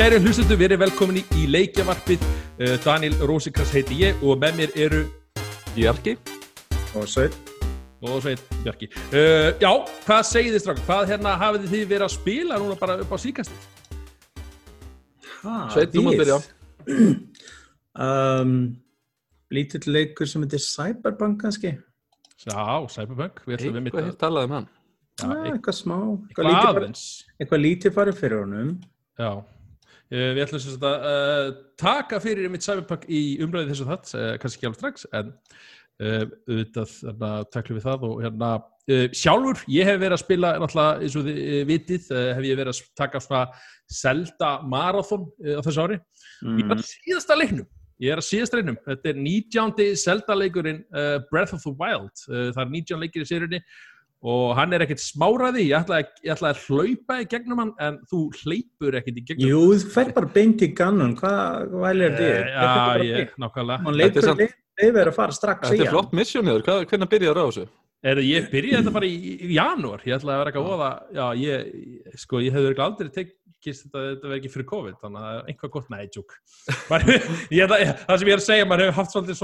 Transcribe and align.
Kæri 0.00 0.16
hlustendur, 0.16 0.56
við 0.56 0.70
erum 0.70 0.80
velkomin 0.80 1.18
í, 1.20 1.22
í 1.36 1.42
leikjavarpið. 1.52 2.22
Uh, 2.56 2.70
Daniel 2.80 3.18
Rósikas 3.28 3.68
heiti 3.76 3.98
ég 4.00 4.22
og 4.24 4.38
með 4.40 4.54
mér 4.56 4.70
eru 4.80 5.00
Bjarki 5.74 6.14
Og 6.96 7.04
Sveit. 7.04 7.36
og 8.00 8.22
Sveit 8.24 8.40
Bjarki. 8.62 8.88
Uh, 9.12 9.50
já, 9.60 9.68
hvað 10.06 10.22
segið 10.30 10.56
þið 10.56 10.64
strák? 10.64 10.80
Hvað 10.86 11.12
hérna 11.12 11.34
hafið 11.42 11.68
þið 11.74 11.84
verið 11.92 12.06
að 12.06 12.14
spila 12.14 12.62
núna 12.62 12.78
bara 12.80 12.96
upp 13.04 13.12
á 13.12 13.18
síkastið? 13.26 13.68
Sveit, 15.74 15.92
þú 15.92 16.06
mátt 16.08 16.18
byrja. 16.22 16.40
um, 18.08 18.56
lítill 19.52 19.84
leikur 19.92 20.32
sem 20.32 20.48
heitir 20.48 20.64
Cyberpunk 20.64 21.44
kannski. 21.44 21.76
Já, 22.48 22.64
mitt 22.88 23.92
Eitthvað 23.92 24.00
að... 24.00 24.12
hitt 24.14 24.20
talaði 24.24 24.48
um 24.48 24.58
hann 24.62 24.68
Já, 25.20 25.28
Ah, 25.28 25.38
eitthvað 25.52 25.80
smá. 25.84 25.96
eitthvað. 26.24 27.00
Eitthvað 27.36 27.66
lítið 27.68 27.98
farið 28.00 28.22
fyrir 28.24 28.46
honum. 28.46 28.76
Já, 29.20 29.34
við 30.10 30.40
ætlum 30.42 30.62
sem 30.62 30.74
sagt 30.74 30.86
að 30.88 31.04
uh, 31.06 31.50
taka 31.78 32.18
fyrir 32.22 32.50
mitt 32.50 32.64
Cyberpunk 32.66 33.04
í 33.06 33.20
umræði 33.44 33.70
þessu 33.70 33.86
þatt, 33.86 34.10
uh, 34.18 34.32
kannski 34.42 34.58
ekki 34.58 34.70
alveg 34.70 34.80
strax, 34.82 35.06
en 35.14 35.34
auðvitað 36.00 36.92
þarna 36.96 37.30
taklum 37.52 37.76
við 37.76 37.82
það 37.84 38.04
og 38.08 38.20
hérna 38.24 38.50
sjálfur, 39.20 39.58
ég 39.68 39.84
hef 39.84 39.98
verið 40.00 40.14
að 40.16 40.22
spila 40.22 40.52
náttúrulega 40.58 41.04
eins 41.04 41.16
og 41.20 41.26
þið 41.26 41.58
vitið, 41.68 42.06
hef 42.38 42.46
ég 42.48 42.56
verið 42.56 42.72
að 42.72 42.80
taka 42.96 43.20
svona 43.20 43.42
Zelda 44.00 44.48
Marathon 44.72 45.26
uh, 45.28 45.58
á 45.58 45.64
þessu 45.66 45.84
ári. 45.84 46.00
Ég 46.00 46.64
er 46.64 46.64
Mm. 46.64 46.72
að 46.72 46.86
síðasta 46.88 47.36
leiknum, 47.36 47.66
ég 48.00 48.14
er 48.14 48.22
að 48.22 48.28
síðasta 48.30 48.56
leiknum, 48.56 48.78
þetta 48.86 49.10
er 49.12 49.18
19. 49.20 49.90
Zelda 50.00 50.36
leikurinn 50.40 50.80
Breath 51.28 51.52
of 51.52 51.60
the 51.66 51.74
Wild, 51.76 52.16
það 52.24 52.62
er 52.64 52.70
19 52.72 53.02
leikir 53.04 53.26
í 53.26 53.28
sérunni 53.28 53.60
og 54.22 54.50
hann 54.58 54.72
er 54.76 54.82
ekkert 54.84 55.00
smáraði, 55.00 55.62
ég 55.70 55.78
ætlaði, 55.80 56.08
ég 56.26 56.34
ætlaði 56.34 56.52
að 56.52 56.64
hlaupa 56.68 57.18
í 57.22 57.28
gegnum 57.32 57.60
hann 57.62 57.70
en 57.80 57.94
þú 58.10 58.18
hleypur 58.42 58.98
ekkert 59.00 59.16
í 59.16 59.24
gegnum 59.30 59.48
Jú, 59.48 59.60
þú 59.80 59.92
fer 59.94 60.10
bara 60.16 60.28
beint 60.34 60.60
í 60.66 60.68
gannon. 60.76 61.14
Hvað 61.16 61.70
væli 61.84 62.04
er 62.10 62.16
þið? 62.18 62.32
Eh, 62.36 62.50
Já, 62.52 63.04
ég, 63.08 63.30
nákvæmlega. 63.40 63.80
Er 63.80 64.26
samt- 64.28 64.58
leifir 64.80 65.08
að 65.10 65.16
fara 65.16 65.32
strax 65.36 65.60
í 65.60 65.70
Þetta 65.72 65.80
er 65.80 65.86
hann. 65.88 65.94
flott 65.96 66.12
missjóniður, 66.20 66.64
hvernig 66.90 67.08
byrjar 67.14 67.40
á 67.40 67.44
þessu? 67.48 67.64
Er, 68.02 68.16
ég 68.24 68.46
byrjaði 68.52 68.80
þetta 68.80 68.92
bara 68.96 69.08
í, 69.08 69.16
í 69.44 69.54
janúar, 69.56 70.00
ég 70.08 70.14
ætlaði 70.16 70.36
að 70.36 70.40
vera 70.40 70.50
eitthvað 70.52 70.70
óða, 70.72 70.90
já, 71.12 71.26
ég, 71.36 72.14
sko, 72.16 72.40
ég 72.40 72.52
hefði 72.54 72.70
örugglega 72.70 72.86
aldrei 72.88 73.10
tekist 73.12 73.84
þetta, 73.84 74.04
þetta 74.06 74.30
verið 74.30 74.38
ekki 74.40 74.52
fyrir 74.54 74.68
COVID, 74.70 74.94
þannig 75.02 75.20
að 75.20 75.26
það 75.26 75.36
er 75.36 75.50
einhvað 75.52 75.72
gott, 75.74 75.90
ætla- 77.66 77.80
ég- 77.84 78.00
Það 78.08 78.18
sem 78.22 78.28
ég 78.28 78.32
er 78.32 78.40
að 78.40 78.46
segja, 78.48 78.68
maður 78.70 78.84
hefur 78.86 78.98
haft 79.00 79.12
svolítið 79.16 79.36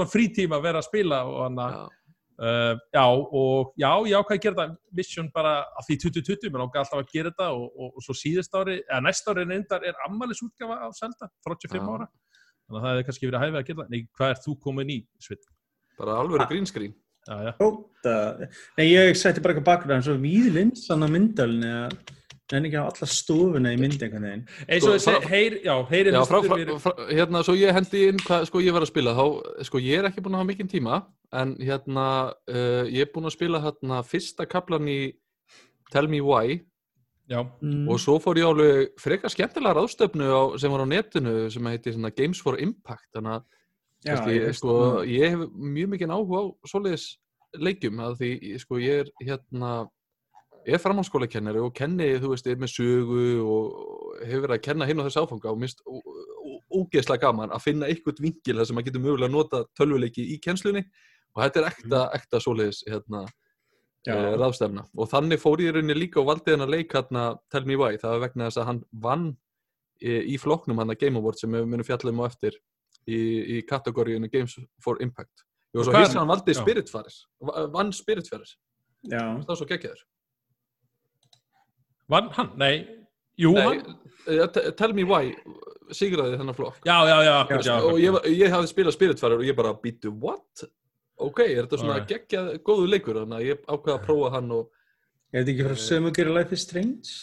að 2.37 2.45
að 2.45 2.57
að, 2.61 2.73
uh, 2.73 2.81
já, 2.93 3.05
og 3.39 3.73
já, 3.81 3.89
ég 4.05 4.19
ákvað 4.19 4.37
að 4.37 4.43
gera 4.43 4.57
þetta 4.59 4.97
mission 4.99 5.29
bara 5.33 5.53
af 5.77 5.87
því 5.87 5.97
2020, 6.03 6.51
mér 6.53 6.63
ákvað 6.67 6.83
alltaf 6.83 7.01
að 7.01 7.11
gera 7.13 7.31
þetta 7.33 7.49
og, 7.55 7.65
og, 7.73 7.89
og 7.97 8.05
svo 8.05 8.15
síðust 8.17 8.57
ári, 8.59 8.77
eða 8.85 9.01
næst 9.07 9.31
ári 9.31 9.45
reyndar 9.47 9.87
er 9.87 9.97
ammælis 10.05 10.43
útgafa 10.45 10.77
af 10.85 10.93
Zelda, 10.99 11.31
35 11.47 11.81
Já. 11.81 11.87
ára, 11.87 12.07
þannig 12.67 12.77
að 12.77 12.85
það 12.85 12.91
hefði 12.91 13.07
kannski 13.09 13.31
verið 13.31 13.45
hæfið 13.45 13.59
að 13.61 13.67
gera 13.71 13.81
það. 13.81 13.89
Nei, 13.95 14.03
hvað 14.17 14.33
er 14.35 14.43
þú 14.45 14.55
komin 14.67 14.93
í, 14.93 14.99
Sveit? 15.23 15.49
Bara 15.97 16.19
alveg 16.21 16.45
Já, 17.27 17.35
já. 17.43 17.53
Óta. 17.59 18.13
Nei, 18.77 18.85
ég 18.87 19.17
setti 19.19 19.41
bara 19.43 19.51
eitthvað 19.51 19.67
bakgrunn, 19.67 20.05
svo 20.05 20.13
víðlinn 20.21 20.71
sann 20.79 21.03
á 21.03 21.11
myndalni 21.11 21.73
að 21.81 21.97
en 22.55 22.67
ekki 22.67 22.79
á 22.79 22.87
alla 22.87 23.07
stofuna 23.11 23.73
í 23.75 23.79
mynd 23.79 23.99
einhvern 23.99 24.23
veginn. 24.23 24.43
eins 24.67 24.85
og 24.87 24.95
Sko, 24.95 25.17
þessi, 25.17 25.27
heyr, 25.33 25.57
já, 25.65 25.73
heyri 25.89 26.13
Já, 26.15 26.21
frá, 26.23 26.37
hlustendur 26.39 26.79
frá, 26.79 26.93
frá, 26.95 27.09
hérna, 27.11 27.41
svo 27.43 27.55
ég 27.59 27.75
hendi 27.75 28.03
inn 28.07 28.21
hvað 28.23 28.45
sko 28.47 28.61
ég 28.63 28.77
en 31.33 31.55
hérna 31.59 32.33
uh, 32.47 32.85
ég 32.87 33.03
er 33.05 33.11
búin 33.13 33.27
að 33.27 33.35
spila 33.35 33.61
hérna 33.63 34.01
fyrsta 34.07 34.47
kaplan 34.47 34.87
í 34.87 34.99
Tell 35.91 36.07
Me 36.07 36.21
Why. 36.23 36.61
Já, 37.27 37.41
Mm. 37.59 37.89
og 37.91 37.99
svo 37.99 38.21
fór 38.23 38.39
ég 38.39 38.47
alveg 38.47 38.93
frekar 39.03 39.27
skemmtilega 39.27 39.75
ráðstöfnu 39.75 40.27
á, 40.31 40.55
sem 40.55 40.71
var 40.71 40.79
á 40.79 40.87
netinu 40.87 41.49
sem 41.51 41.61
svona 41.67 42.15
Games 42.15 42.39
for 42.39 42.55
Impact. 42.55 43.09
Þannig 43.13 43.33
að 43.35 43.43
Já, 44.05 44.13
Kannski, 44.13 44.33
ég 44.37 44.55
sko, 44.55 45.03
ég 45.03 45.33
hef 45.33 45.49
mjög 45.51 45.89
mikið 45.89 46.13
áhuga 46.13 46.39
á 46.39 46.43
svoleiðis 46.69 47.17
leikjum. 47.57 47.99
Að 47.99 48.17
því 48.21 48.59
sko, 48.61 48.77
ég 48.79 48.99
er 49.01 49.09
hérna 49.25 49.89
ég 50.67 50.75
er 50.75 50.83
framhaldsskólakennari 50.83 51.59
og 51.63 51.73
kenni 51.75 52.09
þú 52.19 52.33
veist, 52.33 52.47
er 52.47 52.59
með 52.59 52.73
sögu 52.75 53.25
og 53.41 54.23
hefur 54.27 54.45
verið 54.45 54.55
að 54.57 54.65
kenna 54.67 54.87
hinn 54.87 54.99
á 54.99 55.07
þessu 55.07 55.23
áfanga 55.23 55.51
og 55.51 55.61
mist 55.61 55.83
ógeðslega 56.77 57.23
gaman 57.23 57.53
að 57.55 57.63
finna 57.63 57.87
einhvert 57.87 58.19
vingil 58.21 58.57
þar 58.59 58.67
sem 58.67 58.77
maður 58.77 58.89
getur 58.89 59.03
mögulega 59.05 59.29
að 59.29 59.35
nota 59.37 59.61
tölvuleiki 59.79 60.25
í 60.35 60.39
kennslunni 60.43 60.83
og 61.37 61.43
þetta 61.43 61.61
er 61.61 61.67
ekta, 61.69 61.99
ekta 62.17 62.39
svoleiðis 62.41 62.79
hérna, 62.89 63.21
Já. 64.07 64.15
uh, 64.17 64.33
ráðstefna. 64.41 64.87
Og 64.97 65.09
þannig 65.11 65.39
fór 65.43 65.61
ég 65.61 65.75
rauninni 65.75 65.93
líka 65.99 66.19
og 66.21 66.31
valdi 66.31 66.55
hennar 66.55 66.71
leik 66.71 66.91
hérna 66.97 67.27
Tell 67.53 67.67
Me 67.69 67.77
Why, 67.77 67.97
það 68.01 68.15
var 68.15 68.23
vegna 68.25 68.47
þess 68.49 68.61
að 68.63 68.67
hann 68.71 68.81
vann 69.05 69.27
í, 70.01 70.15
í 70.33 70.37
flokknum 70.41 70.79
hann 70.81 70.89
að 70.95 70.99
Game 71.05 71.19
Award 71.21 71.37
sem 71.39 71.51
við 71.53 71.67
munum 71.69 71.85
fjalla 71.85 72.09
um 72.13 72.23
á 72.23 72.29
eftir 72.31 72.57
í, 73.07 73.19
í 73.57 73.61
kategóriðinu 73.69 74.31
Games 74.33 74.57
for 74.83 74.97
Impact. 75.05 75.43
Og 75.77 75.85
svo 75.85 75.93
hins 75.93 76.15
hann 76.17 76.29
valdi. 76.31 76.55
Spiritfaris 76.57 77.21
va- 77.43 77.67
vann 77.73 77.91
Spiritfaris, 77.93 78.55
það 79.11 79.43
var 79.45 79.59
svo 79.59 79.67
geggjaður. 79.69 79.99
Vann 82.09 82.29
hann, 82.37 82.53
nei, 82.57 82.87
jú, 83.37 83.51
Nei, 83.53 83.65
hann, 83.67 83.97
eh, 84.31 84.47
te- 84.47 84.71
Tell 84.79 84.93
Me 84.95 85.03
Why 85.03 85.33
sigraði 85.91 86.39
þennan 86.39 86.55
flokk. 86.55 86.79
Já, 86.87 86.95
já, 87.07 87.17
já, 87.27 87.75
og 87.83 87.99
ég, 87.99 88.15
ég 88.31 88.51
hafði 88.55 88.71
spilað 88.71 88.95
Spiritfaris 88.95 89.41
og 89.41 89.45
ég 89.45 89.55
bara 89.59 89.73
býtu, 89.75 90.11
what? 90.23 90.63
Ok, 91.17 91.39
er 91.45 91.63
þetta 91.65 91.79
svona 91.81 91.95
Alright. 91.97 92.11
geggjað 92.13 92.49
góðu 92.67 92.87
leikur 92.91 93.19
þannig 93.21 93.39
að 93.41 93.47
ég 93.47 93.63
ákvaða 93.67 93.97
að 93.97 94.05
prófa 94.05 94.33
hann 94.37 94.51
og 94.57 94.73
Er 95.33 95.43
þetta 95.43 95.51
ekki 95.51 95.65
frá 95.67 95.75
sömu 95.83 96.11
gera 96.15 96.33
Life 96.37 96.53
is 96.55 96.61
Strange? 96.63 97.15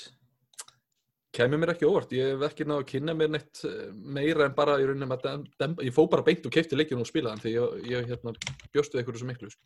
kemur 1.35 1.59
mér 1.59 1.73
ekki 1.73 1.87
óvart, 1.89 2.13
ég 2.15 2.29
hef 2.35 2.43
ekki 2.47 2.65
náðu 2.69 2.83
að 2.85 2.89
kynna 2.93 3.15
mér 3.19 3.31
neitt 3.35 3.63
eh, 3.67 3.89
meira 3.91 4.45
en 4.47 4.53
bara 4.55 4.77
í 4.79 4.85
rauninni 4.87 5.09
að 5.11 5.23
dem, 5.25 5.45
dem, 5.59 5.73
ég 5.83 5.95
fó 5.97 6.05
bara 6.11 6.23
beint 6.23 6.45
og 6.47 6.53
keipti 6.55 6.79
leikinu 6.79 7.03
og 7.03 7.09
spilaði 7.11 7.33
hann 7.35 7.43
því 7.43 7.55
ég, 7.57 7.89
ég 7.91 8.11
hérna, 8.13 8.35
bjóst 8.75 8.95
við 8.95 9.01
einhverju 9.03 9.23
svo 9.23 9.31
miklu 9.33 9.51
sko. 9.51 9.65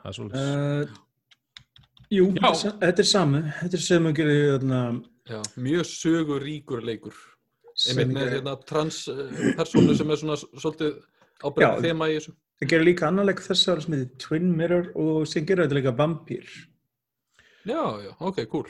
það 0.00 0.08
er 0.10 0.16
svolítið 0.18 0.42
Uh, 2.04 2.16
jú, 2.18 2.24
Já. 2.34 2.40
þetta 2.40 2.50
er 2.50 2.58
sa- 2.58 2.74
þetta 3.60 3.78
er 3.78 3.78
er 3.78 3.84
sömu 3.86 4.14
gera 4.18 4.34
Já, 5.24 5.38
mjög 5.56 5.86
söguríkur 5.88 6.82
leikur 6.84 7.14
einmitt 7.88 8.12
með 8.16 8.32
hérna, 8.34 8.56
transpersonu 8.68 9.94
sem 9.96 10.10
er 10.10 10.16
svona 10.20 10.36
svolítið 10.36 10.98
ábyrgð 11.46 11.64
Já. 11.64 11.80
þema 11.86 12.10
í 12.10 12.18
þessu 12.18 12.34
Það 12.60 12.70
gerir 12.70 12.86
líka 12.86 13.08
annar 13.08 13.26
leik 13.26 13.42
þess 13.42 13.68
ára 13.68 13.82
sem 13.82 13.96
heitir 13.96 14.14
Twin 14.22 14.48
Mirror 14.54 14.92
og 14.94 15.26
sem 15.26 15.46
gerir 15.46 15.66
þetta 15.66 15.78
líka 15.80 15.92
Vampyr. 15.98 16.46
Já, 17.64 17.80
já, 18.04 18.10
ok, 18.20 18.44
cool 18.52 18.68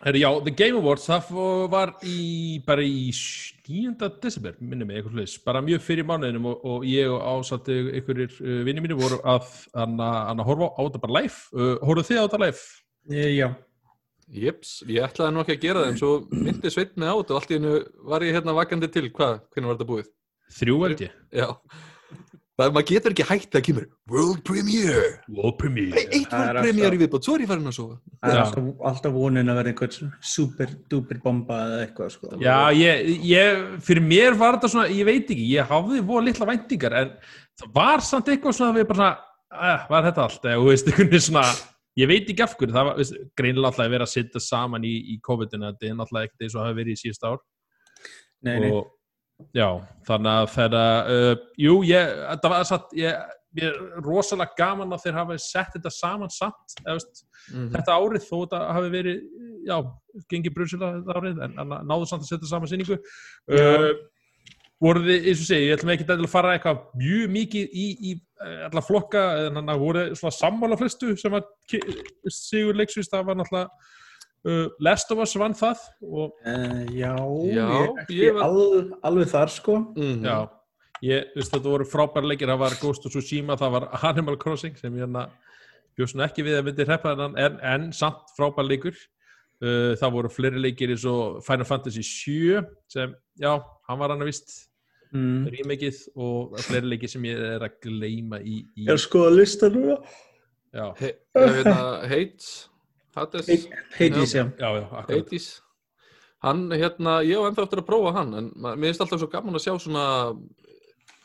Herri, 0.00 0.22
já, 0.22 0.30
The 0.40 0.52
Game 0.56 0.78
Awards, 0.78 1.04
það 1.04 1.26
var 1.68 1.90
í, 2.08 2.60
bara 2.64 2.80
í 2.80 3.10
9. 3.12 4.06
desember, 4.22 4.54
minnum 4.64 4.88
mig, 4.88 4.96
eitthvað 4.96 5.18
hlutis, 5.18 5.34
bara 5.44 5.60
mjög 5.60 5.82
fyrir 5.84 6.06
mánuðinum 6.08 6.46
og, 6.48 6.62
og 6.64 6.86
ég 6.88 7.12
og 7.12 7.20
ásatti 7.20 7.76
einhverjir 7.98 8.32
uh, 8.40 8.62
vinni 8.64 8.80
mínu 8.80 8.96
voru 8.96 9.18
að 9.28 9.50
anna, 9.76 10.08
anna 10.30 10.46
horfa 10.48 10.70
á 10.72 10.80
þetta 10.86 11.02
bara 11.04 11.16
live. 11.18 11.36
Uh, 11.52 11.74
Hóruð 11.84 12.08
þið 12.08 12.16
á 12.16 12.24
þetta 12.24 12.40
live? 12.46 12.64
Eh, 13.12 13.28
Já, 13.36 13.50
Jeps, 14.40 14.72
ég 14.88 15.04
ætlaði 15.04 15.36
nú 15.36 15.44
ekki 15.44 15.58
að 15.58 15.62
gera 15.66 15.84
það 15.84 15.92
en 15.92 16.00
svo 16.00 16.12
myndi 16.32 16.72
sveit 16.72 16.96
með 16.96 17.12
át 17.12 17.34
og 17.34 17.42
allt 17.42 17.52
í 17.52 17.58
hennu 17.60 17.76
var 18.08 18.24
ég 18.24 18.38
hérna 18.38 18.56
vakandi 18.56 18.88
til, 18.96 19.06
hvað, 19.12 19.40
hvernig 19.52 19.68
var 19.68 19.76
þetta 19.76 19.90
búið? 19.92 20.12
Þrjú 20.56 20.82
held 20.86 21.08
ég. 21.10 21.16
Já 21.36 21.48
Það, 22.60 22.72
maður 22.76 22.88
getur 22.90 23.14
ekki 23.14 23.24
hægt 23.24 23.56
að 23.56 23.62
kemur 23.66 23.84
World 24.10 24.40
Premiere 24.44 25.04
World 25.32 25.56
Premiere. 25.60 25.96
Hey, 25.96 26.08
Eitt 26.18 26.28
Það 26.28 26.42
er 26.42 26.50
World 26.50 26.66
Premiere 26.66 26.98
í 26.98 27.00
viðbót, 27.00 27.24
svo 27.24 27.36
er 27.36 27.44
ég 27.44 27.50
farin 27.50 27.70
að 27.70 27.76
sofa 27.78 27.96
það 28.20 28.34
er 28.34 28.40
alltaf, 28.42 28.68
alltaf 28.90 29.14
vonin 29.14 29.52
að 29.52 29.58
vera 29.60 29.72
einhvern 29.72 30.12
super 30.32 30.74
duper 30.92 31.20
bomba 31.24 31.60
eða 31.64 31.80
eitthvað 31.86 32.12
sko. 32.14 32.32
Já, 32.42 32.56
ég, 32.76 33.10
ég, 33.30 33.64
fyrir 33.86 34.04
mér 34.04 34.36
var 34.40 34.58
þetta 34.58 34.72
svona, 34.74 34.92
ég 34.92 35.08
veit 35.08 35.32
ekki, 35.32 35.48
ég 35.54 35.72
hafði 35.72 36.04
voru 36.10 36.26
litla 36.28 36.48
væntingar, 36.50 36.96
en 37.00 37.14
það 37.62 37.74
var 37.80 38.04
samt 38.04 38.30
eitthvað 38.34 38.56
svona 38.58 38.74
að 38.74 38.80
við 38.80 38.88
bara 38.92 39.00
svona, 39.00 39.10
uh, 39.56 39.88
var 39.94 40.08
þetta 40.10 40.26
allt, 40.26 40.44
eða, 40.44 40.60
þú 40.60 40.68
veist, 40.68 40.88
einhvern 40.90 41.12
veginn 41.14 41.26
svona, 41.30 41.46
ég 42.02 42.12
veit 42.12 42.32
ekki 42.34 42.44
af 42.44 42.56
hverju, 42.60 42.76
það 42.76 42.88
var, 42.90 43.00
veist, 43.00 43.20
greinilega 43.40 43.72
alltaf 43.72 43.86
að 43.86 43.96
vera 43.96 44.08
að 44.08 44.14
sitta 44.18 44.44
saman 44.44 44.88
í, 44.88 44.94
í 45.14 45.20
COVID-19, 45.24 45.66
þetta 45.70 45.90
er 45.90 46.00
náttúrulega 46.02 46.28
ekkert 46.30 46.46
eins 46.46 46.58
og 46.58 46.66
hafi 46.66 46.80
verið 46.82 46.98
í 46.98 47.02
síðust 47.06 47.28
ár. 47.30 47.40
Nei, 48.44 48.56
nei. 48.66 48.72
Já, 49.56 49.68
þannig 50.08 50.32
að 50.36 50.48
þeirra 50.54 50.84
uh, 51.16 51.34
jú, 51.64 51.74
ég, 51.88 52.14
þetta 52.30 52.52
var 52.54 52.66
satt 52.68 52.94
ég, 52.98 53.16
ég 53.58 53.66
er 53.70 53.80
rosalega 54.06 54.54
gaman 54.60 54.92
að 54.94 55.04
þeir 55.06 55.18
hafa 55.20 55.38
sett 55.42 55.74
þetta 55.78 55.92
saman 55.96 56.30
eða, 56.30 56.94
veist, 56.98 57.26
Mhm. 57.50 57.70
þetta 57.72 57.94
árið 57.96 58.24
þó 58.28 58.34
þetta 58.44 58.58
hafi 58.76 58.90
verið 58.92 59.20
já, 59.66 59.76
gengið 60.30 60.52
brunsilega 60.54 60.98
þetta 61.00 61.14
árið 61.18 61.38
en, 61.46 61.54
en 61.62 61.70
náðu 61.88 62.06
samt 62.10 62.22
að 62.26 62.28
setja 62.34 62.50
saman 62.50 62.68
sinningu 62.70 62.98
uh, 63.00 63.86
voru 64.80 65.02
þið, 65.04 65.24
eins 65.28 65.40
og 65.42 65.48
segi, 65.48 65.66
ég 65.70 65.78
ætlum 65.78 65.90
ekki 65.94 66.06
að 66.08 66.26
fara 66.32 66.52
eitthvað 66.56 66.82
mjög 67.00 67.32
mikið 67.34 67.74
í, 67.76 67.86
í 68.10 68.12
eh, 68.44 68.60
alla 68.68 68.80
flokka, 68.84 69.24
en 69.48 69.58
þannig 69.58 69.74
að 69.74 69.82
voru 69.82 70.04
svona 70.16 70.36
sammála 70.36 70.78
flestu 70.80 71.10
sem 71.20 71.36
ki- 71.68 71.82
sigur 72.32 72.78
leiksvist, 72.78 73.12
það 73.12 73.26
var 73.28 73.40
náttúrulega 73.40 73.68
uh, 74.48 74.68
Last 74.80 75.10
of 75.12 75.20
Us 75.24 75.36
vann 75.38 75.56
það 75.58 75.84
og 76.06 76.32
Uh, 76.46 76.86
já, 76.94 77.14
Já, 77.16 77.66
ég 77.66 77.82
er 77.82 78.02
ekki 78.04 78.18
ég 78.20 78.34
var- 78.34 78.48
al, 78.48 78.96
alveg 79.02 79.28
þar 79.28 79.50
sko. 79.52 79.76
Mhm. 79.96 80.24
Já, 80.24 80.48
ég, 81.02 81.30
veist, 81.36 81.52
þetta 81.52 81.70
voru 81.70 81.84
frábæra 81.84 82.28
leikir, 82.32 82.48
það 82.48 82.58
var 82.64 82.80
Ghost 82.80 83.06
of 83.06 83.12
Tsushima, 83.12 83.56
það 83.56 83.70
var 83.76 83.88
Animal 84.10 84.36
Crossing 84.36 84.76
sem 84.76 84.92
ég 84.94 85.04
hérna 85.06 85.28
bjóst 85.98 86.16
nú 86.16 86.24
ekki 86.24 86.44
við 86.46 86.58
að 86.58 86.66
myndi 86.68 86.86
hreppa 86.86 87.14
þennan, 87.14 87.36
en, 87.38 87.60
en 87.60 87.92
samt 87.92 88.32
frábæra 88.36 88.68
leikur 88.68 88.96
uh, 88.96 89.92
það 90.00 90.14
voru 90.16 90.32
fleiri 90.32 90.62
leikir 90.62 90.94
eins 90.94 91.04
og 91.08 91.40
Final 91.44 91.68
Fantasy 91.68 92.02
7 92.06 92.64
sem, 92.88 93.14
já, 93.40 93.52
hann 93.88 94.00
var 94.00 94.14
hann 94.14 94.24
að 94.24 94.32
vist 94.32 94.70
mm. 95.12 95.46
rímekið 95.54 96.00
og 96.16 96.56
fleiri 96.68 96.94
leikir 96.94 97.12
sem 97.12 97.28
ég 97.28 97.44
er 97.56 97.66
að 97.66 97.78
gleyma 97.84 98.40
í, 98.40 98.62
í 98.76 98.86
Ég 98.86 98.94
er 98.94 99.02
sko 99.02 99.26
að 99.28 99.40
lista 99.42 99.70
núna 99.72 99.98
já, 100.72 100.86
He, 101.00 101.14
Heights 102.10 102.69
Hades. 103.20 104.34
Já. 104.34 104.46
já, 104.58 104.70
Hades. 105.08 105.50
Hann, 106.40 106.70
hérna, 106.72 107.20
ég 107.26 107.36
á 107.36 107.44
ennþá 107.50 107.66
eftir 107.66 107.82
að 107.82 107.88
prófa 107.90 108.14
hann 108.16 108.32
en 108.38 108.50
mér 108.56 108.88
finnst 108.88 109.02
alltaf 109.04 109.20
svo 109.20 109.28
gaman 109.28 109.58
að 109.58 109.66
sjá 109.66 109.74
svona 109.76 110.04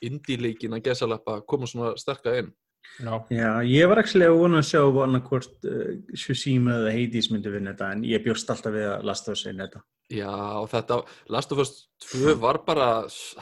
indie-leikin 0.03 0.75
að 0.75 0.89
gesalappa 0.89 1.39
koma 1.47 1.69
svona 1.69 1.93
sterka 1.99 2.33
inn. 2.41 2.51
Já, 2.99 3.13
Já, 3.33 3.49
ég 3.67 3.89
var 3.89 3.99
ekki 3.99 4.21
að 4.23 4.37
vona 4.39 4.59
að 4.61 4.67
sjá 4.69 4.81
annarkvort 5.03 5.67
uh, 5.67 5.95
Shushima 6.15 6.77
eða 6.79 6.93
Hades 6.95 7.29
myndi 7.31 7.51
vinna 7.51 7.73
þetta 7.73 7.91
en 7.95 8.03
ég 8.07 8.23
bjóst 8.23 8.51
alltaf 8.51 8.75
við 8.75 8.85
að 8.91 9.07
Last 9.09 9.27
of 9.27 9.35
Us 9.35 9.45
vinna 9.47 9.67
þetta. 9.67 9.81
Já, 10.15 10.33
og 10.61 10.67
þetta, 10.71 10.99
Last 11.33 11.55
of 11.55 11.63
Us 11.63 11.73
2 12.11 12.35
var 12.43 12.61
bara, 12.67 12.89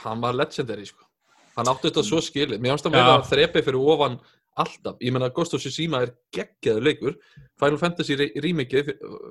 hann 0.06 0.24
var 0.24 0.38
legendary 0.38 0.88
sko. 0.90 1.06
hann 1.58 1.70
átti 1.70 1.90
þetta 1.90 2.06
svo 2.08 2.22
skilið. 2.24 2.62
Mér 2.62 2.74
finnst 2.74 2.90
að 2.90 2.98
vera 2.98 3.18
þrepi 3.30 3.62
fyrir 3.66 3.92
ofan 3.94 4.18
alltaf, 4.60 4.98
ég 5.02 5.14
meina 5.14 5.32
Ghost 5.34 5.56
of 5.58 5.64
Tsushima 5.64 6.04
er 6.06 6.14
geggjaður 6.36 6.88
leikur, 6.90 7.16
Final 7.62 7.80
Fantasy 7.82 8.18
remake 8.44 8.84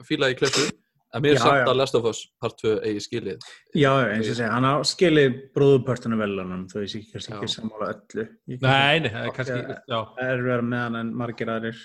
fílaði 0.09 0.37
í 0.37 0.41
klessu 0.41 0.67
en 1.13 1.23
mér 1.23 1.37
er 1.37 1.43
samt 1.43 1.61
já. 1.61 1.67
að 1.69 1.79
Last 1.79 1.97
of 1.99 2.07
Us 2.09 2.23
part 2.41 2.59
2 2.63 2.75
eigi 2.89 3.03
skilið 3.07 3.49
Já, 3.77 3.91
eins 4.09 4.31
og 4.31 4.39
segja, 4.39 4.53
hann 4.55 4.67
á 4.67 4.75
skilið 4.89 5.39
bróðupörtunum 5.57 6.23
velunum 6.23 6.63
ég 6.67 6.89
sé 6.89 7.01
ekki, 7.03 7.11
kannski 7.13 7.35
ekki 7.37 7.51
Já. 7.51 7.55
sammála 7.57 7.91
öllu 7.95 8.25
Ég 8.49 8.65
nei, 8.65 9.03
nei, 9.05 9.11
það 9.13 9.27
er 9.27 9.35
kannski 9.37 9.59
Já. 9.93 9.99
Það 10.17 10.31
er 10.31 10.47
verið 10.47 10.71
með 10.71 10.85
hann 10.87 11.01
en 11.03 11.13
margir 11.23 11.53
aðrir 11.53 11.83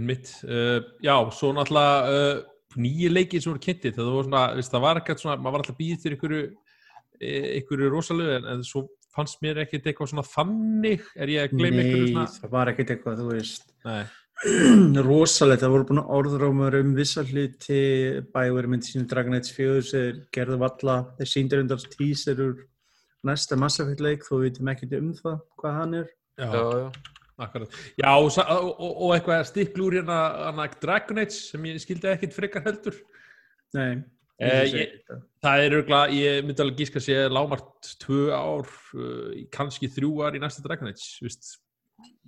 innmitt 0.00 0.32
uh, 0.46 0.78
já, 1.02 1.14
svo 1.34 1.52
náttúrulega 1.56 2.16
uh, 2.16 2.42
nýju 2.80 3.10
leikir 3.12 3.42
sem 3.42 3.52
voru 3.52 3.64
kynntið 3.66 3.96
það 3.98 4.10
var 4.14 4.28
svona, 4.28 4.42
veist, 4.56 4.72
það 4.72 4.84
var 4.86 5.00
ekkert 5.00 5.22
svona, 5.24 5.36
maður 5.36 5.56
var 5.56 5.64
alltaf 5.64 5.80
býðið 5.80 6.02
til 6.04 6.16
ykkur 6.16 6.36
ykkur 7.20 7.82
rosalegu 7.92 8.36
en, 8.38 8.46
en 8.54 8.62
svo 8.64 8.86
fannst 9.16 9.40
mér 9.44 9.62
ekkert 9.64 9.86
eitthvað 9.90 10.12
svona 10.12 10.26
þannig? 10.26 11.04
Er 11.16 11.32
ég 11.32 11.46
að 11.46 11.54
gleyma 11.58 11.84
Nei, 11.84 11.92
svona 11.92 12.26
það 12.36 12.56
var 12.56 12.72
ekkert 12.72 12.94
eitthvað, 12.94 13.20
þú 13.20 13.28
veist. 13.34 13.70
Nei, 13.86 14.02
rosalegt, 15.10 15.62
það 15.64 15.74
voru 15.74 15.88
búin 15.90 16.02
að 16.02 16.12
orðrómur 16.16 16.76
um 16.80 16.92
vissa 16.96 17.24
hluti 17.28 17.80
bæður 18.32 18.70
myndi 18.72 18.88
sínu 18.88 19.08
Dragon 19.10 19.36
Age 19.36 19.54
4 19.56 19.86
sem 19.90 20.20
gerðu 20.34 20.60
valla, 20.62 20.98
þeir 21.18 21.32
síndir 21.34 21.64
undan 21.64 21.88
tíserur 21.92 22.62
næsta 23.26 23.58
Mass 23.60 23.82
Effect 23.82 24.00
leik 24.04 24.24
þó 24.24 24.38
við 24.38 24.46
vitum 24.46 24.70
ekkert 24.72 24.96
um 25.00 25.10
það, 25.18 25.40
hvað 25.60 25.76
hann 25.76 25.98
er. 25.98 26.06
Já, 26.40 26.46
Já, 26.54 26.62
já, 26.80 26.86
akkurat. 27.44 27.76
Já, 28.00 28.08
og, 28.14 28.30
og, 28.30 28.70
og, 28.70 28.94
og 28.94 29.12
eitthvað 29.16 29.44
stiklur 29.50 29.98
hérna 29.98 30.70
Dragon 30.80 31.20
Age 31.20 31.36
sem 31.36 31.68
ég 31.68 31.82
skildi 31.82 32.12
ekkert 32.14 32.38
frekar 32.38 32.64
heldur. 32.64 32.96
Nei, 33.76 33.90
Eh, 34.40 34.62
ég- 34.72 34.92
það 35.44 35.64
er 35.66 35.74
örgulega, 35.80 36.12
ég 36.16 36.44
myndi 36.48 36.62
alveg 36.64 36.78
gíska 36.80 36.96
að 37.00 37.06
sé 37.10 37.16
lámart 37.28 37.90
tvö 38.00 38.20
ár 38.32 38.68
uh, 38.96 39.34
kannski 39.52 39.88
þrjú 39.92 40.14
ár 40.24 40.36
í 40.38 40.40
næsta 40.40 40.62
Dragon 40.64 40.88
Age 40.88 41.08
veist, 41.24 41.58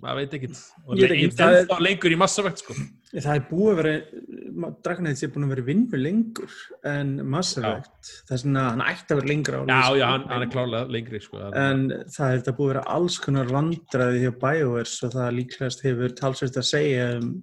maður 0.01 0.19
veit 0.21 0.33
ekkert 0.37 0.59
og 0.85 0.99
Ég 1.01 1.09
veit 1.09 1.33
það 1.39 1.55
er- 1.63 1.81
lengur 1.81 2.13
í 2.13 2.17
Mass 2.21 2.37
Effect 2.37 2.61
sko. 2.61 2.75
það 3.15 3.31
er 3.39 3.45
búið 3.49 3.71
að 3.71 3.79
vera 3.79 4.73
Dragon 4.85 5.09
Age 5.09 5.23
er 5.25 5.31
búin 5.33 5.47
að 5.47 5.53
vera 5.55 5.65
vinnu 5.71 6.01
lengur 6.03 6.57
en 6.91 7.15
Mass 7.33 7.55
Effect 7.57 8.11
það 8.29 8.35
er 8.37 8.41
svona, 8.43 8.65
hann 8.75 8.85
ætti 8.91 9.09
að 9.15 9.21
vera 9.21 9.31
lengra 9.33 9.57
á 9.57 9.61
já, 9.63 9.65
listanum. 9.73 9.97
já, 10.03 10.05
hann, 10.11 10.27
hann 10.33 10.45
er 10.45 10.51
klárlega 10.53 10.93
lengri 10.97 11.21
sko. 11.25 11.41
en 11.63 11.81
það 12.13 12.35
þetta 12.37 12.55
búið 12.59 12.67
að 12.69 12.73
vera 12.75 12.85
alls 12.97 13.17
konar 13.25 13.49
vandræði 13.57 14.21
hjá 14.27 14.31
BioWare 14.45 14.91
svo 14.93 15.09
það 15.17 15.33
líklegast 15.39 15.81
hefur 15.89 16.13
talsvægt 16.21 16.61
að 16.61 16.69
segja 16.69 17.09
um 17.17 17.33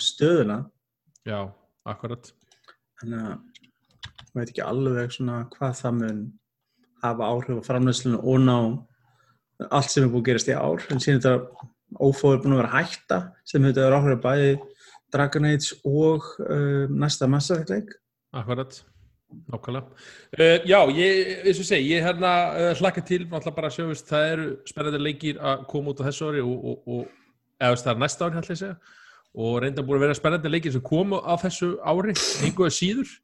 stöðuna 0.00 0.62
já, 1.28 1.42
akkurat 1.84 2.32
þannig 3.00 3.20
að 3.28 3.36
ég 4.06 4.34
veit 4.38 4.50
ekki 4.50 4.64
alveg 4.64 5.14
svona 5.14 5.42
hvað 5.54 5.78
það 5.80 5.96
mun 6.00 6.20
hafa 7.04 7.30
áhrif 7.32 7.62
á 7.62 7.68
framleyslinu 7.68 8.20
og 8.22 8.42
ná 8.44 8.58
allt 9.70 9.92
sem 9.92 10.04
er 10.04 10.12
búið 10.12 10.22
að 10.22 10.28
gerast 10.30 10.50
í 10.50 10.56
ár. 10.56 10.84
En 10.92 11.02
síðan 11.02 11.22
þetta 11.22 11.68
ófóður 12.02 12.42
búin 12.42 12.56
að 12.56 12.62
vera 12.62 12.74
hætta 12.80 13.20
sem 13.48 13.64
þetta 13.64 13.86
er 13.86 13.96
áhrif 13.96 14.20
bæði 14.24 14.50
Dragon 15.14 15.48
Age 15.48 15.78
og 15.86 16.28
uh, 16.44 16.84
næsta 16.90 17.28
Mass 17.30 17.52
Effect 17.54 17.72
leik. 17.72 17.94
Akkurat, 18.36 18.74
nákvæmlega. 19.52 20.02
Uh, 20.36 20.58
já, 20.66 20.78
ég, 20.92 21.32
eins 21.46 21.62
og 21.62 21.68
segi, 21.68 21.92
ég 21.94 22.04
hérna 22.04 22.32
uh, 22.50 22.72
hlakka 22.80 23.04
til, 23.06 23.22
náttúrulega 23.24 23.56
bara 23.56 23.70
að 23.70 23.78
sjá, 23.78 23.86
veist, 23.90 24.08
það 24.10 24.32
eru 24.34 24.48
spennandi 24.68 25.02
leikir 25.02 25.40
að 25.40 25.66
koma 25.70 25.94
út 25.94 26.02
á 26.02 26.06
þessu 26.08 26.30
ári 26.30 26.44
og, 26.44 26.56
og, 26.56 26.90
og 26.96 27.62
eða 27.62 27.82
það 27.84 27.92
er 27.94 28.02
næsta 28.02 28.30
segja, 28.50 28.74
og 29.36 29.60
reynda 29.62 29.84
búin 29.84 30.00
að 30.00 30.06
vera 30.06 30.18
spennandi 30.18 30.52
leikir 30.52 30.74
sem 30.74 30.84
komu 30.84 31.22
á 31.22 31.34
þessu 31.40 31.76
ári, 31.86 32.16
einhverja 32.44 32.76
síður, 32.76 33.14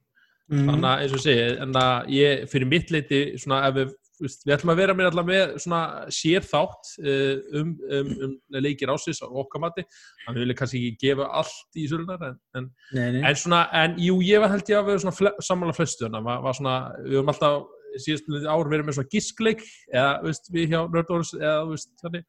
mm. 0.50 0.68
þannig 0.68 0.88
að 0.90 1.02
eins 1.02 1.16
og 1.16 1.24
segi, 1.24 1.48
en 1.64 1.76
að 1.82 2.14
ég, 2.16 2.46
fyrir 2.52 2.70
mitt 2.70 2.94
leiti, 2.94 3.20
svona, 3.42 3.60
ef 3.68 3.76
við, 3.78 3.92
við 4.22 4.54
ætlum 4.54 4.72
að 4.72 4.80
vera 4.82 4.96
með 4.96 5.10
allavega 5.10 5.46
með 5.50 5.62
svona 5.64 5.82
sér 6.14 6.46
þátt 6.46 6.90
uh, 7.02 7.60
um, 7.60 7.74
um, 7.98 8.10
um 8.28 8.34
leikir 8.62 8.92
ásins 8.92 9.22
á 9.22 9.26
okkar 9.26 9.62
mati, 9.64 9.84
þannig 10.24 10.32
að 10.32 10.40
við 10.40 10.46
viljum 10.46 10.60
kannski 10.62 10.82
ekki 10.82 11.06
gefa 11.06 11.28
allt 11.42 11.78
í 11.78 11.86
sölunar, 11.90 12.26
en, 12.28 12.40
en. 12.58 13.20
En 13.22 13.38
svona, 13.38 13.64
en 13.82 13.96
jú, 14.02 14.18
ég 14.26 14.42
var 14.42 14.52
held 14.54 14.70
ég 14.70 14.80
að 14.80 14.90
vera 14.90 15.04
svona 15.04 15.36
sammála 15.42 15.76
flestu, 15.76 16.06
þannig 16.06 16.34
að 16.34 16.44
var, 16.48 16.58
svona, 16.58 16.76
við 17.06 17.18
höfum 17.18 17.32
alltaf 17.34 17.62
síðast 18.00 18.46
ár 18.48 18.70
verið 18.70 18.86
með 18.88 18.98
svona 18.98 19.12
giskleik, 19.12 19.64
eða, 19.92 20.12
veist, 20.24 20.46
við 20.52 20.70
hjá 20.72 20.78
Nerdorus, 20.92 21.32
eða, 21.38 21.58
veist, 21.68 21.90
þannig. 22.02 22.28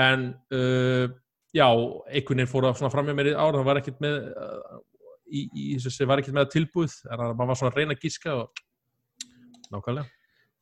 En, 0.00 0.30
uh, 0.54 1.10
já, 1.56 1.66
einhvern 1.66 2.40
veginn 2.40 2.50
fór 2.50 2.68
það 2.68 2.78
svona 2.78 2.92
framjá 2.94 3.16
mér 3.16 3.32
í 3.32 3.34
ár, 3.34 3.58
það 3.58 3.66
var 3.68 3.80
ekkert 3.80 4.00
með, 4.04 4.16
uh, 4.30 4.78
í, 5.30 5.44
í 5.54 5.66
þessu, 5.80 6.08
var 6.10 6.22
ekkert 6.22 6.36
með 6.36 6.46
að 6.46 6.54
tilbúið, 6.56 6.96
en 7.10 7.22
að 7.24 7.36
maður 7.38 7.52
var 7.52 7.60
svona 7.60 7.72
að 7.72 7.78
reyna 7.80 7.96
að 7.96 8.06
giska 8.06 8.34
og, 8.42 8.64
nákvæmlega. 9.70 10.16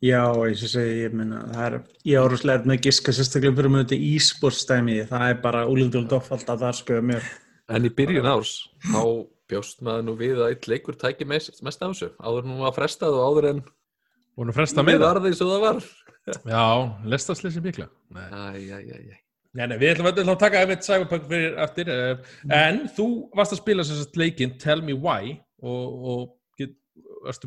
Já, 0.05 0.21
eins 0.47 0.61
og 0.63 0.71
segi, 0.71 0.99
ég 1.03 1.15
minna, 1.19 1.41
það 1.51 1.65
er, 1.67 1.79
ég 2.07 2.23
áruslega 2.23 2.71
með 2.71 2.85
giska 2.87 3.15
sérstaklega 3.17 3.57
fyrir 3.59 3.75
þetta 3.81 3.99
e-sports 4.13 4.61
dæmi, 4.69 5.01
það 5.09 5.25
er 5.33 5.41
bara 5.43 5.65
úlindul 5.67 6.05
doffald 6.11 6.47
að 6.47 6.63
það 6.67 6.77
spöða 6.79 7.07
mér. 7.09 7.33
en 7.69 7.85
í 7.89 7.91
byrjun 7.99 8.29
árs 8.31 8.53
þá 8.87 9.03
bjóst 9.51 9.83
maður 9.85 10.07
nú 10.07 10.15
við 10.21 10.39
að 10.39 10.53
eitt 10.53 10.69
leikur 10.71 10.97
tæki 10.97 11.27
mest, 11.29 11.59
mest 11.67 11.83
af 11.83 11.93
þessu 11.93 12.13
áður 12.21 12.47
hún 12.47 12.63
var 12.63 12.77
frestað 12.77 13.19
og 13.19 13.27
áður 13.27 13.49
en 13.51 13.65
Búin 14.39 14.53
að 14.53 14.61
fresta 14.61 14.85
við 14.85 14.93
með 14.93 15.01
það? 15.01 15.09
varði 15.09 15.33
eins 15.33 15.43
og 15.43 15.51
það 15.51 15.65
var 15.67 15.81
Já, 16.29 16.65
lestastleysi 17.09 17.63
mikla. 17.65 17.89
Nei. 18.13 18.29
Æ, 18.29 18.69
æ, 18.69 18.79
æ, 18.85 18.99
æ. 19.17 19.28
Nei, 19.57 19.65
nei, 19.65 19.79
við 19.81 19.95
ætlum 19.95 20.35
að 20.35 20.41
taka 20.43 20.61
einmitt 20.61 20.85
Cyberpunk 20.85 21.29
fyrir 21.31 21.55
eftir 21.65 21.89
uh, 21.89 22.19
en 22.53 22.83
þú 22.93 23.07
varst 23.37 23.55
að 23.57 23.63
spila 23.63 23.85
að 23.85 24.19
leikinn 24.21 24.59
Tell 24.61 24.83
Me 24.85 24.93
Why 24.93 25.39
og, 25.65 26.03
og 26.13 26.27
get, 26.61 26.75
að 27.25 27.47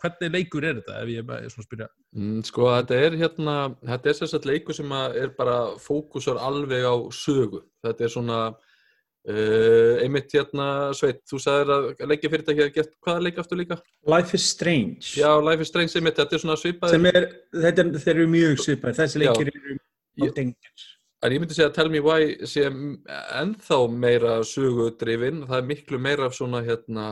hvernig 0.00 0.32
leikur 0.32 0.64
er 0.64 0.78
þetta 0.80 1.02
ef 1.02 1.10
ég 1.12 1.34
er 1.36 1.50
svona 1.52 1.66
að 1.66 1.68
spyrja? 1.68 1.88
Mm, 2.16 2.38
sko 2.48 2.70
þetta 2.72 3.02
er 3.02 3.18
hérna 3.20 3.58
þetta 3.82 4.10
er 4.10 4.18
sérstaklega 4.20 4.56
leikur 4.56 4.78
sem 4.80 4.96
að 4.96 5.20
er 5.26 5.36
bara 5.36 5.58
fókusar 5.82 6.40
alveg 6.40 6.88
á 6.88 6.96
sögu. 7.12 7.62
Þetta 7.84 8.08
er 8.08 8.14
svona 8.16 8.40
uh, 8.48 9.94
einmitt 10.00 10.32
hérna 10.32 10.70
Sveit, 10.96 11.20
þú 11.28 11.44
sagðir 11.44 11.76
að 11.76 12.10
leikja 12.14 12.32
fyrirtæki 12.32 12.64
að 12.64 12.74
gert 12.80 12.98
hvaða 13.04 13.28
leik 13.28 13.44
aftur 13.44 13.60
líka? 13.60 13.82
Life 14.08 14.40
is 14.40 14.48
Strange. 14.56 15.12
Já, 15.20 15.34
Life 15.44 15.68
is 15.68 15.74
Strange 15.74 16.00
einmitt, 16.00 16.16
þetta 16.16 16.40
er 16.40 16.46
svona 16.48 16.60
svipað 16.64 16.96
sem 16.96 17.12
er, 17.12 17.32
þetta 17.60 17.84
er, 17.84 17.96
þeir 18.08 18.16
eru 18.16 18.28
mjög 18.38 18.68
svipar 18.70 18.96
þessi 19.04 19.26
leikir 19.26 19.52
eru 19.52 19.82
átengjur 20.24 20.92
En 21.26 21.34
ég 21.34 21.42
myndi 21.42 21.56
segja 21.56 21.72
að 21.72 21.78
Tell 21.78 21.90
Me 21.90 22.02
Why 22.04 22.46
sé 22.46 22.68
ennþá 22.70 23.80
meira 23.90 24.38
sögudrifin, 24.46 25.42
það 25.48 25.58
er 25.58 25.68
miklu 25.72 25.98
meira 26.02 26.30
svona 26.34 26.62
hérna 26.66 27.06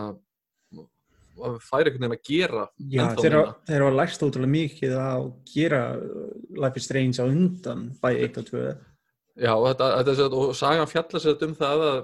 að 1.35 1.57
færa 1.67 1.91
einhvern 1.91 2.05
veginn 2.05 2.15
að 2.15 2.27
gera 2.29 2.65
Já, 2.79 3.05
þeir 3.19 3.37
þeir 3.67 3.83
hafa 3.83 3.95
lært 3.99 4.23
ótrúlega 4.23 4.53
mikið 4.53 4.93
að 5.03 5.25
gera 5.51 5.81
Life 6.63 6.79
is 6.79 6.87
Strange 6.87 7.19
á 7.19 7.27
undan 7.27 7.89
bæði 8.03 8.29
1 8.29 8.39
og 8.39 8.51
2 8.53 8.67
Já, 9.35 9.51
og, 9.51 9.65
þetta, 9.73 9.87
þetta, 10.07 10.27
og 10.39 10.53
sagan 10.55 10.91
fjallar 10.91 11.23
sér 11.25 11.41
um 11.43 11.55
það 11.59 11.81
að, 11.89 11.97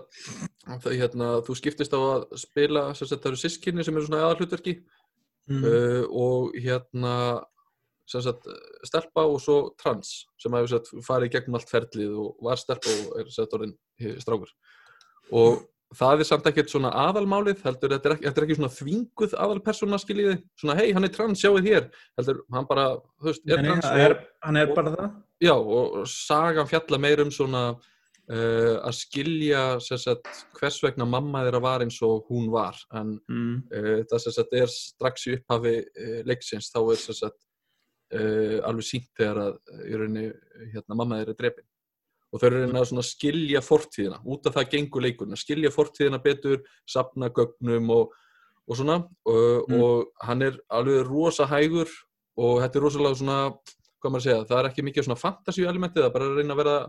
að 0.74 0.88
hérna, 0.98 1.28
þú 1.46 1.54
skiptist 1.60 1.92
á 1.94 2.00
að 2.00 2.24
spila, 2.42 2.88
það 2.98 3.28
eru 3.30 3.38
sískinni 3.38 3.86
sem 3.86 3.94
eru 3.94 4.08
svona 4.08 4.24
aðalhlutverki. 4.24 4.80
Mm. 5.50 5.62
uh, 5.62 6.02
og 6.10 6.56
hérna 6.58 7.12
sagt, 8.10 8.48
stelpa 8.88 9.24
og 9.30 9.40
svo 9.42 9.58
trans 9.80 10.12
sem 10.40 10.54
hefur 10.56 11.02
farið 11.06 11.34
gegnum 11.36 11.58
allt 11.58 11.70
ferlið 11.70 12.16
og 12.24 12.46
var 12.46 12.60
stelpa 12.60 12.94
og 13.04 13.20
er 13.20 13.30
sett 13.34 13.54
orðin 13.56 13.76
strákur. 14.22 14.50
Og 15.30 15.62
það 15.96 16.22
er 16.22 16.28
samt 16.28 16.48
ekkert 16.50 16.70
svona 16.70 16.90
aðalmálið 17.06 17.62
heldur, 17.66 17.94
þetta 17.94 18.08
er 18.08 18.14
ekki, 18.16 18.26
þetta 18.28 18.40
er 18.40 18.46
ekki 18.46 18.58
svona 18.58 18.72
þvinguð 18.76 19.36
aðalpersona 19.44 20.00
skiljiði, 20.00 20.36
svona 20.60 20.76
hei, 20.78 20.90
hann 20.94 21.06
er 21.06 21.14
trans, 21.14 21.42
sjáuð 21.42 21.66
hér 21.66 21.88
heldur, 22.18 22.42
hann 22.54 22.68
bara, 22.68 22.88
veist, 23.24 23.42
er 23.46 23.62
Nei, 23.62 23.70
trans 23.70 23.86
það 23.86 24.04
er, 24.04 24.16
og, 24.16 24.28
hann 24.46 24.60
er 24.60 24.70
og- 24.70 24.76
bara 24.78 24.94
það. 24.96 25.16
Já, 25.40 25.54
og 25.56 26.02
sagan 26.10 26.68
fjalla 26.68 26.98
meir 27.00 27.22
um 27.24 27.30
svona 27.32 27.62
uh, 28.30 28.76
að 28.84 28.96
skilja 28.98 29.62
sagt, 29.80 30.28
hvers 30.58 30.80
vegna 30.84 31.06
mamma 31.08 31.44
þeirra 31.46 31.62
var 31.64 31.84
eins 31.84 31.96
og 32.06 32.28
hún 32.30 32.50
var. 32.52 32.76
En 32.94 33.14
mm. 33.24 33.54
uh, 33.72 34.02
það 34.10 34.26
sagt 34.26 34.58
er 34.60 34.72
strax 34.72 35.26
í 35.30 35.38
upphafi 35.38 35.78
uh, 35.80 36.18
leiksins 36.28 36.70
þá 36.74 36.82
er 36.84 37.00
uh, 38.14 38.56
alveg 38.68 38.86
sínt 38.86 39.10
þegar 39.18 39.42
að 39.44 39.58
í 39.86 39.98
rauninni 39.98 40.26
hérna 40.72 40.98
mamma 40.98 41.20
þeirra 41.20 41.36
er 41.36 41.40
drepin 41.42 41.68
og 42.30 42.38
þau 42.38 42.46
eru 42.46 42.62
reyna 42.62 42.84
að 42.84 43.02
skilja 43.08 43.62
fortíðina 43.64 44.20
út 44.30 44.46
af 44.46 44.54
það 44.54 44.70
gengur 44.74 45.02
leikurinn, 45.02 45.34
að 45.34 45.42
skilja 45.42 45.72
fortíðina 45.74 46.20
betur, 46.22 46.60
sapna 46.86 47.30
gögnum 47.34 47.90
og, 47.96 48.14
og 48.70 48.78
svona 48.78 49.00
og, 49.26 49.66
Mm. 49.70 49.82
og 49.82 50.26
hann 50.26 50.42
er 50.42 50.58
alveg 50.70 51.06
rosa 51.08 51.46
hægur 51.46 51.90
og 52.38 52.60
þetta 52.62 52.78
er 52.78 52.84
rosalega 52.84 53.18
svona 53.18 53.38
hvað 54.00 54.12
maður 54.12 54.20
að 54.20 54.26
segja, 54.26 54.44
það 54.48 54.58
er 54.58 54.68
ekki 54.70 54.84
mikið 54.86 55.06
svona 55.06 55.20
fantasíu 55.20 55.68
elementið, 55.68 56.02
það 56.02 56.08
er 56.08 56.14
bara 56.14 56.28
að 56.30 56.38
reyna 56.38 56.54
að 56.54 56.60
vera 56.62 56.76
að 56.80 56.86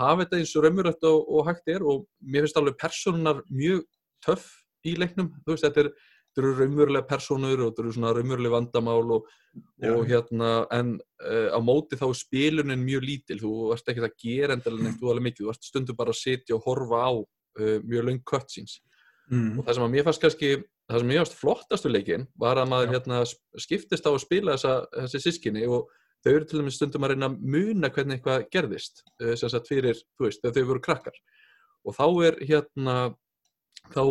hafa 0.00 0.22
þetta 0.22 0.38
eins 0.38 0.54
og 0.56 0.64
raumurögt 0.64 1.08
og, 1.10 1.18
og 1.28 1.48
hægt 1.50 1.72
er 1.72 1.84
og 1.84 2.06
mér 2.22 2.46
finnst 2.46 2.60
alveg 2.60 2.78
personar 2.80 3.42
mjög 3.50 3.82
töff 4.24 4.46
í 4.86 4.94
leiknum, 4.96 5.32
þú 5.44 5.52
veist, 5.52 5.66
þetta 5.66 5.82
er 5.84 5.90
þetta 6.36 6.44
eru 6.44 6.56
raumurlega 6.60 7.08
personur 7.08 7.62
og 7.64 7.70
þetta 7.70 7.82
eru 7.82 7.92
svona 7.96 8.12
raumurlega 8.12 8.52
vandamál 8.52 9.12
og, 9.16 9.28
og 9.88 10.02
hérna, 10.10 10.50
en 10.76 10.90
uh, 11.24 11.48
á 11.56 11.58
móti 11.64 11.96
þá 11.96 12.10
er 12.10 12.18
spilunin 12.20 12.84
mjög 12.84 13.06
lítil, 13.08 13.38
þú 13.40 13.52
ert 13.72 13.88
ekki 13.88 14.04
að 14.04 14.18
gera 14.20 14.56
endilega 14.56 14.84
neitt 14.84 15.00
þú 15.00 15.12
alveg 15.12 15.26
mikið, 15.30 15.46
þú 15.46 15.54
ert 15.54 15.68
stundum 15.70 15.96
bara 15.96 16.12
að 16.12 16.20
sitja 16.20 16.58
og 16.58 16.66
horfa 16.68 17.00
á 17.08 17.12
uh, 17.16 17.78
mjög 17.88 18.08
löng 18.10 18.20
cutscenes. 18.28 18.82
Mm. 19.26 19.56
og 19.58 19.64
það 19.66 19.74
sem 19.74 19.82
að 19.82 19.90
mér 19.90 20.04
fannst 20.06 20.22
kannski 20.22 20.48
það 20.86 21.00
sem 21.00 21.08
mér 21.10 21.16
fannst 21.18 21.38
flottastu 21.40 21.90
leikin 21.90 22.26
var 22.38 22.60
að 22.60 22.68
maður 22.70 22.92
hérna, 22.92 23.16
skiptist 23.58 24.06
á 24.06 24.10
að 24.12 24.20
spila 24.22 24.54
þessa, 24.54 24.74
þessi 25.00 25.20
sískinni 25.24 25.64
og 25.66 25.88
þau 26.22 26.30
eru 26.30 26.46
til 26.46 26.60
dæmis 26.60 26.76
stundum 26.78 27.08
að 27.08 27.16
reyna 27.16 27.32
að 27.32 27.40
muna 27.42 27.90
hvernig 27.90 28.20
eitthvað 28.20 28.44
gerðist 28.54 29.02
uh, 29.24 29.32
sem 29.40 29.50
sagt 29.50 29.72
fyrir, 29.72 29.98
þú 30.14 30.28
veist, 30.28 30.44
þegar 30.44 30.60
þau 30.60 30.70
voru 30.70 30.84
krakkar. 30.84 31.18
Og 31.86 31.96
þá 31.96 32.06
er 32.28 32.38
hérna 32.44 32.96
þá 33.94 34.02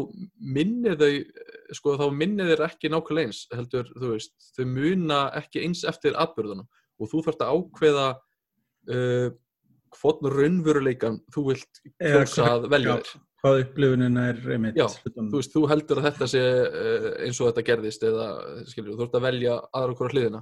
minnið 0.56 1.02
þau 1.02 1.12
sko 1.76 1.96
þá 2.00 2.06
minnið 2.14 2.52
þeir 2.52 2.64
ekki 2.68 2.92
nákvæmlega 2.94 3.30
eins 3.30 3.42
heldur, 3.54 3.90
þú 3.96 4.12
veist, 4.14 4.36
þau 4.56 4.66
muna 4.70 5.22
ekki 5.40 5.64
eins 5.66 5.84
eftir 5.88 6.18
atbyrðunum 6.22 6.68
og 7.02 7.12
þú 7.12 7.24
þarft 7.26 7.44
að 7.46 7.56
ákveða 7.56 8.06
uh, 8.16 9.30
hvort 9.96 10.28
raunveruleikan 10.36 11.22
þú 11.34 11.48
vilt 11.52 11.82
kjósa 11.96 12.52
að 12.56 12.70
velja 12.74 13.00
þér. 13.00 13.24
Hvað 13.46 13.60
upplifunin 13.62 14.16
er 14.18 14.40
einmitt 14.56 14.78
Já, 14.80 14.88
þú 14.90 15.26
veist, 15.38 15.52
þú 15.54 15.66
heldur 15.70 16.02
að 16.02 16.08
þetta 16.10 16.30
sé 16.32 16.46
uh, 16.46 17.10
eins 17.26 17.42
og 17.42 17.52
þetta 17.52 17.66
gerðist 17.68 18.08
eða, 18.08 18.30
skilur, 18.70 18.96
þú 18.96 19.08
ert 19.08 19.20
að 19.20 19.28
velja 19.28 19.60
aðra 19.70 19.96
okkur 19.96 20.10
á 20.10 20.14
hliðina. 20.16 20.42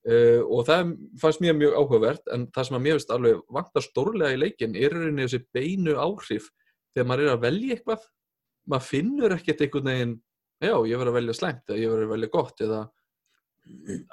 Uh, 0.00 0.40
og 0.48 0.64
það 0.64 0.94
fannst 1.20 1.42
mér 1.44 1.58
mjög 1.58 1.74
áhugavert 1.76 2.30
en 2.32 2.46
það 2.54 2.66
sem 2.66 2.78
að 2.78 2.84
mér 2.86 2.96
finnst 2.96 3.10
alveg 3.12 3.42
vantar 3.52 3.84
stórlega 3.84 4.32
í 4.32 4.38
leikin 4.40 4.78
er 4.80 4.94
rauninni 4.96 5.26
þessi 5.26 5.42
beinu 5.52 5.98
áhrif 6.00 6.46
þegar 6.94 7.10
maður 7.10 7.26
er 7.26 7.34
að 7.34 7.44
velja 7.44 7.76
eitthvað 7.76 8.06
maður 8.70 8.88
finnur 8.88 9.36
ekkert 9.36 9.66
einhvern 9.66 9.92
veginn 9.92 10.16
já, 10.60 10.74
ég 10.74 10.96
verður 10.96 11.12
að 11.12 11.20
velja 11.20 11.36
slæmt 11.36 11.70
eða 11.70 11.82
ég 11.82 11.92
verður 11.92 12.08
að 12.08 12.16
velja 12.16 12.32
gott 12.36 12.64
eða 12.66 12.80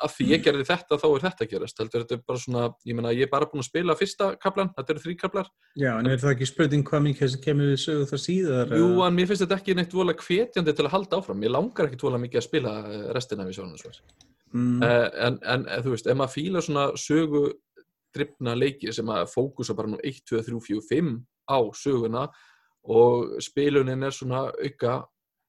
af 0.04 0.14
því 0.14 0.26
ég 0.34 0.44
gerði 0.44 0.66
þetta 0.68 0.98
þá 1.00 1.06
er 1.08 1.24
þetta 1.24 1.46
að 1.46 1.52
gerast 1.54 1.80
heldur 1.82 2.04
þetta 2.04 2.16
er 2.18 2.24
bara 2.28 2.42
svona, 2.42 2.64
ég 2.86 2.98
meina 2.98 3.14
ég 3.16 3.26
er 3.26 3.32
bara 3.32 3.48
búin 3.50 3.64
að 3.64 3.70
spila 3.70 3.96
fyrsta 3.98 4.28
kaplan, 4.42 4.70
þetta 4.76 4.94
eru 4.94 5.04
þrý 5.06 5.16
kaplar 5.22 5.50
Já, 5.78 5.92
en 5.96 6.10
er 6.10 6.20
það 6.22 6.34
ekki 6.34 6.48
spurning 6.50 6.86
hvað 6.86 7.04
mikið 7.06 7.38
kemur 7.44 7.72
við 7.72 7.82
sögu 7.84 8.08
það 8.10 8.22
síðar? 8.24 8.72
Jú, 8.82 8.88
en 9.06 9.14
mér 9.18 9.30
finnst 9.30 9.44
þetta 9.46 9.58
ekki 9.60 9.76
neitt 9.78 9.94
vola 9.94 10.16
hvetjandi 10.18 10.74
til 10.74 10.86
að 10.88 10.94
halda 10.96 11.20
áfram. 11.22 11.44
Ég 11.46 11.54
langar 11.54 11.90
ekki 11.90 12.00
vola 12.02 12.22
mikið 12.22 12.42
að 12.42 12.46
spila 12.48 12.74
eh, 12.90 13.04
restina 13.14 13.46
við 13.46 13.60
sjónum. 13.60 14.00
Mm. 14.58 14.82
Uh, 14.82 15.06
en, 15.28 15.40
en 15.54 15.66
eh, 15.70 15.84
þú 15.86 15.94
veist, 15.94 16.10
ef 16.10 16.18
maður 16.18 16.34
fílar 16.34 16.66
svona 16.66 16.88
sögu 16.98 17.44
drifna 18.16 18.56
leiki 18.58 18.94
sem 18.96 19.14
að 19.14 19.30
fókusa 19.30 19.78
bara 19.78 19.94
nú 19.94 20.02
1, 20.02 20.24
2, 20.26 20.42
3, 20.50 20.62
4, 20.66 20.86
5 20.90 21.14
á 21.54 21.60
söguna 21.78 22.26
og 22.84 23.38
spilunin 23.44 24.04
er 24.04 24.12
svona 24.16 24.48
auka 24.54 24.98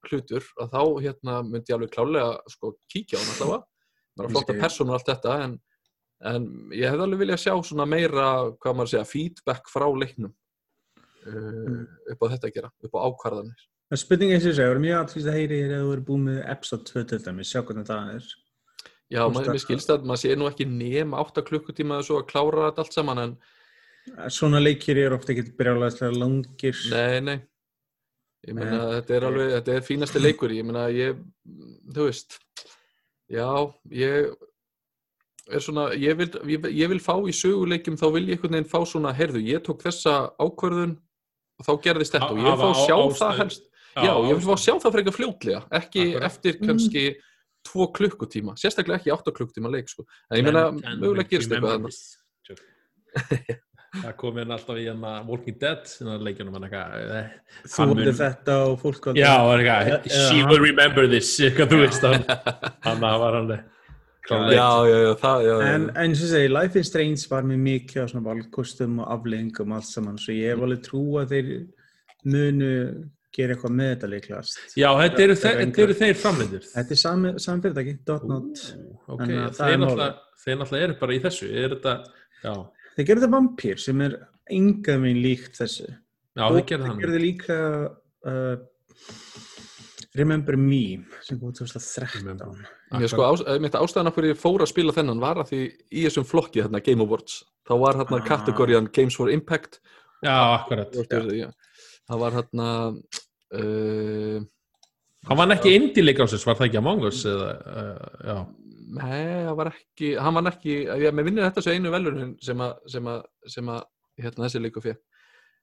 hlutur 0.09 0.45
að 0.63 0.71
þá 0.73 0.83
hérna 1.05 1.41
myndi 1.45 1.73
ég 1.73 1.77
alveg 1.77 1.91
klálega 1.95 2.39
sko 2.51 2.73
kíkja 2.93 3.19
á 3.19 3.23
hann 3.23 3.33
allavega. 3.35 3.65
Það 4.19 4.25
er 4.25 4.33
flotta 4.35 4.55
Ég- 4.55 4.61
persónur 4.63 4.95
og 4.95 4.99
allt 4.99 5.11
þetta 5.13 5.35
en, 5.45 5.57
en 6.33 6.47
ég 6.75 6.89
hefði 6.91 7.05
alveg 7.07 7.21
viljað 7.23 7.43
sjá 7.45 7.55
svona 7.69 7.87
meira, 7.87 8.29
hvað 8.59 8.75
maður 8.79 8.89
að 8.89 8.93
segja, 8.95 9.09
feedback 9.13 9.69
frá 9.71 9.87
leiknum 9.95 10.33
uh, 11.27 11.83
upp 12.15 12.23
á 12.25 12.27
þetta 12.35 12.49
að 12.51 12.55
gera, 12.59 12.71
upp 12.89 12.95
á 12.99 13.01
ákvarðanir. 13.11 13.67
En 13.89 14.01
spurning 14.01 14.35
eins 14.35 14.45
og 14.45 14.51
þessi, 14.53 14.61
það 14.65 14.75
er 14.75 14.83
mjög 14.85 14.99
aðtvist 15.03 15.31
að 15.31 15.37
heyri 15.39 15.59
þegar 15.65 15.85
þú 15.87 15.93
eru 15.95 16.07
búið 16.11 16.25
með 16.27 16.41
episode 16.53 16.89
2 16.91 17.05
til 17.09 17.21
dæmis, 17.25 17.53
sjá 17.53 17.61
hvernig 17.65 17.87
það 17.89 18.11
er. 18.19 18.27
Já, 19.09 19.23
maður, 19.33 19.55
að- 19.55 19.63
skilst 19.65 19.93
að 19.95 20.03
maður 20.11 20.21
sé 20.25 20.35
nú 20.37 20.49
ekki 20.51 20.67
nema 20.69 21.23
8 21.25 21.45
klukkutíma 21.49 22.03
svo 22.05 22.19
að 22.21 22.27
klára 22.33 22.67
þetta 22.69 22.85
allt 22.85 22.99
saman 22.99 23.23
en 23.23 23.37
Svona 24.33 24.61
leikir 24.63 24.99
eru 25.01 25.19
ofta 25.19 25.35
ekki 25.35 25.55
brjálæðislega 25.59 26.19
langir. 26.19 26.83
nei, 26.93 27.21
nei 27.21 27.39
ég 28.47 28.57
meina 28.57 28.83
þetta 28.99 29.17
er 29.17 29.27
alveg, 29.29 29.55
þetta 29.57 29.75
er 29.75 29.87
fínasti 29.87 30.23
leikur 30.23 30.53
ég 30.55 30.67
meina 30.67 30.87
ég, 30.95 31.19
þú 31.95 32.07
veist 32.07 32.39
já, 33.33 33.49
ég 33.93 34.31
er 35.49 35.65
svona, 35.65 35.89
ég 35.99 36.19
vil, 36.21 36.29
ég, 36.53 36.69
ég 36.77 36.93
vil 36.93 37.01
fá 37.03 37.15
í 37.19 37.35
söguleikjum, 37.35 37.99
þá 38.01 38.07
vil 38.15 38.25
ég 38.29 38.37
einhvern 38.37 38.59
veginn 38.59 38.71
fá 38.71 38.79
svona, 38.89 39.15
heyrðu, 39.17 39.43
ég 39.49 39.65
tók 39.67 39.83
þessa 39.85 40.17
ákvörðun 40.39 40.97
og 41.59 41.67
þá 41.69 41.73
gerðist 41.89 42.17
þetta 42.17 42.31
og 42.31 42.43
ég 42.43 42.49
vil 42.49 42.61
fá 42.63 42.85
sjá 42.85 42.97
það 43.23 43.41
helst 43.43 43.65
já, 43.99 44.13
ég 44.13 44.35
vil 44.35 44.45
fá 44.47 44.65
sjá 44.65 44.75
það 44.77 44.99
frekar 44.99 45.17
fljótlega 45.19 45.63
ekki 45.81 46.05
Akkurat. 46.07 46.29
eftir 46.31 46.61
kannski 46.63 47.07
tvo 47.69 47.89
klukkutíma, 47.93 48.55
sérstaklega 48.61 49.03
ekki 49.03 49.13
8 49.13 49.35
klukkutíma 49.35 49.73
leik 49.73 49.91
sko. 49.91 50.07
en 50.31 50.39
ég 50.39 50.47
meina, 50.47 50.69
mögulega 51.01 51.29
gerist 51.33 51.53
eitthvað 51.53 51.75
þarna. 51.75 53.59
Það 54.03 54.13
kom 54.21 54.39
inn 54.43 54.53
alltaf 54.55 54.77
í 54.79 54.85
hérna 54.89 55.15
Walking 55.29 55.57
Dead 55.61 55.87
sinna 55.91 56.19
leikjunum 56.23 56.55
hann 56.59 56.67
eitthvað 56.69 56.93
Þú 57.65 57.81
hann 57.83 57.93
verður 57.95 58.05
mun- 58.13 58.21
þetta 58.21 58.59
og 58.69 58.77
fólk 58.83 59.09
var- 59.11 59.19
Já, 59.19 59.33
það 59.39 59.55
er 59.55 59.65
eitthvað 59.65 60.15
She 60.29 60.45
will 60.51 60.63
remember 60.65 61.09
this 61.09 61.33
eitthvað 61.41 61.73
þú 61.75 61.81
veist 61.85 62.07
hann 62.09 62.25
hann 62.87 63.01
var 63.25 63.39
hann 63.43 63.59
já, 64.29 64.69
já, 64.85 64.97
já, 65.01 65.13
það 65.23 65.45
já. 65.47 65.53
En 65.73 65.85
eins 65.97 66.21
og 66.21 66.29
segi, 66.29 66.49
Life 66.53 66.77
is 66.81 66.89
Strange 66.91 67.23
var 67.31 67.47
með 67.49 67.63
mikið 67.65 68.03
á 68.05 68.07
svona 68.11 68.27
valkostum 68.27 68.99
og 69.01 69.07
afleggingum 69.15 69.73
allt 69.73 69.89
saman, 69.89 70.19
svo 70.21 70.35
ég 70.37 70.53
hef 70.53 70.65
alveg 70.67 70.83
trú 70.85 71.01
að 71.23 71.31
þeir 71.33 71.49
munu 72.29 72.73
gera 73.39 73.55
eitthvað 73.55 73.75
með 73.79 73.91
þetta 73.95 74.11
líklast. 74.13 74.59
Já, 74.77 74.89
þetta 75.01 75.25
eru, 75.25 75.37
Þetta 75.39 75.49
er 75.49 75.57
þe 75.57 75.65
þetta 75.65 75.83
eru 75.87 75.97
þeir 76.03 76.19
framleitur 76.21 76.67
Þetta 76.75 76.95
er 76.97 77.01
sami, 77.03 77.33
sami 77.45 77.65
fyrirtæki, 77.65 77.95
.not. 78.29 78.63
Ok, 79.09 79.23
En, 79.25 79.33
það 79.33 79.61
þeir 79.63 79.81
náttúrulega 79.85 80.43
þeir 80.45 80.61
náttúrulega 80.61 80.89
eru 80.89 80.99
bara 81.01 81.17
í 81.17 81.21
þessu 81.25 81.49
er 81.65 81.75
þetta, 81.77 81.95
já, 82.45 82.55
Þeir 82.99 83.07
þetta 83.23 83.31
vampýr 83.31 83.79
sem 83.79 84.01
er 84.03 84.17
enga 84.51 84.97
megin 84.99 85.23
líkt 85.23 85.59
þessu. 85.61 85.87
já, 86.35 86.43
Og 86.49 86.57
þeir 86.59 86.83
hann 86.83 86.97
Þeir 86.97 87.03
gerðu 87.05 87.21
líka 87.23 87.59
uh, 88.27 88.57
Remember 90.19 90.57
Me 90.59 90.81
sem 91.23 91.39
kom 91.39 91.53
2013. 91.55 92.23
Remember. 92.25 92.65
Ég 92.99 93.11
sko, 93.13 93.23
ás, 93.29 93.43
mitt 93.63 93.77
ástæðan 93.79 94.09
af 94.11 94.17
hverju 94.17 94.33
ég 94.33 94.41
fór 94.41 94.65
að 94.65 94.71
spila 94.73 94.95
þennan 94.97 95.21
var 95.23 95.39
að 95.43 95.51
því 95.53 95.61
í 95.93 96.05
þessum 96.09 96.27
flokki 96.27 96.63
hérna, 96.65 96.81
Game 96.83 97.05
Awards, 97.05 97.43
þá 97.69 97.75
var 97.85 97.99
hérna 98.01 98.19
Ah. 98.23 98.27
kategóriðan 98.33 98.89
Games 98.97 99.15
for 99.19 99.31
Impact 99.31 99.79
Já, 100.25 100.35
akkurat 100.59 100.91
já. 101.37 101.51
það 102.09 102.19
var 102.25 102.33
hérna 102.41 102.69
uh, 103.55 104.41
Hann 105.29 105.37
var 105.43 105.53
ekki 105.55 105.75
indie-leik 105.77 106.19
ásins, 106.25 106.47
var 106.49 106.57
það 106.57 106.71
ekki 106.71 106.81
Among 106.81 107.05
Us 107.11 107.21
eða, 107.29 107.51
uh, 107.69 108.09
já, 108.25 108.37
nei, 108.89 109.45
það 109.47 109.57
var 109.61 109.71
ekki 109.75 110.15
hann 110.23 110.35
var 110.39 110.51
ekki, 110.53 110.79
ég 111.05 111.13
með 111.15 111.29
minnir 111.29 111.47
þetta 111.49 111.65
svo 111.65 111.75
einu 111.77 111.93
velunin 111.93 112.33
sem 112.43 112.61
að, 112.65 112.73
sem 112.95 113.11
að, 113.13 113.21
sem 113.47 113.69
að 113.75 113.85
hérna, 114.23 114.47
þessi 114.47 114.63
líka 114.65 114.83
fyrir, 114.85 114.99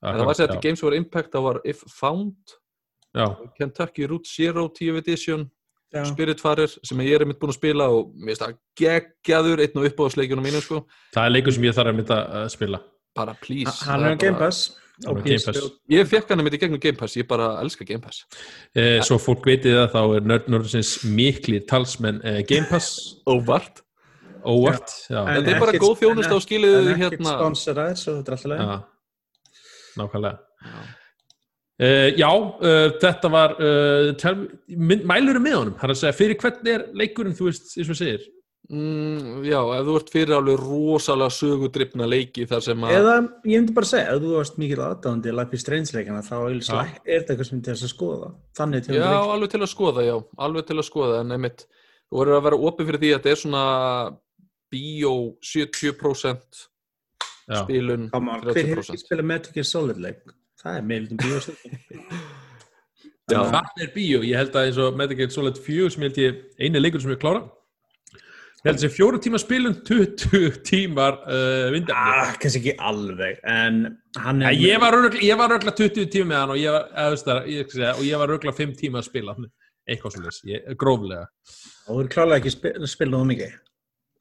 en 0.05 0.19
það 0.19 0.29
var 0.29 0.39
sett 0.39 0.53
já, 0.55 0.61
Games 0.67 0.83
for 0.85 0.95
Impact, 0.97 1.31
það 1.33 1.47
var 1.49 1.59
If 1.65 1.83
Found 1.99 2.55
já, 3.15 3.27
Kentucky 3.57 4.07
Route 4.11 4.29
Zero 4.29 4.67
10 4.69 5.01
Edition 5.03 5.49
Já. 5.95 6.01
Spiritfarer 6.09 6.67
sem 6.83 6.99
ég 7.05 7.13
er 7.15 7.23
einmitt 7.23 7.37
búin 7.39 7.53
að 7.53 7.55
spila 7.55 7.85
og 7.93 8.09
mér 8.17 8.33
finnst 8.33 8.41
það 8.41 8.55
geggjaður 8.81 9.61
einn 9.63 9.77
og 9.79 9.85
uppáðsleikjunum 9.87 10.43
mínu 10.43 10.59
sko. 10.65 10.79
Það 11.15 11.27
er 11.29 11.31
leikur 11.31 11.55
sem 11.55 11.63
ég 11.63 11.75
þarf 11.77 11.91
að 11.91 11.95
mynda 12.01 12.17
að 12.41 12.47
spila. 12.51 12.79
Bara 13.15 13.35
please 13.39 13.85
Hann 13.87 14.03
er 14.03 14.17
á 14.17 14.19
Game 14.19 14.35
bara- 14.35 14.49
Pass. 14.49 14.59
Hann 14.75 14.84
á 15.03 15.09
og 15.11 15.21
Game 15.25 15.35
PS4. 15.35 15.51
Pass. 15.51 15.77
Ég 15.91 16.09
fekk 16.11 16.31
hann 16.31 16.43
einmitt 16.43 16.57
í 16.57 16.61
gegnum 16.63 16.81
Game 16.83 16.99
Pass, 16.99 17.17
ég 17.19 17.27
bara 17.27 17.51
elska 17.63 17.87
Game 17.87 18.03
Pass. 18.03 18.23
Eh, 18.75 19.01
Svo 19.05 19.19
fólk 19.21 19.47
veitið 19.49 19.79
það, 19.81 19.89
þá 19.95 20.01
er 20.19 20.29
Nerd 20.31 20.49
Nordsins 20.53 20.95
mikli 21.03 21.59
talsmenn 21.67 22.21
eh, 22.23 22.41
Game 22.47 22.69
Pass. 22.71 23.19
Óvart. 23.27 23.83
Óvart, 24.45 24.91
já, 25.09 25.23
En 25.25 25.39
Þetta 25.39 25.55
er 25.55 25.63
bara 25.63 25.79
góð 25.81 25.95
þjónusta 26.03 26.29
en 26.29 26.37
og 26.37 26.43
skilið 26.45 26.75
En 26.75 26.83
þið 26.83 26.91
ekkert 26.91 27.15
hérna 27.15 27.31
sponsoraðir, 27.39 27.97
svo 27.97 28.19
þetta 28.19 28.29
er 28.31 28.35
alltaf 28.37 28.51
leið. 28.51 28.67
já 28.69 28.75
nákvæmlega. 29.95 30.37
Uh, 31.75 32.09
já, 32.15 32.29
uh, 32.31 32.93
þetta 33.01 33.31
var 33.31 33.57
uh, 33.59 34.13
tel, 34.19 34.45
mælur 35.07 35.41
með 35.43 35.57
honum, 35.57 35.75
hann 35.81 35.91
er 35.91 35.95
að 35.95 35.99
segja 35.99 36.15
fyrir 36.15 36.39
hvern 36.39 36.69
er 36.71 36.85
leikurinn, 36.95 37.35
þú 37.35 37.49
veist, 37.49 37.73
eins 37.75 37.91
og 37.91 37.99
segir 37.99 38.23
mm, 38.69 39.43
Já, 39.45 39.59
ef 39.77 39.85
þú 39.87 39.95
ert 39.99 40.11
fyrir 40.13 40.35
alveg 40.37 40.59
rosalega 40.61 41.33
sögudryfna 41.35 42.07
leiki 42.09 42.45
þar 42.49 42.63
sem 42.65 42.85
að 42.87 42.95
Eða, 42.99 43.15
ég 43.45 43.61
myndi 43.61 43.75
bara 43.77 43.89
segja, 43.89 44.11
ef 44.15 44.21
þú 44.23 44.33
varst 44.35 44.59
mikil 44.61 44.81
aðdáðandi 44.85 45.33
Life 45.37 45.57
is 45.57 45.65
Strange 45.65 45.95
leikana, 45.97 46.21
þá 46.25 46.35
er 46.39 46.59
Já. 46.59 46.83
þetta 47.05 47.33
eitthvað 47.35 47.49
sem 47.49 47.61
til 47.65 47.73
þess 47.73 47.87
að 47.87 47.93
skoða. 47.93 48.29
Þannig 48.59 48.85
til 48.87 48.95
Já, 48.97 49.03
leik. 49.05 49.33
alveg 49.35 49.53
til 49.55 49.61
að 49.61 49.71
skoða, 49.73 50.05
já, 50.07 50.15
alveg 50.47 50.69
til 50.69 50.77
að 50.79 50.87
skoða 50.89 51.19
en 51.23 51.35
einmitt, 51.37 51.65
þú 52.09 52.21
verður 52.21 52.39
að 52.39 52.47
vera 52.49 52.61
opið 52.69 52.89
fyrir 52.91 53.03
því 53.03 53.11
að 53.11 53.19
þetta 53.19 53.35
er 53.35 53.43
svona 53.43 53.65
bíó 54.75 55.13
70% 55.45 56.63
já, 57.45 57.59
spilun 57.63 58.09
Come 58.13 58.33
on, 58.33 58.41
Hver 58.47 58.57
hefur 58.61 58.81
30% 58.81 58.95
ekki 58.95 59.03
spilað 59.05 59.29
Metal 59.33 59.53
Gear 59.55 59.69
Solid 59.69 60.01
leik? 60.01 60.23
Það 60.65 60.79
er 60.79 60.87
meildum 60.89 61.21
bíóstöðum. 61.21 61.77
Já. 63.25 63.39
það 63.49 63.79
er 63.81 63.87
bíó, 63.95 64.19
ég 64.21 64.37
held 64.37 64.53
að 64.53 64.67
eins 64.67 64.79
og 64.81 64.97
Metal 64.99 65.15
Gear 65.17 65.31
Solid 65.33 65.57
4 65.57 65.93
sem 65.95 66.03
ég 66.05 66.11
held 66.11 66.19
ég 66.21 66.41
eini 66.61 66.81
leikur 66.81 67.01
sem 67.01 67.09
ég 67.13 67.17
klára 67.21 67.39
ég 68.65 68.71
held 68.71 68.79
að 68.79 68.81
þessi 68.81 68.95
fjóru 68.95 69.19
tíma 69.21 69.39
spilum 69.41 69.75
20 69.85 70.55
tímar 70.65 71.19
uh, 71.21 71.67
vindefni. 71.75 71.93
Ah, 71.93 72.31
kannski 72.41 72.63
ekki 72.63 72.73
alveg 72.81 73.37
en 73.45 73.83
hann 74.17 74.41
Ja, 74.41 74.49
er 74.49 74.57
ég 74.57 74.81
var 74.81 74.97
ég 75.21 75.43
röglega 75.53 75.75
20 75.77 76.09
tíma 76.15 76.31
með 76.31 76.41
hann 76.41 76.55
og 76.55 76.57
ég 76.63 76.73
var, 76.73 76.87
eða, 77.03 77.19
það, 77.27 77.51
ég, 77.53 77.77
og 77.91 78.01
ég 78.07 78.23
var 78.23 78.33
röglega 78.33 78.57
5 78.57 78.73
tíma 78.81 79.03
að 79.03 79.09
spila 79.11 79.37
eitthvað 79.85 80.15
svo 80.15 80.23
leys, 80.23 80.41
gróflega. 80.81 81.27
Þú 81.85 81.99
er 82.01 82.09
klálega 82.09 82.41
ekki 82.41 82.53
spil, 82.55 82.73
spilað 82.89 83.21
um 83.21 83.29
mikið. 83.29 83.53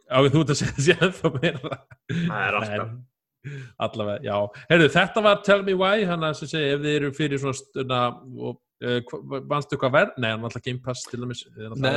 Já, 0.05 0.19
þú 0.29 0.43
ert 0.43 0.53
að 0.53 0.59
segja 0.61 0.75
þessi 0.77 0.97
ennþá 0.99 1.31
meira. 1.39 1.79
Það 2.13 2.43
er 2.43 2.59
alltaf. 2.59 2.83
En, 2.85 3.63
allavega, 3.87 4.21
já. 4.25 4.37
Heyrðu, 4.69 4.91
þetta 4.99 5.23
var 5.25 5.41
Tell 5.47 5.65
Me 5.65 5.77
Why 5.81 6.05
hann 6.09 6.27
að 6.29 6.43
segja, 6.43 6.77
ef 6.77 6.85
þið 6.85 6.99
eru 6.99 7.11
fyrir 7.17 7.41
svona 7.41 7.59
stundna 7.59 8.03
og 8.13 8.61
uh, 8.85 9.41
vannstu 9.49 9.81
hvað 9.81 9.97
verð? 9.97 10.21
Nei, 10.21 10.29
hann 10.35 10.45
var 10.45 10.53
alltaf 10.53 10.67
Game 10.69 10.85
Pass 10.85 11.09
til 11.09 11.25
dæmis. 11.25 11.45
Nei, 11.57 11.95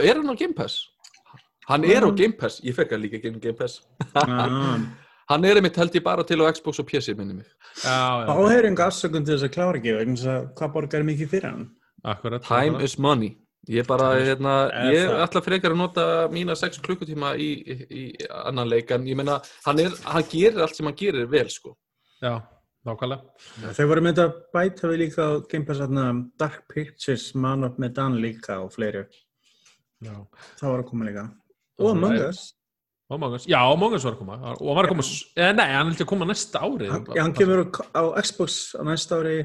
er 0.00 0.16
hann 0.16 0.32
á 0.32 0.36
Game 0.40 0.56
Pass? 0.56 0.80
Hann 1.70 1.86
er 1.86 2.02
á 2.06 2.10
Game 2.16 2.36
Pass, 2.38 2.60
ég 2.66 2.74
fekk 2.76 2.96
hann 2.96 3.04
líka 3.04 3.20
gegn 3.22 3.40
Game 3.40 3.56
Pass. 3.58 3.80
Hann 5.30 5.44
er 5.46 5.60
einmitt 5.60 5.76
held 5.78 5.94
ég 5.94 6.02
bara 6.02 6.24
til 6.26 6.40
á 6.42 6.50
Xbox 6.50 6.80
og 6.82 6.88
PC 6.88 7.12
minni 7.14 7.36
mig. 7.38 7.50
Einhver 7.86 8.88
afsökun 8.88 9.22
til 9.22 9.36
þess 9.36 9.46
að 9.46 9.52
klára 9.54 9.78
ekki 9.78 9.92
vegna 9.94 10.16
þess 10.18 10.30
að 10.32 10.48
hvað 10.58 10.72
borgar 10.74 11.06
mikið 11.06 11.30
fyrir 11.30 11.46
hann? 11.46 11.68
Akkurat 12.02 12.42
Time 12.42 12.74
akkurat. 12.74 12.88
is 12.88 12.96
money. 12.98 13.36
Ég 13.70 13.86
bara, 13.86 14.08
hérna, 14.16 14.54
ég 14.90 15.10
ætla 15.20 15.42
frekar 15.44 15.74
að 15.74 15.78
nota 15.78 16.04
mína 16.32 16.56
6 16.58 16.80
klukkutíma 16.82 17.34
í, 17.38 17.50
í, 17.60 17.76
í 17.86 18.04
annan 18.40 18.70
leik 18.72 18.90
en 18.96 19.04
ég 19.06 19.18
meina, 19.20 19.36
hann, 19.66 19.82
er, 19.84 19.94
hann 20.08 20.26
gerir 20.32 20.64
allt 20.64 20.74
sem 20.78 20.88
hann 20.88 20.96
gerir 20.98 21.28
vel, 21.30 21.46
sko. 21.52 21.76
Já, 22.24 22.40
nákvæmlega. 22.88 23.20
Þau 23.76 23.84
voru 23.92 24.04
með 24.08 24.22
að 24.24 24.38
bæta 24.56 24.90
við 24.90 25.02
líka 25.04 25.28
á 25.28 25.30
Game 25.52 25.68
Pass 25.68 25.84
þarna 25.84 26.06
Dark 26.40 26.64
Pictures, 26.72 27.28
Man 27.36 27.68
of 27.68 27.78
Medan 27.78 28.18
líka 28.18 28.58
og 28.64 28.72
fleiri. 28.74 29.04
Já, 30.00 30.16
Það 30.56 30.72
var 30.72 30.82
að 30.82 30.88
koma 30.90 31.06
líka. 31.06 31.28
Og 31.80 31.94
Among 31.96 32.16
Us. 32.28 32.42
Among 33.10 33.34
Us, 33.34 33.46
já, 33.50 33.58
Among 33.58 33.96
Us 33.96 34.04
var 34.06 34.14
að 34.14 34.20
koma 34.22 34.36
og 34.52 34.68
hann 34.68 34.76
var 34.76 34.86
að 34.86 34.92
koma, 34.92 35.04
eh, 35.34 35.52
nei, 35.56 35.66
hann 35.72 35.88
vildi 35.90 36.04
að 36.04 36.10
koma 36.12 36.28
næsta 36.30 36.62
ári 36.62 36.90
Hann, 36.92 37.06
hann 37.16 37.34
kemur 37.34 37.64
á, 37.90 38.02
Xbox 38.22 38.58
á 38.78 38.82
næsta 38.86 39.18
ári, 39.18 39.38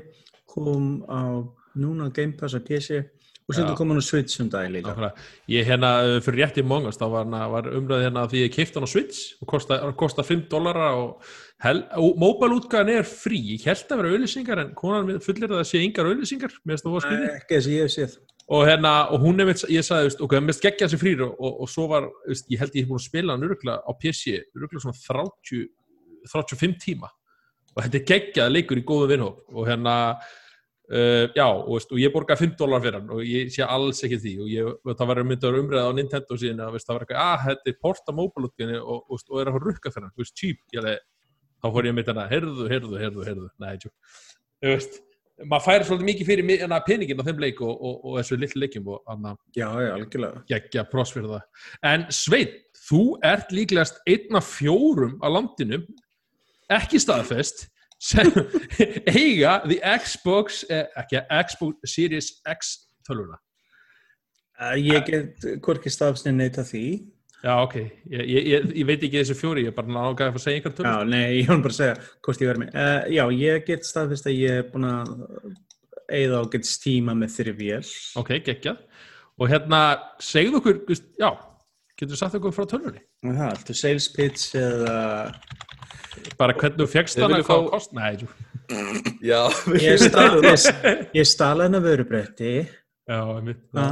kom 0.45 1.01
á 1.09 1.41
núna 1.73 2.11
Game 2.13 2.37
Pass 2.37 2.53
á 2.53 2.61
PC 2.61 3.01
og 3.45 3.53
sem 3.53 3.65
þú 3.65 3.73
kom 3.77 3.91
hann 3.93 4.01
á 4.01 4.05
Switch 4.05 4.41
um 4.41 4.49
dag 4.49 4.69
líka. 4.73 4.93
Nákvæmlega. 4.93 5.25
Ég 5.53 5.67
hérna 5.69 5.89
uh, 6.01 6.19
fyrir 6.25 6.43
rétt 6.43 6.59
í 6.61 6.63
Among 6.65 6.87
Us 6.89 6.97
þá 7.01 7.07
var, 7.13 7.33
var 7.55 7.71
umræði 7.73 8.07
hérna 8.07 8.27
því 8.29 8.43
ég 8.43 8.53
kipta 8.53 8.79
hann 8.79 8.85
á 8.85 8.93
Switch 8.93 9.33
og 9.41 9.49
kosta, 9.49 9.79
kosta 9.97 10.25
5 10.25 10.45
dollara 10.51 10.91
og, 11.01 11.25
og 11.65 12.21
mobile 12.21 12.57
útgæðan 12.59 12.93
er 12.99 13.09
frí 13.09 13.41
ég 13.55 13.65
held 13.69 13.89
að 13.89 14.01
vera 14.01 14.13
auðlýsingar 14.13 14.61
en 14.61 14.71
konan 14.77 15.21
fullir 15.25 15.49
að 15.49 15.61
það 15.61 15.69
sé 15.71 15.83
yngar 15.85 16.09
auðlýsingar 16.09 16.57
finnst 16.61 16.85
það 16.85 16.97
var 16.97 17.05
Nei, 17.05 17.11
skrítið 17.11 17.35
Ekki 17.35 17.57
þess 17.57 17.69
að 17.69 17.77
ég 17.77 17.85
hef 17.85 17.95
séð. 17.97 18.17
Og 18.45 18.67
hérna 18.67 18.93
og 19.09 19.23
hún 19.23 19.39
nefnir, 19.39 19.57
ég 19.73 19.85
sagði, 19.85 20.11
veist, 20.11 20.21
ok, 20.21 20.35
finnst 20.37 20.61
geggja 20.61 20.87
þessi 20.87 21.01
frýr 21.01 21.23
og, 21.25 21.33
og, 21.39 21.61
og 21.65 21.71
svo 21.71 21.87
var, 21.89 22.05
veist, 22.27 22.45
ég 22.53 22.61
held 22.61 22.75
ég 22.77 22.85
hef 22.85 22.91
búin 22.91 23.01
að 23.01 23.07
spila 23.07 23.33
hann 23.33 23.45
öruglega 23.47 23.81
á 23.81 23.91
PC, 23.97 24.35
öruglega 24.53 24.83
svona 24.85 24.99
30 25.01 25.65
35 26.29 26.79
tíma. 26.81 27.09
Og 27.75 27.83
þetta 27.83 27.99
er 27.99 28.09
geggjað 28.11 28.51
leikur 28.53 28.79
í 28.79 28.85
góðum 28.87 29.11
vinnhóp 29.11 29.41
og 29.51 29.67
hérna 29.67 29.95
uh, 30.15 31.25
já, 31.35 31.45
og, 31.47 31.71
veist, 31.73 31.91
og 31.91 32.01
ég 32.01 32.13
borga 32.13 32.37
5 32.39 32.53
dólar 32.59 32.83
fyrir 32.83 32.99
hann 32.99 33.15
og 33.15 33.23
ég 33.25 33.49
sé 33.53 33.65
alls 33.65 34.03
ekki 34.05 34.21
því. 34.21 34.35
Og 34.43 34.53
ég, 34.53 34.69
það 34.91 35.11
verður 35.11 35.29
myndið 35.31 35.49
að 35.49 35.59
umræða 35.63 35.89
á 35.89 35.97
Nintendo 35.97 36.39
síðan 36.39 36.63
að 36.67 36.77
það 36.85 36.93
var 36.93 37.07
eitthvað, 37.07 37.25
að 37.25 37.43
þetta 37.49 37.73
er 37.73 37.81
porta 37.87 38.15
móbalútginni 38.15 38.79
og, 38.79 39.01
og 39.09 39.41
er 39.41 39.51
að 39.51 39.59
rukka 39.65 39.91
fyrir 39.91 40.07
hann, 40.07 40.15
þú 40.15 40.25
veist, 40.25 40.45
alveg, 40.79 41.03
þá 41.61 41.67
fór 41.73 41.89
ég 41.89 41.95
að 41.95 41.99
mynda 41.99 42.15
hana, 42.15 42.29
heyrðu, 42.31 42.69
heyrðu, 42.71 43.01
heyrðu, 43.01 43.27
heyrðu, 43.31 43.49
nei, 43.65 43.73
maður 45.43 45.65
færi 45.65 45.83
svolítið 45.87 46.07
mikið 46.09 46.27
fyrir 46.29 46.45
mi- 46.47 46.57
hérna, 46.61 46.79
peningin 46.87 47.19
á 47.19 47.27
þeim 47.27 47.39
leik 47.43 47.61
og, 47.61 47.73
og, 47.75 47.95
og 48.05 48.17
þessu 48.21 48.37
litlu 48.39 48.61
leikjum 48.63 48.87
og 48.93 49.01
hann 49.09 49.25
að 49.31 49.37
Já, 49.59 49.67
já, 49.83 49.91
algjörlega. 49.97 50.43
geggja 50.47 50.83
pros 50.91 51.11
fyrir 51.11 51.27
það 51.33 51.41
en 51.91 52.05
Sveit, 52.15 52.53
þú 52.87 53.01
ert 53.27 53.51
líklegast 53.51 53.99
einn 54.07 54.39
af 54.39 54.47
fjórum 54.55 55.17
á 55.19 55.27
landinu 55.27 55.81
ekki 56.71 57.01
staðfest 57.03 57.65
sem 57.99 58.31
eiga 59.15 59.59
the 59.67 59.79
Xbox 60.03 60.63
eh, 60.69 60.85
ekki 60.99 61.19
Xbox 61.49 61.95
Series 61.95 62.31
X 62.47 62.77
tölvuna 63.07 63.39
Uh, 64.55 64.71
ég 64.79 65.03
get 65.03 65.43
hvorki 65.59 65.91
stafsni 65.91 66.31
neita 66.31 66.63
því. 66.63 66.81
Já 67.43 67.53
ok, 67.61 67.75
ég, 67.75 68.21
ég, 68.21 68.47
ég, 68.53 68.67
ég 68.79 68.85
veit 68.89 69.03
ekki 69.03 69.19
þessi 69.21 69.35
fjóri 69.37 69.65
ég 69.65 69.71
er 69.71 69.75
bara 69.77 69.91
náttúrulega 69.91 70.31
að 70.33 70.43
segja 70.45 70.59
einhver 70.61 70.75
tölvu 70.77 70.91
Já, 70.93 71.09
nei, 71.11 71.25
ég 71.41 71.49
var 71.51 71.61
bara 71.65 71.73
að 71.75 71.79
segja 71.79 71.97
hvort 72.25 72.41
ég 72.41 72.49
verði 72.51 72.63
með. 72.63 72.77
Uh, 72.79 73.01
já, 73.15 73.23
ég 73.41 73.65
get 73.67 73.85
staðfist 73.89 74.29
að 74.31 74.37
ég 74.39 74.61
er 74.61 74.69
búin 74.71 74.87
að 74.89 75.11
eigða 76.15 76.39
og 76.45 76.51
get 76.53 76.69
stíma 76.69 77.15
með 77.17 77.35
þeirri 77.35 77.55
vél. 77.59 77.91
ok, 78.21 78.31
geggjað 78.45 78.81
og 79.35 79.51
hérna, 79.51 79.81
segðu 80.23 80.61
okkur 80.61 80.81
þú 80.87 80.97
já, 81.19 81.29
getur 81.99 82.19
sagt 82.21 82.37
okkur 82.39 82.53
frá 82.55 82.67
tölvunni 82.71 83.01
Og 83.25 83.33
það, 83.33 83.47
alltaf 83.51 83.79
sales 83.79 84.07
pitch 84.13 84.55
eða... 84.59 84.97
bara 86.39 86.53
hvernig 86.55 86.81
þú 86.83 86.87
fegst 86.93 87.19
hana, 87.19 87.41
hvað 87.41 87.65
fá- 87.65 87.71
kost 87.73 87.95
nei, 87.97 88.11
jú. 88.21 88.29
Já, 89.25 89.41
ég 91.13 91.25
stala 91.27 91.67
hennar 91.67 91.83
vörubretti. 91.85 92.53
Já. 93.07 93.19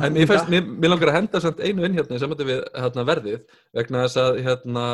En 0.07 0.13
mér, 0.13 0.27
fæst, 0.29 0.49
mér, 0.49 0.63
mér 0.65 0.89
langar 0.93 1.11
að 1.11 1.17
henda 1.19 1.41
samt 1.43 1.59
einu 1.61 1.85
inn 1.85 1.97
hérna 1.97 2.19
sem 2.19 2.29
þetta 2.33 2.47
við 2.49 2.61
hérna, 2.83 3.05
verðið 3.09 3.41
vegna 3.77 4.03
þess 4.05 4.17
að 4.23 4.39
hérna, 4.47 4.85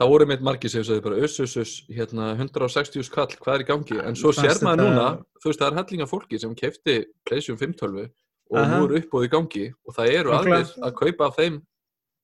það 0.00 0.10
voru 0.14 0.26
meitt 0.26 0.42
margir 0.44 0.70
sem 0.72 0.84
sagði 0.84 1.04
bara 1.06 1.20
uss, 1.24 1.38
uss, 1.40 1.56
uss, 1.62 1.74
hérna, 1.88 2.32
160 2.36 3.06
skall, 3.06 3.28
hvað 3.40 3.54
er 3.60 3.64
í 3.64 3.68
gangi? 3.70 4.00
En 4.04 4.14
svo 4.18 4.32
sér 4.34 4.50
maður 4.60 4.64
þetta- 4.64 4.76
núna, 4.82 5.06
þú 5.40 5.50
veist, 5.50 5.60
það 5.60 5.70
er 5.70 5.78
hellinga 5.80 6.10
fólki 6.10 6.40
sem 6.40 6.54
kefti 6.54 6.96
Playstation 7.24 7.56
512 7.60 8.10
og 8.50 8.58
Aha. 8.60 8.78
nú 8.78 8.84
eru 8.90 8.98
uppbóð 9.00 9.24
í 9.24 9.30
gangi 9.32 9.72
og 9.88 9.94
það 9.96 10.10
eru 10.18 10.30
aðrir 10.36 10.74
að 10.84 10.92
kaupa 10.98 11.26
af 11.30 11.36
þeim 11.38 11.62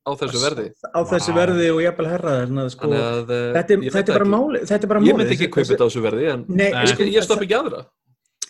á 0.00 0.10
þessu 0.16 0.40
verði. 0.40 0.66
Á 0.96 1.00
þessu 1.04 1.32
Vá. 1.32 1.38
verði 1.40 1.66
og 1.70 2.06
herra 2.08 2.68
sko. 2.70 2.92
Eh, 2.92 3.24
Þetta 3.56 3.70
er, 3.70 3.78
ég 3.78 3.92
veit 3.92 3.92
þetta 3.92 4.12
er 4.12 4.18
bara 4.18 4.24
ekki. 4.24 4.34
máli. 4.36 4.60
Þetta 4.68 4.84
er 4.84 4.88
bara 4.88 5.00
Ég 5.00 5.04
máli. 5.04 5.18
myndi 5.20 5.34
ekki 5.36 5.48
kaupa 5.50 5.68
þetta 5.70 5.84
á 5.84 5.88
þessu 5.88 6.02
verði 6.04 6.26
en 6.32 6.44
Nei, 6.48 6.70
sko, 6.86 7.02
ég, 7.04 7.12
ég 7.14 7.22
stopp 7.22 7.40
ekki 7.44 7.56
aðra. 7.56 7.86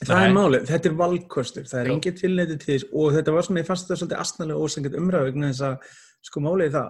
Það 0.00 0.22
er 0.24 0.32
málið, 0.32 0.62
þetta 0.70 0.88
er 0.88 0.94
valkostur, 0.96 1.66
það 1.68 1.80
er 1.80 1.88
Já. 1.90 1.92
engin 1.92 2.14
tilneiti 2.16 2.54
til 2.60 2.70
þess 2.72 2.86
og 2.96 3.10
þetta 3.18 3.32
var 3.36 3.46
svona, 3.46 3.60
ég 3.60 3.66
fannst 3.68 3.84
þetta 3.88 3.98
svolítið 4.00 4.22
astnalega 4.22 4.62
ósengjart 4.64 4.96
umræðu 4.96 5.26
vegna 5.28 5.50
þess 5.50 5.64
að, 5.68 5.90
sko 6.30 6.40
málið 6.46 6.70
það, 6.76 6.86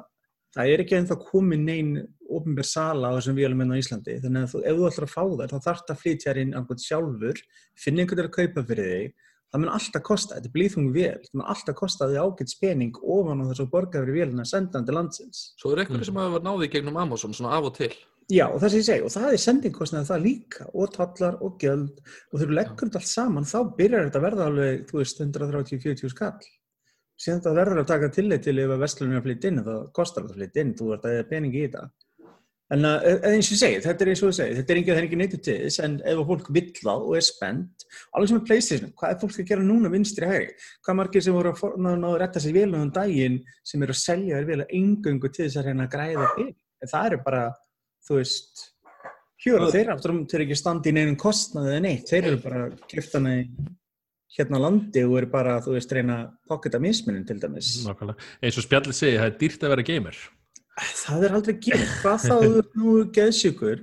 það 0.54 0.70
er 0.74 0.82
ekki 0.84 0.96
ennþá 1.00 1.16
komið 1.24 1.64
neinn 1.64 1.90
ofinbér 2.30 2.68
sala 2.70 3.10
á 3.10 3.16
þessum 3.18 3.40
vélum 3.40 3.64
enn 3.64 3.74
á 3.74 3.80
Íslandi, 3.82 4.14
þannig 4.22 4.46
að 4.46 4.52
þú, 4.54 4.62
ef 4.62 4.78
þú 4.78 4.86
ætlar 4.90 5.08
að 5.08 5.14
fá 5.16 5.24
þær, 5.40 5.50
þá 5.50 5.58
þarf 5.66 5.82
það 5.82 5.94
að 5.96 6.00
flytja 6.04 6.30
þér 6.30 6.40
inn 6.44 6.54
einhvern 6.60 6.84
sjálfur, 6.86 7.42
finna 7.82 8.04
einhvern 8.04 8.28
að 8.30 8.36
kaupa 8.38 8.64
fyrir 8.70 8.90
þig, 8.94 9.26
það 9.50 9.60
mun 9.64 9.72
alltaf 9.74 10.02
kosta, 10.06 10.36
þetta 10.38 10.46
er 10.46 10.54
blíðung 10.54 10.88
vel, 10.94 11.18
það 11.26 11.34
mun 11.40 11.50
alltaf 11.50 11.74
kosta 11.82 12.06
því 12.06 12.20
ágætt 12.22 12.54
spening 12.54 13.00
ofan 13.02 13.42
á 13.42 13.44
þessu 13.50 13.66
borga 13.74 14.04
fyrir 14.04 14.18
vélina 14.20 14.46
að 14.46 14.52
senda 14.54 14.78
hann 14.78 14.86
til 14.86 14.94
landsins. 14.94 15.40
Svo 15.58 15.72
er 15.74 15.82
Mm. 15.82 15.82
einhverju 15.90 16.06
sem 16.06 16.14
hafa 16.22 16.38
náði 16.46 16.68
í 16.68 16.70
gegnum 16.70 16.96
Amazon 17.02 17.34
svona 17.34 17.56
af 17.58 17.64
og 17.66 17.74
til. 17.74 17.90
Já, 18.30 18.44
og 18.46 18.60
það 18.62 18.70
sem 18.70 18.80
ég 18.80 18.86
segi, 18.86 19.02
og 19.02 19.10
það 19.10 19.32
er 19.34 19.40
sendingkostnaði 19.42 20.06
það 20.06 20.20
líka, 20.22 20.66
og 20.70 20.92
tallar 20.94 21.38
og 21.42 21.56
gjöld, 21.58 21.96
og 22.30 22.36
þegar 22.38 22.50
þú 22.52 22.56
leggur 22.58 22.86
þetta 22.86 23.00
allt 23.00 23.10
saman, 23.10 23.48
þá 23.50 23.58
byrjar 23.80 24.04
þetta 24.06 24.20
að 24.20 24.26
verða 24.26 24.44
alveg, 24.50 24.84
þú 24.90 25.00
veist, 25.00 25.22
130-40 25.24 26.12
skall. 26.12 26.50
Síðan 27.20 27.40
þetta 27.40 27.56
verður 27.58 27.82
að 27.82 27.88
taka 27.90 28.12
tillit 28.14 28.44
til 28.46 28.54
ef 28.62 28.70
að 28.76 28.84
vestlunum 28.84 29.16
er 29.16 29.20
að 29.20 29.26
flytja 29.26 29.50
inn, 29.50 29.64
þá 29.66 29.74
kostar 29.98 30.22
þetta 30.22 30.36
að 30.36 30.38
flytja 30.38 30.62
inn, 30.64 30.70
þú 30.78 30.92
ert 30.94 31.08
að 31.08 31.16
eða 31.16 31.26
peningi 31.32 31.58
í 31.58 31.64
þetta. 31.66 31.82
En 32.70 32.86
uh, 32.86 33.00
eða 33.02 33.32
eins 33.34 33.48
og 33.50 33.56
ég 33.56 33.60
segi, 33.64 33.78
þetta 33.82 34.04
er 34.04 34.10
eins 34.12 34.20
og 34.22 34.30
ég 34.30 34.36
segi, 34.36 34.56
þetta 34.60 34.72
er 34.72 34.78
engið, 34.78 34.92
það 34.92 35.00
er 35.00 35.06
ekki 35.08 35.18
neytið 35.18 35.40
til 35.48 35.56
þess, 35.64 35.80
en 35.82 35.96
ef 36.06 36.20
að 36.22 36.28
fólk 36.28 36.50
vill 36.54 36.68
það 36.76 37.06
og 37.08 37.16
er 37.18 37.24
spennt, 37.26 37.86
alveg 38.14 38.30
sem 38.30 38.38
með 38.38 38.44
Playstation, 38.46 38.92
hvað 39.00 39.14
er 39.16 39.18
fólk 39.24 39.40
að 39.42 39.48
gera 39.48 39.64
núna 39.66 39.90
vinstri 39.90 40.28
hægri? 40.30 40.52
Hvað 40.86 40.98
margir 41.00 41.24
sem 41.26 41.34
voru 41.34 41.50
að 41.50 41.58
for- 41.64 41.74
ná 41.82 41.88
ná 41.98 42.06
að 42.12 42.20
retta 42.22 42.44
sér 42.44 42.54
vel 42.60 42.76
um 42.78 42.92
daginn 42.94 43.40
sem 43.66 43.82
eru 43.82 43.96
að 43.96 44.02
selja 44.04 44.38
þér 44.38 44.46
vel 44.52 44.60
að 44.62 44.76
engöngu 44.78 45.32
til 45.34 45.48
þess 45.48 45.58
að 45.58 45.66
reyna 45.66 45.88
að 45.88 45.96
græða 45.96 46.30
fyrir? 46.36 46.54
En 46.80 46.92
það 46.94 47.10
eru 47.10 47.20
bara, 47.26 47.42
þú 48.10 48.18
veist, 48.18 48.64
hjóra, 49.44 49.66
Það- 49.68 49.76
þeir 49.76 49.92
aftur 49.94 50.14
um 50.14 50.24
þeir 50.26 50.40
eru 50.40 50.46
ekki 50.48 50.58
standi 50.60 50.90
í 50.90 50.96
neinum 50.96 51.16
kostnaði 51.20 51.70
eða 51.76 51.84
neitt, 51.86 52.10
þeir 52.10 52.26
eru 52.32 52.40
bara 52.42 52.64
kiftana 52.90 53.36
í 53.38 53.44
hérna 54.36 54.60
á 54.62 54.64
landi 54.66 55.02
og 55.06 55.16
eru 55.20 55.30
bara, 55.30 55.56
þú 55.62 55.72
veist, 55.76 55.94
reyna 55.96 56.18
pocketa 56.50 56.78
mismunin 56.82 57.24
til 57.26 57.38
dæmis. 57.42 57.70
Nákvæmlega. 57.86 58.18
eins 58.42 58.58
og 58.58 58.66
spjallið 58.66 58.94
segi, 58.98 59.16
það 59.18 59.26
er 59.30 59.38
dýrt 59.40 59.64
að 59.66 59.72
vera 59.74 59.86
gamer. 59.88 60.20
Það 60.80 61.24
er 61.26 61.34
aldrei 61.36 61.56
gert, 61.60 61.88
hvað 62.00 62.20
þá 62.24 62.34
þú 62.40 62.58
ert 62.60 62.76
nú 62.78 62.92
geðsjúkur, 63.16 63.80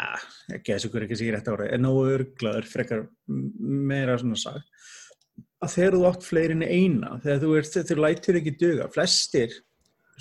ah, 0.00 0.22
geðsjúkur 0.66 0.96
er 1.02 1.06
ekki 1.06 1.18
sér 1.20 1.36
rétt 1.36 1.50
ára, 1.52 1.68
en 1.72 1.84
nógu 1.84 2.06
örglaður, 2.14 2.66
frekar 2.70 3.04
meira 3.28 4.16
svona 4.18 4.40
sagt, 4.40 4.64
að 5.62 5.74
þegar 5.76 5.94
þú 5.98 6.08
átt 6.08 6.26
fleiri 6.26 6.56
en 6.56 6.64
eina, 6.64 7.20
þegar 7.22 7.42
þú 7.44 7.52
þegar 7.68 7.86
þú 7.90 8.00
lætur 8.02 8.40
ekki 8.40 8.56
duga, 8.58 8.88
flestir, 8.96 9.54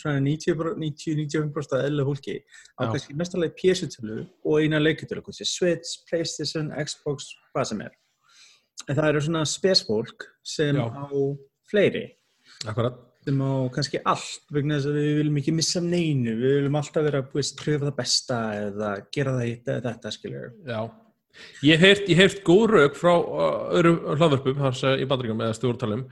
90-95% 0.02 1.78
af 1.78 1.86
eðla 1.88 2.06
fólki, 2.08 2.40
á 2.80 2.82
kannski 2.88 3.16
mestarlega 3.20 3.56
PS-tölu 3.60 4.24
og 4.44 4.60
eina 4.60 4.82
leikutölu, 4.82 5.24
Switch, 5.34 6.02
Playstation, 6.10 6.72
Xbox, 6.82 7.34
hvað 7.54 7.70
sem 7.72 7.84
er. 7.86 7.96
En 8.90 8.98
það 8.98 9.10
eru 9.10 9.24
svona 9.24 9.44
spesfólk 9.48 10.28
sem 10.44 10.76
Já. 10.76 10.88
á 10.90 11.08
fleiri 11.70 12.06
Akkurat. 12.68 12.98
sem 13.24 13.40
á 13.40 13.54
kannski 13.74 14.02
allt 14.04 14.52
vegna 14.52 14.78
þess 14.78 14.90
að 14.90 14.98
við 15.00 15.14
viljum 15.22 15.40
ekki 15.40 15.54
missa 15.56 15.82
neinu 15.84 16.36
við 16.40 16.58
viljum 16.60 16.80
alltaf 16.80 17.06
vera 17.08 17.24
að 17.24 17.54
pröfa 17.62 17.88
það 17.88 17.96
besta 18.02 18.42
eða 18.60 18.92
gera 19.16 19.38
það 19.38 19.48
hitt 19.48 19.72
eða 19.72 19.94
þetta 19.94 20.14
skiljur 20.18 20.52
Já. 20.68 20.82
Ég 21.66 21.80
hef 21.82 21.88
heyrt, 21.88 22.10
ég 22.12 22.20
hef 22.20 22.36
heyrt 22.36 22.44
góð 22.46 22.64
rauk 22.76 22.98
frá 23.00 23.14
uh, 23.18 23.46
öðrum 23.74 24.02
hlaðvörpum 24.20 24.60
hans 24.62 24.84
í 24.86 25.08
bandaríkjum 25.10 25.40
eða 25.42 25.56
stjórntalum 25.58 26.04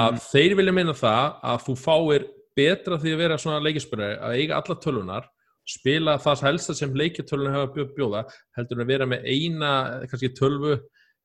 að 0.00 0.20
þeir 0.30 0.54
vilja 0.56 0.76
meina 0.76 0.94
það 0.96 1.34
að 1.50 1.66
þú 1.66 1.74
fáir 1.82 2.24
betra 2.60 3.00
því 3.00 3.14
að 3.16 3.22
vera 3.24 3.40
svona 3.40 3.64
leikispyrari 3.64 4.18
að 4.20 4.38
eiga 4.40 4.60
alla 4.60 4.78
tölunar 4.84 5.28
spila 5.70 6.16
það 6.22 6.46
helsta 6.48 6.74
sem 6.74 6.94
leikjartölunar 6.96 7.68
bjó- 7.74 7.90
bjóða 7.96 8.24
heldur 8.58 8.82
að 8.82 8.90
vera 8.94 9.06
með 9.10 9.26
eina 9.34 9.72
kannski 10.10 10.32
tölvu 10.38 10.78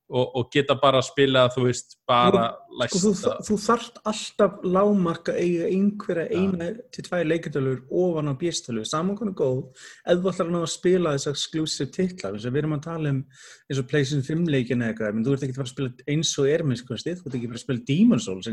og, 0.06 0.36
og 0.38 0.50
geta 0.54 0.76
bara 0.78 1.00
að 1.02 1.08
spila 1.08 1.48
þú 1.54 1.66
veist 1.66 1.98
bara 2.06 2.48
Sko, 2.76 2.98
þú, 3.00 3.10
læsta 3.10 3.32
þú 3.46 3.54
þarft 3.62 3.98
alltaf 4.10 4.56
lágmark 4.68 5.30
að 5.32 5.38
eiga 5.40 5.68
einhverja 5.72 6.26
Já. 6.28 6.36
eina 6.36 6.66
til 6.92 7.04
tvær 7.06 7.22
leikjartölur 7.24 7.78
ofan 7.88 8.28
á 8.28 8.34
bjöstölu, 8.36 8.84
saman 8.84 9.16
konar 9.16 9.36
góð 9.38 9.62
ef 10.04 10.20
þú 10.20 10.32
ætlar 10.32 10.50
að 10.50 10.52
ná 10.52 10.58
að 10.60 10.72
spila 10.74 11.14
þess 11.16 11.30
exclusive 11.32 11.88
titla, 11.94 12.34
þess 12.34 12.48
að 12.50 12.52
við 12.52 12.62
erum 12.62 12.76
að 12.76 12.84
tala 12.84 13.14
um 13.14 13.22
eins 13.66 13.80
og 13.80 13.88
PlayStation 13.90 14.26
5 14.28 14.52
leikin 14.52 14.84
eða 14.84 14.92
eitthvað, 14.92 15.16
menn 15.16 15.26
þú 15.26 15.36
ert 15.36 15.46
ekki 15.46 15.56
að 15.56 15.60
fara 15.62 15.70
að 15.70 15.72
spila 15.72 16.12
eins 16.12 16.34
og 16.36 16.50
er 16.52 16.66
með 16.66 16.80
skvistið, 16.82 17.16
þú 17.22 17.30
ert 17.30 17.38
ekki 17.38 17.48
að 17.48 17.54
fara 17.54 17.62
að 17.62 17.66
spila 17.66 17.86
Demon's 17.90 18.28
Souls 18.28 18.50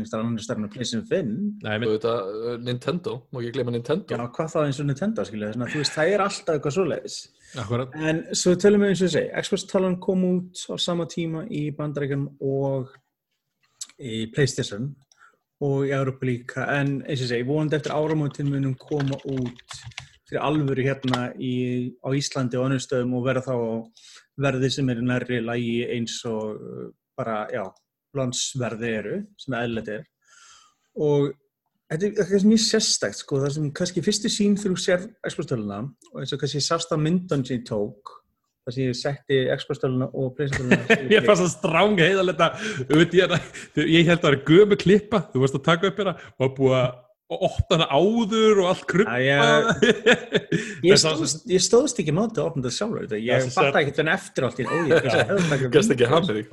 PlayStation 0.74 1.06
5 1.12 1.34
Nei, 1.64 1.74
og 1.74 1.84
minn, 1.84 1.94
þetta, 1.94 2.16
uh, 2.32 2.58
Nintendo, 2.64 3.18
má 3.28 3.42
ekki 3.42 3.54
gleyma 3.58 3.76
Nintendo. 3.76 4.16
Já, 4.16 4.24
hvað 4.38 4.52
þá 4.54 4.58
eins 4.64 4.80
og 4.80 4.88
Nintendo, 4.88 5.28
skilja, 5.28 5.52
þess 5.52 5.66
að 5.68 5.74
þú 5.74 5.82
veist, 5.84 5.94
það 5.98 6.14
er 6.14 6.24
alltaf 6.24 6.56
eitthvað 6.56 6.76
svoleiðis 6.78 7.18
akkurat 7.62 7.94
En 7.94 8.22
svo 8.36 8.54
tölum 8.60 8.84
við 8.84 8.92
eins 8.92 9.02
og 9.02 9.08
ég 9.08 9.14
segi, 9.14 9.32
Xbox 9.46 9.66
talan 9.70 9.98
kom 10.02 10.24
út 10.28 10.66
á 10.70 10.74
sama 10.80 11.06
tíma 11.10 11.44
í 11.50 11.66
bandarækjum 11.76 12.28
og 12.42 12.94
í 13.98 14.24
Playstation 14.34 14.92
og 15.64 15.86
í 15.86 15.92
Európa 15.94 16.26
líka, 16.26 16.66
en 16.74 16.98
eins 17.04 17.20
og 17.20 17.26
ég 17.26 17.30
segi, 17.30 17.46
vonandi 17.48 17.78
eftir 17.78 17.94
áramótin 17.94 18.50
munum 18.50 18.74
koma 18.80 19.18
út 19.30 19.78
fyrir 20.24 20.42
alvöru 20.42 20.84
hérna 20.84 21.28
í, 21.38 21.54
á 22.00 22.08
Íslandi 22.16 22.58
og 22.58 22.68
önnum 22.68 22.82
stöðum 22.82 23.16
og 23.18 23.26
verða 23.28 23.46
þá 23.46 23.56
verði 24.44 24.70
sem 24.72 24.90
er 24.90 25.02
nærri 25.04 25.40
lægi 25.44 25.78
eins 25.94 26.16
og 26.28 26.58
uh, 26.58 26.88
bara, 27.16 27.44
já, 27.52 27.64
landsverði 28.18 28.92
eru, 28.98 29.16
sem 29.38 29.56
eðlætt 29.58 29.90
er. 29.94 30.04
Og 31.04 31.32
þetta 31.94 32.06
er 32.08 32.24
eitthvað 32.24 32.48
mjög 32.50 32.62
sérstækt, 32.64 33.20
sko, 33.22 33.38
það 33.44 33.54
sem 33.56 33.70
kannski 33.78 34.02
fyrstu 34.04 34.32
sín 34.32 34.58
þú 34.60 34.74
sér 34.80 35.06
Xbox-töluna 35.28 35.80
og 36.12 36.20
eins 36.22 36.34
og 36.34 36.42
kannski 36.42 36.62
sást 36.64 36.92
á 36.92 36.96
myndan 36.98 37.44
sem 37.46 37.60
ég 37.60 37.64
tók, 37.68 38.12
þar 38.64 38.76
sem 38.76 38.88
ég 38.88 38.98
setti 38.98 39.40
Xbox-töluna 39.62 40.10
og 40.10 40.34
Playstation-töluna. 40.38 41.12
Ég 41.14 41.26
fannst 41.28 41.44
það 41.44 41.54
stránga 41.54 42.08
heiðaletta 42.10 42.50
ég 43.84 44.08
held 44.08 44.18
að 44.18 44.24
það 44.24 44.30
var 44.30 44.38
gömu 44.50 44.80
klippa 44.80 45.24
þú 45.32 45.44
varst 45.44 45.58
að 45.60 45.66
taka 45.70 45.90
upp 45.90 46.00
hérna 46.02 46.16
og 46.38 46.54
búið 46.58 46.78
að 46.80 46.88
og 47.32 47.40
opna 47.46 47.76
hana 47.78 47.86
áður 47.96 48.58
og 48.60 48.66
allt 48.68 48.82
kruppa 48.90 49.14
Já, 49.24 49.38
Ég 50.84 50.98
stóðst, 51.00 51.46
ég 51.48 51.62
stóðst 51.64 52.00
ekki 52.02 52.12
mátu 52.12 52.42
að 52.42 52.50
opna 52.50 52.64
þetta 52.66 52.76
sjálfur, 52.76 53.14
ég 53.16 53.46
fatt 53.54 53.78
ekki 53.80 53.94
hvernig 53.96 54.12
eftir 54.12 54.46
allt 54.48 54.60
ég 54.60 55.70
Gast 55.72 55.94
ekki 55.94 56.10
hafið 56.10 56.42
þig 56.42 56.52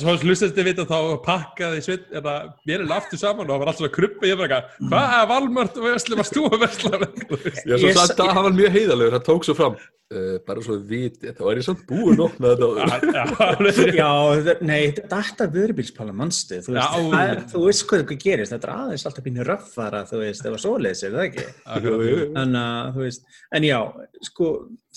Svo 0.00 0.14
hlustast 0.22 0.56
þið 0.56 0.70
vita 0.70 0.86
þá 0.88 0.96
pakkaði 1.26 1.84
sveit, 1.84 2.08
eða, 2.22 2.36
mér 2.70 2.86
er 2.86 2.96
aftur 2.96 3.20
saman 3.20 3.44
og 3.44 3.52
það 3.52 3.62
var 3.64 3.72
allt 3.74 3.82
svona 3.82 3.94
kruppa 3.98 4.30
ég 4.30 4.40
bara 4.40 4.62
eitthvað, 4.62 4.88
hvað 4.88 5.14
er 5.20 5.30
Valmart 5.34 5.78
og 5.82 5.88
Vesli 5.90 6.20
varst 6.22 6.38
þú 6.38 6.48
að 6.48 6.66
svo 6.80 7.84
Ég 7.84 7.96
satt 8.00 8.16
sa- 8.16 8.24
að 8.24 8.32
hann 8.32 8.48
var 8.48 8.58
mjög 8.62 8.74
heiðalegur, 8.78 9.18
hann 9.18 9.28
tók 9.28 9.44
svo 9.44 9.58
fram 9.60 9.76
uh, 10.14 10.38
bara 10.46 10.62
svo 10.64 10.76
þið 10.78 10.88
viti, 10.90 11.32
þá 11.36 11.42
er 11.50 11.58
ég 11.60 11.66
samt 11.66 11.82
búinn 11.88 12.18
að 12.18 12.24
opna 12.28 12.46
þetta. 12.54 12.68
Já, 13.98 14.10
þetta- 14.46 14.66
nei, 14.68 14.82
þetta 14.96 15.46
vörubílspala 15.54 16.12
mannstu, 16.16 16.54
þú 16.64 16.70
veist, 16.74 16.82
Já. 16.82 16.88
það 17.12 17.24
er, 17.32 17.38
þú 17.52 17.58
veist 17.66 17.84
hvað 17.90 18.04
hvað 18.08 18.20
gerist, 18.24 18.52
þetta 18.54 18.68
er 18.68 18.74
aðeins 18.74 19.06
alltaf 19.10 19.24
býnir 19.26 19.48
röffara, 19.52 20.00
þú 20.08 20.16
veist, 20.22 20.42
ef 20.44 20.52
að 20.56 20.62
svoleiðis 20.64 21.04
er 21.04 21.12
það 21.16 21.24
ekki. 21.28 21.46
Þannig 22.38 22.60
að, 22.62 22.90
þú 22.96 23.00
veist, 23.04 23.22
en 23.58 23.62
já, 23.68 23.80
sko, 24.30 24.44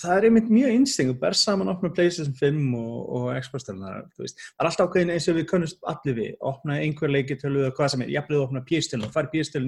það 0.02 0.14
er 0.16 0.22
einmitt 0.28 0.50
mjög 0.52 0.70
instingu, 0.78 1.14
ber 1.20 1.34
saman 1.38 1.68
að 1.68 1.74
opna 1.76 1.92
PlayStation 1.98 2.36
5 2.40 2.62
og, 2.80 2.98
og 3.18 3.24
Xbox-tölunar, 3.44 3.96
þú 4.16 4.20
veist, 4.24 4.36
það 4.40 4.62
er 4.64 4.68
alltaf 4.70 4.86
ákveðin 4.88 5.14
eins 5.14 5.28
og 5.30 5.36
við 5.38 5.46
könnust 5.52 5.78
allir 5.92 6.14
við, 6.18 6.32
opna 6.52 6.72
einhver 6.82 7.10
leikitölu 7.12 7.58
eða 7.66 7.76
hvað 7.76 7.88
sem 7.94 8.02
er, 8.06 8.14
jafnlega 8.16 8.46
opna 8.48 8.64
PS-tölu, 8.66 9.12
fara 9.12 9.30
PS-tölu, 9.30 9.66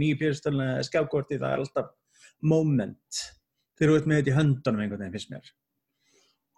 þegar 3.78 3.92
þú 3.92 3.96
ert 4.00 4.08
með 4.10 4.20
þetta 4.20 4.32
í 4.32 4.36
höndunum 4.38 4.82
einhvern 4.84 5.02
veginn, 5.04 5.14
finnst 5.18 5.30
mér. 5.34 5.52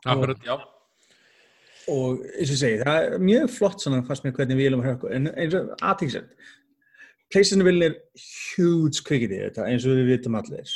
Akkurat, 0.07 0.43
já 0.47 0.57
og 1.87 2.23
eins 2.35 2.51
og 2.51 2.59
segi, 2.59 2.81
það 2.83 2.97
er 3.07 3.21
mjög 3.23 3.51
flott 3.55 3.83
svona 3.85 4.01
fannst 4.09 4.25
mér 4.27 4.33
hvernig 4.35 4.57
við 4.59 4.67
viljum 4.67 4.81
höfku 4.83 5.11
en 5.15 5.29
eins 5.39 5.55
og 5.55 5.69
aðtíksend 5.87 6.33
PlayStation 7.31 7.63
vil 7.67 7.85
er 7.87 7.95
huge 8.57 9.05
kvikið 9.07 9.35
í 9.37 9.39
þetta 9.45 9.67
eins 9.71 9.87
og 9.87 9.95
við 9.95 10.09
vitum 10.11 10.35
allir 10.41 10.73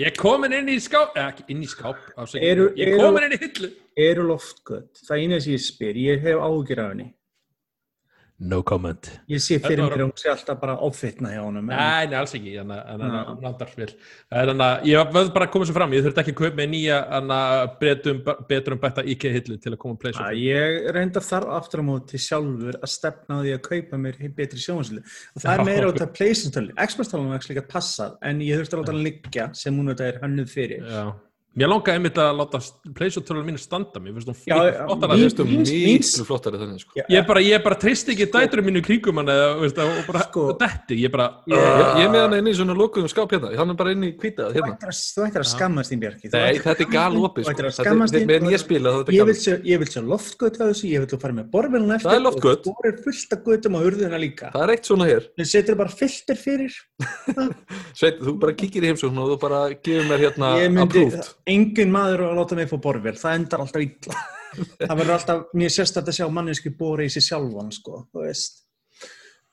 Ég 0.00 0.08
er 0.08 0.16
komin 0.16 0.54
inn 0.56 0.70
í 0.72 0.78
skáp, 0.80 1.12
ekki 1.20 1.44
inn 1.52 1.60
í 1.62 1.66
skáp. 1.68 1.98
Eru- 2.40 2.70
Ég 2.80 2.94
er 2.94 3.02
komin 3.02 3.26
inn 3.26 3.34
í 3.36 3.38
hillu 3.42 3.68
eru 4.00 4.22
loftgöt, 4.30 5.02
það 5.04 5.14
er 5.18 5.20
eina 5.26 5.40
sem 5.44 5.52
ég 5.52 5.60
spyr 5.62 5.98
ég 6.00 6.22
hef 6.24 6.40
ágjur 6.40 6.80
af 6.80 6.88
henni 6.94 7.08
No 8.42 8.58
comment. 8.66 8.98
ég 9.30 9.38
sé 9.38 9.60
fyrir 9.62 9.78
var- 9.84 9.92
mér 9.94 10.00
að 10.02 10.08
hún 10.10 10.18
sé 10.18 10.28
alltaf 10.32 10.58
bara 10.60 10.74
offitna 10.82 11.30
hjá 11.30 11.42
honum 11.44 11.70
en, 11.70 11.76
Nei, 11.78 12.06
nei, 12.10 12.16
alls 12.18 12.32
ekki, 12.34 12.56
en 12.58 12.70
en- 12.74 12.80
en- 12.80 13.00
Já. 13.00 13.20
en- 13.30 13.36
nándar 13.44 13.70
vel. 13.76 13.92
En 14.32 14.58
að 14.58 14.82
ég 14.90 15.12
verð 15.14 15.32
bara 15.32 15.46
að 15.46 15.52
koma 15.52 15.64
svo 15.68 15.74
fram, 15.76 15.92
ég 15.94 16.02
þurfti 16.02 16.22
ekki 16.24 16.32
að 16.34 16.40
kaupa 16.40 16.56
með 16.58 16.68
nýja 16.72 16.98
að 17.12 17.78
betur 18.48 18.72
um 18.72 18.78
bætta 18.82 19.04
IKEA 19.06 19.32
hillu 19.36 19.58
til 19.62 19.72
að 19.72 19.78
koma 19.78 19.94
að 19.94 20.00
pleysa. 20.02 20.24
að 20.26 20.40
ég 20.42 20.90
reynda 20.92 21.20
þarf 21.20 21.48
aftur 21.60 21.80
á 21.80 21.84
móti 21.86 22.18
sjálfur 22.18 22.74
að 22.82 22.90
stefna 22.96 23.38
á 23.38 23.42
því 23.44 23.54
að 23.56 23.62
kaupa 23.68 23.96
mér 23.96 24.34
betri 24.34 24.58
sjónvarslu 24.58 24.98
og 25.36 25.42
það 25.42 25.58
er 25.58 25.64
meira 25.64 25.92
út 25.92 26.00
af 26.02 26.12
PlayStation 26.12 26.52
tölu 26.52 26.74
Xbox-tölunum 26.74 27.34
er 27.34 27.38
ekki 27.38 27.62
að 27.62 27.68
passa 27.68 28.16
en 28.22 28.40
ég 28.40 28.58
þurfti 28.58 28.74
að 28.74 28.82
láta 28.82 28.92
hann 28.92 29.04
liggja 29.04 29.54
sem 29.54 29.76
hún 29.78 29.86
þetta 29.94 30.08
er 30.08 30.18
hönnuð 30.22 30.48
fyrir 30.50 30.82
Já. 30.82 31.14
Mér 31.52 31.68
langaði 31.68 31.98
einmitt 31.98 32.16
að 32.16 32.30
láta 32.38 32.58
pleysutölunum 32.96 33.44
mínu 33.50 33.60
standa, 33.60 34.00
mér 34.00 34.14
finnst 34.16 35.40
hún 35.42 35.50
miklu 35.52 36.24
flottari 36.24 36.56
þannig, 36.56 36.80
sko. 36.80 36.96
Ég 37.12 37.26
bara, 37.28 37.42
ég 37.44 37.60
bara 37.64 37.76
treysti 37.76 38.14
ekki 38.14 38.24
dæturum 38.32 38.64
mínu 38.70 38.80
kringum 38.86 39.18
hann 39.20 39.28
eða, 39.28 39.50
veist, 39.60 39.76
það, 39.76 39.90
og 40.00 40.06
bara 40.08 40.22
Sko- 40.24 40.44
detti, 40.62 40.96
ég 41.02 41.12
bara 41.12 41.26
Ég- 41.44 41.58
Ég, 41.60 41.90
ég 42.00 42.04
er 42.06 42.08
með 42.14 42.22
hann 42.24 42.36
inn 42.38 42.48
í 42.48 42.54
svona 42.56 42.72
lokuðum 42.78 43.10
skáp 43.12 43.34
hérna, 43.36 43.50
hann 43.58 43.68
er 43.68 43.74
bara 43.76 43.92
inn 43.92 44.02
í 44.08 44.12
hvitað 44.16 44.48
Þú 44.54 44.62
hérna. 44.62 44.78
að, 44.80 44.96
þú 45.12 45.26
ættir 45.26 45.42
að 45.42 45.48
skammast 45.52 45.92
þín 45.92 46.00
Bjarki 46.06 46.30
Þú 46.32 46.40
Nei, 46.40 46.58
þetta 46.64 46.80
er 46.80 46.90
galopið, 46.96 47.44
Þú 47.44 47.52
ættir 47.52 47.52
sko. 47.52 47.68
að 47.68 47.72
Þetta 47.72 47.84
skammast 47.84 48.14
er, 48.14 48.20
þín 48.22 48.30
meðan 48.32 48.52
ég 48.52 48.60
spila, 48.64 48.88
þetta 48.96 49.12
er 49.12 49.18
Ég 49.18 49.26
vil 49.28 49.36
sjá, 49.42 49.54
ég 49.72 49.78
vil 49.82 49.90
sjá 49.92 50.00
loftgöt 50.08 50.56
af 50.56 50.66
þessu, 50.72 50.86
ég 50.88 50.98
vil 51.04 51.10
þú 51.12 51.20
fara 51.20 51.36
með 51.36 51.50
borvelun 51.52 51.92
eftir 51.92 52.08
Það 52.08 52.16
er 52.16 52.24
loftgöt. 52.24 52.66
og 52.66 52.80
þú 52.80 52.88
er 52.88 52.96
fullt 53.04 53.32
af 53.36 53.44
götum 53.44 53.76
á 53.76 53.80
hurðina 53.84 54.18
líka 54.24 54.46
Það 54.56 54.62
er 54.64 54.70
eitt 54.72 54.84
svona 54.88 55.04
hér. 55.12 55.22
Þú 55.36 55.44
setur 55.52 55.76
bara 55.76 55.92
filter 56.00 56.36
fyrir 56.40 56.72
Sveit, 57.98 58.20
þú 58.22 58.38
bara 58.40 58.52
kíkir 58.56 58.82
í 58.84 58.88
heimsókn 58.92 59.18
og 59.20 59.32
þú 59.34 59.38
bara 59.42 59.60
gefur 59.74 60.06
mér 60.08 60.22
hérna 60.22 60.48
approved. 60.82 61.28
Engin 61.48 61.92
maður 61.92 62.26
að 62.28 62.38
láta 62.38 62.58
mig 62.58 62.70
fá 62.70 62.76
borvel 62.82 63.14
Það 63.18 63.38
endar 63.38 63.64
alltaf 63.64 63.84
illa. 63.84 64.20
Það 64.88 64.96
verður 64.98 65.14
alltaf, 65.16 65.42
mér 65.56 65.72
sérst 65.72 65.98
að 65.98 66.12
sjá 66.18 66.26
manneski 66.28 66.74
bóra 66.76 67.06
í 67.06 67.12
sig 67.12 67.24
sjálfan, 67.24 67.72
sko, 67.72 68.04
þú 68.12 68.26
veist. 68.26 68.62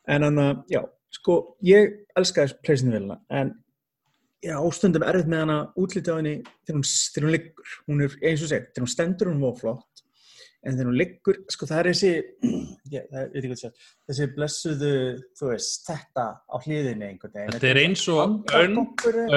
En 0.09 0.25
hann 0.27 0.41
að, 0.43 0.63
já, 0.73 0.81
sko, 1.15 1.39
ég 1.65 2.01
elska 2.17 2.43
þessu 2.43 2.57
pleysinuvélina 2.65 3.19
En 3.39 3.53
já, 4.43 4.57
ástundum 4.57 5.05
erfitt 5.07 5.29
með 5.31 5.45
hana 5.45 5.57
útlítið 5.79 6.11
á 6.11 6.19
henni 6.19 6.35
þegar 6.67 6.79
hún, 6.79 6.85
hún 7.23 7.33
liggur. 7.35 7.77
Hún 7.87 8.03
er, 8.05 8.17
eins 8.23 8.43
og 8.43 8.51
segt, 8.51 8.73
þegar 8.73 8.85
hún 8.85 8.93
stendur 8.95 9.31
hún 9.31 9.43
var 9.45 9.57
flott 9.61 10.03
En 10.67 10.75
þegar 10.75 10.87
hún 10.89 10.97
liggur, 10.99 11.37
sko 11.53 11.67
það 11.69 11.79
er 11.79 11.87
þessi, 11.87 12.09
ég 12.95 13.05
veit 13.13 13.35
ekki 13.39 13.49
hvað 13.51 13.61
það 13.61 13.83
þessi 14.09 14.25
blessuðu, 14.35 14.89
þú 15.39 15.51
veist, 15.53 15.85
þetta 15.87 16.25
á 16.35 16.55
hliðinni 16.65 17.07
einhvern 17.07 17.35
veginn. 17.37 17.53
Þetta 17.55 17.69
er 17.69 17.79
eins 17.85 18.03
og 18.11 18.19
önn 18.57 18.79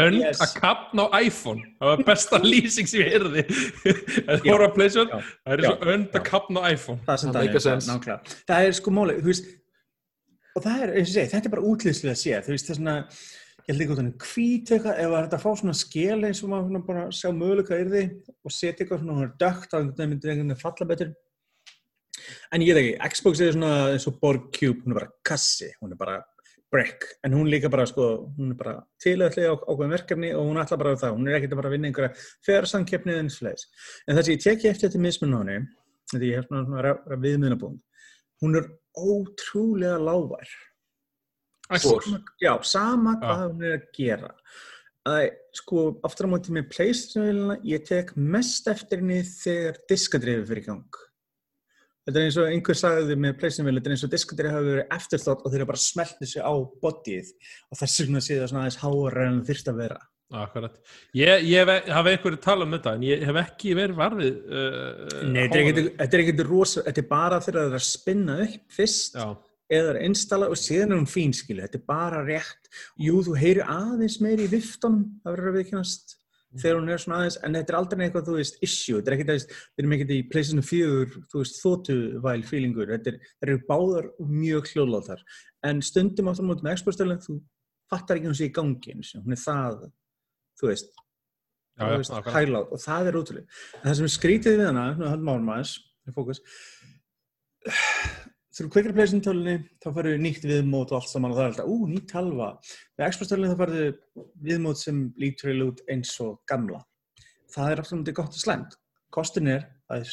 önn 0.02 0.18
Yes. 0.18 0.42
að 0.42 0.56
kapna 0.58 1.06
á 1.06 1.08
iPhone. 1.22 1.62
Það 1.78 1.92
var 1.92 2.02
besta 2.10 2.40
lýsing 2.52 2.90
sem 2.90 3.04
ég 3.04 3.12
heyrði. 3.14 3.44
Það 4.42 5.54
er 5.54 5.62
eins 5.62 5.70
og 5.70 5.86
önn 5.94 6.08
að 6.10 6.26
kapna 6.26 6.64
á 6.64 6.66
iPhone. 6.74 6.98
Það 7.06 7.22
sem 7.22 7.30
Það 7.30 7.38
það 7.38 8.08
er. 8.16 8.38
Það 8.50 8.66
er 8.66 8.78
sko 8.80 8.96
veist, 9.30 9.52
og 10.52 10.66
það 10.66 10.82
er, 10.84 10.90
eins 10.98 11.08
og 11.08 11.14
segi, 11.16 11.30
þetta 11.32 11.48
er 11.48 11.54
bara 11.54 11.68
útlýslega 11.70 12.12
að 12.16 12.20
sé, 12.20 12.34
þú 12.44 12.52
veist, 12.56 12.66
það 12.68 12.74
er 12.74 12.80
svona, 12.82 12.96
ég 13.62 13.72
held 13.72 13.84
ekki 13.84 13.94
út 13.94 14.00
hann 14.02 14.12
hvít 14.18 14.70
eitthvað, 14.74 14.96
það 14.98 15.16
er 15.16 15.24
hægt 15.24 15.36
að 15.36 15.42
fá 15.44 15.50
svona 15.60 15.74
skeli 15.78 16.28
eins 16.28 16.42
og 16.42 16.50
maður 16.50 16.86
bara 16.88 17.04
sjá 17.14 17.28
möguleika 17.30 17.76
er 17.78 17.90
því 17.92 18.02
og 18.42 18.54
setja 18.54 18.84
eitthvað 18.84 19.04
svona, 19.04 19.26
er 19.26 19.36
dögt, 19.38 19.76
einhvern 19.76 19.92
veginn 19.98 20.12
myndir 20.14 20.32
einhvern 20.32 20.50
veginn 20.50 20.62
falla 20.62 20.88
betur. 20.90 21.12
En 22.52 22.64
ég 22.64 22.76
veit 22.76 22.82
ekki, 22.82 23.12
Xbox 23.14 23.42
er 23.42 23.54
svona 23.56 23.72
eins 23.92 24.06
og 24.10 24.18
Borg 24.22 24.50
Cube, 24.56 24.82
hún 24.82 24.94
er 24.94 25.00
bara 25.00 25.12
kassi, 25.26 25.70
hún 25.80 25.94
er 25.94 26.00
bara 26.00 26.18
brick, 26.72 27.06
en 27.24 27.36
hún 27.36 27.50
líka 27.52 27.70
bara 27.70 27.86
sko, 27.86 28.08
hún 28.38 28.54
er 28.54 28.58
bara 28.58 28.74
tilöðlega 29.02 29.54
ákveðin 29.60 29.94
verkefni 29.94 30.32
og 30.34 30.48
hún 30.48 30.60
ætla 30.62 30.78
bara 30.80 30.96
á 30.96 31.02
það, 31.04 31.16
hún 31.18 31.28
er 31.28 31.38
ekkert 31.38 31.54
að 31.54 31.60
bara 31.60 31.70
að 31.70 31.76
vinna 31.76 31.90
einhverja 31.90 32.12
eða 33.12 33.22
eins 33.22 33.38
fleis. 33.38 33.66
En 34.06 34.16
það 34.16 34.24
sem 34.24 34.36
ég 34.36 34.44
teki 34.46 34.70
eftir 34.70 34.88
þetta 34.88 35.04
mismun 35.06 35.36
á 35.36 35.40
henni, 35.42 35.58
þetta 36.12 36.28
ég 36.30 36.40
hef 36.40 36.48
svona, 36.48 36.94
viðmiðnabúnd, 37.26 37.82
hún 38.42 38.60
er 38.60 38.70
ótrúlega 38.96 39.98
lágvær. 40.00 40.54
Sama, 41.80 42.20
já, 42.42 42.52
sama 42.68 43.16
hvað 43.22 43.46
hún 43.46 43.64
er 43.68 43.78
að 43.78 43.88
gera. 43.96 44.34
Að, 45.08 45.22
sko, 45.58 45.86
aftur 46.06 46.28
á 46.30 46.32
móti 46.32 46.52
með 46.54 46.68
Playstation-vélina, 46.74 47.56
ég 47.66 47.82
tek 47.88 48.12
mest 48.14 48.68
eftir 48.70 49.00
henni 49.02 49.22
þegar 49.26 49.80
diskadrifið 49.90 50.44
fyrir 50.52 50.68
gang. 50.68 51.00
Þetta 52.02 52.18
er 52.18 52.28
eins 52.28 52.38
og 52.42 52.48
einhver 52.50 52.78
sagði 52.78 53.16
með 53.18 53.34
Playstation-vél, 53.40 53.76
þetta 53.78 53.90
er 53.90 53.96
eins 53.96 54.06
og 54.06 54.12
diskadrifið 54.14 54.56
hafi 54.56 54.70
verið 54.70 54.96
eftirþátt 54.98 55.42
og 55.42 55.52
þeir 55.52 55.60
eru 55.60 55.68
bara 55.72 55.82
smeltið 55.82 56.32
sig 56.32 56.46
á 56.46 56.54
bodyið 56.86 57.34
og 57.70 57.82
þess 57.82 58.02
vegna 58.02 58.22
sé 58.22 58.38
það 58.38 58.48
svona 58.52 58.64
aðeins 58.64 58.80
hára 58.82 59.28
en 59.28 59.44
þyrst 59.50 59.70
að 59.72 59.82
vera. 59.82 60.00
Akkurat. 60.32 60.78
Ég, 61.12 61.42
ég 61.44 61.60
hef, 61.60 61.88
hafa 61.92 62.12
einhverju 62.14 62.38
tala 62.40 62.64
um 62.64 62.72
þetta 62.72 62.94
en 62.96 63.02
ég 63.04 63.24
hef 63.28 63.38
ekki 63.42 63.74
verið 63.76 63.98
varfið 63.98 64.36
uh, 64.48 65.16
Nei, 65.28 65.42
þetta 65.52 66.06
er 66.06 66.22
ekkert 66.22 66.44
rosa, 66.48 66.84
þetta 66.86 67.02
er 67.02 67.08
bara 67.10 67.40
þegar 67.44 67.58
það 67.58 67.74
er 67.74 67.76
að 67.76 67.84
spinna 67.84 68.36
upp 68.46 68.78
fyrst 68.78 69.18
Já, 69.18 69.26
eða 69.72 69.94
er 69.94 70.00
installa 70.06 70.50
og 70.52 70.58
síðan 70.60 70.92
er 70.94 71.00
hún 71.00 71.10
fín 71.10 71.32
skilu, 71.36 71.62
þetta 71.64 71.80
er 71.80 71.86
bara 71.88 72.24
rétt. 72.26 72.72
Jú, 73.00 73.22
þú 73.26 73.36
heyrir 73.40 73.68
aðeins 73.72 74.18
meiri 74.24 74.48
í 74.48 74.52
viftunum 74.52 75.06
það 75.22 75.36
verður 75.36 75.52
að 75.52 75.58
viðkynast 75.60 76.18
þegar 76.60 76.78
hún 76.78 76.92
er 76.92 77.00
svona 77.00 77.18
aðeins, 77.22 77.38
en 77.40 77.56
þetta 77.56 77.72
er 77.72 77.78
aldrei 77.78 78.02
eitthvað, 78.04 78.26
þú 78.26 78.34
veist, 78.36 78.58
issue, 78.66 78.98
þetta 78.98 79.10
er 79.10 79.14
ekkert 79.16 79.30
aðeins, 79.32 79.46
við 79.72 79.82
erum 79.82 79.94
ekkert 79.96 80.12
í 80.12 80.18
pleysinu 80.32 80.64
fjögur, 80.68 81.14
þú 81.32 81.40
veist, 81.40 81.60
þótuvæl 81.62 82.42
feelingur, 82.48 82.92
þetta 82.92 83.12
er, 83.12 83.30
eru 83.46 83.60
báðar 83.70 84.08
mjög 84.28 84.68
hljóðlátar, 84.72 85.22
en 85.68 85.80
stundum 85.86 86.28
áttur 86.28 86.48
móti 86.48 86.66
með 86.66 86.74
expostöðlega, 86.76 87.24
þú 87.24 87.38
fattar 87.92 88.20
ekki 88.20 88.28
hún 88.28 88.36
sé 88.36 88.50
í 88.50 88.52
gangi, 88.58 88.98
hún 89.16 89.36
er 89.36 89.40
það, 89.40 89.80
þú 90.60 90.70
veist, 90.72 90.92
Já, 91.72 91.86
já, 91.88 91.96
veist 92.02 92.34
hæglát, 92.34 92.68
og 92.68 92.80
það 92.82 93.06
er 93.08 93.16
útrúlega. 93.16 93.60
Það 93.80 93.94
sem 93.96 94.06
er 94.06 94.12
skrítið 94.12 94.58
við 94.58 94.66
hana, 94.68 94.82
aðeins, 94.92 95.72
í 96.04 96.12
fókus, 96.12 96.42
þegar 98.52 98.68
þú 98.68 98.72
kveikir 98.74 98.94
pleysinu 98.96 99.24
tölunni, 99.24 99.56
þá 99.80 99.88
farið 99.96 100.18
nýtt 100.20 100.46
viðmót 100.46 100.92
og 100.92 100.98
allt 100.98 101.10
saman 101.10 101.32
og 101.32 101.38
það 101.38 101.44
er 101.44 101.52
alltaf, 101.52 101.72
ú, 101.72 101.88
nýtt 101.88 102.08
talva. 102.12 102.48
Með 102.98 103.06
expostöðlega 103.08 103.54
þá 103.54 103.62
farið 103.62 103.90
viðmót 104.48 104.80
sem 104.82 105.02
lítur 105.20 105.50
eiginlega 105.50 105.72
út 105.72 105.82
eins 105.94 106.14
og 106.24 106.38
gamla. 106.52 106.82
Það 107.52 107.72
er 107.72 107.82
alltaf 107.82 108.16
gott 108.18 108.36
og 108.36 108.42
slæmt. 108.44 108.76
Kostin 109.12 109.50
er 109.52 109.64
að 109.92 110.04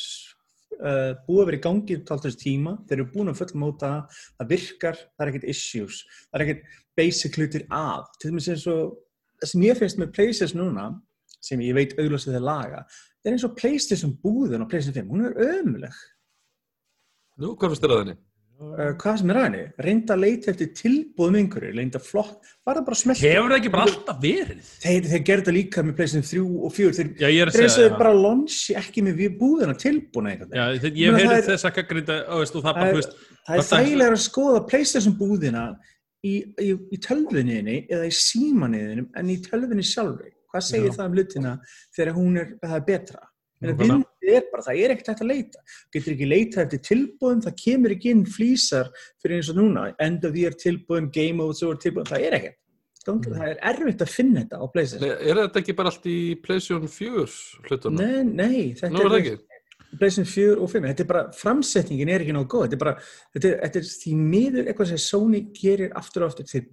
uh, 0.80 1.12
búið 1.28 1.42
að 1.42 1.50
vera 1.50 1.60
í 1.60 1.64
gangi 1.64 1.98
talt 2.08 2.26
þessu 2.26 2.42
tíma, 2.44 2.76
þeir 2.88 3.00
eru 3.00 3.10
búin 3.14 3.32
að 3.32 3.42
fullmóta, 3.42 3.92
það 4.40 4.54
virkar, 4.54 5.04
það 5.16 5.26
er 5.26 5.34
ekkert 5.34 5.50
issues, 5.54 6.02
það 6.30 6.40
er 6.40 6.46
ekkert 6.46 6.80
basic 7.00 7.40
hlutir 7.40 7.68
að. 7.76 8.08
Til 8.20 8.32
dæmis 8.32 8.50
eins 8.54 8.66
og, 8.72 8.96
það 9.40 9.54
sem 9.54 9.68
ég 9.68 9.80
finnst 9.80 10.02
með 10.02 10.14
PlayStation 10.16 10.64
núna, 10.64 10.88
sem 11.44 11.62
ég 11.64 11.76
veit 11.78 11.96
auðvitað 11.98 12.36
þeir 12.36 12.48
laga, 12.48 12.86
það 13.20 13.32
er 13.32 13.38
eins 13.38 13.48
og 13.48 13.60
PlayStation 13.60 14.16
búðin 14.24 14.64
á 14.64 14.70
PlayStation 14.72 15.08
5, 15.08 15.14
hún 15.14 15.28
er 15.30 15.60
ömuleg. 15.60 16.02
Nú, 17.40 17.54
hvað 17.56 17.72
finnst 17.72 17.86
þér 17.86 17.96
að 17.96 18.04
henni? 18.04 18.20
Uh, 18.60 18.90
hvað 19.00 19.22
sem 19.22 19.30
er 19.32 19.38
að 19.40 19.46
henni, 19.46 19.60
reynda 19.86 20.16
að 20.18 20.24
leita 20.26 20.50
eftir 20.52 20.68
tilbúðum 20.76 21.36
einhverju, 21.40 21.70
reynda 21.78 22.00
flott, 22.04 22.50
bara 22.68 22.82
bara 22.84 22.98
smelta. 23.00 23.24
Hefur 23.24 23.54
það 23.54 23.56
ekki 23.56 23.70
bara 23.72 23.86
alltaf 23.88 24.18
verið? 24.20 24.72
Þeir, 24.84 25.06
þeir 25.14 25.22
gerðu 25.30 25.46
það 25.48 25.56
líka 25.56 25.84
með 25.88 25.96
PlayStation 25.96 26.26
3 26.28 26.58
og 26.68 26.74
4, 26.76 26.98
þeir 26.98 27.14
ég 27.24 27.40
er 27.40 27.52
að 27.54 27.56
Þeir 27.56 27.72
það. 27.78 27.96
bara 28.02 28.12
launchi 28.18 28.76
ekki 28.82 29.06
með 29.06 29.22
við 29.22 29.38
búðina 29.40 29.78
tilbúna 29.80 30.34
einhvern 30.34 30.60
Já, 30.60 30.66
þegar 30.84 31.00
Ég 31.00 31.16
hef 31.16 31.22
það 31.22 31.32
heyrið 31.32 31.48
þess 31.54 31.70
að 31.70 31.76
gaggrinda, 31.80 32.20
og 32.28 32.44
það 32.50 32.60
Það 32.60 32.68
bara, 32.82 32.90
þú 32.90 33.00
veist, 33.00 33.16
Það 33.48 33.62
er 33.64 33.70
þægilega 33.70 34.18
að 34.18 34.24
skoða 34.26 34.62
PlayStation 34.74 35.18
búðina 35.24 35.66
í, 36.20 36.36
í, 36.60 36.70
í 36.76 37.02
tölvunniðinni 37.08 37.80
eða 37.88 38.12
í 38.12 38.14
símanniðinum 38.20 39.10
en 39.16 39.32
í 39.32 39.40
tölvunni 39.48 39.88
sjálfri. 39.88 40.34
Hvað 40.52 40.68
segir 40.68 40.92
Já. 40.92 40.98
það 41.00 41.08
um 41.08 41.16
hlutina 41.16 41.58
þegar 41.96 42.16
hún 42.20 42.40
er, 42.44 42.56
það 42.60 42.80
er 42.82 42.88
betra? 42.92 43.29
En 43.62 43.70
er 44.30 44.46
bara, 44.52 44.62
það 44.64 44.78
er 44.80 44.94
ekkert 44.94 45.08
hægt 45.12 45.22
að 45.26 45.30
leita. 45.34 45.60
Getur 45.92 46.14
ekki 46.14 46.28
leita 46.30 46.62
eftir 46.64 46.80
tilbúðum, 46.86 47.42
það 47.44 47.56
kemur 47.64 47.94
ekki 47.96 48.12
inn 48.14 48.24
flýsar 48.30 48.92
fyrir 49.20 49.40
eins 49.40 49.50
og 49.52 49.58
núna. 49.60 49.88
End 50.00 50.24
of 50.30 50.38
year 50.38 50.52
tilbúðum, 50.56 51.10
game 51.12 51.36
modes 51.42 51.64
og 51.68 51.80
tilbúðum, 51.84 52.08
það 52.14 52.26
er 52.30 52.38
ekkert. 52.40 52.58
Gangi- 53.08 53.32
Það 53.34 53.48
er 53.50 53.60
erfitt 53.72 54.02
að 54.06 54.10
finna 54.14 54.42
þetta 54.44 54.58
á 54.60 54.66
PlayStation. 54.72 55.12
er 55.12 55.36
þetta 55.40 55.60
ekki 55.64 55.76
bara 55.76 55.90
allt 55.90 56.04
í 56.06 56.18
PlayStation 56.44 56.88
4 56.88 57.26
hlutunum? 57.70 57.98
Nei, 57.98 58.24
nei, 58.24 58.74
þetta 58.76 58.92
Nú 58.92 59.06
er 59.08 59.16
ekki? 59.20 59.38
PlayStation 59.98 60.26
4 60.30 60.58
og 60.62 60.70
5, 60.70 60.84
þetta 60.84 61.00
er 61.00 61.08
bara 61.10 61.24
framsetningin 61.32 62.10
er 62.14 62.20
ekki 62.22 62.36
nóg 62.36 62.48
góð, 62.52 62.68
þetta 62.68 62.74
er 62.78 62.84
bara 62.84 62.96
þetta 63.34 63.48
er, 63.50 63.56
þetta 63.64 63.80
er 63.80 63.88
því 63.90 64.14
miður 64.16 64.68
eitthvað 64.70 64.88
sem 64.92 65.02
Sony 65.02 65.42
gerir 65.58 65.92
aftur 65.98 66.24
og 66.24 66.30
aftur 66.30 66.46
þeir 66.46 66.68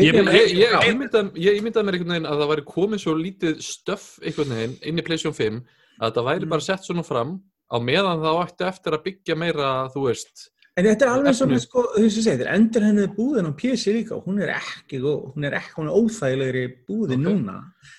ég 0.00 1.58
ímyndaði 1.60 1.84
mér 1.86 1.96
einhvern 1.98 2.14
veginn 2.14 2.30
að 2.30 2.40
það 2.42 2.50
væri 2.54 2.66
komið 2.70 3.02
svo 3.04 3.14
lítið 3.18 3.60
stöff 3.64 4.18
einhvern 4.24 4.54
veginn 4.56 4.78
inn 4.90 4.98
í 5.02 5.06
PlayStation 5.06 5.36
5 5.36 5.60
að 6.00 6.14
það 6.16 6.28
væri 6.30 6.44
Mm. 6.46 6.50
bara 6.54 6.60
sett 6.68 6.84
svona 6.86 7.04
fram 7.04 7.40
á 7.70 7.76
meðan 7.78 8.22
það 8.24 8.40
ætti 8.46 8.64
eftir 8.68 8.92
að 8.96 9.04
byggja 9.04 9.36
meira, 9.36 9.68
þú 9.94 10.06
veist 10.08 10.48
en 10.78 10.86
þetta 10.86 11.02
er 11.04 11.10
alveg 11.12 11.34
svo 11.34 11.44
Efni. 11.44 11.54
með 11.56 11.60
sko, 11.66 11.82
þú 11.92 12.00
veist 12.04 12.18
að 12.18 12.24
segja, 12.24 12.38
þeir 12.40 12.54
endur 12.54 12.84
henni 12.86 13.06
búðin 13.16 13.48
á 13.50 13.52
PC 13.58 13.92
líka 13.92 14.14
og 14.16 14.24
hún 14.24 14.38
er 14.40 14.52
ekki 14.54 15.00
góð, 15.02 15.34
hún 15.34 15.44
er 15.44 15.52
ekki, 15.58 15.74
hún 15.76 15.88
er 15.90 15.96
óþægilegri 15.98 16.62
búðin 16.88 17.26
Ok. 17.26 17.26
núna 17.26 17.56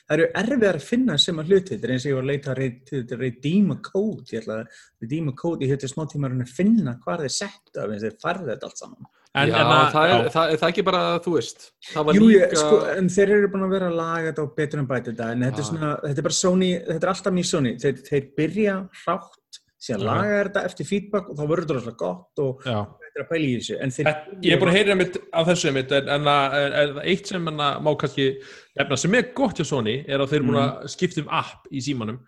það 0.07 0.15
eru 0.15 0.27
erfiðar 0.41 0.75
að 0.79 0.87
finna 0.87 1.17
sem 1.19 1.37
að 1.37 1.47
hluti 1.51 1.75
þetta 1.75 1.83
er 1.87 1.91
eins 1.91 2.05
og 2.05 2.09
ég 2.11 2.15
var 2.15 2.23
að 2.23 2.31
leita 2.31 2.51
að 2.55 2.61
þetta 2.89 3.19
redeema 3.19 3.75
code 3.83 4.25
ég 4.31 4.41
ætla 4.41 4.55
að 4.61 4.67
redeema 5.01 5.35
code, 5.35 5.61
ég 5.67 5.87
smá 5.91 6.03
tíma 6.09 6.31
að 6.31 6.47
finna 6.55 6.97
hvað 7.05 7.19
þeir 7.25 7.35
settu 7.37 7.77
af 7.83 7.89
eins 7.91 8.03
og 8.03 8.09
þeir 8.09 8.21
farði 8.23 8.49
þetta 8.55 8.65
allt 8.71 8.77
saman 8.81 9.05
en, 9.31 9.51
Já, 9.51 9.55
en 9.61 9.69
að, 9.71 9.83
það, 9.93 10.05
er, 10.05 10.11
já, 10.11 10.31
það, 10.35 10.53
er 10.53 10.61
það 10.61 10.71
ekki 10.73 10.85
bara, 10.87 11.01
þú 11.25 11.35
veist 11.37 11.67
það 11.91 12.07
var 12.07 12.17
Jú, 12.17 12.23
líka 12.27 12.47
ég, 12.47 12.55
sko, 12.59 12.79
en 12.95 13.11
þeir 13.15 13.35
eru 13.37 13.51
búin 13.53 13.67
að 13.67 13.75
vera 13.77 13.91
að 13.91 13.99
laga 14.01 14.23
þetta 14.29 14.45
og 14.45 14.55
betur 14.57 14.81
en 14.81 14.89
bæta 14.89 15.11
þetta, 15.11 15.29
en 15.35 15.45
þetta 15.47 15.63
er 15.63 15.69
svona, 15.69 15.91
þetta 16.05 16.23
er 16.23 16.27
bara 16.27 16.39
Sony, 16.39 16.71
þetta 16.87 17.07
er 17.07 17.13
alltaf 17.13 17.37
mjög 17.37 17.49
Sony, 17.51 17.75
þeir, 17.83 18.01
þeir 18.09 18.25
byrja 18.41 18.79
hrátt, 19.05 19.61
síðan 19.81 20.03
laga 20.09 20.41
þetta 20.41 20.65
eftir 20.71 20.89
feedback 20.91 21.31
og 21.31 21.39
þá 21.39 21.45
verður 21.45 21.63
þetta 21.63 21.77
rosalega 21.79 22.01
gott 22.03 22.43
og 22.43 22.67
er 23.11 23.23
að 23.25 23.31
pæla 23.31 23.47
í 23.47 23.55
þessu, 23.59 23.77
en 23.83 23.93
þeir... 23.95 24.09
En 24.11 24.43
Ég 24.45 24.53
er 24.55 24.61
búin 24.61 24.71
að 24.71 24.77
heyra 24.77 24.93
einmitt 24.95 25.17
af 25.35 25.47
þessu 25.49 25.71
einmitt, 25.71 25.95
en, 25.97 26.11
en 26.15 26.29
að, 26.31 26.53
það 26.75 27.01
eitt 27.11 27.31
sem 27.31 27.49
að 27.51 27.63
má 27.87 27.89
kannski 28.03 28.27
nefna 28.79 28.99
sem 29.01 29.17
er 29.19 29.25
gott 29.37 29.59
hjá 29.59 29.67
Sony 29.67 29.97
er 30.05 30.23
að 30.23 30.31
þeir 30.31 30.39
eru 30.41 30.47
búin 30.51 30.61
að 30.61 30.85
skipta 30.93 31.23
um 31.23 31.33
app 31.41 31.67
í 31.71 31.83
símanum. 31.83 32.21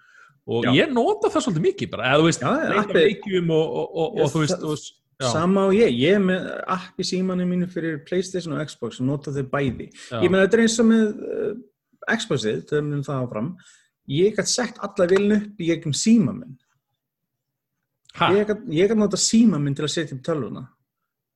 Og 0.44 0.66
Já. 0.68 0.74
ég 0.76 0.92
nota 0.92 1.32
það 1.32 1.46
svolítið 1.46 1.66
mikið 1.70 1.92
bara, 1.94 2.10
eða 2.12 2.20
þú 2.20 2.28
veist, 2.28 2.44
leita 2.74 2.98
leikjum 3.00 3.54
og, 3.56 3.64
og, 3.64 3.86
og, 3.94 4.18
Já, 4.18 4.24
og 4.26 4.34
þú 4.34 4.42
veist, 4.42 4.58
það- 4.58 4.74
og, 4.74 4.90
já, 5.22 5.28
Sama 5.32 5.68
og 5.70 5.76
ég, 5.78 5.94
ég 6.00 6.20
með 6.24 6.50
app 6.68 7.00
í 7.00 7.06
símanum 7.08 7.50
mínu 7.54 7.68
fyrir 7.72 8.02
Playstation 8.08 8.56
og 8.58 8.66
Xbox 8.68 9.00
og 9.02 9.08
nota 9.08 9.32
þau 9.36 9.44
bæði. 9.52 9.90
já. 10.12 10.20
Ég 10.24 10.30
meina 10.32 10.44
þetta 10.48 10.58
er 10.60 10.66
eins 10.66 10.80
og 10.82 10.90
með 10.90 11.24
uh, 11.24 11.54
Xboxið, 12.18 12.62
þau 12.70 12.82
munum 12.82 13.04
það 13.08 13.24
áfram, 13.24 13.50
ég 14.12 14.36
gætt 14.38 14.52
sett 14.52 14.80
alla 14.84 15.08
vilin 15.08 15.38
upp 15.38 15.62
í 15.64 15.70
gegnum 15.72 15.94
síma 15.96 16.34
minn. 16.36 16.58
ha, 18.20 18.32
Ég 18.36 18.88
gætt 18.90 18.98
nota 19.00 19.18
síma 19.18 19.60
minn 19.62 19.76
til 19.76 19.86
að 19.88 19.94
setja 19.96 20.18
upp 20.18 20.24
tölvuna. 20.26 20.68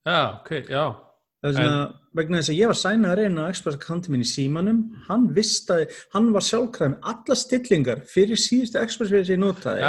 já, 0.06 0.20
ok, 0.42 0.52
já 0.70 1.07
Það 1.38 1.52
er 1.52 1.58
svona, 1.58 1.82
vegna 2.18 2.40
þess 2.40 2.50
að 2.50 2.56
ég 2.58 2.70
var 2.72 2.78
sæna 2.80 3.10
að 3.12 3.20
reyna 3.20 3.44
á 3.46 3.54
Xbox-kanti 3.54 4.10
minn 4.10 4.24
í 4.24 4.28
símanum, 4.28 4.80
hann 5.06 5.28
vistaði, 5.36 5.86
hann 6.16 6.32
var 6.34 6.46
sjálfkræð 6.48 6.90
með 6.96 7.10
alla 7.12 7.38
stillingar 7.38 8.02
fyrir 8.10 8.42
síðustu 8.42 8.82
sem 8.98 9.36
ég 9.36 9.42
notaði. 9.44 9.84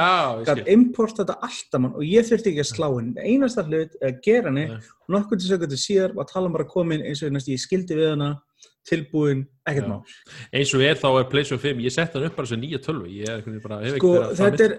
skil 0.44 0.74
import 0.74 1.22
þetta 1.22 1.38
alltaf 1.48 1.80
mann 1.80 1.96
og 1.96 2.04
ég 2.04 2.28
þurfti 2.28 2.52
ekki 2.52 2.66
að 2.66 2.68
slá 2.74 2.88
henni. 2.90 3.24
Einasta 3.24 3.64
hlut 3.64 3.96
að 3.96 4.20
gera 4.28 4.52
henni 4.52 4.66
og 4.76 5.16
nokkur 5.16 5.40
til 5.40 5.48
sekundu 5.54 5.80
síðar 5.80 6.14
var 6.20 6.28
talan 6.28 6.58
bara 6.58 6.68
komin 6.68 7.06
eins 7.08 7.24
og 7.24 7.32
næst 7.32 7.48
ég 7.48 7.64
skildi 7.64 7.96
við 7.96 8.12
hana, 8.12 8.30
tilbúin, 8.88 9.42
ekkert 9.68 9.88
mál. 9.88 10.00
eins 10.52 10.70
og 10.76 10.84
er 10.84 11.00
þá 11.00 11.08
er 11.10 11.26
PlayStation 11.32 11.60
5, 11.64 11.80
ég 11.84 11.92
sett 11.92 12.14
hann 12.16 12.24
upp 12.28 12.36
bara 12.38 12.48
sem 12.48 12.60
nýja 12.60 12.80
hef 13.88 13.98
Sko, 14.00 14.12
þetta 14.38 14.64
er, 14.64 14.74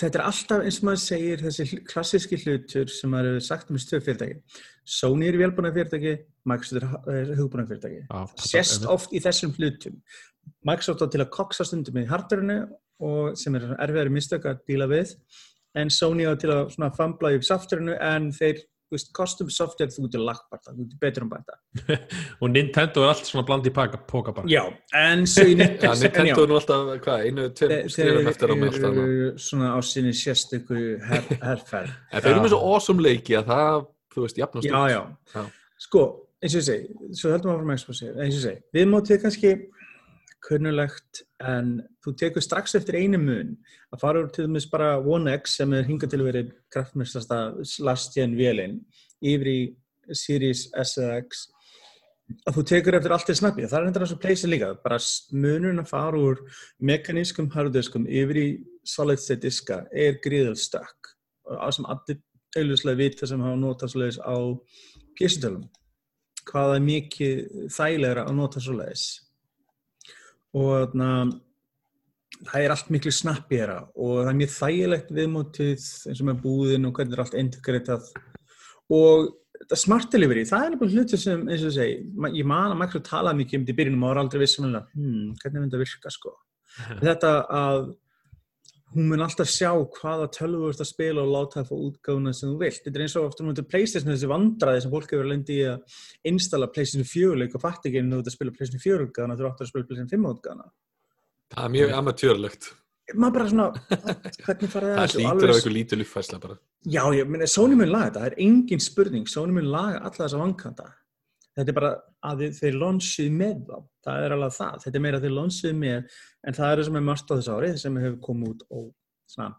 þetta 0.00 0.20
er 0.20 0.24
alltaf 0.28 0.66
eins 0.68 0.80
og 0.80 0.88
maður 0.88 1.02
segir 1.04 1.44
þessi 1.46 1.80
klassíski 1.88 2.40
hlutur 2.44 2.92
sem 2.92 3.12
maður 3.12 3.32
hefur 3.32 3.46
sagt 3.48 3.72
um 3.72 3.80
þessu 3.80 4.02
fyrirtæki. 4.04 4.64
Sony 4.84 5.28
er 5.30 5.38
velbúna 5.40 5.72
fyrirtæki, 5.72 6.18
Microsoft 6.44 7.08
er 7.08 7.34
hugbúna 7.38 7.64
fyrirtæki. 7.68 8.02
Já, 8.04 8.26
þetta- 8.28 8.48
sést 8.50 8.86
oft 8.86 9.12
í 9.12 9.20
þessum 9.24 9.54
hlutum. 9.56 10.00
Microsoft 10.64 11.00
á 11.00 11.06
til 11.08 11.20
að 11.24 11.30
koksa 11.32 11.64
stundum 11.64 12.02
í 12.02 12.06
hardverinu 12.08 12.58
og 13.00 13.36
sem 13.38 13.54
er 13.56 13.74
erfiðari 13.80 14.12
mistök 14.12 14.44
að 14.44 14.60
díla 14.68 14.86
við 14.90 15.14
en 15.74 15.90
Sony 15.90 16.24
á 16.28 16.36
til 16.38 16.50
að 16.52 16.96
fambla 16.96 17.32
í 17.34 17.40
softverinu 17.42 17.96
en 18.00 18.30
þeir, 18.30 18.60
custom 19.16 19.48
software 19.50 19.90
þú 19.90 20.04
getur 20.04 20.22
lagt 20.22 20.44
bara 20.52 20.60
það, 20.62 20.74
þú 20.76 20.84
getur 20.84 20.98
betur 21.02 21.24
um 21.24 21.30
bæta. 21.32 21.56
Og 22.44 22.50
Nintendo 22.52 23.02
er 23.02 23.08
allt 23.10 23.26
svona 23.26 23.46
bland 23.48 23.66
í 23.66 23.72
paka, 23.74 23.98
póka 24.06 24.34
bara. 24.36 24.46
Já, 24.46 24.62
en 24.94 25.24
svo 25.26 25.42
í 25.48 25.56
en 25.56 25.64
Nintendo 25.64 26.44
er 26.44 26.52
nú 26.52 26.58
alltaf, 26.60 26.92
hvað, 27.02 27.24
einu, 27.26 27.48
tveim 27.58 27.88
skrifum 27.90 28.30
eftir 28.30 28.52
á 28.52 28.54
með 28.54 28.68
allt 28.68 28.86
annað 28.90 29.10
eru 29.16 29.32
svona 29.48 29.72
á 29.74 29.78
sinni 29.82 30.12
sérstöku 30.14 30.78
her, 31.08 31.26
herferð. 31.42 31.90
En 32.12 32.22
þeir 32.22 32.30
eru 32.36 32.44
með 32.44 32.54
svo 32.54 32.62
awesome 32.70 33.02
leiki 33.08 33.34
að 33.40 33.50
það, 33.50 33.88
þú 34.14 34.26
veist, 34.26 34.40
jafnast 34.40 34.68
Já, 34.68 34.80
já, 34.92 35.00
Já. 35.34 35.44
Sko, 35.84 36.04
eins 36.40 36.54
og 36.54 36.60
ég 36.62 36.66
segi, 36.68 37.14
svo 37.18 37.32
höldum 37.34 37.54
við 37.54 37.64
að 37.66 37.76
exposi, 37.78 38.10
eins 38.12 38.34
og 38.34 38.38
ég 38.38 38.44
segi, 38.46 38.62
við 38.76 38.90
mótið 38.92 39.22
kannski 39.24 39.54
kunnulegt 40.44 41.22
en 41.44 41.78
þú 42.04 42.14
tekur 42.20 42.44
strax 42.44 42.76
eftir 42.78 42.98
einu 43.00 43.20
mun 43.20 43.54
að 43.94 44.02
fara 44.02 44.22
úr 44.24 44.30
til 44.32 44.46
dæmis 44.46 44.66
bara 44.70 44.98
One 45.00 45.32
X 45.38 45.56
sem 45.60 45.72
er 45.76 45.86
hingað 45.88 46.12
til 46.12 46.20
að 46.20 46.28
verið 46.28 46.52
kraftmestasta 46.74 47.40
last 47.86 48.16
gen 48.16 48.36
vélinn 48.38 48.80
yfir 49.24 49.50
í 49.50 49.58
Series 50.12 50.66
S 50.76 50.98
eða 51.00 51.22
X. 51.22 51.46
Að 52.48 52.58
þú 52.58 52.64
tekur 52.68 52.96
eftir 52.98 53.14
allt 53.14 53.26
til 53.28 53.36
snabbi. 53.36 53.66
Það 53.68 53.78
er 53.78 53.88
endur 53.88 54.04
að 54.06 54.20
pleysa 54.20 54.48
líka, 54.48 54.70
bara 54.84 54.98
munurinn 55.32 55.82
að 55.82 55.90
fara 55.92 56.20
úr 56.20 56.40
mekanískum 56.80 57.50
hardiskum 57.52 58.06
yfir 58.08 58.40
í 58.40 58.46
solid 58.84 59.20
state 59.20 59.44
diska 59.44 59.82
er 59.92 60.20
gríðal 60.24 60.56
stökk. 60.60 61.12
Og 61.48 61.60
á 61.60 61.68
sem 61.72 61.88
allir 61.88 62.20
auðvitslega 62.58 63.00
vita 63.00 63.28
sem 63.30 63.42
hafa 63.44 63.60
notað 63.60 63.94
svoleiðis 63.94 64.20
á 64.22 64.36
pjessitölum 65.18 65.64
hvað 66.48 66.76
er 66.76 66.84
mikið 66.84 67.38
þægilegra 67.72 68.26
að 68.28 68.36
nota 68.38 68.62
svoleiðis? 68.62 69.06
Og 70.54 70.68
þarna 70.74 71.08
það 72.44 72.66
er 72.66 72.74
allt 72.74 72.90
miklu 72.92 73.12
snappjera 73.14 73.78
og 73.94 74.12
það 74.18 74.30
er 74.30 74.38
mjög 74.40 74.52
þægilegt 74.56 75.14
viðmótið 75.16 75.72
eins 76.10 76.20
og 76.20 76.28
með 76.28 76.42
búðin 76.44 76.88
og 76.88 76.94
hvernig 76.98 77.16
er 77.16 77.22
allt 77.24 77.36
integritað 77.40 78.08
og 78.92 79.30
þetta 79.54 79.78
smart 79.80 80.10
delivery, 80.12 80.42
það 80.48 80.66
er 80.66 80.78
bara 80.80 80.92
hlutur 80.92 81.20
sem 81.20 81.44
eins 81.46 81.62
og 81.62 81.70
ég 81.70 81.76
segi, 81.78 81.94
ég 82.36 82.48
man 82.48 82.74
að 82.74 82.80
Microsoft 82.82 83.08
talaði 83.08 83.40
mikið 83.40 83.58
um 83.58 83.64
þetta 83.64 83.74
í 83.74 83.78
byrjunum 83.78 84.02
og 84.02 84.10
var 84.10 84.20
aldrei 84.24 84.42
vissum 84.42 84.66
hmm, 84.66 85.30
hvernig 85.40 85.60
myndi 85.62 85.76
það 85.76 85.84
virka 85.84 86.12
sko? 86.12 86.34
Þetta 87.06 87.30
að 87.54 87.84
hún 88.94 89.08
mun 89.10 89.22
alltaf 89.24 89.48
sjá 89.50 89.70
hvaða 89.74 90.28
tölvu 90.34 90.60
þú 90.64 90.70
ert 90.72 90.82
að 90.84 90.88
spila 90.90 91.22
og 91.24 91.32
láta 91.34 91.60
það 91.60 91.68
fá 91.70 91.74
útgáfuna 91.88 92.32
sem 92.34 92.50
þú 92.52 92.58
vilt. 92.62 92.80
Þetta 92.84 92.98
er 93.00 93.04
eins 93.06 93.16
og 93.18 93.26
ofta 93.28 93.44
núna 93.44 93.58
til 93.58 93.66
Playstation 93.72 94.12
þessi 94.14 94.30
vandraði 94.30 94.84
sem 94.84 94.94
fólk 94.94 95.12
hefur 95.14 95.28
lendi 95.30 95.58
í 95.60 95.66
að 95.72 95.98
installa 96.30 96.68
Playstation 96.70 97.08
4 97.10 97.40
leik 97.42 97.54
og 97.58 97.64
fatt 97.64 97.88
ekki 97.90 98.00
en 98.02 98.12
þú 98.14 98.20
ert 98.22 98.30
að 98.32 98.36
spila 98.38 98.54
Playstation 98.56 98.84
4 98.86 99.08
útgáfuna 99.08 99.36
þú 99.40 99.48
ert 99.50 99.60
að 99.66 99.70
spila 99.72 99.88
Playstation 99.90 100.12
5 100.14 100.30
útgáfuna. 100.32 100.66
Það 101.54 101.64
er 101.68 101.74
mjög 101.76 101.94
amatjörlegt. 102.00 102.70
Maður 103.14 103.34
bara 103.36 103.48
svona, 103.52 103.64
hvernig 104.46 104.70
fara 104.72 104.90
það 104.90 105.00
Það 105.00 105.14
hlýtur 105.14 105.30
alveg- 105.30 105.50
af 105.50 105.56
einhver 105.58 105.74
lítil 105.76 106.04
uppfæsla 106.06 106.38
bara. 106.40 106.54
Já, 106.88 107.02
ég 107.18 107.28
meina, 107.28 107.46
Sony 107.52 107.76
mun 107.76 107.90
laga 107.92 108.06
þetta, 108.08 108.20
það 108.22 108.30
er 108.30 108.36
engin 108.46 108.80
spurning, 108.80 109.26
Sony 109.28 109.52
mun 109.52 109.68
laga 109.74 109.98
alla 110.00 110.16
þessa 110.22 110.40
vankanta. 110.40 110.86
Þetta 111.54 111.70
er 111.70 111.76
bara 111.76 111.90
að 112.26 112.40
þið- 112.42 112.56
þeir 112.60 112.78
launchið 112.82 113.34
með 113.38 113.58
þá, 113.68 113.76
það 114.04 114.24
er 114.24 114.32
alveg 114.34 114.54
það, 114.56 114.78
þetta 114.84 114.98
er 114.98 115.04
meira 115.04 115.18
að 115.20 115.26
þeir 115.26 115.36
launchið 115.38 115.76
með, 115.78 116.16
en 116.44 116.56
það 116.56 116.70
er 116.70 116.80
það 116.80 116.88
sem 116.88 116.96
er 116.96 117.04
margt 117.08 117.30
á 117.30 117.34
þessu 117.34 117.54
árið 117.54 117.76
sem 117.78 118.00
hefur 118.02 118.16
komið 118.24 118.48
út 118.50 118.64
og 118.70 118.88
svona 119.30 119.54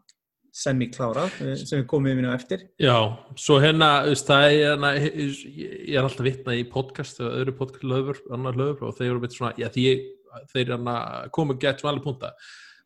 semi-klárað, 0.56 1.38
eh, 1.44 1.56
sem 1.56 1.80
hefur 1.80 1.90
komið 1.94 2.20
við 2.20 2.28
á 2.28 2.34
eftir. 2.36 2.60
Já, 2.80 2.98
svo 3.36 3.60
hérna, 3.60 3.90
það 4.16 4.44
er 4.50 4.58
hérna, 4.60 4.92
ég 4.96 5.96
er 5.96 6.04
alltaf 6.04 6.28
vitna 6.28 6.56
í 6.56 6.68
podcast 6.72 7.20
eða 7.20 7.40
öðru 7.40 7.56
podcast 7.60 7.84
löfur, 7.84 8.22
annar 8.32 8.60
löfur 8.60 8.88
og 8.90 8.96
þeir 8.98 9.12
eru 9.12 9.24
veit 9.24 9.36
svona, 9.36 9.56
já 9.60 9.70
þeir 9.72 10.72
hérna 10.76 11.32
komu 11.32 11.58
gett 11.60 11.80
sem 11.80 11.90
alveg 11.90 12.04
punta. 12.04 12.34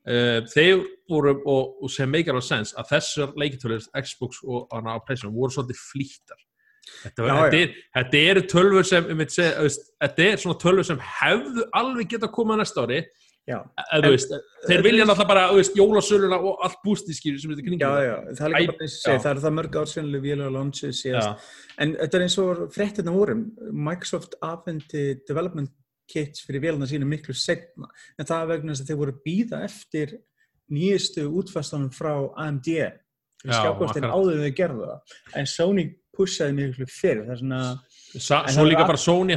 Uh, 0.10 0.42
þeir 0.50 0.86
voru, 1.10 1.36
og, 1.46 1.84
og 1.84 1.90
sem 1.92 2.10
meikar 2.10 2.34
á 2.34 2.42
sens, 2.42 2.72
að 2.74 2.88
þessar 2.96 3.34
leikitölir 3.38 3.84
Xbox 3.94 4.40
og 4.48 4.70
Playstation 5.06 5.36
voru 5.36 5.52
svolítið 5.54 5.82
flýttar 5.82 6.40
Þetta, 7.04 7.26
Já, 7.30 7.34
þetta, 7.36 7.60
já. 7.60 7.64
er, 7.64 7.80
þetta 7.98 8.22
eru 8.34 8.46
tölfur 8.54 8.88
sem 8.90 9.10
um, 9.14 9.24
þú 9.24 9.66
veist, 9.66 9.90
þetta 10.04 10.28
er 10.28 10.44
svona 10.44 10.62
tölfur 10.66 10.90
sem 10.90 11.02
hefðu 11.22 11.66
alveg 11.82 12.14
geta 12.16 12.32
komað 12.34 12.64
næsta 12.64 12.86
ári 12.86 13.04
þú 13.50 14.12
veist, 14.14 14.34
þeir 14.68 14.84
vilja 14.86 15.06
náttúrulega 15.08 15.30
bara 15.32 15.46
veist, 15.56 15.78
jólasöluna 15.78 16.38
og 16.38 16.62
allt 16.66 16.80
bústískir 16.86 17.38
sem 17.42 17.54
þetta 17.54 17.66
kringum 17.66 17.82
já, 17.82 18.14
það 18.38 18.46
er 18.46 18.56
Æ, 18.56 18.68
og 18.70 18.84
já. 18.86 19.22
það 19.24 19.30
er 19.32 19.42
það 19.46 19.56
mörg 19.58 19.78
vélega 20.26 20.54
launchið 20.54 20.96
síðast. 21.00 21.30
Já. 21.30 21.76
En 21.82 21.96
þetta 21.98 22.20
er 22.20 22.26
eins 22.26 22.38
og 22.44 22.64
fréttina 22.76 23.16
vorum, 23.16 23.44
Microsoft 23.90 24.38
afhendi 24.46 25.06
development 25.28 25.74
kits 26.10 26.46
fyrir 26.46 26.64
vélina 26.64 26.90
sína 26.90 27.08
miklu 27.10 27.34
setna, 27.38 27.90
en 28.18 28.28
það 28.30 28.44
er 28.44 28.52
vegna 28.54 28.74
þess 28.74 28.86
að 28.86 28.92
þeir 28.92 29.02
voru 29.04 29.18
býða 29.26 29.62
eftir 29.66 30.16
nýjustu 30.74 31.26
útfæstunum 31.40 31.94
frá 31.94 32.14
AMD 32.46 32.70
akkurat. 33.50 33.98
áður 34.04 34.36
en 34.36 34.46
þau 34.46 34.56
gerðu 34.58 34.90
það, 34.90 35.18
en 35.40 35.50
Sony 35.50 35.86
pushaði 36.20 36.58
miklu 36.60 36.90
fyrir, 36.92 37.26
það 37.26 37.36
er 37.36 37.44
svona 37.44 37.64
Sa, 38.10 38.40
svo 38.50 38.64
líka 38.66 38.88
bara 38.90 38.98
Sony 38.98 39.36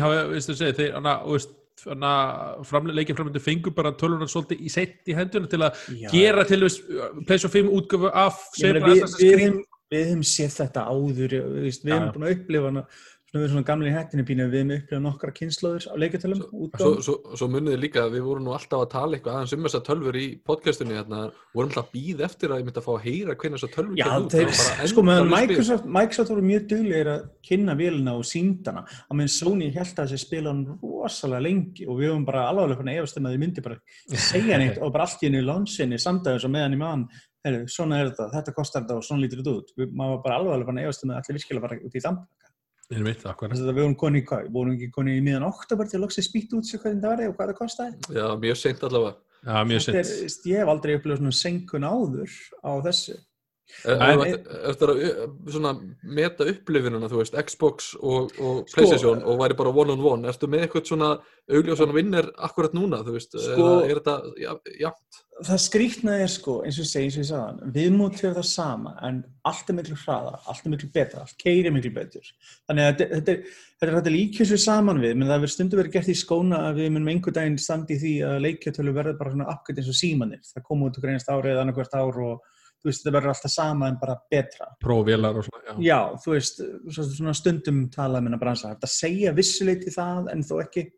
leikið 2.97 3.18
framlendu 3.18 3.42
fengur 3.42 3.75
bara 3.77 3.92
tölvunar 3.99 4.31
svolítið 4.31 4.62
í 4.64 4.71
sett 4.73 5.11
í 5.11 5.16
henduna 5.16 5.51
til 5.51 5.61
að 5.66 5.83
Já. 5.99 6.09
gera 6.12 6.45
til 6.49 6.61
þess 6.62 6.79
PlayStation 7.27 7.53
5 7.53 7.71
útgöfu 7.79 8.12
af 8.23 8.38
við, 8.57 8.79
við, 9.18 9.59
við 9.92 10.07
hefum 10.07 10.23
séð 10.27 10.57
þetta 10.61 10.87
áður 10.88 11.37
við, 11.37 11.81
hefum 11.90 12.09
búin 12.14 12.29
að 12.29 12.37
upplifa 12.37 12.71
hana 12.71 12.85
við 13.33 13.45
erum 13.47 13.53
svona 13.55 13.64
gamli 13.64 13.90
hættinu 13.92 14.25
pínu 14.29 14.47
við 14.53 14.59
hefum 14.61 14.73
upplifað 14.77 15.03
nokkra 15.07 15.33
kynnslóður 15.33 15.87
á 15.88 15.95
leikjartölum 16.03 16.40
Svo, 16.42 16.59
útgáfum 16.66 16.99
svo, 17.07 17.14
svo 17.40 17.47
munið 17.49 17.73
þið 17.73 17.81
líka 17.81 18.03
að 18.03 18.16
við 18.16 18.27
vorum 18.27 18.45
nú 18.45 18.53
alltaf 18.53 18.83
að 18.85 18.90
tala 18.92 19.16
eitthvað 19.16 19.38
aðeins 19.38 19.55
um 19.57 19.66
þessar 19.66 19.85
tölfur 19.87 20.18
í 20.21 20.27
podcastunni 20.51 20.99
hérna, 20.99 21.21
vorum 21.57 21.73
alltaf 21.73 21.87
að 21.87 21.95
býða 21.97 22.27
eftir 22.29 22.53
að 22.53 22.61
ég 22.61 22.68
myndi 22.68 22.83
að 22.83 22.87
fá 22.88 22.92
að 22.92 23.07
heyra 23.07 23.38
hvernig 23.40 23.62
þessar 23.62 23.73
tölfur 23.79 23.97
kemur 24.03 24.27
út. 24.27 24.37
var 24.83 24.92
sko 24.92 25.07
meðan. 25.09 25.33
Microsoft, 25.33 25.88
Microsoft 25.97 26.35
voru 26.35 26.47
mjög 26.51 26.68
duglegir 26.75 27.12
að 27.14 27.27
kynna 27.49 27.79
vélina 27.81 28.16
og 28.21 28.29
síndana 28.29 28.85
að 28.85 29.16
meðan 29.16 29.35
Sony 29.38 29.73
held 29.73 29.97
að 29.97 30.12
þessi 30.12 30.27
spila 30.27 30.53
hann 30.53 30.64
rosalega 30.85 31.47
lengi 31.49 31.88
og 31.88 32.01
við 32.03 32.12
höfum 32.12 32.29
bara 32.29 32.47
alveg 32.53 32.83
fann 32.83 32.92
að 32.92 33.01
um 33.23 33.33
þið 33.33 33.42
myndi 33.47 33.64
bara 33.64 33.81
segja 34.29 34.61
neitt 34.61 34.77
og 34.77 34.92
bara 34.92 35.09
allt 35.09 35.25
í 35.25 35.31
henni 35.31 35.45
í 36.77 36.83
mann 36.83 37.09
heru, 37.47 37.66
svona 37.71 37.99
er 37.99 38.11
þetta, 38.12 38.29
þetta 38.37 38.55
kostar 38.57 38.85
þetta 38.85 38.99
og 38.99 39.07
svona 39.07 39.25
lítur 39.25 39.42
þetta 39.42 39.55
út 39.59 39.73
við, 39.79 39.92
maður 39.99 40.16
var 40.16 40.25
bara 40.27 40.38
alveg 40.38 40.73
að 40.79 40.85
efast 40.87 41.05
um 41.07 41.12
að 41.12 41.21
allir 41.21 41.38
virkilega 41.38 41.64
bara 41.66 41.79
út 41.83 41.97
í 41.99 42.03
dampaka 42.05 42.52
Að 42.92 43.68
við 43.72 43.83
vorum 43.83 43.98
koni 43.98 44.20
í 44.22 44.24
hvað, 44.28 44.46
við 44.46 44.57
vorum 44.57 44.76
ekki 44.76 44.88
koni 44.92 45.16
í 45.16 45.24
miðan 45.24 45.48
oktober 45.48 45.88
til 45.88 45.98
að 45.98 46.07
loksið 46.07 46.26
spýtt 46.28 46.57
út 46.59 46.68
sér 46.68 46.83
hvernig 46.83 47.02
það 47.02 47.12
var 47.12 47.22
og 47.26 47.37
hvað 47.38 47.52
það 47.52 47.61
kostaði? 47.61 48.16
Já, 48.18 48.26
mjög 48.44 48.59
seint 48.61 48.83
allavega. 48.88 49.14
Já, 49.42 49.57
mjög 49.66 49.85
sent 49.87 50.46
ég 50.46 50.61
hef 50.62 50.70
aldrei 50.70 50.94
upplifað 50.98 51.22
svona 51.22 51.35
senkun 51.35 51.87
áður 51.88 52.35
á 52.62 52.72
þessu 52.85 53.16
Ætti- 53.83 54.59
Eftir 54.71 54.93
að 54.93 55.01
svona, 55.51 55.73
meta 56.05 56.45
upplifinuna, 56.47 57.09
þú 57.11 57.23
veist, 57.23 57.39
Xbox 57.49 57.95
og, 58.01 58.31
og 58.39 58.63
Sko, 58.69 58.77
Playstation 58.77 59.23
og 59.25 59.41
væri 59.41 59.57
bara 59.59 59.73
one 59.75 59.93
on 59.97 60.05
one, 60.13 60.29
ertu 60.31 60.47
með 60.51 60.67
eitthvað 60.69 60.87
svona 60.93 61.11
augljósan 61.51 61.95
vinnir 61.97 62.29
akkurat 62.39 62.75
núna, 62.77 63.03
þú 63.07 63.17
veist, 63.19 63.35
Sko- 63.39 63.83
er 63.89 63.99
þetta, 64.01 64.17
já, 64.39 64.53
já, 64.79 64.91
það 65.43 65.59
skrýtna 65.65 66.19
er 66.23 66.31
sko, 66.31 66.61
eins 66.63 66.79
og 66.79 66.85
ég 66.85 66.91
segi, 66.93 67.09
eins 67.09 67.17
og 67.19 67.25
ég 67.25 67.31
sagði 67.33 67.73
viðmótið 67.79 68.29
er 68.31 68.37
það 68.39 68.47
sama, 68.53 68.93
en 69.09 69.23
allt 69.49 69.71
er 69.73 69.79
miklu 69.81 69.97
hraðar, 70.05 70.39
allt 70.47 70.67
er 70.69 70.75
miklu 70.77 70.91
betra, 70.95 71.25
allt 71.25 71.37
keiri 71.43 71.73
miklu 71.75 71.91
betur. 71.97 72.29
Þannig 72.71 72.87
að 72.93 73.03
þetta, 73.03 73.33
er- 73.33 73.43
þetta 73.83 73.91
er 73.91 73.99
að 73.99 74.13
líka 74.15 74.45
þessu 74.45 74.59
saman 74.63 75.01
við, 75.03 75.17
menn 75.17 75.27
það 75.33 75.41
verður 75.43 75.55
stundu 75.57 75.81
verið 75.81 75.93
gert 75.97 76.13
í 76.13 76.19
skóna 76.23 76.63
að 76.69 76.79
við 76.85 76.93
munum 76.95 77.11
einhver 77.17 77.35
daginn 77.35 77.59
standi 77.59 77.99
því 77.99 78.13
að 78.29 78.43
leikjartölu 78.47 78.95
verður 78.95 79.19
bara 79.19 79.33
svona 79.35 79.51
uppgöt 79.51 79.79
eins 79.83 79.89
og 79.91 79.99
símanir. 79.99 80.45
Það 80.53 80.63
kom 80.69 80.83
út 80.87 80.95
okkur 81.01 81.11
einast 81.11 81.33
ári 81.33 81.51
eða 81.51 81.65
annarkvært 81.67 81.97
ár 81.99 82.21
og 82.23 82.41
þú 82.83 82.90
veist, 82.90 83.03
þetta 83.05 83.14
verður 83.14 83.33
alltaf 83.33 83.53
sama 83.55 83.88
en 83.88 83.99
bara 84.01 84.16
betra. 84.31 84.66
Prófélar 84.83 85.38
og 85.38 85.47
svona, 85.47 85.62
já. 85.68 85.75
Já, 85.87 86.01
þú 86.25 86.33
veist, 86.35 86.59
svo- 86.97 87.07
svona 87.14 87.35
stundum 87.38 87.85
talað 87.95 88.25
minna 88.27 88.38
bransa, 88.40 88.73
þetta 88.75 88.90
segja 88.90 89.33
vissuleiti 89.37 89.95
það 89.95 90.33
en 90.33 90.42
þó 90.42 90.57
ekki. 90.64 90.88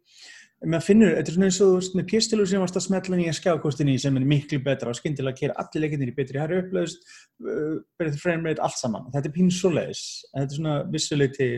Maður 0.64 0.84
finnur, 0.86 1.10
þetta 1.18 1.28
er 1.28 1.34
svona 1.34 1.48
eins 1.50 1.60
og 1.60 1.68
þú 1.68 1.76
veist 1.76 1.96
með 1.98 2.06
pjastilur 2.08 2.48
sem 2.48 2.62
varst 2.62 2.76
að 2.78 2.84
smetla 2.86 3.16
nýja 3.18 3.34
skjákostinni 3.36 3.98
sem 4.00 4.16
er 4.16 4.24
miklu 4.24 4.58
betra 4.64 4.88
og 4.88 4.96
skyndilega 4.96 5.34
að 5.34 5.40
kera 5.42 5.56
allir 5.60 5.82
leikinir 5.84 6.08
í 6.08 6.14
betri 6.16 6.40
hæri 6.40 6.60
upplöðust, 6.62 7.02
uh, 7.44 7.74
betri 8.00 8.20
frame 8.22 8.48
rate, 8.48 8.62
allt 8.64 8.78
saman, 8.80 9.10
þetta 9.12 9.28
er 9.28 9.34
pín 9.34 9.50
svoleiðis. 9.52 10.04
Þetta 10.32 10.46
er 10.48 10.56
svona 10.56 10.76
vissuleiti 10.94 11.50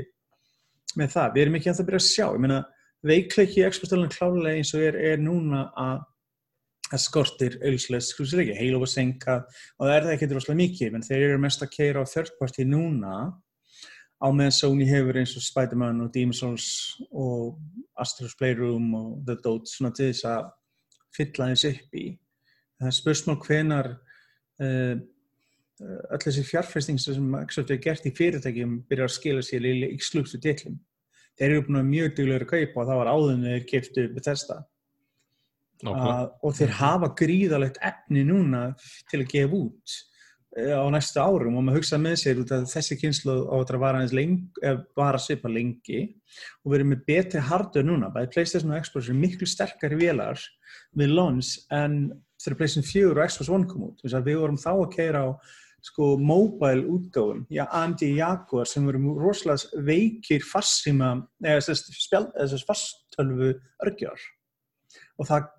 með 0.99 1.13
það, 1.15 1.31
við 1.37 1.43
erum 1.45 1.59
ekki 1.61 1.71
að 1.71 1.79
það 1.79 1.89
byrja 1.93 2.03
að 2.03 2.09
sjá. 2.09 2.27
Ég 2.33 2.43
meina, 2.43 2.59
veikleiki 3.07 3.63
í 3.63 3.69
Xbox-tölunum 3.71 4.11
klálega 4.17 4.57
eins 4.59 4.75
og 4.75 4.83
er, 4.89 4.99
er 5.13 5.23
núna 5.23 5.63
að 5.77 6.03
það 6.91 7.03
skortir 7.03 7.57
auðslega 7.63 8.05
skrusileiki, 8.07 8.55
Halo 8.59 8.83
var 8.83 8.93
senkað 8.93 9.43
og 9.77 9.87
það 9.87 9.95
er 9.95 10.07
það 10.07 10.15
ekki 10.15 10.29
droslega 10.31 10.61
mikið, 10.61 10.93
menn 10.93 11.07
þeir 11.07 11.25
eru 11.31 11.41
mest 11.43 11.65
að 11.65 11.73
keira 11.75 12.05
á 12.05 12.11
third 12.11 12.37
party 12.41 12.67
núna 12.69 13.17
á 14.17 14.27
meðan 14.33 14.55
Sony 14.55 14.87
hefur 14.89 15.19
eins 15.21 15.35
og 15.37 15.45
Spider-Man 15.45 16.05
og 16.05 16.13
Demon's 16.15 16.41
Souls 16.41 16.69
og 17.11 17.59
Astro's 18.01 18.37
Playroom 18.39 18.95
og 18.97 19.11
The 19.27 19.37
Dote 19.43 19.69
svona 19.71 19.93
til 19.97 20.13
þess 20.13 20.29
að 20.31 20.49
fylla 21.17 21.51
þess 21.53 21.69
upp 21.73 21.99
í 22.01 22.07
það 22.77 22.89
er 22.91 22.97
spursmál 22.97 23.39
hvenar 23.45 23.93
uh, 24.63 24.97
öll 25.77 26.23
þessi 26.23 26.45
fjárfesting 26.49 27.01
sem 27.01 27.25
Microsoft 27.33 27.73
hefur 27.73 27.85
gert 27.85 28.09
í 28.09 28.15
fyrirtækjum 28.17 28.79
byrjar 28.89 29.11
að 29.11 29.17
skila 29.19 29.45
sér 29.45 29.67
í 29.69 29.75
exclusive 29.91 30.41
titlum 30.45 30.79
þeir 31.37 31.51
eru 31.51 31.67
vera 31.67 31.85
mjög 31.85 32.15
duglegur 32.17 32.47
að 32.47 32.53
kaupa 32.55 32.83
og 32.83 32.89
það 32.89 33.01
var 33.03 33.13
áður 33.13 33.33
en 33.35 33.45
þeir 33.45 33.67
keftu 33.73 34.07
Bethesda. 34.15 34.57
Að, 35.85 36.29
og 36.43 36.55
þeir 36.57 36.75
hafa 36.81 37.13
gríðalegt 37.19 37.81
efni 37.85 38.25
núna 38.27 38.69
til 39.11 39.23
að 39.23 39.33
gefa 39.33 39.59
út 39.59 39.97
eh, 40.57 40.73
á 40.73 40.85
næstu 40.93 41.21
árum. 41.21 41.59
Og 41.59 41.67
maður 41.67 41.83
hugsa 41.83 42.01
með 42.01 42.17
sér 42.23 42.41
út 42.43 42.55
að 42.57 42.69
þessi 42.73 42.99
kynslu 43.01 43.37
á 43.51 43.55
þetta 43.61 43.77
að 43.77 43.85
vara, 43.85 44.01
aðeins 44.01 44.17
lengi, 44.17 44.47
eh, 44.63 44.81
vara 44.97 45.21
svipa 45.23 45.53
lengi 45.53 46.03
og 46.65 46.79
erum 46.79 46.95
með 46.95 47.05
betri 47.11 47.45
hardware 47.51 47.89
núna. 47.89 48.13
Bæði 48.15 48.33
PlayStation 48.33 48.73
og 48.73 48.87
Xbox 48.87 49.11
er 49.11 49.21
miklu 49.21 49.51
sterkari 49.51 50.01
vélar 50.01 50.41
við 50.97 51.13
launch 51.13 51.59
en 51.75 52.01
þegar 52.43 52.59
PlayStation 52.63 52.89
4 52.89 53.15
og 53.15 53.31
Xbox 53.31 53.53
One 53.53 53.71
kom 53.71 53.89
út. 53.91 54.05
Að 54.07 54.29
við 54.31 54.43
vorum 54.43 54.61
þá 54.61 54.73
að 54.75 54.91
keira 54.97 55.29
á 55.29 55.31
sko 55.87 56.17
mobile 56.19 56.87
útgáfum 56.91 57.45
já, 57.51 57.67
AMD 57.71 58.03
Jaguar 58.17 58.67
sem 58.67 58.87
voru 58.87 59.15
rosalega 59.21 59.83
veikir 59.87 60.43
fassíma 60.43 61.13
eða 61.45 61.63
þess 61.69 62.67
fasttölvu 62.67 63.53
örgjör 63.85 64.25
og 65.17 65.29
það 65.29 65.53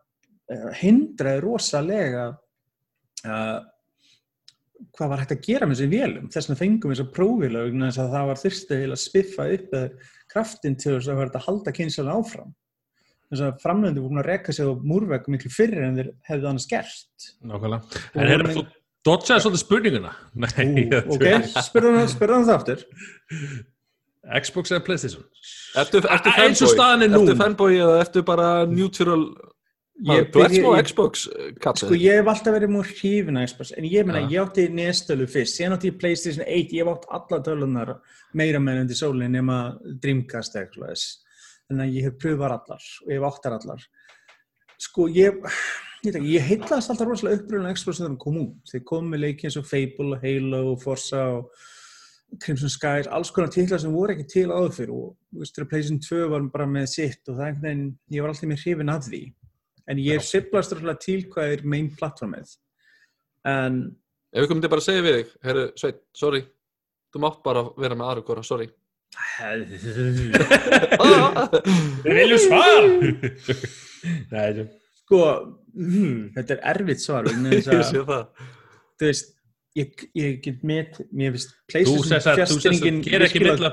hindraði 0.81 1.41
rosalega 1.43 2.27
uh, 3.27 3.57
hvað 4.97 5.09
var 5.11 5.23
hægt 5.23 5.33
að 5.35 5.41
gera 5.47 5.67
með 5.67 5.79
þessi 5.81 5.89
vélum 5.91 6.29
þess 6.31 6.47
vegna 6.49 6.59
fengum 6.61 6.91
við 6.93 6.97
þess 6.99 7.05
að 7.07 7.15
prófila 7.17 7.65
vegna 7.65 7.89
þess 7.89 8.03
að 8.03 8.13
það 8.15 8.29
var 8.31 8.41
þyrsti 8.43 8.69
til 8.83 8.93
að 8.93 9.01
spiffa 9.03 9.49
upp 9.57 9.75
eða 9.81 10.13
kraftin 10.31 10.77
til 10.79 10.95
þess 10.95 11.11
að 11.11 11.21
verða 11.23 11.41
að 11.41 11.47
halda 11.49 11.75
kynslega 11.79 12.17
áfram 12.21 12.55
þess 13.27 13.43
að 13.43 13.61
framlöndu 13.63 14.03
voru 14.05 14.21
að 14.21 14.29
rekka 14.31 14.55
sig 14.55 14.69
á 14.69 14.71
múrvegg 14.87 15.27
miklu 15.33 15.51
fyrir 15.51 15.83
en 15.87 15.97
þeir 15.99 16.11
hefðu 16.29 16.51
annars 16.51 16.67
gert 16.71 17.25
Nákvæmlega. 17.43 18.03
En 18.15 18.29
vorum- 18.31 18.53
þú 18.55 18.63
dodgeaði 19.07 19.43
svolítið 19.43 19.63
spurninguna? 19.65 20.13
Nei, 20.45 20.85
Ú, 20.87 21.17
ok, 21.17 21.27
spurðan 21.67 22.47
það 22.47 22.55
aftur 22.55 22.85
Xbox 24.43 24.71
eða 24.75 24.83
Playstation? 24.83 25.23
er 27.05 27.11
nú. 27.13 27.21
Ertu 27.23 27.35
fanboy 27.39 27.77
eða 27.79 27.99
ertu 28.03 28.23
bara 28.27 28.47
neutral, 28.67 29.21
Ég 30.05 30.27
þú 30.29 30.41
ert 30.45 30.53
smá 30.53 30.81
Xbox 30.85 31.23
kattið? 31.63 31.87
Sko 31.87 31.97
ég 31.97 32.19
hef 32.19 32.27
alltaf 32.29 32.53
verið 32.53 32.69
múr 32.69 32.85
hrifin 32.85 33.39
að 33.39 33.47
Xbox, 33.49 33.71
en 33.77 33.87
ég 33.89 34.05
meina, 34.05 34.19
Ja. 34.21 34.27
ég 34.29 34.43
átti 34.45 34.67
nestölu 34.69 35.25
fyrst, 35.27 35.57
ég 35.59 35.73
átti 35.73 35.91
Playstation 35.97 36.45
1, 36.45 36.69
ég 36.71 36.85
hef 36.85 36.91
átt 36.93 37.07
alla 37.09 37.41
tölunar 37.41 37.99
meira 38.33 38.59
með 38.59 38.81
undir 38.81 38.95
sólinn 38.95 39.31
nema 39.31 39.79
Dreamcast 39.81 40.53
eitthvað. 40.53 41.01
Þannig 41.67 41.87
að 41.87 41.95
ég 41.97 42.03
hef 42.03 42.17
pröfar 42.21 42.51
allar 42.53 42.83
og 43.01 43.09
ég 43.09 43.17
hef 43.17 43.25
áttar 43.33 43.57
allar. 43.57 43.81
Sko 44.77 45.07
ég, 45.09 45.41
ég, 46.05 46.13
ég 46.21 46.45
heitlaðist 46.45 46.89
alltaf 46.93 47.07
rosalega 47.07 47.41
uppröðun 47.41 47.73
Xbox 47.73 47.97
þegar 47.97 48.07
hann 48.11 48.21
kom 48.21 48.37
út. 48.37 48.69
Þeir 48.69 48.83
komum 48.85 49.09
með 49.11 49.23
leiki 49.25 49.49
eins 49.49 49.57
og 49.57 49.65
Fable, 49.65 50.19
Halo, 50.21 50.75
Forza 50.77 51.23
og 51.39 51.49
Crimson 52.43 52.69
Skies, 52.69 53.07
alls 53.07 53.31
konar 53.31 53.49
titlar 53.49 53.79
sem 53.79 53.91
voru 53.91 54.13
ekki 54.13 54.27
til 54.29 54.49
áður 54.51 54.73
fyrir 54.75 54.93
og 54.93 55.15
PlayStation 55.71 55.99
2 56.03 56.29
var 56.29 56.41
bara 56.53 56.65
með 56.67 56.87
sitt 56.91 57.23
og 57.29 57.37
það 57.37 57.41
er 57.41 57.47
einhvern 57.47 57.63
veginn, 57.63 57.97
ég 58.11 58.21
var 58.21 58.29
alltaf 58.33 58.49
með 58.51 58.63
hrifin 58.65 58.89
af 58.93 59.05
því. 59.07 59.21
En 59.87 59.99
ég 60.03 60.19
siplast 60.25 60.73
rosalega 60.75 60.99
til 61.03 61.21
hvað 61.31 61.53
er 61.55 61.61
main 61.67 61.87
platformið. 61.95 62.49
En 63.47 63.73
Ef 64.35 64.43
við 64.43 64.49
komum 64.51 64.63
til 64.63 64.71
bara 64.71 64.81
að 64.83 64.89
segja 64.89 65.05
við 65.05 65.13
þig, 65.17 65.27
herru, 65.47 65.63
Sveit, 65.79 65.99
sorry, 66.17 66.41
þú 67.15 67.19
mátt 67.23 67.39
bara 67.45 67.61
vera 67.79 67.95
með 67.97 68.07
aðra 68.11 68.25
hvora, 68.27 68.43
sorry. 68.45 68.67
Við 72.03 72.13
viljum 72.19 72.41
svar! 72.43 72.83
Sko, 75.07 75.23
hmm, 75.71 76.35
þetta 76.35 76.51
er 76.57 76.61
erfitt 76.73 76.99
svar 76.99 77.23
þú 77.31 77.37
veist, 78.99 79.29
ég, 79.79 79.87
ég 80.19 80.43
get 80.43 80.59
með, 80.67 80.99
mér 81.15 81.31
finnst 81.37 81.55
þú 81.71 81.79
sess 81.79 81.87
að, 81.87 81.87
þú 81.87 82.03
sess 82.11 82.27
að, 82.27 82.35
fjastringin 82.41 82.99
ger 83.05 83.23
ekki 83.29 83.39
milla 83.45 83.71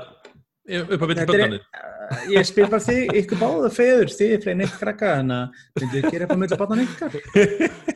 upp 0.65 0.91
er- 0.91 1.27
böndanir. 1.29 1.61
Uh, 2.05 2.25
ég 2.35 2.45
spil 2.45 2.67
bara 2.69 2.81
þig, 2.85 3.09
ykkur 3.21 3.39
báða 3.41 3.69
feður, 3.73 4.11
þið 4.13 4.33
er 4.35 4.41
fleiri 4.43 4.57
neitt 4.59 4.75
krakka, 4.77 5.11
þannig 5.19 5.39
að 5.39 5.81
myndið 5.81 6.03
þið 6.05 6.11
gera 6.15 6.25
upp 6.27 6.33
á 6.35 6.39
milli 6.41 6.57
barnan 6.61 6.83
ykkar. 6.85 7.15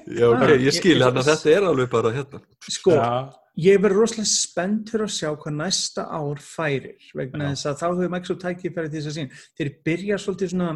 Já, 0.10 0.26
ok, 0.30 0.44
Ah, 0.48 0.54
ég 0.58 0.74
skil 0.74 0.98
hann 1.04 1.20
að 1.22 1.30
þetta 1.30 1.52
er 1.54 1.68
alveg 1.70 1.90
bara 1.94 2.12
hérna. 2.16 2.42
Sko, 2.66 2.96
Já, 2.98 3.10
ég 3.70 3.82
verður 3.84 4.02
rosalega 4.04 4.32
spenntur 4.34 5.04
að 5.06 5.14
sjá 5.14 5.30
hvað 5.38 5.58
næsta 5.60 6.06
ár 6.10 6.42
færir, 6.42 6.96
vegna 7.14 7.50
Já. 7.50 7.54
þess 7.54 7.70
að 7.70 7.80
þá 7.82 7.86
hefur 7.90 8.14
Microsoft 8.16 8.46
tækifæri 8.48 8.90
til 8.94 9.02
þess 9.02 9.12
að 9.12 9.18
sín. 9.20 9.34
Þeir 9.60 9.72
byrja 9.90 10.22
svolítið 10.26 10.54
svona 10.56 10.72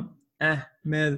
eh, 0.50 0.62
með 0.94 1.18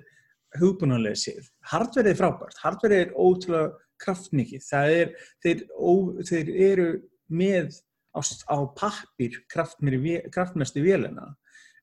hugbúnalega 0.60 1.20
séð. 1.20 1.50
Hardverið 1.72 2.14
er 2.14 2.20
frábært, 2.22 2.62
hardverið 2.64 3.02
er 3.04 3.12
ótrúlega 3.20 3.74
kraftmikið. 4.06 4.64
Það 4.70 4.94
er, 5.02 5.12
þeir, 5.44 5.66
ó, 5.76 5.92
þeir 6.32 6.54
eru 6.70 6.88
með 7.32 7.76
á, 8.16 8.20
á 8.24 8.58
pappir 8.80 9.42
kraftmestu 9.52 10.84
vélina. 10.86 11.34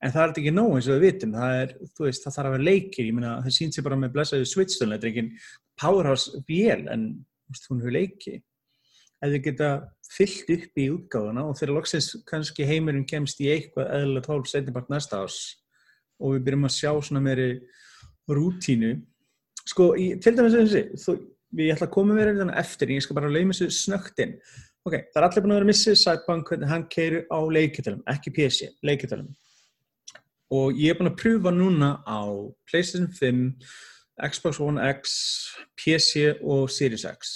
En 0.02 0.10
það 0.10 0.22
er 0.24 0.32
ekki 0.40 0.52
nóg 0.54 0.72
eins 0.76 0.88
og 0.90 0.96
við 0.96 1.04
vitum, 1.04 1.34
það 1.36 1.56
er, 1.60 1.74
veist, 2.00 2.24
það 2.24 2.36
þarf 2.36 2.48
að 2.48 2.54
vera 2.56 2.66
leikir, 2.66 3.06
ég 3.06 3.14
meina, 3.14 3.34
það 3.44 3.54
sínt 3.54 3.76
sér 3.76 3.84
bara 3.86 3.98
með 4.00 4.14
blessaðu 4.16 4.48
switchstöðun, 4.50 4.94
þetta 4.96 5.06
er 5.06 5.12
ekki 5.12 5.52
powerhouse 5.78 6.40
vél, 6.48 6.80
en 6.90 7.04
veist, 7.52 7.68
hún 7.70 7.82
hefur 7.84 7.94
leiki. 7.94 8.40
Þið 9.22 9.36
geta 9.44 9.68
fyllt 10.12 10.50
upp 10.56 10.80
í 10.82 10.88
útgáfuna 10.90 11.44
og 11.46 11.54
þegar 11.60 11.76
loksins 11.76 12.08
kannski 12.26 12.66
heimurinn 12.66 13.06
kemst 13.08 13.38
í 13.44 13.52
eitthvað 13.52 13.92
eðlilega 13.94 14.26
tólf 14.26 14.50
setnibart 14.50 14.90
næsta 14.92 15.22
ás 15.22 15.36
og 16.18 16.34
við 16.34 16.48
byrjum 16.48 16.66
að 16.66 16.74
sjá 16.74 16.90
svona 17.06 17.22
meiri 17.22 17.46
rútínu. 18.30 18.96
Sko, 19.62 19.92
í, 19.94 20.08
til 20.22 20.34
dæmis 20.34 20.58
þessi, 20.58 20.82
þú, 21.04 21.16
við 21.54 21.72
ætla 21.76 21.88
að 21.88 21.94
koma 21.94 22.18
verið 22.18 22.42
þannig 22.42 22.60
eftir, 22.62 22.90
en 22.90 22.98
ég 22.98 23.06
skal 23.06 23.18
bara 23.18 23.30
leið 23.30 23.48
mér 23.48 23.58
þessu 23.60 23.78
snögt 23.78 24.22
inn. 24.24 24.36
Ok, 24.82 24.96
það 25.14 25.18
er 25.20 25.24
allir 25.28 25.42
búin 25.44 25.52
að 25.52 25.58
vera 25.60 25.66
missið 25.68 25.98
Cyberpunk 26.00 26.48
hvernig 26.50 26.70
hann 26.72 26.84
keirir 26.90 27.20
á 27.30 27.38
leikjartölum, 27.54 28.00
ekki 28.10 28.32
PC, 28.34 28.72
leikjartölum. 28.82 29.28
Og 30.58 30.74
ég 30.74 30.90
er 30.90 30.98
búin 30.98 31.12
að 31.12 31.20
pröfa 31.20 31.52
núna 31.54 31.90
á 32.02 32.26
PlayStation 32.66 33.06
5, 33.14 33.44
Xbox 34.26 34.58
One 34.58 34.82
X, 34.98 35.14
PC 35.78 36.34
og 36.42 36.66
Series 36.74 37.06
X. 37.06 37.32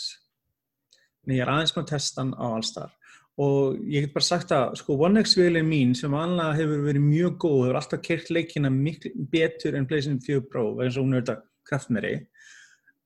Nei, 1.23 1.39
ég 1.39 1.47
er 1.47 1.55
aðeins 1.55 1.77
með 1.77 1.85
að 1.85 1.95
testa 1.95 2.25
hann 2.25 2.35
á 2.35 2.47
allstar. 2.51 2.93
Og 3.39 3.79
ég 3.95 4.09
get 4.09 4.19
bara 4.19 4.31
sagt 4.33 4.51
að, 4.57 4.75
sko, 4.83 4.99
One 5.07 5.23
X-vélinn 5.23 5.71
mín 5.71 5.95
sem 5.95 6.19
vanlega 6.19 6.59
hefur 6.59 6.87
verið 6.91 7.07
mjög 7.07 7.41
góð, 7.47 7.59
hefur 7.69 7.83
alltaf 7.85 8.07
keirt 8.11 8.35
leikina 8.35 8.75
miklu 8.75 9.15
betur 9.31 9.79
en 9.79 9.87
PlayStation 9.87 10.19
4 10.25 10.49
Pro, 10.51 10.73
vegna 10.75 10.99
svo 10.99 11.07
hún 11.07 11.15
er 11.15 11.23
þetta 11.23 11.69
kraftmeri, 11.71 12.17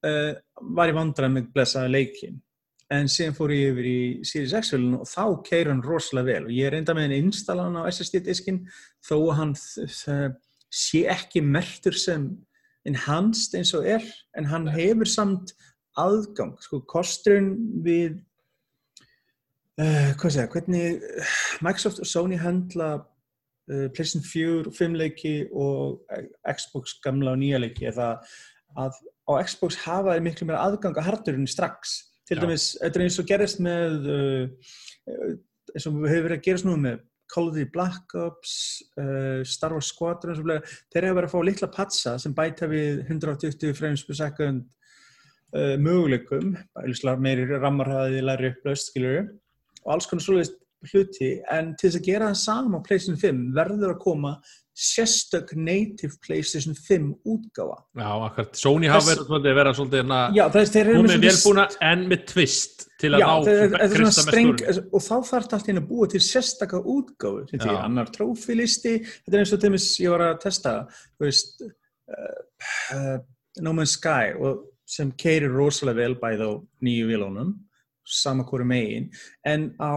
uh, 0.08 0.30
var 0.78 0.88
ég 0.88 0.96
vandrað 0.96 1.36
með 1.36 1.52
blessaða 1.52 1.92
leikin 1.92 2.40
en 2.90 3.08
síðan 3.10 3.36
fór 3.36 3.52
ég 3.54 3.72
yfir 3.72 3.86
í 3.86 4.00
Series 4.26 4.54
X-vélun 4.58 4.98
og 4.98 5.08
þá 5.08 5.24
keir 5.46 5.70
hann 5.70 5.82
rosalega 5.84 6.32
vel. 6.32 6.48
Og 6.48 6.54
ég 6.56 6.72
reynda 6.72 6.94
með 6.96 7.06
henni 7.06 7.20
installan 7.24 7.78
á 7.78 7.86
SSD-diskin 7.90 8.64
þó 9.06 9.16
að 9.18 9.36
hann 9.38 9.52
sé 9.54 11.04
ekki 11.10 11.42
mertur 11.44 11.94
sem 11.98 12.26
enhanced 12.88 13.54
eins 13.58 13.72
og 13.76 13.86
er 13.86 14.04
en 14.38 14.48
hann 14.50 14.66
hefur 14.74 15.08
samt 15.10 15.54
aðgang. 16.00 16.56
Sko 16.64 16.82
kosturinn 16.90 17.52
við 17.84 18.18
uh, 19.78 20.10
hvað 20.18 20.34
segja, 20.34 20.50
hvernig 20.50 21.00
uh, 21.06 21.38
Microsoft 21.66 22.02
og 22.02 22.10
Sony 22.10 22.38
handla 22.40 22.92
uh, 22.98 23.86
PlayStation 23.94 24.26
4, 24.26 24.74
5 24.74 24.98
leiki 24.98 25.34
og 25.52 26.02
Xbox 26.42 26.98
gamla 27.04 27.36
og 27.36 27.42
nýja 27.42 27.62
leiki 27.62 27.90
er 27.90 27.98
það 27.98 28.38
að 28.80 29.02
á 29.30 29.32
Xbox 29.46 29.82
hafa 29.84 30.14
þeir 30.14 30.24
miklu 30.26 30.46
meira 30.48 30.62
aðgang 30.66 30.98
að 30.98 31.10
hardurinn 31.10 31.50
strax 31.50 32.09
til 32.30 32.40
dæmis, 32.40 32.72
þetta 32.78 33.00
er 33.00 33.06
eins 33.06 33.20
og 33.20 33.28
gerist 33.28 33.62
með 33.64 34.10
uh, 34.14 34.74
uh, 35.10 35.30
eins 35.74 35.86
og 35.90 35.96
við 35.98 36.12
hefur 36.12 36.28
verið 36.28 36.36
að 36.38 36.44
gerast 36.46 36.68
nú 36.68 36.76
með 36.80 37.00
Call 37.30 37.48
of 37.50 37.54
Duty 37.54 37.70
Black 37.74 38.14
Ops 38.18 38.54
uh, 38.98 39.42
Star 39.46 39.74
Wars 39.74 39.90
Squadron 39.92 40.38
þeir 40.38 41.06
hefur 41.08 41.18
verið 41.20 41.28
að 41.28 41.34
fá 41.34 41.40
litla 41.46 41.70
patsa 41.74 42.16
sem 42.22 42.34
bæta 42.34 42.70
við 42.70 43.04
120 43.08 43.74
frames 43.78 44.06
per 44.06 44.18
second 44.18 44.64
uh, 45.54 45.76
möguleikum 45.82 46.56
meiri 47.22 47.46
rammarhæði 47.50 48.24
læri 48.24 48.54
skilur 48.78 49.30
og 49.84 49.94
alls 49.94 50.10
konar 50.10 50.26
svoleiðist 50.26 50.58
hluti. 50.90 51.34
En 51.52 51.74
til 51.76 51.88
þess 51.88 52.00
að 52.00 52.08
gera 52.08 52.30
það 52.30 52.40
sama 52.42 52.80
á 52.80 52.84
PlayStation 52.86 53.20
5 53.20 53.40
verður 53.56 53.94
að 53.94 54.02
koma 54.04 54.34
sérstök 54.80 55.50
native 55.54 56.14
PlayStation 56.26 56.74
5 56.74 57.18
útgáfa 57.22 57.76
já, 57.94 58.24
akkurat. 58.24 58.54
Sony 58.56 58.88
hafa 58.88 59.10
verið 59.10 59.26
svolítið, 59.26 59.56
verið 59.58 59.76
svolítið 59.76 60.00
hérna, 60.00 60.20
það 60.54 60.78
er, 60.80 60.90
með 61.04 61.24
velbúna 61.26 61.64
en 61.90 62.04
með 62.08 62.22
twist 62.30 62.86
til 63.00 63.10
að 63.12 63.20
Já, 63.20 63.28
ná 63.28 63.82
kristna 63.92 64.24
streng 64.24 64.54
mestur. 64.56 64.86
og 64.88 65.04
þá 65.04 65.12
þarf 65.12 65.44
þetta 65.44 65.58
allt 65.58 65.68
í 65.68 65.74
einu 65.74 65.82
að 65.82 65.90
búa 65.90 66.10
til 66.14 66.22
sérstaka 66.24 66.80
útgáfu 66.80 67.44
sem 67.50 67.62
því 67.66 67.76
annar 67.76 68.12
trófilisti 68.14 68.94
þetta 69.04 69.34
er 69.34 69.44
eins 69.44 69.54
og 69.56 69.62
dæmis 69.66 69.88
ég 70.00 70.14
var 70.14 70.26
að 70.30 70.42
testa 70.46 70.74
veist 71.20 71.64
uh, 71.66 72.40
uh, 72.96 73.16
No 73.60 73.76
Man's 73.76 73.98
Sky 73.98 74.32
sem 74.88 75.12
keirir 75.12 75.52
rosalega 75.52 76.06
vel 76.06 76.16
bæði 76.22 76.48
á 76.48 76.52
nýju 76.80 77.12
vilónum 77.12 77.52
sama 78.10 78.48
hverju 78.48 78.72
megin 78.72 79.10
en 79.44 79.74
á 79.76 79.92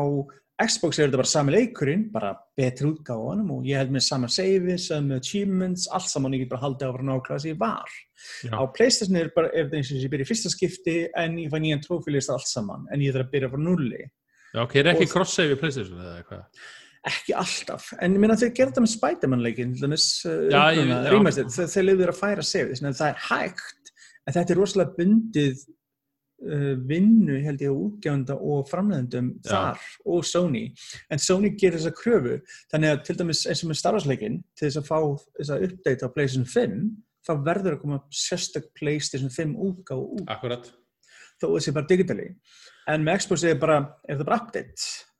Xbox 0.67 0.99
er 0.99 1.07
þetta 1.09 1.19
bara 1.21 1.29
sami 1.31 1.53
leikurinn 1.55 2.03
bara 2.13 2.31
betri 2.57 2.87
útgáfa 2.89 3.19
á 3.19 3.27
honum 3.29 3.51
og 3.57 3.65
ég 3.67 3.79
held 3.81 3.93
með 3.95 4.03
sama 4.07 4.29
save, 4.31 4.77
sama 4.81 5.17
achievements, 5.21 5.87
allt 5.91 6.09
saman 6.11 6.35
ég 6.37 6.43
get 6.45 6.51
bara 6.53 6.63
haldið 6.65 6.87
áfram 6.89 7.09
nákvæmlega 7.11 7.39
sem 7.43 7.51
ég 7.53 7.59
var 7.61 7.95
Já. 8.47 8.53
á 8.55 8.61
Playstation 8.75 9.19
er 9.19 9.31
þetta 9.35 9.79
eins 9.79 9.91
og 9.93 9.99
ég 10.03 10.13
byrja 10.13 10.27
í 10.27 10.29
fyrsta 10.31 10.51
skipti 10.53 10.95
en 11.23 11.35
ég 11.41 11.51
fæ 11.53 11.57
nýjan 11.63 11.83
trófílist 11.83 12.31
allt 12.33 12.47
saman 12.49 12.87
en 12.93 13.03
ég 13.03 13.15
þarf 13.15 13.27
að 13.29 13.35
byrja 13.35 13.51
frá 13.53 13.61
nulli 13.65 14.01
Já, 14.53 14.61
ok, 14.67 14.75
er 14.83 14.91
ekki 14.93 15.09
cross-save 15.11 15.55
í 15.55 15.59
PlayStation 15.61 15.99
eða 16.01 16.15
eitthvað? 16.21 16.65
ekki 17.03 17.33
alltaf, 17.35 17.89
en 17.99 18.13
ég 18.15 18.21
meina 18.23 18.35
þeir 18.39 18.51
gerða 18.55 18.71
þetta 18.71 18.81
með 18.85 18.91
Spiderman 18.93 19.41
leikin, 19.43 19.71
til 19.75 19.83
dæmis 19.89 20.03
uh, 20.23 20.45
ég- 20.47 21.33
þeir, 21.35 21.67
þeir 21.73 21.83
leiður 21.89 22.11
að 22.13 22.19
færa 22.21 22.45
save 22.47 22.77
en 22.79 22.95
það 22.95 23.09
er 23.09 23.17
hægt, 23.27 23.89
en 24.23 24.35
þetta 24.37 24.53
er 24.55 24.59
rosalega 24.61 24.95
bundið 25.01 25.65
vinnu 26.89 27.37
held 27.45 27.61
ég 27.63 27.71
á 27.71 27.75
útgjöfunda 27.75 28.35
og 28.35 28.67
framleiðendum 28.71 29.31
Já. 29.43 29.49
þar 29.49 29.85
og 30.13 30.25
Sony 30.27 30.65
en 31.09 31.21
Sony 31.21 31.53
gerir 31.55 31.79
þessa 31.79 31.95
kröfu 31.95 32.37
þannig 32.73 32.93
að 32.93 33.01
til 33.07 33.17
dæmis 33.21 33.45
eins 33.47 33.63
og 33.63 33.71
með 33.71 33.79
Star 33.79 33.97
Wars 33.97 34.07
leikin 34.09 34.41
til 34.57 34.67
þess 34.67 34.81
að 34.81 34.89
fá 34.89 34.99
þessa 35.39 35.59
update 35.67 36.09
á 36.09 36.13
PlayStation 36.15 36.49
5 36.49 36.77
þá 37.23 37.33
verður 37.47 37.77
að 37.77 37.81
koma 37.85 38.01
sérstök 38.11 38.69
PlayStation 38.79 39.31
5 39.31 39.55
útgáfa 39.69 40.09
út 40.19 40.35
Akkurat. 40.35 40.69
þó 41.39 41.47
þessi 41.55 41.75
bara 41.75 41.89
digitally 41.89 42.29
en 42.91 43.07
með 43.07 43.23
Xbox 43.23 43.47
er, 43.47 43.57
bara, 43.59 43.79
er 44.07 44.19
það 44.19 44.27
bara 44.27 44.41
update 44.43 45.12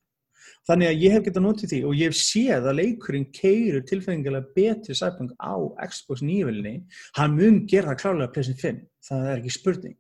þannig 0.69 0.91
að 0.91 1.03
ég 1.03 1.15
hef 1.15 1.25
getað 1.27 1.45
notið 1.47 1.73
því 1.73 1.81
og 1.89 1.97
ég 1.99 2.11
hef 2.11 2.19
séð 2.19 2.69
að 2.69 2.79
leikurinn 2.79 3.27
keirur 3.35 3.85
tilfengilega 3.89 4.53
betri 4.55 4.95
sæpang 4.97 5.33
á 5.39 5.55
Xbox 5.89 6.23
nýjöfélni 6.23 6.75
hann 7.19 7.37
mun 7.37 7.63
gera 7.67 7.93
það 7.93 8.01
klálega 8.03 8.29
að 8.29 8.33
PlayStation 8.37 8.63
5 8.63 8.81
það 9.03 9.29
er 9.29 9.41
ekki 9.41 9.57
spurning 9.57 9.99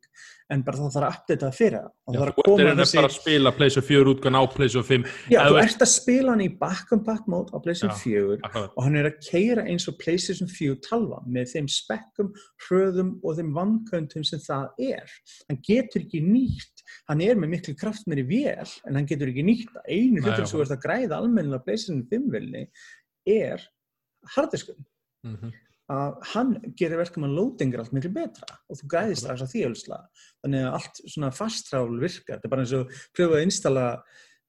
en 0.51 0.63
bara 0.65 0.79
það 0.79 0.95
þarf 0.95 1.07
að 1.07 1.15
update 1.17 1.45
það 1.45 1.57
fyrir 1.57 1.75
það 1.77 1.91
það 2.03 2.15
þú 2.15 2.23
að 2.23 2.37
koma 2.39 2.73
þessi 2.79 2.99
bara 2.99 3.09
að 3.09 3.15
spila 3.15 3.53
PlayStation 3.57 3.87
4 3.87 4.11
útgáðan 4.13 4.37
á 4.39 4.43
PlayStation 4.53 4.87
5. 4.89 5.05
já, 5.33 5.39
þú 5.47 5.59
ert 5.61 5.85
að 5.85 5.91
spila 5.93 6.33
hann 6.33 6.43
í 6.43 6.49
back-on-back 6.59 7.29
mode 7.31 7.55
á 7.55 7.57
PlayStation 7.63 7.93
Já. 7.93 8.03
4 8.03 8.37
Akkurat. 8.49 8.73
og 8.75 8.87
hann 8.87 8.97
er 8.99 9.09
að 9.09 9.19
keira 9.27 9.65
eins 9.69 9.87
og 9.89 9.97
PlayStation 10.01 10.51
4 10.51 10.79
talva 10.87 11.21
með 11.25 11.53
þeim 11.53 11.69
spekkum, 11.71 12.31
hröðum 12.67 13.13
og 13.23 13.39
þeim 13.39 13.53
vanköndum 13.55 14.27
sem 14.27 14.41
það 14.43 14.83
er. 14.91 15.15
Hann 15.49 15.61
getur 15.65 16.03
ekki 16.03 16.23
nýtt, 16.25 16.72
hann 17.09 17.23
er 17.25 17.39
með 17.39 17.53
miklu 17.55 17.75
kraft 17.79 18.07
meiri 18.09 18.25
vél 18.27 18.71
en 18.87 18.97
hann 18.97 19.09
getur 19.09 19.31
ekki 19.31 19.45
nýtt. 19.47 19.75
Einu 19.87 20.23
hlutur 20.23 20.47
sem 20.49 20.63
ert 20.63 20.75
að 20.75 20.83
græða 20.85 21.19
almennilega 21.19 21.65
PlayStation 21.65 22.05
5 22.11 22.31
vilni 22.33 22.63
er 23.29 23.67
harddiskun. 24.35 24.81
Mhm. 25.27 25.53
Að 25.93 26.19
hann 26.31 26.53
gerir 26.79 27.01
verkum 27.01 27.25
að 27.27 27.35
loading 27.37 27.73
er 27.73 27.83
allt 27.83 27.93
miklu 27.93 28.13
betra 28.15 28.47
og 28.71 28.79
þú 28.79 28.87
græðist 28.93 29.25
strax 29.25 29.43
að 29.43 29.51
því 29.51 29.65
ölslega. 29.67 30.05
Þannig 30.45 30.63
að 30.63 30.77
allt 30.79 31.01
svona 31.03 31.33
fastrál 31.35 31.99
virkar. 31.99 32.39
Þetta 32.39 32.47
er 32.47 32.53
bara 32.55 32.63
eins 32.63 32.77
og 32.77 32.93
pröfa 33.13 33.39
að 33.39 33.45
installa 33.49 33.87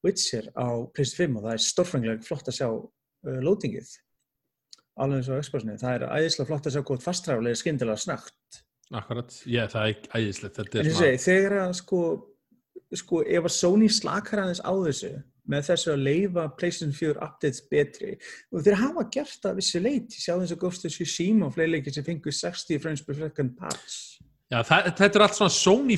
Witcher 0.05 0.47
á 0.55 0.67
PlayStation 0.95 1.35
5 1.35 1.37
og 1.37 1.45
það 1.45 1.53
er 1.53 1.65
stórfengilega 1.65 2.27
flott 2.27 2.49
að 2.49 2.59
sjá 2.59 2.67
uh, 2.71 3.39
loadingið 3.43 3.89
alveg 5.01 5.19
eins 5.19 5.31
og 5.31 5.41
Xboxinu, 5.43 5.75
það 5.79 5.97
er 5.97 6.05
æðislega 6.21 6.49
flott 6.49 6.67
að 6.69 6.75
sjá 6.75 6.83
hvort 6.87 7.03
fastræfli 7.03 7.51
er 7.51 7.59
skyndilega 7.59 7.99
snögt 7.99 8.59
akkurat, 8.93 9.37
ég, 9.49 9.69
það 9.71 9.91
er 9.91 10.09
æðislegt 10.19 10.59
þetta 10.59 10.81
er 10.81 10.89
svona, 10.91 11.21
þegar 11.25 11.55
að 11.63 11.71
sko, 11.79 12.01
sko, 13.01 13.21
ef 13.25 13.47
að 13.47 13.55
Sony 13.55 13.89
slakar 13.89 14.43
aðeins 14.43 14.61
á 14.61 14.73
þessu 14.73 15.13
með 15.49 15.67
þessu 15.69 15.91
að 15.93 16.05
leifa 16.07 16.45
PlayStation 16.59 16.93
4 16.97 17.21
updates 17.21 17.63
betri 17.69 18.15
og 18.51 18.65
þeir 18.65 18.79
hafa 18.81 19.05
gert 19.13 19.37
það 19.37 19.51
að 19.51 19.59
vissu 19.61 19.81
leiti, 19.81 20.21
sjá 20.21 20.33
og 20.37 20.55
Ghost 20.61 20.87
of 20.87 20.93
Tsushima 20.93 21.49
og 21.49 21.55
fleiri 21.57 21.77
leikir 21.77 21.95
sem 21.95 22.05
fengur 22.05 22.33
60 22.33 22.81
frames 22.81 23.03
per 23.05 23.19
second 23.19 23.53
patch. 23.59 24.23
Já, 24.55 24.59
það, 24.65 24.89
þetta 24.99 25.19
er 25.19 25.25
allt 25.25 25.37
svona 25.39 25.55
Sony 25.55 25.97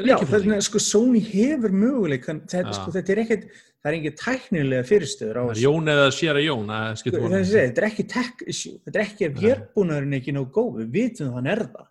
Já, 0.00 0.14
þess 0.20 0.32
vegna 0.34 0.60
sko 0.64 0.80
Sony 0.82 1.20
hefur 1.24 1.74
möguleikan, 1.74 2.42
þetta, 2.50 2.74
sko, 2.76 2.94
þetta 2.94 3.14
er 3.14 3.20
ekkert, 3.24 3.46
það 3.80 3.90
er 3.90 3.98
engin 3.98 4.16
tæknilega 4.20 4.88
fyrirstöður 4.88 5.40
á 5.40 5.42
þessu. 5.50 5.64
Jón 5.64 5.92
eða 5.94 6.08
sér 6.14 6.40
að 6.40 6.46
Jón 6.46 6.74
Sko, 7.00 7.12
er 7.16 7.36
að 7.40 7.46
segja, 7.50 7.68
þetta 7.70 7.82
er 7.82 7.88
ekki 7.90 8.06
tech 8.14 8.44
issue, 8.46 8.80
þetta 8.86 9.00
er 9.00 9.06
ekki 9.06 9.28
að 9.28 9.38
Nei. 9.38 9.44
vérbúnaðurinn 9.46 10.16
er 10.16 10.20
ekki 10.20 10.36
nóg 10.36 10.50
góð, 10.54 10.82
við 10.82 10.90
vitum 10.98 11.30
það 11.30 11.38
hann 11.38 11.52
er 11.54 11.64
það. 11.70 11.86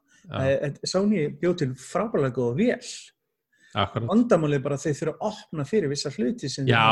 Sony 0.89 1.25
bjóð 1.41 1.55
til 1.63 1.71
frábælega 1.81 2.35
góða 2.37 2.59
vél. 2.59 2.91
Vandamálið 3.75 4.63
bara 4.65 4.77
að 4.79 4.85
þeir 4.87 4.95
þurfa 4.97 5.11
að 5.13 5.27
opna 5.29 5.65
fyrir 5.69 5.91
vissa 5.91 6.09
hluti 6.15 6.49
sem 6.49 6.65
Já, 6.69 6.85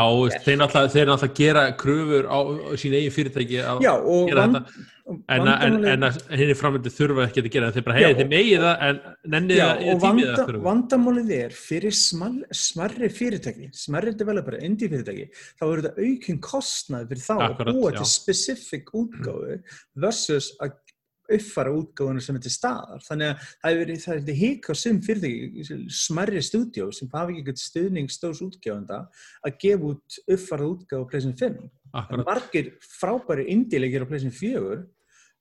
þeir 0.45 0.59
náttúrulega, 0.61 1.31
gera 1.39 1.63
kröfur 1.79 2.27
á, 2.29 2.37
á 2.37 2.71
sín 2.77 2.93
eigin 2.93 3.15
fyrirtæki 3.15 3.63
að 3.63 3.81
Já, 3.81 3.93
og 3.97 4.29
gera 4.29 4.43
vand, 4.45 4.59
þetta 4.67 4.95
en, 5.07 5.47
en, 5.47 5.77
en 5.87 6.05
henni 6.37 6.55
framöndu 6.59 6.91
þurfa 6.93 7.25
ekki 7.25 7.41
að 7.41 7.49
gera 7.55 7.71
þeir 7.73 7.85
bara, 7.87 7.97
hei, 7.97 8.05
og- 8.11 8.17
þeir 8.21 8.29
megið 8.35 8.65
það 8.67 8.85
en 8.89 8.99
nennið 9.33 9.57
já, 9.57 9.65
það, 9.65 9.83
og 9.95 10.01
tímið 10.05 10.29
það 10.29 10.41
kröfur. 10.51 10.61
vandamálið 10.69 11.33
er 11.37 11.57
fyrir 11.65 11.97
smal, 11.97 12.33
smarri 12.61 13.09
fyrirtæki, 13.17 13.69
smarri 13.73 14.13
developer, 14.19 14.59
indie 14.67 14.91
fyrirtæki, 14.93 15.29
þá 15.57 15.63
er 15.71 15.81
þetta 15.87 16.07
aukinn 16.09 16.41
kostnað 16.51 17.07
fyrir 17.13 17.25
þá 17.25 17.35
Akkurat, 17.47 17.71
að 17.73 17.79
búa 17.81 17.95
til 17.97 18.11
specific 18.13 18.93
útgáfu 18.93 19.57
versus 20.05 20.51
að 20.61 20.77
uppfara 21.35 21.73
útgáfuna 21.75 22.23
sem 22.23 22.37
er 22.37 22.43
til 22.45 22.53
staðar. 22.53 23.03
Þannig 23.07 23.31
að 23.31 23.47
það 23.47 23.71
er 23.71 23.79
verið, 23.81 24.03
er 24.07 24.21
þetta 24.21 24.37
hík 24.41 24.69
á 24.69 24.73
sem 24.77 24.99
fyrirtæki, 25.07 25.79
smarri 25.99 26.43
stúdíó 26.45 26.89
sem 26.95 27.09
hafa 27.13 27.33
ekki 27.33 27.43
eitthvað 27.43 27.63
stuðning 27.63 28.13
stórs 28.13 28.43
útgáfunda 28.45 28.99
að 29.43 29.57
gefa 29.63 29.89
út 29.93 30.19
uppfarað 30.25 30.75
útgáfu 30.75 31.07
á 31.07 31.09
pleysin 31.13 31.39
5. 31.39 31.57
Það 31.97 32.13
er 32.17 32.27
margir 32.27 32.69
frábæri 32.83 33.49
indie-leikir 33.55 34.05
á 34.05 34.09
pleysin 34.09 34.35
4 34.35 34.85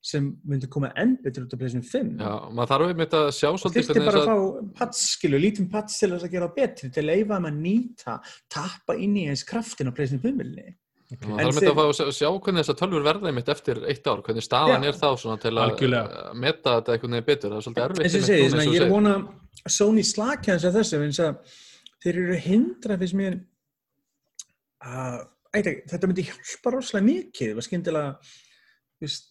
sem 0.06 0.26
myndi 0.46 0.68
koma 0.70 0.92
enn 0.98 1.16
betur 1.22 1.46
út 1.46 1.54
á 1.54 1.58
pleysin 1.58 1.82
5. 1.82 2.12
Já, 2.22 2.34
maður 2.54 2.72
þarf 2.72 2.90
einmitt 2.92 3.16
að 3.18 3.28
sjá 3.34 3.48
svolítið 3.50 3.88
þurfti 3.88 4.04
bara 4.06 4.20
að 4.20 4.26
þess 4.26 4.30
fá 4.30 4.74
pats, 4.78 5.04
skilu, 5.16 5.40
lítinn 5.42 5.70
pats 5.72 5.98
til 5.98 6.12
þess 6.12 6.26
að 6.28 6.34
gera 6.36 6.50
betri, 6.54 6.90
til 6.94 7.02
að 7.02 7.08
leifa 7.10 7.40
að 7.40 7.58
nýta, 7.58 8.18
tappa 8.52 8.96
inn 9.02 9.16
í 9.18 9.26
eins 9.32 9.42
kraftin 9.48 9.90
á 9.90 9.96
pleysin 9.96 10.22
5-milni. 10.22 10.68
En 11.06 11.18
þarf 11.22 11.38
einmitt 11.38 11.62
þeir- 11.62 11.70
að 11.70 11.76
fá 11.78 12.02
að 12.02 12.14
sjá- 12.16 12.40
hvernig 12.42 12.62
þessar 12.64 12.78
tölfur 12.80 13.04
verða 13.06 13.28
einmitt 13.30 13.48
eftir 13.52 13.76
eitt 13.86 14.06
ár, 14.10 14.22
hvernig 14.26 14.42
staðan 14.42 14.82
Já. 14.82 14.88
er 14.88 14.96
þá 14.98 15.08
svona 15.22 15.40
til 15.40 15.52
að 15.54 15.76
að 16.02 16.34
meta 16.34 16.80
þetta 16.80 16.92
einhvern 16.96 17.14
veginn 17.14 17.28
betur, 17.30 17.50
það 17.50 17.56
er 17.56 17.66
svolítið 17.66 17.84
erfitt 17.84 17.98
og 17.98 18.06
einmitt 18.06 18.26
segi, 18.26 18.48
svona, 18.50 18.66
og 18.66 18.74
ég 18.74 18.82
er 18.82 18.90
vona 18.90 19.14
Sony 19.68 20.02
slakja 20.02 20.56
þess 20.56 20.66
að 20.66 20.76
þessu, 20.80 21.36
þeir 22.02 22.16
eru 22.24 22.40
hindra 22.48 22.98
fyrst 22.98 23.14
mér 23.14 23.38
að, 24.82 25.22
þetta 25.54 26.10
myndi 26.10 26.26
hjálpa 26.26 26.74
rosalega 26.74 27.06
mikið, 27.06 27.54
það 27.54 28.18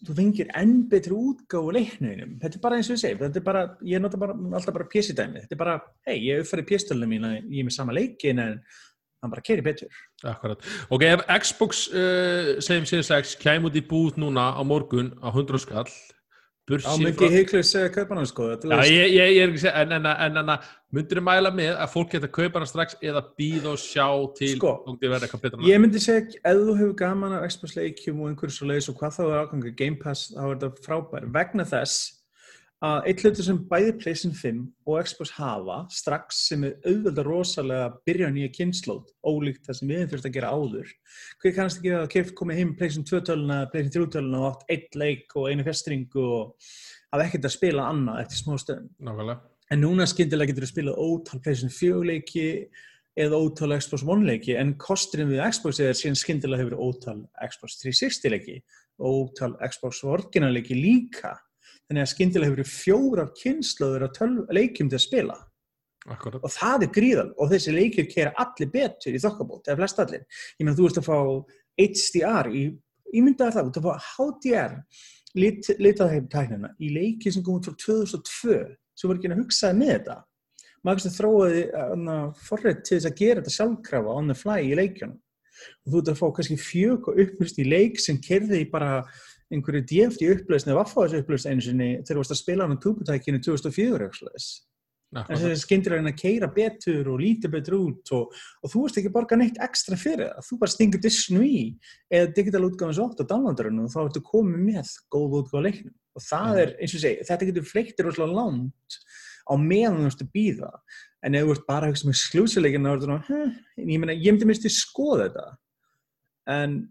þú 0.05 0.13
fengir 0.19 0.49
enn 0.53 0.73
betri 0.89 1.15
útgáfu 1.17 1.71
leiknuðinum. 1.73 2.35
Þetta 2.41 2.57
er 2.59 2.61
bara 2.61 2.77
eins 2.77 2.89
og 2.91 2.95
ég 2.95 3.01
segi, 3.01 3.17
þetta 3.17 3.39
er 3.41 3.45
bara, 3.47 3.63
ég 3.89 4.01
nota 4.03 4.19
bara, 4.21 4.35
alltaf 4.37 4.75
bara 4.75 4.85
pjessidæmi. 4.91 5.41
Þetta 5.41 5.55
er 5.57 5.61
bara, 5.61 5.75
hei, 6.05 6.19
ég 6.27 6.43
uppfæri 6.43 6.65
pjesstöldum 6.69 7.09
mína, 7.09 7.31
ég 7.41 7.63
er 7.63 7.65
með 7.65 7.73
sama 7.73 7.95
leikin 7.97 8.41
en 8.43 8.59
hann 9.25 9.33
bara 9.33 9.45
keri 9.45 9.65
betur. 9.65 10.01
akkurat. 10.23 10.67
Ok, 10.89 11.07
ef 11.09 11.25
Xbox, 11.41 11.85
uh, 11.91 12.55
segjum 12.63 12.89
Series 12.89 13.13
X, 13.19 13.37
kæm 13.41 13.67
út 13.69 13.77
í 13.77 13.83
búð 13.85 14.21
núna 14.21 14.51
á 14.55 14.61
morgun 14.65 15.13
á 15.19 15.33
100 15.33 15.65
skall, 15.65 15.89
Á 16.65 16.97
mikið 16.97 17.59
segja 17.61 17.91
kaupanum 17.93 18.25
sko. 18.25 18.47
Já, 18.57 18.79
ég, 18.89 19.11
ég, 19.13 19.33
ég 19.35 19.43
er 19.43 19.51
ekki 19.51 19.59
að 19.59 19.65
segja, 19.67 19.81
en, 19.83 19.91
en, 19.99 20.07
en, 20.09 20.39
en, 20.41 20.63
myndir 20.97 21.19
þið 21.19 21.25
mæla 21.27 21.51
með 21.53 21.75
að 21.77 21.91
fólk 21.91 22.15
geta 22.15 22.25
að 22.25 22.31
kaupa 22.39 22.57
hana 22.57 22.69
strax 22.71 22.95
eða 23.05 23.21
býða 23.37 23.73
og 23.75 23.83
sjá 23.83 24.07
til 24.39 24.55
Sko, 24.55 24.71
Ég 25.67 25.83
myndi 25.83 26.01
segja, 26.01 26.25
ef 26.41 26.63
þú 26.63 26.77
hefur 26.79 26.95
gaman 27.03 27.35
af 27.37 27.45
Xbox 27.51 27.77
leikjum 27.77 28.23
og 28.23 28.31
einhverju 28.31 28.55
svo 28.57 28.69
leiðis 28.71 28.89
og 28.89 28.97
hvað 28.97 29.13
þá 29.19 29.21
er 29.27 29.37
ágangur 29.43 29.75
Game 29.77 30.01
Pass, 30.01 30.31
þá 30.33 30.41
er 30.41 30.55
þetta 30.55 30.87
frábær 30.87 31.29
vegna 31.37 31.67
þess 31.69 32.07
að 32.83 33.07
eitt 33.09 33.21
hlutur 33.23 33.45
sem 33.45 33.59
bæði 33.69 33.93
PlayStation 34.01 34.33
5 34.35 34.59
og 34.89 35.07
Xbox 35.07 35.31
hafa 35.37 35.77
strax 35.93 36.41
sem 36.49 36.65
er 36.67 36.75
auðvitað 36.83 37.27
rosalega 37.29 37.85
að 37.87 37.95
byrja 38.09 38.31
nýja 38.35 38.51
kynnslóð, 38.57 39.13
ólíkt 39.23 39.67
það 39.67 39.79
sem 39.79 39.93
við 39.93 40.03
þurft 40.11 40.27
að 40.29 40.35
gera 40.35 40.51
áður. 40.51 40.91
Hver 41.41 41.55
kannast 41.55 41.79
ekki 41.79 41.93
að 41.95 42.07
keft 42.15 42.35
komið 42.35 42.59
heim 42.61 42.73
PlayStation 42.75 43.07
2 43.11 43.21
töluna, 43.29 43.59
PlayStation 43.71 44.09
3 44.09 44.15
töluna 44.17 44.41
og 44.41 44.49
átt 44.49 44.75
eitt 44.75 44.99
leik 44.99 45.37
og 45.39 45.47
einu 45.49 45.67
festringu 45.67 46.25
og 46.25 46.73
hafa 47.13 47.29
ekkert 47.29 47.47
að 47.47 47.55
spila 47.55 47.87
annað 47.93 48.25
eftir 48.25 48.41
smá 48.43 48.57
stöðum. 48.59 48.91
Nákvæmlega. 48.99 49.39
En 49.71 49.81
núna 49.81 50.05
skyndilega 50.05 50.51
getur 50.51 50.67
þú 50.67 50.73
spilað 50.73 50.99
ótal 51.01 51.41
PlayStation 51.41 51.73
4 51.73 52.03
leiki 52.11 52.45
eða 53.15 53.39
ótal 53.39 53.77
Xbox 53.79 54.03
One 54.03 54.27
leiki 54.27 54.57
en 54.59 54.75
kosturinn 54.77 55.31
við 55.31 55.41
Xbox 55.47 55.79
er 55.79 55.95
síðan 55.95 56.19
skyndilega 56.19 56.65
hefur 56.65 56.81
ótal 56.83 57.21
Xbox 57.39 57.79
360 57.79 58.33
leiki 58.33 58.57
ótal 58.99 59.55
Xbox 59.63 60.03
Original 60.03 60.51
leiki 60.53 60.75
líka 60.75 61.31
þannig 61.89 62.05
að 62.05 62.11
skyndilega 62.13 62.53
hefur 62.53 62.71
fjórar 62.71 63.33
kynnslóður 63.41 64.07
af 64.07 64.15
tölv- 64.17 64.55
leikjum 64.55 64.89
til 64.89 64.99
að 64.99 65.05
spila. 65.05 65.37
Akkurat. 66.05 66.43
og 66.45 66.51
það 66.53 66.83
er 66.85 66.89
gríðal 66.93 67.29
og 67.41 67.49
þessi 67.49 67.71
leikir 67.73 68.05
kera 68.05 68.33
allir 68.37 68.69
betur 68.69 69.15
í 69.15 69.21
þokkabót 69.23 69.65
eða 69.71 69.79
flest 69.79 70.01
allir. 70.03 70.25
Ég 70.59 70.65
meina 70.67 70.77
þú 70.77 70.89
ert 70.89 70.99
að 71.01 71.07
fá 71.07 71.17
HDR 71.81 72.49
í, 72.53 72.63
ég 73.15 73.25
myndi 73.25 73.41
að 73.41 73.55
það, 73.55 73.63
þú 73.65 73.71
ert 73.71 73.79
að 73.79 73.87
fá 73.87 74.09
HDR 74.11 74.75
lit, 75.41 75.69
litað 75.81 76.15
tæknina 76.29 76.71
í 76.77 76.91
leiki 76.93 77.33
sem 77.33 77.41
kom 77.41 77.57
út 77.57 77.65
frá 77.65 77.73
2002 77.81 78.59
sem 78.95 79.09
var 79.09 79.17
ekki 79.17 79.31
að 79.33 79.41
hugsaði 79.41 79.79
með 79.81 79.93
þetta. 79.95 80.17
Maður 80.85 81.15
þróaði 81.15 81.61
uh, 81.73 82.25
forrið 82.45 82.81
til 82.85 82.99
þess 82.99 83.09
að 83.09 83.21
gera 83.23 83.41
þetta 83.41 83.55
sjálfkrafa 83.55 84.17
on 84.19 84.29
the 84.29 84.37
fly 84.37 84.59
í 84.61 84.75
leikjunum. 84.77 85.17
Og 85.85 85.89
þú 85.89 86.01
ert 86.01 86.11
að 86.11 86.19
fá 86.19 86.25
kannski 86.37 86.57
fjög 86.61 87.09
og 87.09 87.21
upplust 87.25 87.59
í 87.59 87.65
leik 87.65 87.97
sem 88.03 88.19
kerði 88.21 88.61
í 88.61 88.69
bara 88.69 88.99
einhverju 89.53 89.83
DFD 89.91 90.29
upplöðsni 90.35 90.71
eða 90.73 90.81
vaffa 90.81 91.05
þessu 91.05 91.21
upplöðsni 91.23 91.51
einu 91.51 91.65
sinni 91.65 91.89
þegar 92.01 92.15
þú 92.15 92.21
varst 92.21 92.33
að 92.35 92.41
spila 92.41 92.65
hann 92.65 92.77
á 92.79 92.83
túbutækinu 92.85 93.41
2004 93.45 94.07
eitthvað 94.09 94.47
en 95.15 95.37
þessi 95.39 95.61
skyndir 95.61 95.95
að 95.95 96.09
keira 96.19 96.47
betur 96.51 97.07
og 97.13 97.21
líti 97.21 97.49
betur 97.51 97.77
út 97.77 98.11
og, 98.17 98.33
og 98.61 98.71
þú 98.71 98.81
veist 98.83 98.97
ekki 98.99 99.11
borga 99.13 99.37
neitt 99.39 99.59
ekstra 99.63 99.95
fyrir 99.99 100.31
það. 100.33 100.47
Þú 100.49 100.57
bara 100.63 100.73
stingur 100.73 101.03
disknu 101.03 101.43
í 101.45 101.61
eða 102.11 102.31
digital 102.35 102.65
útgáðans 102.67 102.99
8 103.03 103.23
og 103.23 103.29
downloadarinn 103.29 103.83
og 103.85 103.93
þá 103.93 103.99
ertu 104.01 104.23
komið 104.25 104.65
með 104.65 104.91
góð 105.13 105.37
útgáð 105.39 105.59
af 105.61 105.65
leiknum. 105.69 105.95
Og 106.15 106.25
það 106.25 106.49
Mhm. 106.49 106.59
er, 106.63 106.75
eins 106.81 106.95
og 106.95 107.01
segi, 107.05 107.27
þetta 107.29 107.47
getur 107.51 107.69
fleiktir 107.69 108.05
rosalega 108.05 108.39
langt 108.41 108.99
á 109.45 109.53
meðan 109.61 110.01
þú 110.01 110.09
ert 110.09 110.25
að 110.25 110.33
býða 110.35 110.71
en 111.23 111.35
ef 111.35 111.45
þú 111.45 111.51
ert 111.55 111.67
bara 111.67 111.85
að 111.85 111.91
hugsa 111.93 112.07
með 112.09 112.19
slúsileikin 112.25 112.85
þá 112.85 112.91
er 112.91 112.99
þetta 112.99 113.27
hm, 113.29 113.51
ég 113.77 114.31
myndi 114.31 114.45
minnst 114.45 114.65
í 114.65 114.73
skoða 114.73 115.29
þetta. 115.29 115.47
En 116.47 116.89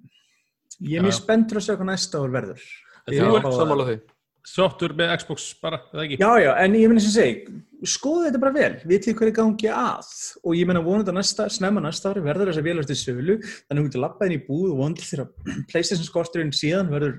ég 0.80 0.98
er 0.98 1.06
mjög 1.06 1.18
spenntur 1.20 1.60
að 1.60 1.68
sjá 1.68 1.74
hvað 1.76 1.90
næsta 1.92 2.22
ár 2.22 2.34
verður 2.34 2.64
En 3.04 3.16
þú 3.16 3.24
er 3.28 3.38
ert 3.38 3.56
Sammála 3.58 3.86
því. 3.88 3.96
Sáttur 4.44 4.92
með 4.96 5.12
Xbox 5.22 5.44
bara, 5.62 5.78
eða 5.94 6.02
ekki? 6.04 6.16
Já, 6.20 6.30
já, 6.42 6.50
en 6.60 6.74
ég 6.76 6.90
meina 6.90 7.00
sem 7.00 7.12
segi, 7.14 7.54
skoðu 7.88 8.26
þetta 8.26 8.40
bara 8.42 8.52
vel, 8.52 8.74
vitið 8.90 9.16
hvað 9.16 9.30
er 9.30 9.36
gangi 9.38 9.70
að 9.72 10.10
og 10.44 10.58
ég 10.58 10.68
meina 10.68 10.82
vonandi 10.84 11.12
að 11.14 11.16
næsta, 11.16 11.46
snemma 11.52 11.80
næsta 11.80 12.12
ári 12.12 12.24
verður 12.26 12.50
þess 12.50 12.60
að 12.60 12.68
vélar 12.68 12.88
til 12.90 12.96
sölu, 13.00 13.38
þannig 13.40 13.72
að 13.72 13.80
þú 13.80 13.86
getur 13.86 14.02
lappað 14.04 14.28
inn 14.28 14.36
í 14.36 14.42
búð 14.44 14.66
og 14.66 14.82
vonandi 14.82 15.06
þegar 15.08 15.30
PlayStation 15.72 16.08
skorturinn 16.10 16.52
síðan 16.52 16.92
verður 16.92 17.16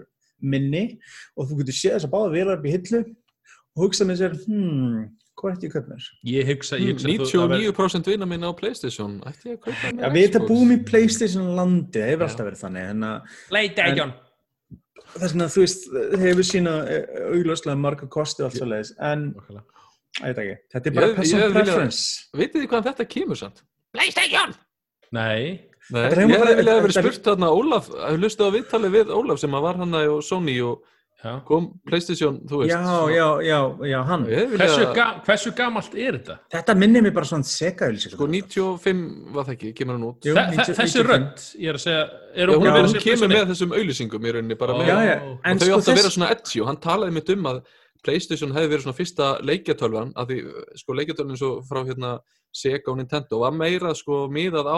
minni 0.54 0.84
og 1.34 1.50
þú 1.50 1.60
getur 1.64 1.80
séð 1.80 1.96
þess 1.96 2.10
að 2.10 2.14
báða 2.14 2.32
vélar 2.36 2.60
upp 2.60 2.70
í 2.70 2.76
hillu 2.76 3.02
og 3.02 3.86
hugsa 3.88 4.06
með 4.06 4.22
sér, 4.22 4.38
hmm, 4.46 5.02
hvað 5.46 5.56
ætti 5.56 5.68
ég 5.68 5.72
að 5.72 5.76
kaupa 5.78 5.94
mér? 5.94 6.06
Ég 6.34 6.50
hugsa, 6.50 6.78
ég 6.82 6.92
hugsa 6.92 7.08
að 7.08 7.12
þú- 7.30 7.44
að 7.46 7.50
ver- 7.54 7.62
99% 7.62 8.10
vinna 8.12 8.26
minna 8.34 8.50
á 8.50 8.54
Playstation 8.58 9.16
ætti 9.30 9.52
ég 9.52 9.58
að 9.60 9.62
kaupa 9.68 9.92
mér 9.94 10.02
Já, 10.02 10.10
við 10.18 10.28
Xbox? 10.34 10.50
búum 10.50 10.72
í 10.74 10.78
PlayStation 10.90 11.56
landi, 11.56 12.00
það 12.02 12.10
hefur 12.12 12.26
alltaf 12.28 12.48
verið 12.50 12.62
þannig, 12.66 12.90
en 12.90 13.00
að 13.02 13.22
Leita, 13.56 13.88
John. 13.96 14.14
þess 15.16 15.32
vegna, 15.36 15.46
þú 15.54 15.62
veist, 15.64 15.86
hefur 16.26 16.48
sína 16.50 16.74
augljóslega 17.32 17.78
marga 17.80 18.10
kosti 18.10 18.44
og 18.44 18.50
allt 18.50 18.58
svo 18.60 18.68
leiðis, 18.74 18.92
en, 19.00 19.24
Nákvæmlega. 19.36 19.64
að 20.16 20.26
ég 20.26 20.36
veit 20.36 20.42
ekki, 20.44 20.58
þetta 20.74 20.86
er 20.92 20.96
bara 20.98 21.08
Ég- 21.08 21.16
person 21.16 21.40
ég 21.40 21.54
preference. 21.54 22.30
Vitið 22.36 22.60
þið 22.64 22.68
hvaðan 22.74 22.88
þetta 22.90 23.08
kemur 23.16 23.36
samt? 23.38 23.62
Nei, 25.14 25.62
Nei, 25.94 26.02
Þetta 26.10 26.16
ég 26.16 26.18
hefur 26.18 26.32
hef 26.34 26.40
bara- 26.42 26.56
vilja 26.58 26.74
að 26.74 26.82
vera 26.82 26.94
þetta- 26.96 27.14
spurt 27.14 27.24
þarna 27.30 27.50
Ólaf, 27.54 27.90
að 27.94 28.18
hlusta 28.18 28.42
á 28.42 28.50
viðtalið 28.56 28.92
við 28.96 29.06
Ólaf 29.14 29.40
sem 29.40 29.52
var 29.52 29.76
hann 29.78 29.94
og 29.94 30.24
Sony 30.24 30.60
og 30.66 30.82
já. 31.26 31.34
kom 31.48 31.68
Playstation, 31.90 32.38
þú 32.48 32.60
veist 32.62 32.72
Já, 32.72 32.82
já, 33.12 33.28
já, 33.48 33.60
já, 33.90 33.98
hann. 34.10 34.26
Hversu, 34.56 34.84
ga 34.96 35.06
hversu 35.26 35.54
gamalt 35.58 35.96
er 35.98 36.20
þetta? 36.20 36.36
Þetta 36.56 36.76
minnir 36.80 37.06
mér 37.06 37.16
bara 37.18 37.30
svona 37.30 37.48
sekaðilsi. 37.50 38.12
sko 38.14 38.28
95 38.30 39.34
var 39.36 39.48
það 39.50 39.56
ekki, 39.58 39.72
kemur 39.80 39.98
hann 39.98 40.08
út 40.12 40.30
Jú. 40.30 40.36
Þe 40.38 40.46
90 40.54 40.78
þessi 40.80 41.02
95. 41.02 41.10
rödd, 41.10 41.48
ég 41.66 41.74
er 41.74 41.80
að 41.80 41.84
segja, 41.86 42.04
er 42.36 42.52
hún 42.54 42.62
hún, 42.62 42.70
að 42.70 42.78
vera 42.80 42.92
hún 42.94 43.04
kemur 43.08 43.34
með 43.34 43.50
þessum 43.54 43.74
auðlýsingum 43.80 44.30
í 44.30 44.36
rauninni 44.38 44.60
bara 44.62 44.76
Ó. 44.76 44.78
með 44.80 44.92
Já, 44.94 44.98
já, 45.10 45.16
Og 45.26 45.50
en 45.52 45.60
þau 45.60 45.66
sko 45.66 45.80
átt 45.82 45.90
að 45.92 46.00
vera 46.02 46.14
svona 46.16 46.30
edgy 46.36 46.62
og 46.64 46.70
hann 46.72 46.80
talaði 46.86 47.18
mitt 47.20 47.34
um 47.36 47.50
að 47.52 47.66
Playstation 48.06 48.52
hefði 48.54 48.70
verið 48.70 48.84
svona 48.86 48.98
fyrsta 49.00 49.28
leikjatölvan 49.42 50.12
af 50.16 50.28
því 50.30 50.36
sko 50.78 50.94
leikjatölvan 51.00 51.40
svo 51.42 51.52
frá 51.66 51.80
hérna 51.88 52.20
Sega 52.56 52.92
og 52.94 53.00
Nintendo 53.00 53.40
var 53.42 53.56
meira 53.58 53.96
sko 53.98 54.28
miðað 54.30 54.70
á 54.70 54.78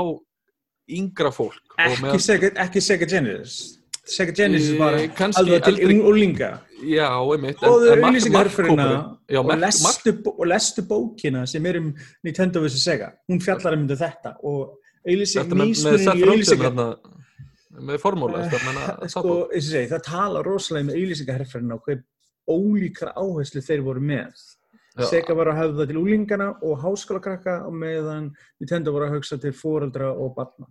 yngra 0.97 1.31
fólk 1.35 1.75
og 1.75 1.97
ekki 2.07 2.21
Sega, 2.23 2.53
ekki 2.63 2.81
Sega 2.81 3.05
Genesis. 3.11 3.81
Sega 4.07 4.31
Genesis 4.37 4.71
Eh, 4.73 4.79
var 4.79 4.93
kannski 5.17 5.41
alveg 5.41 5.63
til 5.65 5.75
einmitt. 7.35 7.57
og 7.63 7.69
þau 7.83 7.95
Já, 9.27 9.39
og, 9.41 9.47
og 10.37 10.45
lestu 10.47 10.81
bókina 10.87 11.45
sem 11.47 11.65
er 11.65 11.77
um 11.81 11.93
Nintendo 12.23 12.59
vs. 12.63 12.79
Sega 12.83 13.11
hún 13.29 13.39
fjallar 13.43 13.73
um 13.75 13.87
þetta 13.87 14.35
og 14.43 14.77
auðlýsing, 15.07 15.43
Þetta 15.43 15.55
með, 15.55 15.67
formúla, 18.01 18.37
Eh, 19.03 19.07
sko, 19.07 19.21
það 19.91 20.01
tala 20.03 20.41
rosalega 20.43 20.85
með 20.87 20.95
auðlýsingarferðina 21.01 21.73
og 21.75 21.81
hvað 21.87 21.99
ólíkra 22.47 23.11
áherslu 23.19 23.61
þeir 23.61 23.81
voru 23.83 23.99
með. 24.01 24.31
Sega 25.11 25.33
var 25.37 25.47
að 25.51 25.59
höfða 25.61 25.87
til 25.87 25.97
úlingana 26.01 26.47
og 26.63 26.79
háskólakrakka 26.81 27.65
og 27.67 27.73
meðan 27.73 28.31
Nintendo 28.59 28.91
var 28.95 29.01
að 29.09 29.13
hugsa 29.19 29.37
til 29.37 29.51
foreldra 29.53 30.09
og 30.15 30.33
barna 30.35 30.65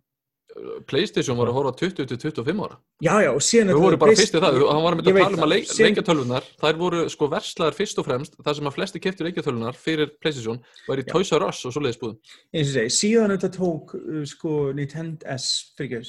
Playstation 0.88 1.36
var 1.38 1.50
að 1.50 1.56
horfa 1.58 1.72
20-25 1.82 2.62
ára. 2.64 2.78
Já, 3.04 3.12
já, 3.24 3.30
og 3.32 3.42
síðan 3.44 3.72
Við 3.74 3.80
vorum 3.82 4.02
bara 4.02 4.16
fyrst 4.16 4.36
í 4.36 4.40
það, 4.40 4.58
hann 4.70 4.82
var 4.86 4.96
með 4.96 5.10
Ég 5.10 5.18
að 5.18 5.26
tala 5.26 5.36
um 5.36 5.44
að 5.46 5.52
leik, 5.52 5.70
leikjatölvunar 5.86 6.48
þær 6.62 6.80
voru 6.80 7.04
sko 7.12 7.28
verslaðar 7.34 7.76
fyrst 7.76 8.00
og 8.00 8.08
fremst 8.08 8.38
það 8.40 8.58
sem 8.58 8.70
að 8.70 8.76
flesti 8.78 9.02
keftur 9.04 9.28
leikjatölvunar 9.28 9.78
fyrir 9.80 10.12
Playstation 10.22 10.60
var 10.88 11.02
í. 11.02 11.06
Toys 11.10 11.32
R 11.36 11.46
Us 11.50 11.62
og 11.68 11.76
svoleiðis 11.76 12.00
búðum. 12.00 12.18
Eins 12.54 12.70
og 12.70 12.76
segi, 12.78 12.94
síðan 12.96 13.36
þetta 13.36 13.52
tók 13.58 13.96
uh, 14.00 14.22
sko 14.32 14.58
Nintendo 14.76 15.36
S, 15.36 15.50
fyrir 15.76 16.08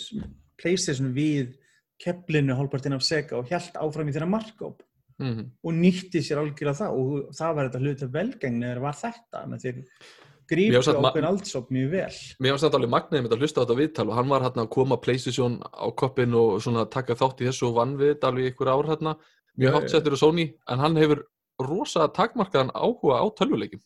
Playstation 0.62 1.12
við 1.16 1.58
keflinu 2.02 2.56
hálpartinn 2.58 2.95
af 2.98 3.06
Sega 3.06 3.39
og 3.39 3.50
hjælt 3.50 3.78
áfram 3.82 4.10
í 4.10 4.16
þeirra 4.16 4.30
markkóp 4.30 4.84
mm 5.18 5.45
og 5.66 5.74
nýtti 5.74 6.22
sér 6.22 6.43
algjörlega 6.43 6.78
það 6.78 6.98
og 7.02 7.36
það 7.36 7.56
var 7.58 7.68
þetta 7.68 7.80
hluti 7.82 8.06
af 8.06 8.12
velgengni 8.14 8.68
þegar 8.68 8.82
var 8.84 8.98
þetta 9.00 9.39
með 9.50 9.64
þeir 9.66 9.80
Ma- 11.04 11.12
ákveðin 11.12 11.30
aldsók 11.30 11.72
mjög 11.76 11.89
vel. 11.93 12.20
Mér 12.43 12.56
var 12.56 12.62
samt 12.64 12.78
alveg 12.78 12.93
magnaðið 12.93 13.34
að 13.36 13.41
hlusta 13.43 13.60
á 13.60 13.64
þetta 13.64 13.80
viðtal 13.82 14.08
og 14.08 14.18
hann 14.18 14.30
var 14.32 14.45
hérna 14.48 14.66
að 14.66 14.74
koma 14.78 15.00
Playstation 15.04 15.58
á 15.64 15.88
koppin 15.91 16.38
og 16.38 16.62
svona 16.64 16.86
taka 16.89 17.18
þátt 17.20 17.43
í 17.43 17.50
þessu 17.50 17.72
og 17.72 17.80
vann 17.82 17.98
við 18.00 18.14
þetta 18.16 18.32
alveg 18.32 18.54
ykkur 18.54 18.72
ár 18.72 18.91
hérna. 18.91 19.18
Mjög 19.58 19.72
já. 19.72 19.76
hátt 19.78 19.91
settur 19.91 20.16
á 20.16 20.20
Sony 20.22 20.52
en 20.70 20.80
hann 20.84 21.00
hefur 21.02 21.26
rosa 21.58 22.06
takmarkaðan 22.14 22.70
áhuga 22.78 23.18
á 23.18 23.26
tölvuleikim 23.34 23.82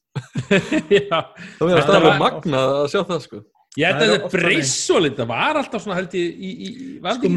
Já, 0.92 1.32
Það 1.56 1.64
verður 1.64 1.80
Þetta 1.80 1.98
alveg 1.98 2.18
magnað 2.20 2.74
að 2.76 2.88
sjá 2.92 3.02
það 3.08 3.22
sko. 3.26 3.44
Ég 3.80 3.88
held 3.88 4.02
Það 4.02 4.02
að 4.04 4.10
er 4.12 4.18
þetta 4.18 4.32
breyst 4.34 4.82
svo 4.84 4.98
litið, 5.00 5.20
það 5.22 5.30
var 5.30 5.58
alltaf 5.62 5.84
svona 5.86 5.96
held 5.96 6.16
ég 6.20 6.26
í, 6.28 6.50
í, 6.52 6.72
í 6.72 6.96
var 7.06 7.16
sko, 7.16 7.30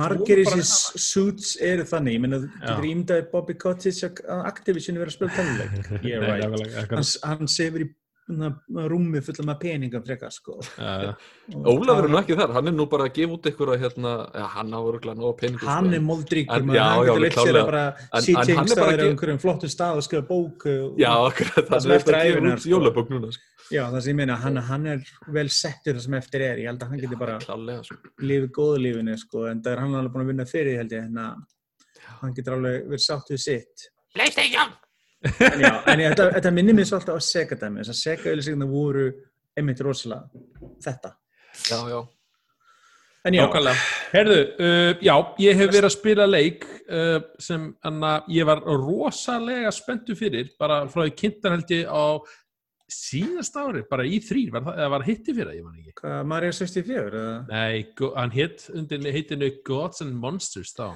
margir 0.00 0.40
í 0.42 0.46
þessi 0.48 1.02
suits 1.04 1.52
eru 1.62 1.84
þannig. 1.86 2.16
Ég 2.16 2.24
menna, 2.24 2.40
þú 2.42 2.64
getur 2.64 2.88
ímdaði 2.88 3.26
Bobby 3.30 3.56
Cottage 3.60 4.10
að 4.26 4.42
Activision 4.50 4.98
verið 4.98 5.14
að 5.14 5.30
spila 5.30 5.44
yeah, 6.02 6.18
Nei, 6.24 6.26
right. 6.26 6.42
nákvæmlega, 6.42 7.04
hann, 7.30 7.52
sefur 7.54 7.86
í 7.86 7.88
rúmi 8.90 9.20
fulla 9.24 9.44
með 9.50 9.58
peningum 9.64 10.02
frekar 10.06 10.32
sko. 10.34 10.56
Og 11.60 11.68
Ólafur 11.80 12.06
er 12.06 12.12
nú 12.12 12.18
ekki 12.20 12.36
þar, 12.38 12.52
hann 12.56 12.70
er 12.70 12.74
nú 12.76 12.86
bara 12.90 13.06
að 13.08 13.14
gefa 13.18 13.36
út 13.36 13.48
ykkur 13.50 13.72
að 13.74 13.84
hérna, 13.84 14.12
ja, 14.38 14.46
hann 14.54 14.70
á 14.70 14.80
örgulega 14.80 15.18
nóg 15.18 15.36
peningum 15.40 15.68
hann 15.68 15.88
sko, 15.90 16.18
er 16.30 16.42
já, 16.76 16.84
hann 16.86 17.06
já, 17.06 17.10
getur 17.10 17.22
leitt 17.24 17.38
sér 17.38 17.58
að 17.60 17.70
bara 17.70 17.84
sitja 18.24 18.44
en 18.44 18.60
hann 18.60 18.74
er 18.74 18.80
bara 18.80 18.90
einhverstaðar 18.90 19.00
á 19.00 19.08
einhverjum 19.10 19.40
flottum 19.44 19.72
stað 19.74 20.00
og 20.00 20.06
skrifa 20.06 20.26
bók 20.30 20.66
og, 20.70 20.98
Já, 21.00 21.12
akkurat, 21.30 21.70
Það 21.70 21.88
er 21.90 21.96
eftir 21.98 22.18
að 22.18 22.28
gefa 22.28 22.44
út 22.50 22.64
sko. 22.64 22.72
jólabók 22.74 23.14
núna 23.14 23.32
sko. 23.36 23.46
já 23.70 23.82
það 23.86 24.00
sem 24.04 24.12
ég 24.12 24.18
meina, 24.20 24.36
hann, 24.44 24.60
hann 24.70 24.90
er 24.94 25.14
vel 25.38 25.46
settur 25.54 25.96
það 25.98 26.04
sem 26.06 26.18
eftir 26.20 26.44
er, 26.46 26.62
ég 26.64 26.70
held 26.70 26.84
að 26.84 26.92
hann 26.94 27.02
getur 27.04 27.22
bara 27.22 27.38
Klálega 27.42 27.86
sko. 27.86 28.12
lifið 28.22 28.52
góðu 28.60 28.84
lífinu 28.86 29.16
sko, 29.20 29.46
en 29.50 29.64
það 29.64 29.72
er 29.76 29.82
hann 29.84 29.96
alveg 30.00 30.14
búin 30.14 30.26
að 30.26 30.32
vinna 30.34 30.46
fyrir 30.50 30.78
held 30.82 30.94
ég, 30.98 31.10
að 31.24 32.14
hann 32.20 32.36
getur 32.36 32.58
alveg 32.58 32.86
verið 32.90 33.06
sátt 33.06 33.34
við 33.34 33.42
sitt 33.46 33.90
Playstation! 34.14 34.74
En 35.24 35.60
já, 35.66 35.72
en 35.92 36.00
ég, 36.00 36.12
þetta, 36.14 36.28
þetta 36.38 36.52
minnir 36.56 36.76
mér 36.78 36.86
svolítið 36.88 37.18
á 37.18 37.20
Sega 37.26 37.58
dæmi, 37.60 37.82
þess 37.82 37.92
að 37.92 37.98
Sega 38.00 38.30
auðlýsingarna 38.32 38.68
voru 38.70 39.04
einmitt 39.58 39.82
rosalega 39.84 40.44
þetta 40.86 41.10
Já, 41.68 41.78
já, 41.90 41.98
en 43.28 43.34
já, 43.36 43.42
Nákvæmlega. 43.44 43.88
Herðu, 44.14 44.36
uh, 44.64 44.92
já, 45.04 45.14
ég 45.44 45.58
hef 45.60 45.72
verið 45.74 45.88
að 45.90 45.96
spila 45.96 46.26
leik 46.30 46.62
uh, 46.88 47.16
sem 47.42 47.66
anna, 47.84 48.12
ég 48.32 48.46
var 48.48 48.62
rosalega 48.64 49.72
spenntu 49.76 50.16
fyrir, 50.16 50.54
bara 50.60 50.84
frá 50.88 51.02
því 51.04 51.16
kynntar 51.20 51.56
held 51.58 51.74
ég 51.74 51.90
á 51.90 52.04
síðast 52.90 53.54
ári, 53.60 53.84
bara 53.90 54.02
í 54.08 54.16
þrýr, 54.24 54.48
var, 54.54 54.64
það- 54.66 54.78
eða 54.80 54.90
var 54.96 55.04
hitti 55.06 55.34
fyrir 55.36 55.50
það, 55.52 55.58
ég 55.60 55.66
man 55.66 55.76
ekki. 55.82 55.92
hvað, 56.00 56.16
Mario 56.32 56.54
64 56.58 57.20
eða? 57.20 57.36
Nei, 57.52 57.84
hann 58.16 58.32
hitt 58.34 58.64
undir 58.74 59.04
heitinu 59.14 59.50
Gods 59.68 60.00
and 60.06 60.16
Monsters 60.18 60.72
þá. 60.78 60.88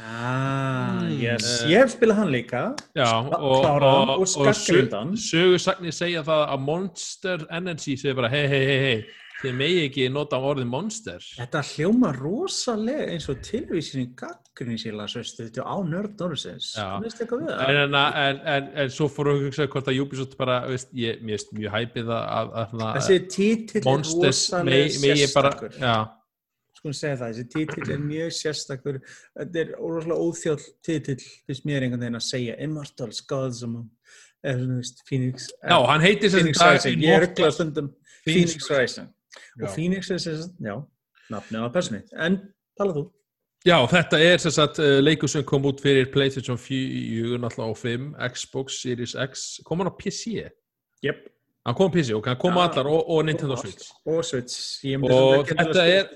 Ah, 0.00 1.00
Mm. 1.02 1.20
yes, 1.20 1.62
Eh, 1.62 1.70
ég 1.72 1.78
hef 1.84 1.92
spilað 1.96 2.16
hann 2.22 2.32
líka. 2.32 2.62
Já, 2.96 3.10
og, 3.26 3.66
og, 3.82 4.10
og 4.20 4.26
skaggrindan. 4.28 5.14
sögursagnir 5.16 5.94
segja 5.94 6.22
það 6.26 6.42
að 6.54 6.60
Monster 6.66 7.46
Energy 7.50 7.96
segir 7.96 8.14
bara 8.18 8.28
hei, 8.32 8.46
hei, 8.48 8.64
hei, 8.66 8.78
hei, 8.86 9.04
þið 9.42 9.54
megi 9.54 9.80
ekki 9.88 10.08
nota 10.12 10.36
orðið 10.40 10.66
Monster. 10.72 11.20
Þetta 11.36 11.62
hljóma 11.70 12.10
rosalega 12.16 13.06
eins 13.12 13.28
og 13.28 13.40
tilvísin 13.44 14.02
í 14.02 14.06
gaggrinni 14.16 14.78
síla, 14.80 15.06
sveistu, 15.12 15.44
þetta 15.46 15.60
á 15.68 15.76
nörd 15.84 16.16
við 17.04 17.12
En, 17.68 17.76
en, 17.84 17.94
en, 17.94 18.40
en, 18.56 18.70
en 18.84 18.90
svo 18.90 19.08
fór 19.12 19.28
að 19.34 19.44
hugsa 19.46 19.66
hvort 19.68 19.88
að 19.92 20.00
Ubisoft 20.02 20.36
bara, 20.40 20.62
veist, 20.66 20.88
ég, 20.96 21.20
veist 21.28 21.52
mjög 21.52 21.72
hæpið 21.76 22.10
að, 22.16 22.24
að, 22.40 22.54
að, 22.64 22.76
er 23.20 23.26
Monsters 23.84 24.46
rosalega 24.50 25.00
megi 25.04 25.28
bara, 25.36 25.52
já, 25.76 25.96
Að 26.86 26.98
segja 27.00 27.18
það, 27.20 27.32
þessi 27.32 27.48
títill 27.52 27.92
er 27.94 28.02
mjög 28.04 28.32
sérstakur. 28.36 28.98
Þetta 29.34 29.60
er 29.62 29.72
rosalega 29.80 30.26
óþjóll 30.26 30.64
títill, 30.86 31.18
finnst 31.48 31.66
mér 31.68 31.86
einhvern 31.86 32.04
veginn 32.04 32.20
að 32.20 32.26
segja 32.28 32.56
Immortals, 32.66 33.20
Gods, 33.26 33.62
eða 33.66 34.58
svona, 34.60 34.76
veist, 34.76 35.02
Phoenix. 35.08 35.48
eh, 35.62 35.70
já, 35.72 35.76
hann 35.90 36.06
heitir 36.06 36.30
sem 36.30 36.40
Phoenix 36.40 36.58
sagt 36.62 36.78
Rising. 36.78 37.02
Ég 37.02 37.16
er 37.16 37.26
ruggla 37.26 37.50
stundum 37.50 37.92
Phoenix 38.24 38.70
Rising. 38.70 39.12
Og 39.62 39.68
Phoenix 39.74 40.10
er 40.10 40.18
sem 40.22 40.40
sagt, 40.42 40.56
já, 40.62 40.76
nafnið 41.32 41.66
á 41.66 41.68
persónu. 41.74 42.02
En, 42.16 42.40
tala 42.78 42.96
þú. 42.96 43.06
Já, 43.66 43.80
þetta 43.90 44.18
er 44.22 44.38
sem 44.38 44.52
sagt 44.54 44.78
uh, 44.78 45.00
leikur 45.02 45.30
sem 45.30 45.42
kom 45.44 45.64
út 45.66 45.80
fyrir 45.82 46.12
PlayStation 46.14 46.58
4, 46.60 47.40
náttúrulega 47.42 47.74
á 47.74 47.74
5, 47.74 48.10
Xbox 48.36 48.82
Series 48.82 49.16
X, 49.18 49.46
kom 49.66 49.82
hann 49.82 49.90
á 49.90 49.94
PC? 49.98 50.46
Jep. 51.02 51.24
Hann 51.66 51.74
kom 51.74 51.90
PC 51.90 52.14
og 52.14 52.26
hann 52.26 52.36
kom 52.38 52.54
Já. 52.54 52.62
allar 52.62 52.86
og, 52.86 53.08
og 53.10 53.24
Nintendo 53.26 53.56
Switch. 53.58 53.88
Og 54.06 54.24
Switch. 54.24 54.84
Og 55.02 55.48
þetta 55.50 55.86
er-. 55.90 56.12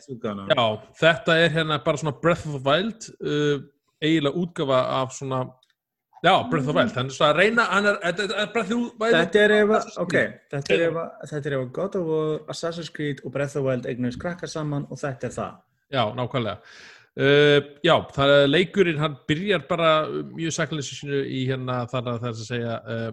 Já, 0.54 0.66
þetta 1.00 1.38
er 1.42 1.48
hérna 1.56 1.78
bara 1.84 1.98
svona 1.98 2.12
Breath 2.22 2.46
of 2.46 2.54
the 2.54 2.60
Wild, 2.62 3.08
uh, 3.20 3.64
eiginlega 4.02 4.44
útgafa 4.44 4.78
af 5.00 5.16
svona, 5.16 5.40
já, 6.22 6.34
Breath 6.50 6.68
of 6.68 6.70
the 6.70 6.76
Wild, 6.78 7.10
svona 7.16 7.32
að 7.32 7.40
reyna, 7.40 7.64
hann 7.72 7.88
er, 7.90 7.98
þetta 8.04 8.28
er 8.44 8.52
Breath 8.54 8.76
of 8.76 8.84
the 8.84 9.02
Wild. 9.02 9.16
Þetta 9.16 9.42
er 9.42 9.56
ef 9.56 9.74
að, 9.74 9.88
Assassin's 9.88 9.98
ok, 10.04 10.14
þetta 10.54 10.76
er 10.76 10.84
ef 10.86 11.00
að, 11.02 11.10
þetta 11.32 11.50
er 11.50 11.56
ef 11.56 11.64
að 11.64 11.72
God 11.80 11.98
of 11.98 12.06
War, 12.12 12.38
Assassin's 12.54 12.92
Creed 12.94 13.24
og 13.24 13.34
Breath 13.34 13.56
of 13.56 13.58
the 13.58 13.66
Wild 13.66 13.90
eignast 13.90 14.22
krakka 14.22 14.50
saman 14.50 14.86
og 14.86 15.02
þetta 15.02 15.26
er 15.26 15.34
það. 15.40 15.58
Já, 15.90 16.04
nákvæmlega. 16.14 16.76
Uh, 17.18 17.58
já, 17.82 17.96
það 18.14 18.36
er 18.36 18.46
leikurinn, 18.52 19.02
hann 19.02 19.18
byrjar 19.26 19.66
bara 19.66 19.90
mjög 20.30 20.54
sakleysinu 20.54 21.24
í 21.26 21.42
hérna 21.50 21.80
þar 21.90 22.12
að 22.14 22.22
það 22.22 22.30
er 22.30 22.38
að 22.38 22.46
segja 22.46 22.78
uh, 22.86 23.10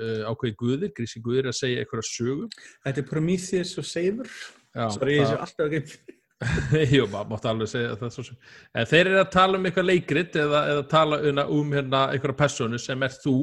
uh, 0.00 0.26
ákveði 0.30 0.56
guðir, 0.62 0.92
grísi 0.96 1.22
guðir 1.24 1.50
að 1.50 1.58
segja 1.60 1.82
eitthvað 1.82 2.06
sögu. 2.10 2.50
Þetta 2.84 3.02
er 3.02 3.08
Prometheus 3.10 3.74
og 3.80 3.88
Savor, 3.88 4.30
Já, 4.76 4.86
sorry, 4.92 5.18
ég 5.18 5.26
það- 5.30 5.42
alltaf 5.46 5.80
ekki. 5.80 6.16
Jú, 6.92 7.06
maður 7.08 7.30
mátti 7.30 7.48
alveg 7.48 7.68
segja 7.70 7.94
það 7.96 8.10
svo 8.12 8.24
sem. 8.26 8.38
En 8.76 8.88
þeir 8.90 9.06
eru 9.06 9.20
að 9.22 9.30
tala 9.32 9.56
um 9.56 9.68
eitthvað 9.68 9.86
leikrit 9.88 10.34
eða, 10.36 10.58
eða 10.72 10.82
tala 10.90 11.18
um, 11.24 11.70
hérna 11.72 12.02
einhverja 12.12 12.36
personu 12.42 12.80
sem 12.82 13.06
er 13.06 13.14
þú 13.22 13.36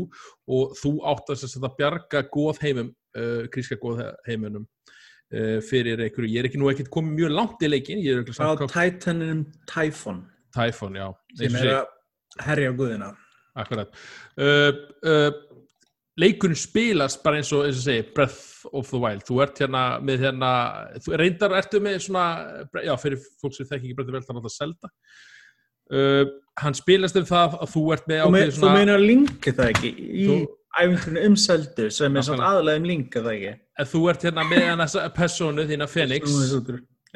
og 0.54 0.76
þú 0.78 0.92
átt 1.10 1.32
að, 1.34 1.46
að 1.58 1.80
bjarga 1.80 2.22
góð 2.36 2.62
heimum, 2.62 2.92
uh, 3.18 3.40
gríska 3.54 3.80
góð 3.82 4.04
heiminum 4.28 4.68
uh, 4.68 5.58
fyrir 5.66 6.06
einhverju. 6.06 6.30
Ég 6.36 6.44
er 6.44 6.52
ekki 6.52 6.62
nú 6.62 6.70
ekkert 6.70 6.94
komið 6.94 7.18
mjög 7.18 7.34
langt 7.40 7.66
í 7.66 7.72
leikin, 7.72 8.06
er 8.06 8.22
Á 8.30 8.54
Titaninum 8.62 9.42
Typhon, 9.74 10.22
Typhon, 10.54 11.02
já. 11.02 11.10
sem 11.42 11.58
er 11.64 11.72
að 11.80 12.46
herja 12.46 12.78
guðina. 12.78 13.10
Akkurat. 13.58 13.90
Uh, 14.38 14.70
leikurinn 16.20 16.60
spilast 16.60 17.24
bara 17.26 17.40
eins 17.42 17.52
og, 17.56 17.66
eins 17.68 17.80
og 17.82 17.86
segi, 17.88 18.06
Breath 18.16 18.70
of 18.72 18.90
the 18.92 19.02
Wild. 19.02 19.26
Þú 19.28 19.40
ert 19.46 19.62
hérna 19.64 19.84
með 20.04 20.28
hérna, 20.28 20.50
þú 21.04 21.20
reyndar 21.20 21.56
ertu 21.58 21.82
með 21.84 22.00
svona, 22.06 22.26
já, 22.86 22.94
fyrir 23.02 23.22
fólk 23.42 23.56
sem 23.58 23.70
þekki 23.70 23.90
ekki 23.90 23.98
Breath 23.98 24.10
of 24.10 24.14
the 24.14 24.20
Wild, 24.20 24.28
þannig 24.30 24.50
að 24.50 24.56
selda. 24.58 24.92
Uh, 25.94 26.26
hann 26.62 26.78
spilast 26.78 27.18
um 27.20 27.26
það 27.28 27.58
að 27.60 27.72
þú 27.74 27.82
ert 27.94 28.06
með 28.08 28.20
me, 28.20 28.24
ákveðið 28.24 28.54
þú 28.54 28.62
svona, 28.62 28.76
meinar 28.80 29.02
linki 29.04 29.52
það 29.54 29.72
ekki 29.74 29.90
í 30.00 30.28
æfinturinu 30.74 31.26
um 31.28 31.36
seldu 31.38 31.90
sem 31.94 32.16
er 32.18 32.26
svona 32.26 32.48
aðalega 32.50 32.80
um 32.80 32.88
linka 32.88 33.22
það 33.22 33.34
ekki. 33.34 33.52
en 33.78 33.90
þú 33.92 34.02
ert 34.10 34.24
hérna 34.26 34.46
með 34.48 34.64
þessa 34.82 35.04
personu 35.18 35.66
þína 35.70 35.88
Fenix 35.92 36.38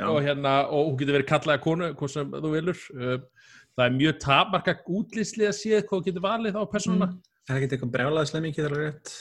og 0.03 0.19
hérna, 0.21 0.57
og 0.67 0.91
hún 0.91 0.99
getur 0.99 1.17
verið 1.17 1.29
kallaða 1.31 1.63
konu, 1.63 1.87
hvað 1.97 2.11
sem 2.13 2.35
þú 2.35 2.51
vilur. 2.53 2.83
Uh, 2.93 3.15
það 3.77 3.85
er 3.87 3.95
mjög 3.95 4.19
tapmarka 4.21 4.75
útlýsli 4.99 5.47
að 5.47 5.57
sé 5.57 5.81
hvað 5.87 6.05
getur 6.09 6.25
valið 6.25 6.59
á 6.59 6.63
personuna. 6.69 7.09
Mm. 7.13 7.36
Það 7.47 7.55
er 7.55 7.63
ekki 7.63 7.75
eitthvað 7.77 7.91
brjálaðislega 7.95 8.43
mikið 8.47 8.65
það 8.67 8.71
er 8.77 8.81
rétt. 8.83 9.11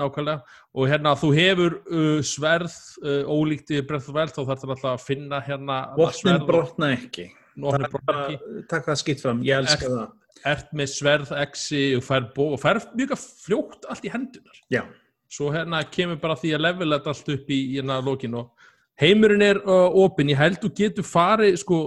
nákvæmlega 0.00 0.58
og 0.78 0.86
hérna 0.92 1.12
þú 1.18 1.28
hefur 1.34 1.76
uh, 1.90 2.20
sverð 2.22 2.74
uh, 3.02 3.22
ólíkt 3.26 3.72
í 3.74 3.80
Breath 3.82 4.06
of 4.06 4.12
the 4.12 4.16
Wild 4.20 4.34
þá 4.36 4.40
þarf 4.44 4.60
það 4.62 4.72
alltaf 4.76 4.90
að 4.92 5.04
finna 5.08 5.40
hérna 5.46 5.78
Votnin 5.98 6.44
brotna 6.46 6.90
ekki. 6.94 7.24
Votnin 7.58 7.90
brotna 7.90 8.18
ekki 8.28 8.64
Takk 8.70 8.86
það 8.90 9.00
skipt 9.02 9.24
fram, 9.24 9.40
ég 9.48 9.58
elska 9.64 9.90
það. 9.90 10.12
ert 10.52 10.70
með 10.78 10.92
sverð 10.94 11.32
exi 11.42 11.82
og 11.98 12.04
fær 12.06 12.28
bó 12.36 12.44
og 12.54 12.60
fær 12.62 12.78
mjög 12.94 13.16
fljótt 13.18 13.88
allt 13.90 14.06
í 14.06 14.12
hendunar 14.14 14.60
Já. 14.72 14.84
svo 15.28 15.50
hérna 15.52 15.82
kemur 15.90 16.20
bara 16.22 16.38
því 16.38 16.54
að 16.56 16.64
level 16.68 16.92
þetta 16.94 17.14
allt 17.16 17.32
upp 17.34 17.50
í 17.50 17.60
hérna 17.74 17.98
lokin 18.06 18.38
og 18.44 18.68
heimurinn 19.00 19.42
er 19.42 19.58
uh, 19.64 19.88
opinn, 20.04 20.30
ég 20.30 20.38
held 20.38 20.60
þú 20.62 20.70
getur 20.84 21.08
farið 21.08 21.58
sko 21.64 21.80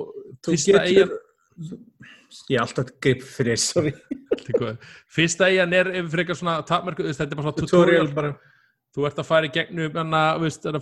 Þú 0.44 0.58
getur, 0.60 1.12
ég 2.50 2.58
er 2.58 2.64
alltaf 2.64 2.92
grip 3.04 3.24
fyrir, 3.26 3.60
sorry. 3.62 3.94
Fyrsta 5.14 5.50
eigan 5.50 5.76
er 5.78 5.92
ef 6.02 6.10
frekar 6.14 6.40
svona 6.40 6.60
tapmörku, 6.68 7.06
þetta 7.10 7.28
er 7.30 7.40
bara 7.40 7.48
svona 7.48 7.58
Tutorial 7.60 8.08
tutorial, 8.10 8.14
bara. 8.18 8.32
þú 8.96 9.08
ert 9.10 9.20
að 9.24 9.30
fara 9.30 9.50
í 9.50 9.54
gegnum 9.54 10.00
hana, 10.00 10.24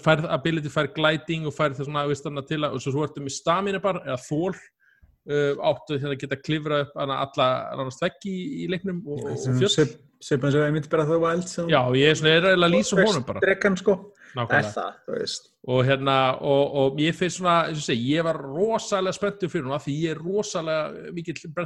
færð 0.04 0.30
ability, 0.38 0.72
færð 0.74 0.94
gliding 1.00 1.50
og 1.50 1.58
færð 1.58 1.82
það 1.82 1.90
svona, 1.90 2.06
veist, 2.12 2.30
hana, 2.30 2.46
til 2.48 2.62
að, 2.62 2.78
og 2.78 2.86
svo, 2.86 3.08
ertu 3.08 3.26
með 3.26 3.36
stamina 3.38 3.82
bara, 3.84 4.04
eða 4.08 4.22
þól 4.28 4.54
uh, 4.56 5.68
áttu 5.72 5.98
hérna 5.98 6.16
að 6.16 6.24
geta 6.24 6.40
klifra 6.40 6.86
upp 6.86 6.96
hana, 7.02 7.20
alla 7.26 7.52
annars 7.76 8.00
veggi 8.04 8.32
í, 8.32 8.48
í 8.64 8.72
leiknum 8.72 9.04
og, 9.06 9.28
og 9.34 9.60
fjöll. 9.60 9.92
Sveipan 10.22 10.52
sem 10.54 10.62
ég 10.62 10.74
myndi 10.76 10.90
bara 10.92 11.08
það 11.10 11.24
Wild 11.24 11.48
sem 11.50 11.70
Já, 11.72 11.80
ég 11.98 12.12
er 12.12 12.18
svona 12.20 12.34
er 12.36 12.46
eiginlega 12.52 12.68
að 12.68 12.76
lýsa 12.76 12.98
honum 13.00 13.24
bara 13.26 13.42
Drekkan 13.42 13.78
sko, 13.80 13.96
er 13.98 14.21
nákvæmlega. 14.38 15.26
og 15.68 15.86
hérna, 15.86 16.16
og, 16.42 16.76
og 16.82 17.00
ég 17.02 17.16
finnst 17.16 17.38
svona 17.38 17.70
og 17.70 17.82
segi, 17.84 18.16
ég 18.16 18.26
var 18.26 18.40
rosalega 18.42 19.14
spenntur 19.16 19.52
fyrir 19.52 19.68
hún 19.68 19.76
af 19.78 19.86
því 19.86 19.96
ég 20.06 20.16
er 20.16 20.22
rosalega 20.24 21.12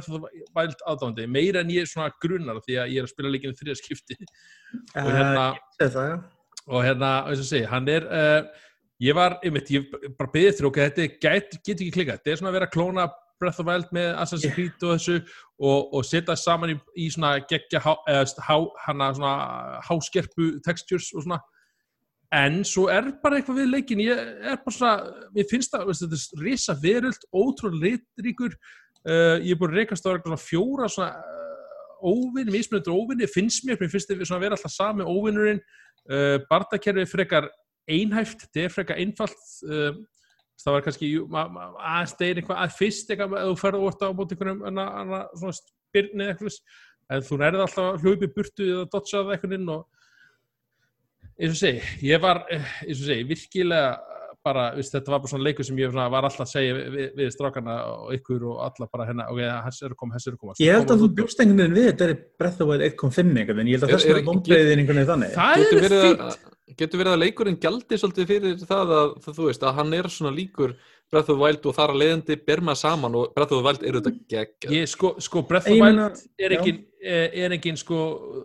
the 0.06 0.20
Wild 0.56 0.84
aðdáðandi, 0.86 1.26
meira 1.26 1.62
en 1.62 1.72
ég 1.72 1.84
er 1.86 1.90
svona 1.90 2.10
grunnar 2.22 2.60
því 2.64 2.78
að 2.82 2.94
ég 2.94 3.02
er 3.02 3.08
að 3.08 3.12
spila 3.14 3.32
leikinu 3.32 3.58
þriða 3.58 3.78
skipti 3.80 4.18
og 5.04 5.10
hérna, 5.10 5.44
er 5.80 5.92
það, 5.94 6.10
já. 6.10 6.16
og 6.66 6.84
hérna, 6.84 7.12
eins 7.30 7.44
og 7.44 7.50
segi, 7.50 7.68
hann 7.70 7.88
er 7.88 8.08
uh, 8.08 8.64
ég 9.02 9.16
var, 9.16 9.38
einmitt, 9.44 9.70
ég 9.70 9.86
bara 10.18 10.32
beðið 10.32 10.50
eftir 10.54 10.70
ok, 10.70 10.82
þetta 10.88 11.08
get, 11.20 11.56
get 11.62 11.78
ekki 11.80 11.94
klikkað, 12.00 12.20
þetta 12.20 12.34
er 12.34 12.42
svona 12.42 12.52
að 12.52 12.60
vera 12.60 12.68
að 12.70 12.76
klóna 12.76 13.08
Breath 13.40 13.60
of 13.60 13.66
the 13.66 13.72
Wild 13.72 13.90
með 13.92 14.14
Assassin's 14.16 14.46
Yeah. 14.46 14.54
Creed 14.56 14.84
og 14.86 14.94
þessu 14.96 15.16
og, 15.60 15.94
og 15.94 16.04
setja 16.08 16.36
saman 16.40 16.72
í, 16.72 16.76
í 16.96 17.08
svona 17.12 17.34
geggja 17.44 17.82
há, 17.84 17.92
eða, 18.08 18.22
st- 18.30 18.44
há, 18.46 18.56
hana 18.86 19.10
svona 19.16 19.34
háskerpu 19.84 20.54
textures 20.64 21.10
og 21.12 21.26
svona 21.26 21.40
en 22.34 22.58
svo 22.66 22.88
er 22.90 23.12
bara 23.22 23.38
eitthvað 23.38 23.60
við 23.60 23.70
leikin 23.70 24.02
ég 24.02 24.18
er 24.18 24.58
bara 24.64 24.74
svona, 24.74 25.14
mér 25.34 25.46
finnst 25.50 25.74
það 25.74 25.92
þetta 25.92 26.18
er 26.18 26.42
risa 26.42 26.76
veröld, 26.82 27.26
ótrúlega 27.30 27.84
litríkur. 27.84 28.56
Uh, 29.06 29.38
ég 29.44 29.54
er 29.54 29.60
búin 29.60 29.70
að 29.70 29.82
reykast 29.82 30.06
á 30.06 30.10
svona 30.10 30.40
fjóra 30.40 30.88
svona 30.90 31.12
uh, 31.14 31.46
óvinni, 32.10 32.50
mismunendur 32.50 32.96
óvinni, 32.96 33.28
finnst 33.30 33.66
mér. 33.66 33.78
Mér 33.78 33.92
finnst 33.92 34.10
þetta 34.10 34.26
að 34.34 34.42
vera 34.42 34.58
alltaf 34.58 34.74
sami 34.74 35.06
óvinnurinn 35.06 35.62
uh, 35.62 36.36
bardakerfið 36.50 37.12
frekar 37.12 37.48
einhæft, 37.86 38.42
þetta 38.48 38.64
er 38.64 38.74
frekar 38.74 39.00
einfalt. 39.02 39.38
Uh, 39.62 40.02
það 40.56 40.74
var 40.74 40.84
kannski 40.86 41.12
aðeins 41.20 42.16
degir 42.18 42.40
eitthvað 42.40 42.60
að 42.64 42.76
fyrst 42.78 43.10
eitthvað 43.12 43.38
að 43.38 43.50
þú 43.50 43.56
ferð 43.60 43.82
óvart 43.82 44.02
á 44.02 44.08
móti 44.16 44.34
einhvernum 44.34 44.62
anna, 44.70 44.86
anna, 45.02 45.22
svona 45.36 45.58
spyrni 45.60 46.30
eitthvað. 46.30 46.58
En 47.12 47.22
þú 47.22 47.38
nærði 47.38 47.62
alltaf 47.62 48.02
hljópi 48.02 48.28
burtu 48.34 48.64
eða 48.66 48.86
dodgeað 48.90 49.28
eitthvað 49.36 49.52
inn 49.60 49.68
og 49.70 49.84
eins 51.36 51.54
og 51.54 51.60
segi, 51.60 51.80
ég 52.08 52.20
var 52.22 52.44
eh, 52.50 52.68
eins 52.86 53.00
og 53.02 53.10
segi, 53.10 53.26
virkilega 53.28 53.96
bara, 54.46 54.68
veist, 54.76 54.92
þetta 54.94 55.10
var 55.10 55.22
bara 55.24 55.30
svona 55.32 55.46
leikur 55.48 55.66
sem 55.66 55.78
ég 55.80 55.90
svona, 55.90 56.06
var 56.12 56.26
alltaf 56.28 56.44
að 56.44 56.50
segja 56.52 56.74
við, 56.76 56.88
við, 56.94 57.06
við 57.18 57.30
strákana 57.34 57.76
og 57.90 58.12
ykkur 58.14 58.44
og 58.46 58.60
alla 58.66 58.88
bara 58.92 59.06
hérna, 59.08 59.26
ok, 59.32 59.40
hans 59.64 59.80
eru 59.82 59.96
að 59.96 60.00
koma, 60.02 60.14
hans 60.16 60.26
eru 60.30 60.36
að 60.36 60.42
koma. 60.44 60.56
Ég 60.62 60.76
held 60.76 60.92
að 60.94 61.02
þú 61.02 61.08
bjóst 61.18 61.42
einhvern 61.42 61.62
veginn 61.64 61.78
við 61.78 61.88
þetta 61.90 62.06
er 62.06 62.12
Breath 62.38 62.54
of 62.54 62.60
the 62.62 62.68
Wild 62.70 62.84
1.5 62.86 63.32
einhvern 63.40 63.58
veginn, 63.58 63.72
ég 63.72 63.80
held 63.80 63.88
að 63.88 63.94
þess 63.96 64.06
er 64.06 64.20
ekki- 64.20 64.28
vonbreiðin 64.30 64.82
einhvern 64.84 65.00
veginn 65.00 65.10
þannig. 65.10 65.34
það 65.34 65.64
er 65.64 66.04
fínt 66.06 66.22
að, 66.26 66.36
getur 66.76 67.02
verið 67.02 67.16
að 67.16 67.22
leikurinn 67.24 67.58
gjaldi 67.62 67.98
svolítið 68.02 68.30
fyrir 68.30 68.56
það 68.62 68.94
að 68.94 68.94
það, 69.26 69.34
þú 69.40 69.48
veist 69.50 69.66
að 69.66 69.76
hann 69.80 69.98
er 69.98 70.08
svona 70.12 70.34
líkur 70.36 70.76
Breath 71.12 71.30
of 71.30 71.36
the 71.36 71.38
Wild 71.38 71.66
og 71.70 71.76
þar 71.76 71.92
að 71.92 72.00
leiðandi 72.02 72.36
ber 72.48 72.62
maður 72.66 72.80
saman 72.80 73.18
og 73.20 73.34
Breath 73.36 73.54
of 73.54 73.60
the 73.60 73.66
Wild 73.66 73.84
eru 73.86 74.00
þetta 74.02 74.30
gegg 74.32 74.70
ég, 74.74 74.88
sko, 74.90 75.12
sko, 75.22 75.44
Breath 75.46 75.68
of 75.70 75.76
the 75.76 75.82
Wild 75.84 76.24
er 76.42 76.56
engin, 76.56 76.80
er, 76.98 77.36
er 77.44 77.54
engin 77.54 77.78
sko, 77.78 78.00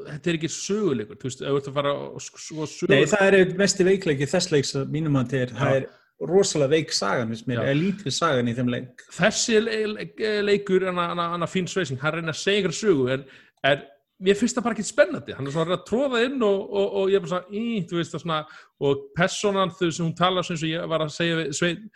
þetta 0.09 0.31
er 0.31 0.37
ekki 0.37 0.51
söguleikur, 0.53 1.17
þú 1.21 1.29
veist, 1.29 1.41
ef 1.41 1.49
þú 1.49 1.61
ert 1.61 1.71
að 1.71 1.79
fara 1.79 1.95
sko, 2.27 2.43
sko, 2.45 2.67
Nei, 2.67 2.69
söguleikur 2.75 3.15
það 3.15 3.39
er 3.39 3.55
mesti 3.63 3.87
veikleiki 3.87 4.29
þess 4.29 4.53
leiks 4.53 4.75
að 4.77 4.93
mínum 4.93 5.17
að 5.21 5.33
til 5.33 5.41
er, 5.41 5.55
það 5.57 5.79
er 5.79 5.89
rosalega 6.29 6.75
veik 6.75 6.93
sagan, 6.93 7.31
finnst 7.33 7.47
mér, 7.49 7.63
Já. 7.63 7.71
eða 7.71 7.79
lítið 7.79 8.13
sagan 8.13 8.51
í 8.51 8.53
þeim 8.57 8.69
leik. 8.69 9.05
þessi 9.15 9.61
le 9.65 10.43
leikur 10.45 10.85
hann 10.91 11.01
að 11.01 11.49
fín 11.49 11.69
sveising, 11.69 11.97
hann 12.01 12.19
reyna 12.19 12.35
að 12.35 12.43
segja 12.43 12.61
ykkur 12.61 12.77
sögu 12.77 13.09
en 13.15 13.25
er, 13.65 13.83
mér 14.21 14.37
finnst 14.37 14.57
það 14.57 14.67
bara 14.67 14.77
ekki 14.77 14.85
spennandi 14.85 15.33
hann 15.33 15.47
er 15.49 15.55
svona 15.55 15.65
að 15.65 15.71
reyna 15.71 15.79
að 15.79 15.87
tróða 15.89 16.23
inn 16.27 16.45
og, 16.45 16.61
og, 16.69 16.87
og 17.01 17.09
ég 17.09 17.17
er 17.17 17.25
bara 17.25 17.33
svona, 17.33 17.57
í, 17.57 17.81
þú 17.89 17.97
veist 17.97 18.13
það 18.13 18.25
svona 18.27 18.39
og 18.85 19.05
personan 19.17 19.73
þau 19.79 19.87
sem 19.87 20.05
hún 20.05 20.17
talar 20.21 20.45
sem 20.45 20.61
ég 20.69 20.89
var 20.93 21.05
að 21.07 21.15
segja 21.15 21.39
við 21.41 21.53
Svein 21.57 21.87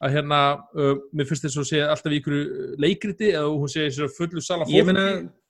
að 0.00 0.14
hérna, 0.16 0.38
uh, 0.80 0.94
mér 1.12 1.26
finnst 1.28 1.44
þess 1.44 1.58
að 1.60 1.68
sé 1.68 1.82
alltaf 1.84 2.12
í 2.14 2.20
ykkur 2.22 2.38
leikriti 2.80 3.34
eða 3.34 3.50
hún 3.52 3.68
sé 3.68 3.84
þessi 3.90 4.06
fullu 4.16 4.40
sala 4.40 4.64
Ég 4.72 4.86
meina, 4.88 5.02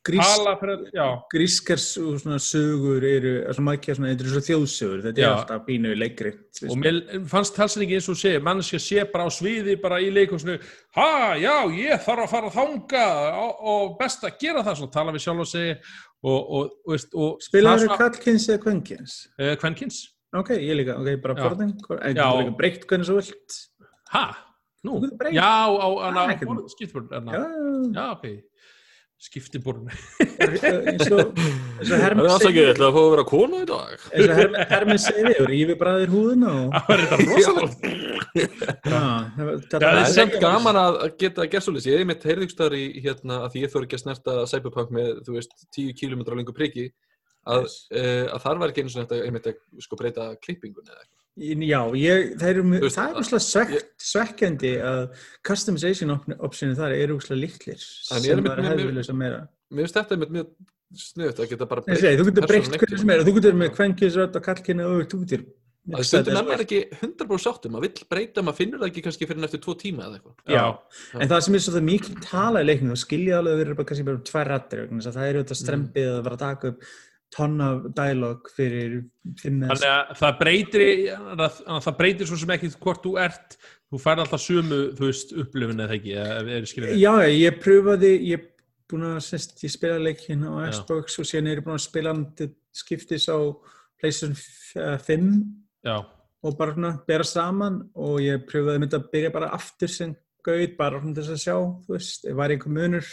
grís, 0.02 0.26
tala 0.26 0.56
fyrir, 0.58 0.80
já, 0.96 1.04
grískar 1.30 1.78
s- 1.78 1.94
svona 2.00 2.38
sögur 2.42 3.04
eru, 3.06 3.32
svona 3.52 3.68
makja 3.68 3.94
svona, 3.94 4.10
þetta 4.10 4.24
eru 4.26 4.32
svo 4.34 4.42
þjóðsögur, 4.48 5.02
þetta 5.04 5.20
er 5.20 5.26
Já. 5.28 5.30
alltaf 5.36 5.62
pínu 5.68 5.92
leikrit. 6.00 6.40
og 6.66 6.76
mér 6.82 6.98
fannst 7.30 7.54
talsningi 7.54 7.94
eins 8.00 8.08
og 8.10 8.18
sé 8.18 8.32
mannskja 8.42 8.80
sé 8.82 9.04
bara 9.12 9.28
á 9.28 9.30
sviði 9.30 9.76
bara 9.80 10.00
í 10.02 10.10
leikosinu 10.10 10.58
ha, 10.96 11.36
já, 11.38 11.54
ég 11.76 12.00
þarf 12.02 12.24
að 12.26 12.30
fara 12.34 12.50
að 12.50 12.58
þanga 12.58 13.06
og, 13.44 13.64
og 13.74 13.98
best 14.00 14.24
að 14.24 14.38
gera 14.40 14.64
það 14.66 14.80
svona 14.82 14.92
tala 14.98 15.12
við 15.14 15.26
sjálf 15.28 15.44
og 15.46 15.50
segi 15.52 15.76
og, 16.24 16.40
og, 16.50 16.70
og, 16.90 17.06
og 17.14 17.38
Spilaður 17.46 17.86
það 17.86 17.92
þau 17.94 18.02
kallkins 18.02 18.48
eða 18.50 18.64
kvenkins? 18.66 19.18
uh, 19.38 19.54
kvenkins 19.62 20.00
Ok, 20.30 20.52
ég 20.62 20.76
líka, 20.78 20.94
ok, 20.94 21.16
bara 21.22 21.34
forðin, 21.42 22.52
breykt 22.56 22.84
hvernig 22.86 23.06
svo 23.08 23.16
vilt. 23.18 23.56
Ha, 24.14 24.24
nú, 24.86 25.00
já, 25.32 25.50
á 25.70 26.22
ekkert. 26.34 26.70
skiptibórn 26.76 27.34
Já, 27.94 28.06
ok. 28.14 28.30
Skiptibórn 29.20 29.84
eins 29.84 31.10
og, 31.12 31.34
eins 31.36 31.90
og 31.90 31.90
Það 31.90 32.04
er 32.06 32.14
afsakið, 32.16 32.30
ég 32.30 32.44
segir, 32.46 32.70
ætla 32.72 32.86
að 32.88 32.94
fá 32.94 33.00
að 33.02 33.10
vera 33.12 33.24
kona 33.28 33.58
í 33.60 33.66
dag. 33.68 34.06
eins 34.16 34.30
og 34.30 34.54
Hermes 34.70 35.04
segir, 35.04 35.34
og 35.42 35.50
rífi 35.50 35.76
bræðir 35.82 36.14
húðuna 36.14 36.54
og, 36.56 36.70
það 36.72 36.88
var 36.88 37.02
þetta 37.02 37.18
rosalegt. 37.28 37.84
Já, 38.88 39.02
það 39.74 39.84
er 39.90 40.08
segja- 40.14 40.40
gaman 40.46 40.80
að 40.80 40.98
geta 41.20 41.44
svolítið 41.66 41.92
ég 41.92 42.00
er 42.00 42.08
mitt 42.08 42.24
heyrðugstar 42.30 42.78
í 42.80 42.84
hérna 43.04 43.42
að 43.44 43.52
því 43.52 43.64
ég 43.66 43.74
þór 43.74 43.86
ekki 43.90 43.98
að 44.00 44.04
snerta 44.06 44.38
Cyberpunk 44.54 44.96
með, 44.96 45.12
þú 45.28 45.36
veist, 45.36 45.52
10 45.76 45.92
km 46.00 46.24
á 46.24 46.32
lengur 46.40 46.56
priki 46.56 46.88
að, 47.44 47.68
þar 48.46 48.60
var 48.64 48.72
ekki 48.72 48.86
einu 48.86 48.94
svona 48.96 49.04
þetta 49.10 49.28
einmitt 49.28 49.50
að 49.52 49.60
sko 49.84 50.00
breyta 50.00 50.30
klippingun 50.40 50.88
eða 50.88 51.02
eitthvað 51.04 51.19
Já, 51.40 51.80
ég, 51.96 52.34
það 52.40 52.50
er 52.50 52.58
úrslega 53.16 53.40
svekkt, 53.40 53.94
svekkjandi 54.04 54.74
að 54.84 55.04
customization 55.46 56.12
op 56.12 56.26
optionu 56.50 56.76
þar 56.76 56.96
eru 56.98 57.16
ég 57.16 57.72
er 57.72 57.80
sem 57.80 58.20
það 58.20 58.50
er 58.50 58.68
hefðilega 58.68 59.06
sem 59.08 59.16
meira. 59.16 59.46
Mér 59.70 59.86
finnst 59.86 59.96
þetta 59.96 60.16
einmitt 60.16 60.34
mjög 60.34 60.50
sniðut 61.00 61.40
að 61.40 61.50
geta 61.54 61.70
bara 61.70 61.86
segi, 61.86 62.18
þú 62.18 62.28
getur 62.28 62.50
breykt 62.50 62.76
hvernig 62.76 63.00
sem 63.00 63.14
er, 63.14 63.24
þú 63.24 63.34
getur 63.38 63.58
með 63.58 63.72
kvenkisrödd 63.78 64.38
og 64.40 64.46
kallkynna 64.50 64.88
og 64.90 65.02
þú 65.06 65.24
getur 65.24 65.48
Það 65.90 66.02
stundum 66.04 66.36
er 66.36 66.44
maður 66.44 66.62
ekki 66.66 66.78
100% 66.92 67.40
sáttum, 67.40 67.72
maður 67.72 67.86
vill 67.86 68.08
breyta, 68.12 68.42
maður 68.44 68.58
finnur 68.58 68.82
það 68.82 68.90
ekki 68.90 69.02
kannski 69.06 69.26
fyrir 69.30 69.46
eftir 69.46 69.62
tvo 69.64 69.74
tíma 69.80 70.04
eða 70.04 70.18
eitthvað. 70.18 70.34
Já, 70.52 70.64
en 71.16 71.30
það 71.30 71.44
sem 71.46 71.56
er 71.56 71.62
svo 71.64 71.72
það 71.72 71.86
mikið 71.86 72.18
tala 72.26 72.60
í 72.60 72.66
leiknum, 72.68 72.92
þá 72.92 73.00
skilja 73.00 73.38
alveg 73.38 73.54
að 73.54 73.62
vera 73.62 73.76
bara 73.78 73.88
kannski 73.88 74.06
bara 74.10 74.20
tvær 74.28 74.50
rattir, 74.52 74.82
það 75.06 75.24
er 75.24 75.38
auðvitað 75.40 75.60
strempið 75.62 76.10
að 76.10 76.20
vera 76.26 76.36
að 76.36 76.44
taka 76.44 76.72
upp 76.74 76.90
tonn 77.34 77.60
af 77.62 77.84
dialog 77.94 78.48
fyrir 78.56 78.96
þannig 79.38 79.70
að 79.72 80.14
það 80.18 80.38
breytir 80.40 80.82
að, 81.14 81.44
að 81.62 81.84
það 81.86 81.98
breytir 82.00 82.30
svo 82.30 82.38
sem 82.40 82.54
ekki 82.56 82.70
hvort 82.82 83.04
þú 83.06 83.12
ert 83.22 83.58
þú 83.90 84.00
færð 84.02 84.22
alltaf 84.24 84.42
sömu, 84.44 84.78
þú 84.98 85.08
veist, 85.08 85.34
upplifin 85.42 85.82
eða 85.82 85.96
ekki, 85.98 86.14
eða 86.14 86.94
Já, 87.00 87.12
ég 87.34 87.58
pröfaði, 87.62 88.12
ég 88.30 88.46
að 88.90 89.20
sest, 89.22 89.56
ég 89.62 89.70
spila 89.74 89.98
leikin 90.02 90.46
á 90.46 90.52
Já. 90.66 90.70
Xbox 90.74 91.18
og 91.22 91.28
síðan 91.28 91.50
er 91.50 91.60
ég 91.60 91.66
búin 91.66 91.78
að 91.78 91.84
spila 91.86 92.14
skiptis 92.74 93.26
á 93.30 93.38
PlayStation 94.00 94.34
f- 94.34 95.04
5 95.06 95.28
já, 95.86 95.96
og 96.42 96.56
bara 96.58 96.74
svona 96.74 96.92
bera 97.06 97.26
saman 97.26 97.80
og 97.94 98.20
ég 98.24 98.46
pröfaði 98.48 98.82
myndi 98.82 98.98
að 98.98 99.10
byrja 99.12 99.32
bara 99.34 99.52
aftur 99.54 99.90
sem 99.92 100.14
gauð, 100.46 100.76
bara 100.78 101.02
svona 101.02 101.18
þess 101.18 101.34
að 101.34 101.42
sjá, 101.44 101.56
þú 101.86 101.96
veist, 101.96 102.30
var 102.38 102.54
einhver 102.54 102.74
munur 102.78 103.10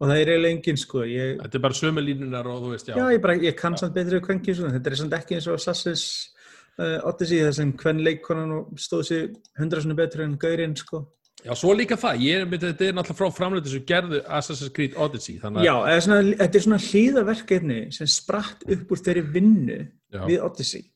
og 0.00 0.08
það 0.08 0.16
er 0.16 0.30
eiginlega 0.32 0.56
engin 0.56 0.80
sko, 0.80 1.04
ég, 1.04 1.38
þetta 1.42 1.58
er 1.58 1.62
bara 1.66 1.76
sömu 1.76 2.02
línunar 2.04 2.48
og 2.48 2.60
þú 2.64 2.72
veist, 2.72 2.88
já, 2.88 2.96
já, 2.96 3.06
ég 3.12 3.22
bara, 3.22 3.36
ég 3.36 3.56
kann 3.58 3.76
samt 3.76 3.96
betri 3.96 4.20
kvenki 4.24 4.56
þetta 4.56 4.90
er 4.90 4.96
samt 4.96 5.16
ekki 5.18 5.36
eins 5.36 5.48
og 5.50 5.58
Assassin's 5.60 6.04
uh, 6.80 6.98
Odyssey, 7.10 7.42
þar 7.44 7.56
sem 7.58 7.72
hvern 7.82 8.04
leikkonan 8.06 8.54
og 8.56 8.70
stóð 8.80 9.02
sér 9.10 9.26
hundra 9.60 9.82
svona 9.84 9.98
betur 9.98 10.24
en 10.24 10.38
gaurinn 10.40 10.76
sko. 10.78 11.02
já, 11.44 11.52
svo 11.56 11.74
líka 11.76 11.98
það. 12.00 12.24
Ég 12.24 12.40
er 12.40 12.48
með 12.48 12.64
þetta 12.68 12.86
er 12.86 12.96
náttúrulega 12.96 13.18
frá 13.20 13.36
framleitur 13.36 13.74
sem 13.74 13.84
gerðu 13.88 14.22
Assassin's 14.24 14.72
Creed 14.76 14.96
Odyssey, 14.96 15.36
þannig 15.42 15.68
Já, 15.68 15.74
eða 15.92 16.06
svona, 16.06 16.32
þetta 16.40 16.58
er 16.60 16.66
svona 16.66 16.80
hlýðaverkefni 16.86 17.78
sem 17.96 18.10
spratt 18.16 18.64
upp 18.66 18.96
úr 18.96 19.04
þeirri 19.04 19.26
vinnu 19.36 19.78
Já. 19.84 20.24
við 20.24 20.48
Odyssey. 20.48 20.88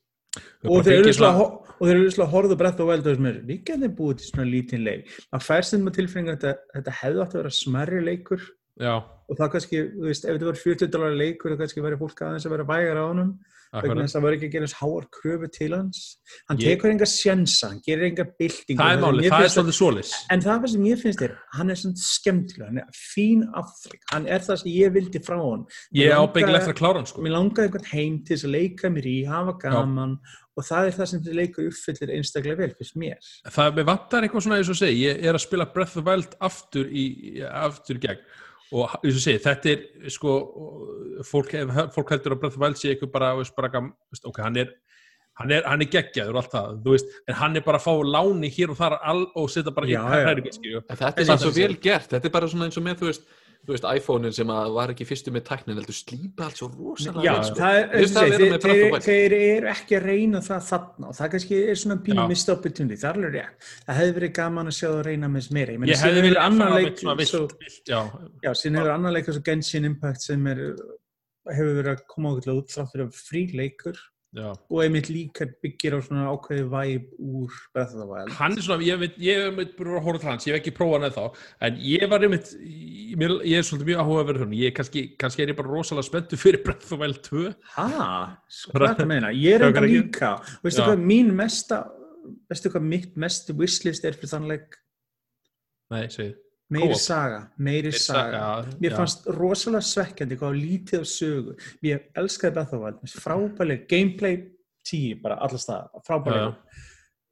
Og 0.65 0.81
þeir 0.83 0.97
eru 0.99 1.13
svona, 1.15 1.37
svona- 1.37 1.73
og 1.75 1.87
þeir 1.87 1.95
eru 1.95 2.11
svona 2.11 2.31
horfðu 2.33 2.57
brett 2.59 2.79
og 2.83 2.89
veldu 2.89 3.15
við 3.45 3.63
getum 3.69 3.95
búið 3.95 4.17
til 4.19 4.27
svona 4.31 4.49
lítinn 4.49 4.83
leik. 4.83 5.09
Að 5.31 5.45
fær 5.45 5.63
sem 5.63 5.83
með 5.85 5.99
tilfinningu 5.99 6.33
að 6.33 6.41
þetta, 6.41 6.53
þetta 6.75 6.95
hefði 7.01 7.21
átt 7.23 7.35
að 7.35 7.41
vera 7.41 7.53
smerri 7.55 8.01
leikur 8.03 8.41
já, 8.79 8.95
og 9.29 9.37
það 9.39 9.51
kannski, 9.55 9.83
þú 9.95 10.07
veist, 10.09 10.25
ef 10.25 10.35
þetta 10.37 10.51
var 10.51 10.61
40 10.61 10.91
dólar 10.93 11.15
leikur 11.17 11.53
þá 11.55 11.61
kannski 11.63 11.81
verið 11.85 12.01
fólk 12.03 12.21
aðeins 12.25 12.45
að 12.45 12.55
vera 12.57 12.69
vægar 12.71 13.01
á 13.01 13.05
honum 13.09 13.35
vegna 13.75 14.05
þess 14.05 14.15
að 14.15 14.19
það 14.19 14.23
var 14.25 14.35
ekki 14.35 14.47
að 14.47 14.53
gera 14.55 14.67
háar 14.79 15.05
kröfu 15.11 15.47
til 15.51 15.73
hans. 15.75 16.01
Hann 16.47 16.57
Ég- 16.61 16.63
tekur 16.69 16.91
enga 16.93 17.07
sjensa, 17.09 17.67
hann 17.71 17.81
gerir 17.83 18.05
enga 18.07 18.23
byltingu. 18.39 18.79
Það 18.79 18.93
er 18.93 19.01
málið, 19.01 19.27
það 19.33 19.43
er 19.43 19.51
svolítið 19.55 19.75
svolis 19.79 20.11
En 20.31 20.39
það 20.45 20.67
sem 20.71 20.85
ég 20.85 21.01
finnst 21.01 21.19
þér, 21.19 21.33
hann 21.57 21.69
er 21.69 21.75
svona 21.81 21.99
skemmtilega, 22.05 22.69
hann 22.69 22.77
er 22.77 22.87
fín 22.95 23.43
afþrygg, 23.51 24.01
hann 24.13 24.27
er 24.27 24.39
það 24.39 24.61
sem 24.61 24.71
ég 24.71 24.95
vildi 24.95 25.19
frá 25.25 25.35
hann. 25.41 25.65
ég 25.93 26.13
langaði- 26.13 26.55
eftir 26.55 26.73
að 26.73 26.79
klára 26.79 26.95
hann 27.01 27.05
sko. 27.05 27.21
Mér 27.21 27.35
langaði 27.35 27.67
einhvern 27.67 27.91
heim 27.91 28.23
til 28.23 28.37
þess 28.37 28.45
að 28.47 28.55
leika 28.55 28.89
mér 28.89 29.05
í, 29.11 29.17
hafa 29.27 29.59
gaman 29.59 30.19
og 30.55 30.63
það 30.63 30.87
er 30.87 30.91
það 30.95 31.07
sem 31.11 31.19
þið 31.19 31.35
leikur 31.35 31.67
uppfyllir 31.67 32.15
einstaklega 32.15 32.57
vel 32.57 32.73
fyrst 32.79 32.95
mér. 32.95 33.19
það 33.51 33.83
vantar 33.85 34.23
eitthvað 34.23 34.45
svona 34.45 34.57
eins 34.61 34.69
og 34.69 34.79
segi 34.79 35.03
ég 35.03 35.23
er 35.25 35.33
að 35.33 35.43
spila 35.43 35.65
Breath 35.73 35.97
of 35.97 36.03
the 36.03 36.09
Wild 36.09 36.35
aftur 36.39 36.85
í, 36.87 37.41
aftur 37.43 37.99
gegn 37.99 38.19
og 38.73 38.95
eins 39.03 39.19
og 39.19 39.21
segi, 39.21 39.41
þetta 39.43 39.69
er 39.75 40.09
sko 40.09 40.31
fólk, 41.27 41.53
fólk 41.93 42.09
heldur 42.15 42.33
að 42.35 42.39
Breath 42.41 42.55
of 42.55 42.57
the 42.57 42.63
Wild 42.65 42.79
sé 42.81 42.93
eitthvað 42.93 43.11
bara, 43.13 43.29
veist, 43.37 43.55
bara 43.55 43.69
veist, 43.83 44.25
ok, 44.25 44.41
hann 44.41 44.57
er 44.63 44.73
hann 45.35 45.51
er, 45.51 45.65
hann 45.67 45.81
er 45.83 45.89
geggjaður 45.91 46.37
og 46.37 46.41
allt 46.41 46.53
það, 46.55 46.75
þú 46.85 46.93
veist 46.95 47.09
en 47.27 47.35
hann 47.41 47.55
er 47.59 47.63
bara 47.65 47.77
að 47.81 47.85
fá 47.85 47.93
láni 48.15 48.49
hér 48.55 48.71
og 48.71 48.77
þar 48.79 48.97
all, 49.03 49.25
og 49.35 49.49
setja 49.51 49.73
bara 49.75 49.89
En 50.89 50.97
þetta 51.01 51.21
er 51.21 51.25
svo 51.25 51.51
þetta- 51.51 51.57
vel 51.59 51.75
gert, 51.83 52.09
þetta 52.13 52.25
er 52.29 52.35
bara 52.37 52.47
svona 52.47 52.69
eins 52.69 52.77
og 52.79 52.85
með, 52.87 53.01
þú 53.01 53.09
veist, 53.11 53.25
þú 53.65 53.73
veist, 53.73 53.87
iPhone-in 53.99 54.35
sem 54.35 54.51
að 54.53 54.73
var 54.75 54.93
ekki 54.93 55.07
fyrstu 55.09 55.33
með 55.33 55.45
tæknin, 55.49 55.79
heldur 55.79 55.97
slípa 55.97 56.47
allt 56.47 56.61
svo 56.61 56.69
rosalega 56.73 57.25
Já, 57.25 57.33
sko. 57.47 57.57
það 57.59 57.79
er, 57.79 57.87
þeir, 57.95 58.57
þeir, 58.65 58.97
þeir 59.05 59.35
eru 59.39 59.71
ekki 59.71 59.97
að 59.97 60.07
reyna 60.09 60.41
það 60.45 60.67
þarna 60.69 61.09
og 61.09 61.17
það 61.19 61.31
kannski 61.35 61.61
er 61.63 61.81
svona 61.81 61.97
pínu 62.05 62.21
Já. 62.21 62.29
mist 62.31 62.51
opportunity, 62.53 62.99
það 63.01 63.09
er 63.09 63.19
alveg 63.19 63.35
rétt. 63.39 63.69
Það 63.87 63.99
hefði 64.01 64.17
verið 64.19 64.33
gaman 64.39 64.71
að 64.71 64.77
sjá 64.79 64.87
það 64.87 65.03
reyna 65.09 65.31
með 65.31 65.45
þess 65.45 65.55
meira. 65.57 65.75
Ég, 65.75 65.93
ég 65.95 66.03
hefði 66.05 66.35
annar 66.45 66.65
fara 66.65 66.81
leik 66.81 67.03
já, 68.45 68.51
síðan 68.53 68.79
hefur 68.81 68.93
annar 68.95 69.15
leik 69.15 69.29
eins 69.29 69.39
og 69.39 69.47
Genshin 69.49 69.89
Impact 69.89 70.25
sem 70.25 70.51
er, 70.51 70.61
hefur 71.51 71.79
verið 71.79 71.93
að 71.93 72.03
koma 72.11 72.33
ákveðlega 72.33 72.61
út 72.61 72.75
þrátt 72.75 72.93
fyrir 72.93 73.07
að 73.07 73.23
frí 73.25 73.45
leikur 73.55 74.03
já 74.35 74.49
og 74.51 74.79
einmitt 74.83 75.07
líka 75.09 75.47
byggir 75.63 75.95
á 75.95 75.99
svona 76.03 76.25
ákveði 76.33 76.65
væp 76.73 77.05
úr 77.23 77.53
Wild. 77.75 78.31
hann 78.35 78.57
er 78.57 78.65
svona, 78.65 78.83
ég 78.83 78.99
veit, 78.99 79.17
ég 79.23 79.41
hef 79.45 79.59
að 79.79 80.01
horfa 80.03 80.21
til 80.21 80.29
hans, 80.29 80.47
ég 80.47 80.55
hef 80.55 80.61
ekki 80.61 80.73
prófað 80.75 80.97
hann 80.99 81.07
eða 81.09 81.25
en 81.69 81.79
ég 81.87 82.05
var 82.11 82.25
einmitt, 82.27 82.51
ég, 82.59 83.25
ég 83.47 83.57
er 83.61 83.67
svolítið 83.67 83.91
mjög 83.91 84.03
áhuga 84.03 84.23
að 84.23 84.29
vera 84.31 84.43
hún, 84.43 84.55
ég 84.59 84.71
er 84.71 84.75
kannski, 84.79 85.05
kannski 85.21 85.45
er 85.45 85.53
ég 85.53 85.59
bara 85.59 85.71
rosalega 85.71 86.09
spenntu 86.09 86.39
fyrir 86.39 86.63
Wild 87.01 87.21
2 87.29 87.45
Ha, 87.75 87.87
hvað 88.71 88.81
er 88.81 88.87
það 88.89 89.05
að 89.05 89.11
meina? 89.13 89.31
Ég 89.35 89.59
er 89.59 89.67
ekki? 89.69 89.91
líka. 89.95 90.31
Veistu 90.65 90.83
Já. 90.83 90.87
hvað 90.89 91.05
mín 91.11 91.31
mesta, 91.35 91.81
veistu 92.51 92.71
hvað 92.73 92.89
mitt 92.91 93.15
mest 93.17 93.53
wishlist 93.55 94.05
er 94.05 94.17
fyrir 94.19 94.33
þann 94.35 94.49
leik? 94.51 94.75
nei, 95.93 96.07
segið, 96.09 96.35
Meiri 96.73 96.95
saga, 96.97 97.39
meiri 97.61 97.91
saga. 97.93 98.37
já, 98.39 98.77
Mér 98.81 98.91
já. 98.91 98.95
fannst 98.97 99.27
rosalega 99.37 99.81
svekkjandi 99.85 100.37
hvað 100.39 100.55
lítið 100.57 100.99
af 101.03 101.05
sögu. 101.11 101.53
Ég 101.85 102.07
elskaði 102.17 102.63
Wild, 102.81 103.03
frábælega 103.21 103.85
gameplay 103.91 104.39
10 104.85 105.21
bara 105.21 105.35
allast 105.45 105.69
það, 105.69 106.01
frábælega. 106.07 106.55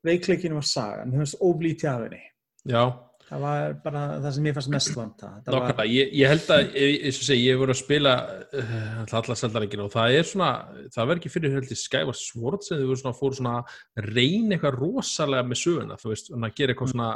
Veikleikinu 0.05 0.59
var 0.59 0.67
sagan, 0.67 1.09
mér 1.11 1.23
fannst 1.23 1.41
óblítið 1.41 1.89
af 1.89 2.05
henni. 2.05 2.21
já, 2.69 2.83
Það 3.23 3.39
var 3.39 3.73
bara 3.81 3.99
það 4.21 4.31
sem 4.35 4.45
ég 4.45 4.53
fannst 4.53 4.69
mest 4.69 4.95
vanta. 4.97 5.27
Var, 5.47 5.85
ég, 5.87 6.09
ég 6.13 6.27
held 6.27 6.49
að, 6.53 6.73
ég- 6.75 7.05
eins 7.07 7.17
og 7.17 7.23
segi, 7.25 7.45
ég 7.47 7.53
hef 7.55 7.59
voru 7.63 7.71
að 7.73 7.79
spila 7.79 8.11
uh, 8.53 9.05
alla 9.17 9.35
seldarleikinu 9.39 9.85
og 9.87 9.93
það 9.95 10.17
er 10.19 10.23
svona, 10.27 10.49
það 10.93 11.07
verður 11.07 11.21
ekki 11.21 11.31
fyrir 11.33 11.55
held 11.55 11.71
í 11.71 11.77
Skyward 11.79 12.19
Sword 12.19 12.65
sem 12.67 12.83
þau 12.83 13.13
fóru 13.17 13.33
svona 13.39 13.53
að 13.63 14.09
reyna 14.13 14.57
eitthvað 14.57 14.77
rosalega 14.77 15.47
með 15.47 15.61
söguna, 15.63 15.97
þú 16.03 16.11
veist, 16.11 16.29
að 16.35 16.53
gera 16.59 16.75
eitthvað 16.75 16.91
svona, 16.93 17.09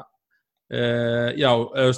uh, 0.74 1.30
já, 1.38 1.52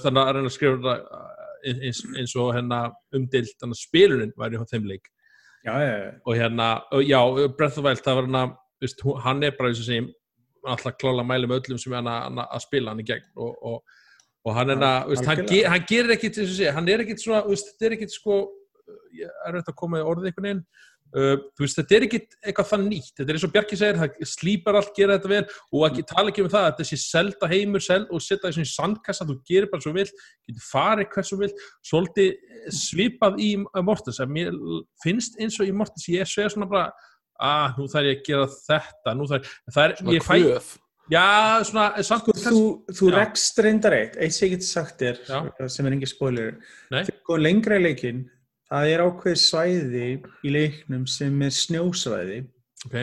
þannig 0.04 0.22
að 0.24 0.34
reyna 0.38 0.50
að 0.52 0.56
skrifa 0.56 0.96
uh, 1.00 1.30
eins, 1.70 2.04
eins 2.16 2.36
og 2.40 2.52
hérna 2.56 2.82
umdilt, 3.16 3.56
þannig 3.60 3.78
að 3.78 3.84
spilunin 3.84 4.36
væri 4.40 4.62
á 4.62 4.66
þeim 4.70 4.90
leik. 4.90 5.10
Já, 5.66 5.74
já, 5.84 5.92
já. 5.92 6.12
og 6.24 6.38
hérna, 6.40 6.68
já, 7.04 7.20
Breath 7.58 7.80
of 7.80 7.86
Wild, 7.86 8.04
það 8.06 8.20
var 8.20 8.28
hérna, 8.28 8.44
hún- 9.04 9.22
hann 9.26 9.44
er 9.44 9.56
bara, 9.58 9.70
eins 9.70 9.82
og 9.82 9.90
segi, 9.90 10.06
alltaf 10.66 10.98
klála 11.00 11.24
með 11.24 11.50
öllum 11.58 11.80
sem 11.80 11.94
hann 11.94 12.08
að, 12.08 12.62
spila 12.64 12.92
hann 12.94 13.02
í 13.04 13.08
gegn. 13.08 13.28
Og, 13.36 13.58
og, 13.64 13.98
og 14.46 14.56
hann 14.56 14.70
er 14.70 14.78
að, 14.78 15.10
veist, 15.12 15.26
hann, 15.28 15.46
ge, 15.48 15.64
hann 15.68 15.86
gerir 15.90 16.16
ekkit, 16.16 16.40
eins 16.40 16.54
og 16.54 16.58
segja, 16.58 16.76
hann 16.78 16.88
er 16.90 17.04
ekkit 17.04 17.24
svona, 17.24 17.44
veist, 17.48 17.74
þetta 17.74 17.90
er 17.90 17.98
ekkit 17.98 18.16
sko, 18.16 18.40
ég 19.16 19.28
er 19.28 19.54
auðvitað 19.58 19.74
að 19.74 19.80
koma 19.84 20.00
í 20.00 20.08
orðið 20.08 20.30
einhvern 20.32 20.48
veginn, 20.48 20.64
uh, 21.16 21.36
þú 21.56 21.66
veist, 21.66 21.80
þetta 21.80 21.96
er 21.98 22.06
ekkit 22.08 22.38
eitthvað 22.44 22.70
það 22.72 22.86
nýtt, 22.86 23.12
þetta 23.18 23.26
er 23.32 23.38
eins 23.40 23.46
og 23.48 23.54
Bjarki 23.56 23.80
segir, 23.80 24.00
það 24.02 24.32
slípar 24.32 24.80
allt, 24.80 24.92
gera 24.98 25.18
þetta 25.18 25.32
vel 25.34 25.42
og 25.76 25.86
ekki 25.90 26.06
tala 26.10 26.34
ekki 26.34 26.46
um 26.46 26.52
það, 26.52 26.66
að 26.66 26.74
þetta 26.74 26.88
sé 26.90 27.00
selda 27.04 27.52
heimur 27.54 27.86
seld, 27.86 28.10
og 28.10 28.24
setja 28.24 28.50
þessu 28.50 28.66
í 28.66 28.72
sandkassa, 28.74 29.30
þú 29.30 29.38
gerir 29.50 29.70
bara 29.72 29.86
svo 29.86 29.94
vill, 29.96 30.10
getur 30.50 30.66
farið 30.70 31.12
hversu 31.16 31.40
vill, 31.40 31.52
svolítið 31.92 32.76
svipað 32.80 33.40
í 33.46 33.52
Mortens, 33.86 34.22
að 34.24 34.36
mér 34.36 34.60
finnst 35.04 35.40
eins 35.40 35.60
og 35.60 35.70
í 35.70 35.76
Mortens, 35.76 36.10
ég 36.12 36.30
segja 36.30 36.52
svona 36.54 36.70
bara, 36.70 37.10
að 37.40 37.80
nú 37.80 37.90
þarf 37.90 38.12
ég 38.12 38.22
að 38.22 38.30
gera 38.30 38.52
þetta, 38.58 39.16
nú 39.16 39.30
þarf, 39.30 39.58
það 39.72 39.84
er, 39.86 39.98
Svona 40.00 40.16
ég 40.18 40.26
fæ, 40.26 40.36
já, 41.10 41.28
svona, 41.66 41.86
samt, 42.06 42.28
Sko, 42.28 42.36
þú, 42.44 42.64
þú 43.00 43.14
rekst 43.16 43.62
reyndar 43.66 43.96
eitt, 43.98 44.20
eitt 44.20 44.36
sem 44.36 44.50
ég 44.50 44.58
get 44.58 44.68
sagt 44.68 45.00
þér, 45.02 45.22
Já. 45.26 45.70
sem 45.72 45.88
er 45.88 45.96
engin 45.96 46.12
spoiler. 46.12 46.60
Nei. 46.92 47.00
Þegar 47.00 47.16
þú 47.16 47.30
góð 47.32 47.42
lengra 47.46 47.80
í 47.80 47.86
leikinn, 47.88 48.20
það 48.70 48.88
er 48.94 49.04
ákveð 49.06 49.38
svæði 49.42 50.08
í 50.46 50.54
leiknum 50.54 51.06
sem 51.10 51.42
er 51.46 51.54
snjósvæði. 51.56 52.40
ok, 52.86 52.98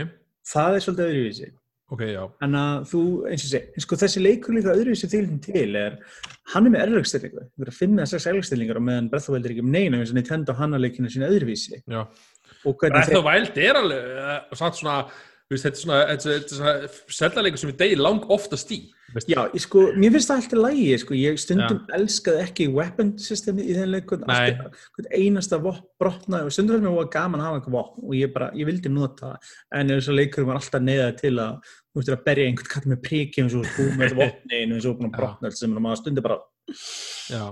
Það 0.47 0.75
er 0.77 0.85
svolítið 0.85 1.09
öðruvísi. 1.11 1.49
ok, 1.91 2.01
já, 2.13 2.23
Þannig 2.41 2.61
að 2.63 2.85
þú, 2.91 3.01
eins 3.31 3.45
og 3.47 3.51
sé, 3.53 3.61
sko 3.83 3.97
þessi 4.01 4.23
leikur 4.23 4.55
líka 4.57 4.75
öðruvísi 4.75 5.11
til 5.11 5.27
til 5.43 5.77
er, 5.77 5.99
hann 6.55 6.67
er 6.67 6.71
með 6.75 6.85
erlagstillingu, 6.87 7.45
það 7.59 7.67
er 7.67 7.75
fimm 7.75 7.99
eða 7.99 8.07
sex 8.13 8.27
erlagstillingar 8.27 8.77
og 8.81 8.87
meðan 8.87 9.11
Breath 9.11 9.27
of 9.27 9.35
the 9.35 9.37
Wild 9.37 9.47
er 9.47 9.55
ekki 9.55 9.63
um 9.67 9.71
neina 9.75 9.99
eins 10.01 10.11
og 10.11 10.19
Nintendo 10.19 10.55
hann 10.59 10.75
að 10.75 10.85
leikinu 10.87 11.11
sína 11.11 11.31
öðruvísi. 11.31 11.83
Og 12.67 12.83
Wild 12.83 13.59
er 13.59 13.79
alveg 13.79 14.11
uh, 14.19 14.57
samt 14.59 14.79
svona, 14.81 14.97
þú 15.07 15.36
veist, 15.55 15.65
þetta 15.67 15.77
er 15.77 15.83
svona 15.85 15.99
þetta 16.11 16.31
er- 16.35 16.47
svona 16.51 16.75
seldaleikur 17.21 17.59
sem 17.63 17.71
við 17.71 17.77
degi 17.83 17.97
lang 18.01 18.25
oftast 18.35 18.71
í 18.75 18.79
veist. 19.15 19.29
Já, 19.31 19.45
ég 19.55 19.63
sko, 19.63 19.85
mér 19.95 20.11
finnst 20.17 20.31
það 20.33 20.41
alltaf 20.43 20.59
lægi, 20.65 20.99
sko, 20.99 21.15
ég 21.15 21.39
stundum 21.39 21.79
elskaði 21.95 22.41
ekki 22.43 22.67
weapon 22.75 23.13
systemi 23.23 23.63
í 23.63 23.77
þenn 23.77 23.93
leik, 23.95 24.07
hvern 24.11 24.27
Nei. 24.27 24.51
alltaf- 24.51 24.89
hvern 24.97 25.13
einasta 25.21 25.61
vopn 25.63 25.87
brotnaði 26.03 26.45
og 26.49 26.53
stundum 26.57 26.75
fyrir 26.81 26.87
mér 26.89 26.97
var 26.97 27.11
gaman 27.15 27.41
að 27.41 27.47
hafa 27.47 27.61
einhver 27.61 27.77
vopn 27.79 28.03
og 28.09 28.15
ég 28.19 28.33
bara, 28.35 28.51
ég 28.59 28.67
vildi 28.67 28.91
nota 28.91 29.31
það, 29.37 29.53
en 29.79 29.89
þess 29.95 30.09
að 30.11 30.19
leikur 30.19 30.45
var 30.51 30.57
alltaf 30.59 30.83
neðað 30.83 31.17
til 31.21 31.35
að, 31.39 31.61
þú 31.95 32.01
veist, 32.03 32.11
að 32.17 32.25
berja 32.27 32.49
einhvern 32.51 32.73
kall 32.75 32.91
með 32.91 33.03
eins 33.45 33.55
og 33.55 33.65
þú 33.77 33.87
með 33.95 34.07
þetta 34.11 34.21
vopni 34.25 34.61
eins 34.67 34.85
og 34.91 34.99
að 35.07 35.15
Já. 35.15 35.19
brotna 35.23 35.47
allt 35.53 35.59
sem 35.63 35.71
maður 35.79 36.03
stundur 36.03 36.23
bara, 36.27 36.41
já, 37.31 37.45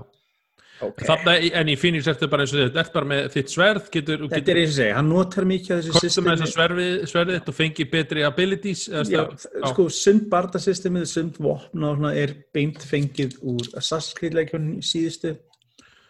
ok. 0.81 1.03
þarna 1.07 1.33
í- 1.39 1.51
en 1.53 1.67
í 1.67 1.75
Phoenix 1.79 2.07
ertu 2.11 2.27
bara 2.29 2.43
eins 2.43 2.53
og 2.53 2.59
þetta, 2.63 2.79
ertu 2.83 2.93
bara 2.93 3.05
með 3.11 3.27
þitt 3.35 3.53
sverð 3.53 3.89
getur, 3.93 4.17
Þetta 4.25 4.39
getur 4.41 4.55
er 4.55 4.61
eins 4.61 4.73
og 4.73 4.79
segja, 4.81 4.95
hann 4.95 5.09
notar 5.09 5.45
mikið 5.45 5.75
með 5.75 5.99
systemi. 6.01 6.29
þess 6.33 6.45
að 6.45 6.53
sverðið, 6.55 6.95
sverðið 7.11 7.37
þitt 7.39 7.51
og 7.53 7.57
fengi 7.59 7.87
betri 7.91 8.23
abilities 8.27 8.87
Já, 9.11 9.23
sko, 9.71 9.87
sund 9.89 10.29
bardasystemið, 10.29 11.05
sund 11.07 11.37
vopna 11.37 11.91
og 11.91 11.97
svona 11.99 12.15
er 12.15 12.33
beint 12.53 12.79
fengið 12.83 13.37
úr 13.43 13.69
Assassin's 13.77 14.15
Creed 14.19 14.33
leikjunum 14.33 14.77
í 14.79 14.83
síðustu. 14.85 15.37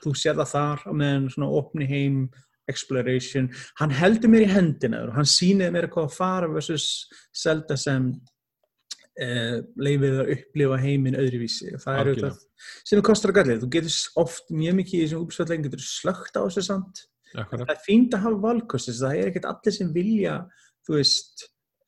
Þú 0.05 0.13
sér 0.13 0.35
það 0.37 0.51
þar 0.53 0.79
á 0.85 0.91
meðan 0.93 1.29
svona 1.33 1.51
opni 1.61 1.85
heim, 1.89 2.29
exploration. 2.67 3.49
Hann 3.79 3.91
heldur 3.93 4.29
mér 4.33 4.45
í 4.45 4.49
hendina 4.49 5.03
og 5.05 5.13
hann 5.13 5.25
sýnir 5.29 5.69
mér 5.73 5.85
hvað 5.89 6.07
að 6.09 6.15
fara 6.17 6.47
versus 6.49 7.07
Zelda 7.33 7.77
sem 7.77 8.07
eh, 9.21 9.57
leifið 9.77 10.19
að 10.23 10.31
upplifa 10.35 10.77
heiminn 10.83 11.15
öðruvísi. 11.21 11.73
Og 11.75 11.81
það 11.83 11.95
er 11.95 12.01
Algjörlega. 12.03 12.29
auðvitað 12.35 12.85
sem 12.89 12.99
er 12.99 13.05
kostar 13.09 13.31
að 13.33 13.37
gallið. 13.39 13.59
Þú 13.63 13.69
getur 13.75 13.97
oft 14.25 14.49
mjög 14.51 14.77
mikið 14.81 14.95
í 14.99 15.03
þessum 15.05 15.25
úpsvætlegin 15.25 15.67
getur 15.69 15.83
slögt 15.85 16.35
á 16.37 16.41
þessu 16.45 16.63
samt 16.65 17.03
Akkurat. 17.35 17.67
það 17.67 17.75
er 17.75 17.83
fínt 17.85 18.13
að 18.15 18.23
hafa 18.25 18.41
valkost 18.47 18.87
þess 18.89 19.01
að 19.03 19.09
það 19.11 19.19
er 19.21 19.29
ekkert 19.31 19.49
allir 19.51 19.75
sem 19.75 19.91
vilja 19.95 20.35
þú 20.87 20.93
veist, 20.99 21.45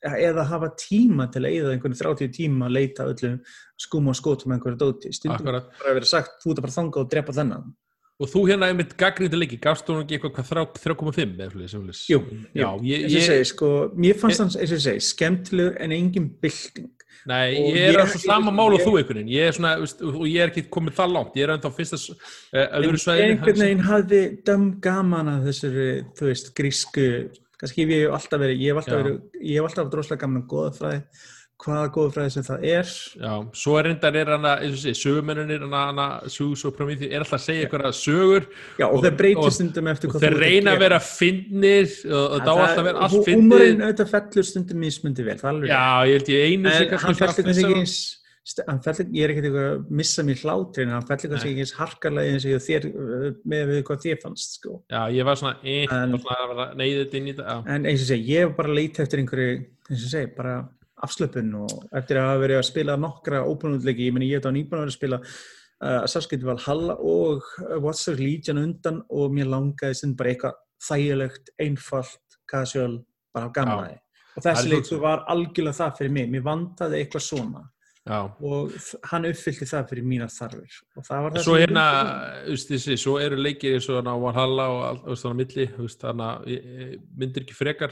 eða 0.08 0.44
hafa 0.52 0.70
tíma 0.78 1.26
til 1.32 1.42
að 1.48 1.56
eða 1.58 1.72
einhvern 1.74 1.96
30 1.98 2.32
tíma 2.36 2.68
að 2.68 2.76
leita 2.76 3.06
öllum 3.08 3.38
skúm 3.80 4.10
og 4.12 4.18
skótum 4.20 4.54
einhverju 4.54 4.78
dóti 4.82 5.12
stundum 5.16 5.40
Akkurat. 5.40 5.70
bara 5.80 5.92
að 5.94 6.00
vera 6.02 6.10
sagt, 6.10 6.36
þú 6.44 6.52
ert 6.54 6.62
bara 6.68 6.76
þanga 6.76 7.02
og 7.02 7.10
drepa 7.12 7.34
þennan 7.38 7.72
og 8.18 8.30
þú 8.32 8.44
hérna 8.50 8.68
einmitt 8.72 8.96
gaggrindi 8.98 9.38
leiki, 9.38 9.60
gafst 9.62 9.86
þú 9.86 10.00
ekki 10.02 10.18
eitthvað 10.18 10.34
hvað, 10.36 10.48
þrjá- 10.50 10.78
3,5 10.84 11.34
eða 11.38 11.52
fyrir 11.54 11.70
sem 11.70 11.84
Jú, 12.10 12.20
já, 12.58 12.66
jú. 12.66 12.84
ég, 12.90 13.04
ég 13.06 13.14
ég, 13.14 13.26
segi, 13.30 13.46
sko, 13.54 13.68
mér 13.96 14.18
fannst 14.18 14.42
hans, 14.42 14.56
eins 14.58 14.72
og 14.74 14.78
ég 14.80 14.86
segi, 14.88 15.04
skemmtilegur 15.14 15.78
en 15.86 15.92
engin 15.94 16.30
bylting 16.42 16.90
nei, 17.28 17.56
og 17.60 17.76
ég 17.76 17.94
er 17.94 18.02
á 18.04 18.08
sama 18.20 18.52
mál 18.52 18.74
og 18.76 18.82
þú 18.84 18.94
einhvern 19.00 19.20
veginn, 19.22 19.34
ég 19.36 19.48
er 19.50 19.56
svona, 19.58 19.74
og 19.80 20.26
ég 20.28 20.42
er 20.44 20.52
ekki 20.52 20.66
komið 20.70 20.96
það 21.00 21.14
langt, 21.16 21.36
ég 21.36 21.44
er 21.48 21.56
ennþá 21.58 21.72
fyrsta 21.76 21.98
s- 22.00 22.12
eh, 22.54 22.68
en 22.72 22.84
öðru 22.84 23.02
svæði 23.04 23.26
einhvern 23.32 23.64
veginn 23.64 23.86
hafði 23.88 24.22
döm 24.48 24.68
gaman 24.82 25.28
að 25.34 25.48
þessari, 25.50 25.88
þú 26.18 26.30
veist, 26.32 26.54
grísku 26.56 27.08
kannski 27.58 27.84
hef 27.84 27.90
ég 27.96 28.14
alltaf 28.14 28.40
verið 28.40 28.60
ég 28.62 28.70
hef 28.76 28.84
alltaf 28.84 29.02
verið, 29.04 29.20
ég 29.42 29.56
hef 29.58 29.70
alltaf 29.72 29.92
droslega 29.92 30.22
gaman 30.26 30.42
um 30.44 30.48
góðafræði 30.48 31.04
hvaða 31.58 31.88
góðafræði 31.96 32.32
sem 32.36 32.44
það 32.46 32.66
er. 32.70 32.90
Já, 33.18 33.32
svo 33.58 33.78
er 33.80 33.88
reyndar 33.90 34.16
er 34.20 34.30
hana, 34.30 34.52
og 34.62 34.76
sögumennunir 35.00 35.64
hana, 35.74 36.06
Sugus 36.30 36.62
og 36.70 36.76
Prometheus 36.78 37.10
er 37.12 37.18
alltaf 37.24 37.40
að 37.40 37.46
segja 37.48 37.64
eitthvað 37.66 37.88
sögur 37.98 38.46
Já, 38.78 38.86
og, 38.86 38.94
Og- 39.00 39.04
það 39.08 39.18
breytir 39.18 39.48
og- 39.48 39.54
stundum 39.58 39.88
eftir 39.88 40.08
og 40.10 40.14
hvað 40.16 40.22
þeir 40.22 40.34
þú 40.36 40.38
ert 40.38 40.46
reyna 40.46 40.70
að 40.76 40.80
vera 40.86 41.00
finnir 41.00 41.88
og, 42.06 42.14
og 42.14 42.38
þá 42.38 42.46
Það- 42.46 42.62
alltaf 42.68 42.84
vera 42.88 43.00
allt 43.08 43.14
hú- 43.18 43.26
Húmorinn 43.26 43.82
fyndið 43.82 43.88
auðvitað 43.88 44.12
fellur 44.14 44.46
stundum 44.52 44.78
mismundi 44.86 45.24
vel, 45.26 45.38
það 45.38 45.50
er 45.50 45.54
alveg 45.56 45.70
Já, 45.74 45.86
ég 46.06 46.14
held 46.18 46.30
ég 46.30 46.40
einu 46.48 46.70
hann 46.70 46.78
fellur 46.78 46.94
kannski 47.26 47.42
ekki 47.42 47.50
eins 47.50 47.58
ég 49.12 49.24
er 49.26 49.30
ekkert 49.34 49.46
eitthvað 49.50 49.66
að 49.74 49.90
missa 49.92 50.24
mér 50.24 50.38
hlátrin, 50.40 50.88
hann 50.94 51.04
fell 51.10 51.18
kannski 51.18 51.50
ekki 51.52 51.64
eins 51.66 51.74
harkarlega 51.76 52.32
eins 52.32 52.46
og 52.46 52.52
og 52.56 52.64
þér 52.64 52.84
uh, 52.88 53.32
með 53.44 53.64
við 53.74 53.82
hvað 53.90 54.00
þér 54.06 54.22
fannst 54.24 54.50
sko. 54.62 54.72
Já, 54.88 55.02
ég 55.12 55.26
var 55.28 55.36
svona, 55.36 55.58
eh, 55.68 55.84
neyðið 56.80 57.12
inn 57.20 57.28
í 57.28 57.34
já. 57.36 57.58
en 57.68 57.84
eins 57.84 58.00
og 58.06 58.08
segi, 58.08 58.24
afslöpun 61.06 61.54
og 61.62 61.76
eftir 61.96 62.18
að 62.18 62.28
hafa 62.32 62.42
verið 62.42 62.58
að 62.62 62.68
spila 62.72 62.96
nokkra 62.98 63.44
óbúinutleiki, 63.46 64.08
ég 64.10 64.14
meni 64.16 64.32
ég 64.32 64.40
þetta 64.42 64.50
á 64.50 64.58
nýbúin 64.58 64.80
að 64.80 64.84
vera 64.86 64.92
að 64.94 64.98
spila 64.98 65.20
uh, 65.22 66.02
Assassin's 66.08 66.44
Valhalla 66.48 66.96
og 66.98 67.44
uh, 67.62 67.78
What's 67.84 68.06
the 68.08 68.16
Legion 68.18 68.58
undan 68.64 69.04
og 69.10 69.32
mér 69.36 69.50
langaði 69.54 70.00
sem 70.02 70.16
bara 70.18 70.34
eitthvað 70.34 70.58
þægilegt, 70.88 71.50
einfalt, 71.62 72.38
casual, 72.50 73.00
bara 73.34 73.50
gamlaði 73.54 73.98
og 74.38 74.44
þessi 74.46 74.70
leikur 74.70 75.00
var 75.02 75.24
algjörlega 75.34 75.74
það 75.80 75.96
fyrir 75.98 76.12
mig, 76.14 76.28
mér 76.30 76.44
vantaði 76.46 77.00
eitthvað 77.02 77.24
svona. 77.26 77.64
Já. 78.08 78.22
og 78.40 78.72
hann 79.12 79.26
uppfyllti 79.28 79.66
það 79.68 79.88
fyrir 79.90 80.06
mínar 80.08 80.30
þarfir. 80.32 80.76
Og 80.96 81.04
það 81.04 81.24
var 81.26 81.34
það 81.34 81.44
Svo 81.44 81.56
hérna, 81.60 81.82
vildi. 81.92 82.44
þú 82.46 82.54
veist, 82.54 82.70
þessi, 82.72 82.96
svo 83.02 83.16
eru 83.20 83.36
leikir 83.42 83.74
eins 83.76 83.88
og 83.90 83.98
hérna 83.98 84.14
Valhalla 84.22 84.68
og 84.72 84.84
allt, 84.88 85.02
þannig 85.10 85.34
að 85.34 85.42
milli, 85.42 85.66
þannig 86.06 86.28
að 86.30 86.46
ég- 86.54 86.70
ég 86.78 86.94
myndir 87.20 87.44
ekki 87.44 87.58
frekar 87.58 87.92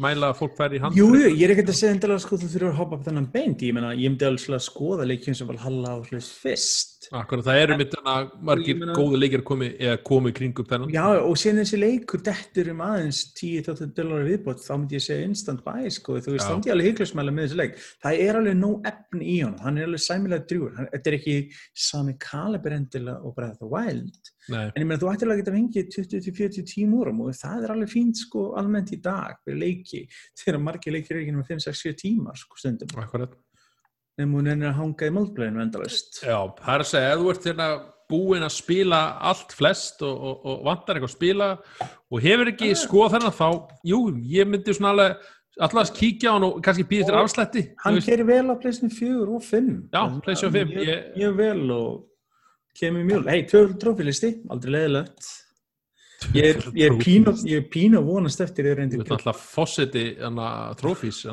mæla 0.00 0.32
að 0.32 0.38
fólk 0.40 0.56
færi 0.56 0.78
í 0.78 0.82
hand. 0.82 0.96
Jú, 0.96 1.10
jú, 1.16 1.28
ég 1.34 1.44
er 1.46 1.54
ekkert 1.54 1.72
að 1.72 1.78
segja 1.78 1.96
endilega 1.96 2.24
sko 2.24 2.38
þú 2.40 2.48
þurfur 2.52 2.70
að 2.70 2.80
hoppa 2.80 2.98
upp 2.98 3.04
þennan 3.08 3.28
beint, 3.34 3.64
ég 3.66 3.76
meina, 3.76 3.92
ég 3.92 4.12
myndi 4.12 4.28
alveg 4.28 4.56
að 4.56 4.64
skoða 4.66 5.08
leikjum 5.08 5.36
sem 5.38 5.50
Valhalla 5.50 5.96
og 5.98 6.08
hlutis 6.08 6.32
fyrst 6.42 6.91
Akkurat, 7.12 7.44
það 7.44 7.60
eru 7.64 7.76
mitt 7.80 7.94
margir 8.04 8.74
Ég 8.74 8.78
meina- 8.78 8.94
góðu 8.94 9.18
leikir 9.18 9.42
komi, 9.42 9.68
eða 9.76 9.96
komi 10.06 10.30
kringum 10.32 10.66
þennan. 10.70 10.92
Já, 10.94 11.04
og 11.18 11.34
síðan 11.36 11.60
þessi 11.62 11.78
leikur 11.82 12.22
dettur 12.22 12.70
um 12.70 12.78
aðeins 12.86 13.20
10-20 13.34 13.92
dólar 13.96 14.22
viðbót, 14.28 14.62
þá 14.62 14.72
myndi 14.78 14.96
ég 14.98 15.02
segja 15.06 15.24
instant 15.26 15.64
buy, 15.64 15.88
sko, 15.90 16.20
þú 16.22 16.36
veist, 16.36 16.46
þá 16.46 16.54
myndi 16.54 16.70
ég 16.70 16.76
alveg 16.76 16.88
hygglusmæla 16.92 17.34
með 17.34 17.48
þessi 17.48 17.58
leik. 17.62 17.74
Það 18.04 18.20
er 18.26 18.38
alveg 18.42 18.56
nóg 18.60 18.86
efni 18.92 19.24
í 19.26 19.36
honum, 19.42 19.58
hann 19.66 19.78
er 19.78 19.86
alveg 19.90 20.04
sæmilega 20.06 20.46
drjúur, 20.46 20.76
hann, 20.76 20.88
þetta 20.94 21.06
er 21.12 21.18
ekki 21.18 21.36
sami 21.74 22.14
kaliber 22.18 22.70
endilega 22.78 23.24
og 23.24 23.34
bara 23.34 23.50
þetta 23.50 23.70
wild. 23.72 24.32
Nei, 24.48 24.64
En 24.74 24.82
ég 24.82 24.86
meina, 24.86 24.98
þú 24.98 25.10
ættilega 25.12 25.36
að 25.36 25.42
geta 25.42 25.52
fengið 25.58 25.90
20-40 25.94 26.64
tímúrum 26.66 27.20
og 27.22 27.30
það 27.34 27.64
er 27.64 27.70
alveg 27.76 27.90
fínt, 27.92 28.16
sko, 28.16 28.54
almennt 28.58 28.90
í 28.92 29.00
dag, 29.00 29.36
fyrir 29.46 29.58
leiki, 29.58 30.08
þegar 30.38 30.60
margir 30.62 30.92
leikir 30.92 31.16
eru 31.16 31.22
ekki 31.26 31.34
með 31.36 31.48
5-6-7 31.52 31.94
tímar, 32.02 32.34
sko, 32.36 32.56
stundum. 32.58 32.88
akkurat. 32.98 33.34
Nefnum 34.18 34.34
hún 34.36 34.48
ennir 34.52 34.68
að 34.68 34.76
hanga 34.76 35.06
í 35.08 35.12
moldblæðinu 35.16 35.62
endalist. 35.64 36.18
Já, 36.20 36.36
það 36.60 36.74
er 36.74 36.82
að 36.84 36.88
segja, 36.90 37.12
ef 37.14 37.20
þú 37.22 37.30
ert 37.32 37.46
hérna 37.48 37.68
búinn 38.12 38.44
að 38.44 38.52
spila 38.52 38.98
allt 39.30 39.54
flest 39.56 40.02
og, 40.04 40.18
og, 40.28 40.42
og 40.52 40.64
vantar 40.66 40.98
eitthvað 40.98 41.08
að 41.08 41.14
spila 41.16 41.46
og 42.12 42.18
hefur 42.26 42.50
ekki 42.52 42.68
Ah. 42.74 42.80
skoða 42.82 43.12
þennan 43.14 43.36
þá, 43.38 43.46
jú, 43.88 44.00
ég 44.34 44.50
myndi 44.52 44.74
svona 44.76 44.90
alveg 44.92 45.30
alltaf 45.64 45.80
að 45.86 45.94
kíkja 45.96 46.28
á 46.28 46.34
hann 46.36 46.44
og 46.50 46.58
kannski 46.64 46.84
býða 46.90 47.08
þér 47.08 47.16
Og 47.16 47.24
afslætti. 47.30 47.62
Hann 47.86 48.00
keiri 48.04 48.26
vel 48.28 48.52
á 48.52 48.54
pleysinu 48.60 48.92
4 48.92 49.28
og 49.32 49.42
5. 49.48 49.70
Já, 49.96 50.02
5, 50.28 50.52
Mjög, 50.52 50.88
ég- 50.92 51.16
mjög 51.16 51.36
vel 51.40 51.70
og 51.70 52.04
kemur 52.76 53.04
mjög, 53.08 53.26
hei, 53.32 53.40
2 53.48 53.64
trófilisti, 53.80 54.30
aldrei 54.52 54.72
leðilegt. 54.76 55.32
Ég 56.34 56.44
ég 56.74 56.86
er 56.90 56.96
pínu, 57.00 57.32
ég 57.48 57.66
pínu 57.72 58.02
vonast 58.06 58.40
eftir 58.44 58.68
ég 58.70 58.78
Þú 58.92 59.02
veit 59.02 59.12
alltaf 59.16 59.42
fósiti 59.54 60.04
trófís 60.80 61.24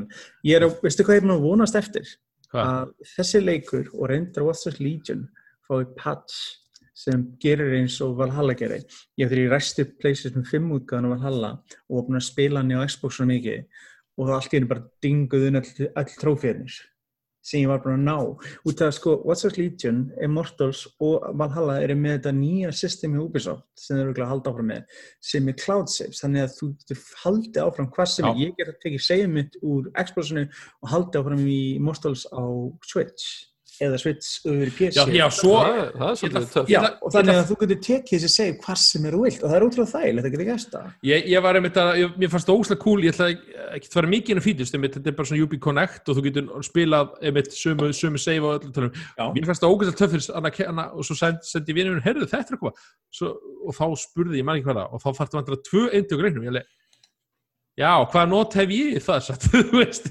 um. 0.00 0.06
Ég 0.44 0.56
er, 0.56 0.66
að- 0.66 0.80
veistu 0.82 1.04
hvað 1.06 1.18
ég 1.20 1.22
er 1.22 1.28
vonast 1.44 1.78
eftir? 1.78 2.08
Hvað? 2.52 2.66
Að 2.72 3.12
þessi 3.16 3.40
leikur 3.44 3.86
og 3.92 4.08
reyndar 4.10 4.44
Watchers 4.44 4.80
Legion 4.80 5.28
fái 5.68 5.86
patch 5.96 6.58
sem 6.94 7.24
gerir 7.40 7.72
eins 7.78 7.96
og 8.04 8.18
Valhalla 8.18 8.54
gerir. 8.54 8.84
Ég 9.18 9.30
þegar 9.30 9.42
ég 9.44 9.52
ræsti 9.54 9.86
upp 9.86 9.98
PlayStation 10.02 10.44
5 10.44 10.68
útgáðan 10.76 11.08
á 11.08 11.12
Valhalla 11.16 11.50
og 11.88 12.06
búin 12.08 12.20
að 12.20 12.28
spila 12.28 12.60
hann 12.60 12.74
á 12.76 12.84
Xbox 12.84 13.16
svo 13.16 13.26
mikið 13.26 13.64
og 14.18 14.28
það 14.28 14.34
allt 14.36 14.52
í 14.52 14.56
henni 14.58 14.68
bara 14.68 14.84
dinguð 15.02 15.46
all, 15.48 15.88
all 15.96 16.16
tróféðnir 16.20 16.74
sem 17.42 17.62
ég 17.62 17.70
var 17.70 17.82
búin 17.82 17.98
að 17.98 18.06
ná. 18.06 18.16
Út 18.68 18.82
af 18.86 18.94
sko, 18.96 19.16
Watchers 19.26 19.58
Legion, 19.58 20.02
Immortals 20.22 20.84
og 21.02 21.26
Valhalla 21.38 21.80
eru 21.82 21.96
með 21.98 22.18
þetta 22.18 22.34
nýja 22.38 22.72
system 22.78 23.16
í 23.18 23.22
Ubisoft 23.22 23.66
sem 23.76 23.96
þeir 23.96 24.02
eru 24.02 24.08
örugglega 24.08 24.28
að 24.28 24.32
halda 24.32 24.52
áfram 24.52 24.70
með 24.72 24.98
sem 25.32 25.48
er 25.50 25.58
cloud 25.58 25.92
saves, 25.92 26.22
þannig 26.22 26.46
að 26.46 26.58
þú 26.58 26.68
getur 26.82 27.06
haldið 27.24 27.62
áfram 27.66 27.92
hvað 27.96 28.12
sem 28.14 28.28
Já. 28.28 28.32
er, 28.32 28.42
ég 28.42 28.58
get 28.58 28.72
að 28.72 28.82
tekið 28.86 29.06
save 29.08 29.30
mitt 29.36 29.62
úr 29.62 29.88
Xboxinu 29.98 30.44
og 30.46 30.92
haldið 30.94 31.22
áfram 31.22 31.46
í 31.46 31.62
Immortals 31.80 32.28
á 32.30 32.42
Switch 32.86 33.51
eða 33.86 33.98
Switch 34.02 34.28
yfir 34.46 34.70
í 34.70 34.74
PC 34.76 34.96
Já, 34.98 35.04
já, 35.16 35.26
svo 35.34 35.52
það, 35.58 35.78
er- 35.82 35.92
það 35.98 36.10
er 36.12 36.18
svolítið 36.20 36.46
ætla- 36.62 36.92
og 37.02 37.12
þannig 37.16 37.38
að 37.40 37.48
þú 37.50 37.56
getur 37.62 37.80
tekið 37.86 38.14
þessi 38.22 38.30
save 38.32 38.56
hvað 38.62 38.78
sem 38.82 39.06
er 39.10 39.16
þú 39.16 39.22
vilt 39.26 39.42
og 39.42 39.48
það 39.50 39.56
er 39.58 39.66
ótrúlega 39.66 39.92
þægilegt 39.92 40.26
að 40.28 40.34
geta 40.36 40.48
gæst 40.50 40.72
það. 40.76 40.90
Ég, 41.12 41.26
ég 41.32 41.42
var 41.42 41.58
einmitt 41.60 41.80
að, 41.82 41.90
ég, 42.02 42.16
mér 42.22 42.32
fannst 42.32 42.48
það 42.50 42.60
óslega 42.62 42.82
cool, 42.82 43.02
ég 43.02 43.12
ætla 43.16 43.28
ekki 43.76 43.88
að 43.88 43.96
fara 43.96 44.12
mikið 44.12 44.34
inn 44.36 44.42
á 44.42 44.46
fítust, 44.46 44.74
einmitt, 44.76 44.96
þetta 44.98 45.12
er 45.12 45.16
bara 45.18 45.30
svona 45.32 45.42
UB 45.46 45.56
Connect 45.62 46.08
og 46.12 46.16
þú 46.18 46.24
getur 46.28 46.50
spilað 46.66 47.14
einmitt 47.22 47.50
sömu, 47.56 47.90
sömu 47.96 48.18
save 48.22 48.44
og 48.46 48.60
öllu 48.60 48.72
tölum. 48.72 48.92
Mér 49.32 49.48
fannst 49.50 49.62
það 49.62 50.34
hana, 50.34 50.52
hana, 50.66 50.86
og 50.92 51.04
svo 51.06 51.16
sendi, 51.18 51.42
sendi 51.48 51.74
minn, 51.76 52.00
herðu 52.04 52.28
þetta 52.28 52.52
er 52.52 52.56
eitthvað, 52.56 52.86
svo, 53.12 53.32
og 53.66 53.76
þá 53.76 53.84
spurði 54.02 54.40
ég, 54.40 54.46
man 54.46 54.58
ekki 54.58 54.68
hvað 54.68 54.80
það, 54.80 54.92
og 54.92 55.02
þá 55.02 55.08
færtu 55.18 55.38
vantilega 55.38 55.66
tvö 55.68 55.82
eintök 55.98 56.22
reynum, 56.26 56.46
ég 56.48 56.62
já, 57.78 57.90
hvaða 58.12 58.28
not 58.30 58.56
hef 58.58 58.72
ég 58.74 58.98
það, 59.04 59.20
satt, 59.28 59.46
þú 59.52 59.62
veist, 59.78 60.08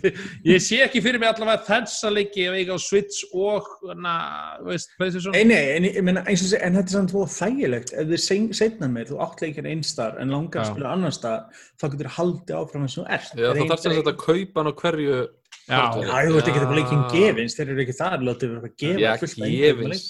ég 0.47 0.63
sé 0.63 0.79
ekki 0.85 1.01
fyrir 1.05 1.21
mig 1.21 1.29
allavega 1.31 1.65
þessa 1.67 2.11
leiki 2.13 2.47
ef 2.49 2.57
ég 2.59 2.71
á 2.73 2.77
Switch 2.81 3.25
og, 3.31 3.67
na, 3.97 4.15
þú 4.61 4.71
veist, 4.71 4.95
PlayStation. 5.01 5.35
Nei, 5.37 5.43
nei, 5.51 5.61
en, 5.75 5.89
ég 5.91 6.07
meina, 6.07 6.25
eins 6.25 6.45
og 6.45 6.53
sé, 6.53 6.61
en 6.61 6.79
þetta 6.79 6.93
er 6.93 6.97
samt 6.97 7.13
þú 7.15 7.25
þægilegt. 7.35 7.93
Ef 7.93 8.09
þið 8.13 8.55
seinna 8.61 8.89
meir, 8.95 9.11
þú 9.11 9.21
átt 9.27 9.45
leikir 9.45 9.69
einstar 9.73 10.17
en 10.21 10.33
langar 10.33 10.63
að 10.63 10.73
spila 10.73 10.95
annar 10.95 11.15
stað 11.15 11.61
þá 11.75 11.85
getur 11.89 12.07
þið 12.07 12.17
haldið 12.17 12.57
áfram 12.61 12.87
eins 12.87 12.97
og 13.01 13.13
ert. 13.19 13.37
Já, 13.37 13.51
þá 13.51 13.63
þarf 13.75 13.85
þetta 14.01 14.15
að 14.15 14.25
kaupa 14.25 14.61
hann 14.61 14.73
á 14.73 14.75
hverju 14.81 15.21
Já, 15.69 15.77
Já, 15.77 16.25
þú 16.25 16.35
veist 16.35 16.47
ekki 16.49 16.61
þetta 16.61 16.77
leikinn 16.77 17.01
Já. 17.01 17.11
gefins, 17.13 17.55
þeir 17.55 17.69
eru 17.71 17.83
ekki 17.83 17.93
þar 17.95 18.23
látið 18.25 18.53
vera 18.55 18.69
að 18.69 18.77
gefa 18.81 19.01
Já, 19.01 19.11
fullt 19.21 19.35
af 19.37 19.45
einhverjum 19.45 19.83
gefins 19.83 20.05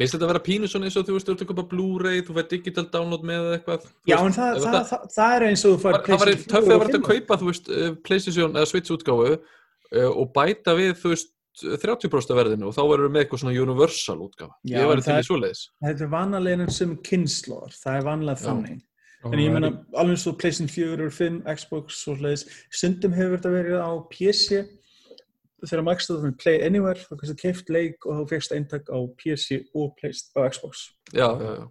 Veist 0.00 0.14
þetta 0.14 0.24
að 0.24 0.30
vera 0.32 0.42
pínu 0.46 0.68
svona 0.70 0.88
eins 0.88 0.96
og 0.96 1.06
þú 1.06 1.16
veist, 1.16 1.26
þú 1.28 1.34
ert 1.34 1.42
að 1.44 1.50
köpa 1.50 1.64
Blu-ray, 1.70 2.22
þú 2.24 2.36
fær 2.38 2.46
digital 2.48 2.86
download 2.88 3.26
með 3.28 3.48
eitthvað 3.58 3.82
Já, 4.08 4.14
veist, 4.16 4.30
en 4.30 4.36
það, 4.38 4.60
það, 4.64 4.86
það, 4.90 5.02
það 5.16 5.34
er 5.34 5.44
eins 5.50 5.64
og 5.64 5.74
þú 5.74 5.80
fær 5.82 5.96
Það 5.96 6.06
það 6.06 6.22
var 6.22 6.30
PlayStation 6.30 6.54
töffið 6.54 6.70
4 6.70 6.72
að 6.72 6.76
og 6.76 6.80
vera 6.80 6.90
að 6.90 6.96
5. 6.96 7.04
kaupa, 7.10 7.38
þú 7.42 7.50
veist, 7.50 7.68
eh, 7.76 7.90
PlayStation 8.08 8.56
eða 8.56 8.70
Switch 8.70 8.94
útgáfu 8.96 9.28
uh, 9.36 10.08
og 10.08 10.32
bæta 10.36 10.76
við, 10.78 10.94
þú 11.02 11.12
veist, 11.12 11.34
30% 11.60 12.32
af 12.32 12.38
verðinu 12.38 12.70
og 12.70 12.76
þá 12.76 12.82
verður 12.86 13.08
við 13.08 13.14
með 13.14 13.24
eitthvað 13.24 13.42
svona 13.42 13.64
universal 13.64 14.20
útgáfa. 14.24 14.54
Já, 14.64 14.78
Ég 14.78 14.88
væri 14.88 15.04
til 15.04 15.16
í 15.18 15.26
svoleiðis. 15.26 15.62
Þetta 15.84 16.06
er 16.06 16.12
vanalega 16.14 16.68
sem 16.72 16.94
kynnslóðar, 17.04 17.74
það 17.76 17.98
er 17.98 18.06
vanlega 18.06 18.40
Já. 18.40 18.46
þannig. 18.46 18.78
En 19.28 19.40
ég 19.42 19.52
meina, 19.52 19.70
alveg 20.00 20.16
eins 20.16 20.28
og 20.30 20.38
PlayStation 20.40 20.70
4 20.72 21.08
og 21.10 21.12
5, 21.12 21.40
Xbox 21.58 21.98
og 22.08 22.22
hlæðis, 22.22 22.46
stundum 22.72 23.16
hefur 23.18 23.36
þetta 23.36 23.52
verið 23.52 23.82
á 23.84 23.92
PC 24.14 24.62
þegar 25.64 25.84
maður 25.86 25.98
ekstra 25.98 26.16
með 26.24 26.38
Play 26.40 26.64
Anywhere, 26.66 27.04
þá 27.04 27.12
kannski 27.20 27.36
keift 27.42 27.70
leik 27.72 28.06
og 28.06 28.18
þá 28.18 28.34
fegst 28.34 28.56
eintak 28.56 28.90
á 28.90 28.98
PC 29.20 29.60
og 29.74 29.94
PlayStation 30.00 30.42
og 30.44 30.54
Xbox. 30.54 30.88
Já, 31.12 31.28
já, 31.28 31.52
já. 31.60 31.68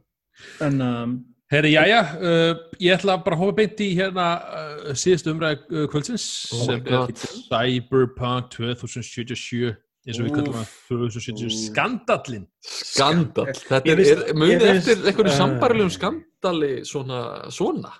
En 0.65 0.81
um, 0.81 1.19
Herri, 1.49 1.71
jæja, 1.73 2.01
uh, 2.21 2.55
ég 2.77 2.93
ætla 2.93 3.15
bara 3.25 3.33
að 3.33 3.41
hófa 3.41 3.55
beint 3.57 3.79
í 3.81 3.89
hérna 3.97 4.25
uh, 4.37 4.89
síðustu 4.93 5.31
umræð 5.33 5.63
uh, 5.73 5.85
kvöldsins 5.89 6.25
Oh 6.53 6.65
sem 6.67 6.83
er. 6.85 7.13
Cyberpunk 7.47 8.51
2077 8.53 9.71
eins 10.05 10.19
og 10.19 10.27
við 10.27 10.35
kallum 10.35 10.59
það 10.59 10.75
2077 10.91 11.57
skandallin 11.63 12.45
Skandal. 12.61 13.47
Þetta 13.55 13.95
er, 13.95 14.03
er 14.29 14.37
munið 14.37 14.67
eftir 14.75 15.01
einhverju 15.01 15.33
uh, 15.33 15.39
sambarilegum 15.39 15.91
skandali 15.95 16.71
svona, 16.87 17.23
svona. 17.53 17.95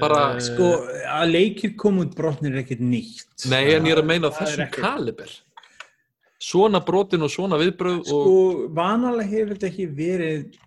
Bara- 0.00 0.34
Eh, 0.34 0.40
sko, 0.40 0.68
að 1.06 1.30
leikir 1.32 1.76
koma 1.76 2.04
út 2.04 2.14
brotnir 2.16 2.54
er 2.56 2.62
ekkert 2.64 2.80
nýtt. 2.80 3.46
Nei, 3.50 3.74
en 3.74 3.84
ég 3.84 3.92
er 3.96 4.02
að 4.02 4.06
meina 4.10 4.26
er 4.28 4.36
þessum 4.38 4.70
kaliber. 4.72 5.30
Svona 6.44 6.80
brotin 6.84 7.22
og 7.24 7.30
svona 7.32 7.56
viðbröð 7.60 8.00
og... 8.00 8.06
Sko, 8.08 8.68
vanalega 8.76 9.30
hefur 9.30 9.54
þetta 9.54 9.68
ekki 9.70 9.86
verið 9.96 10.58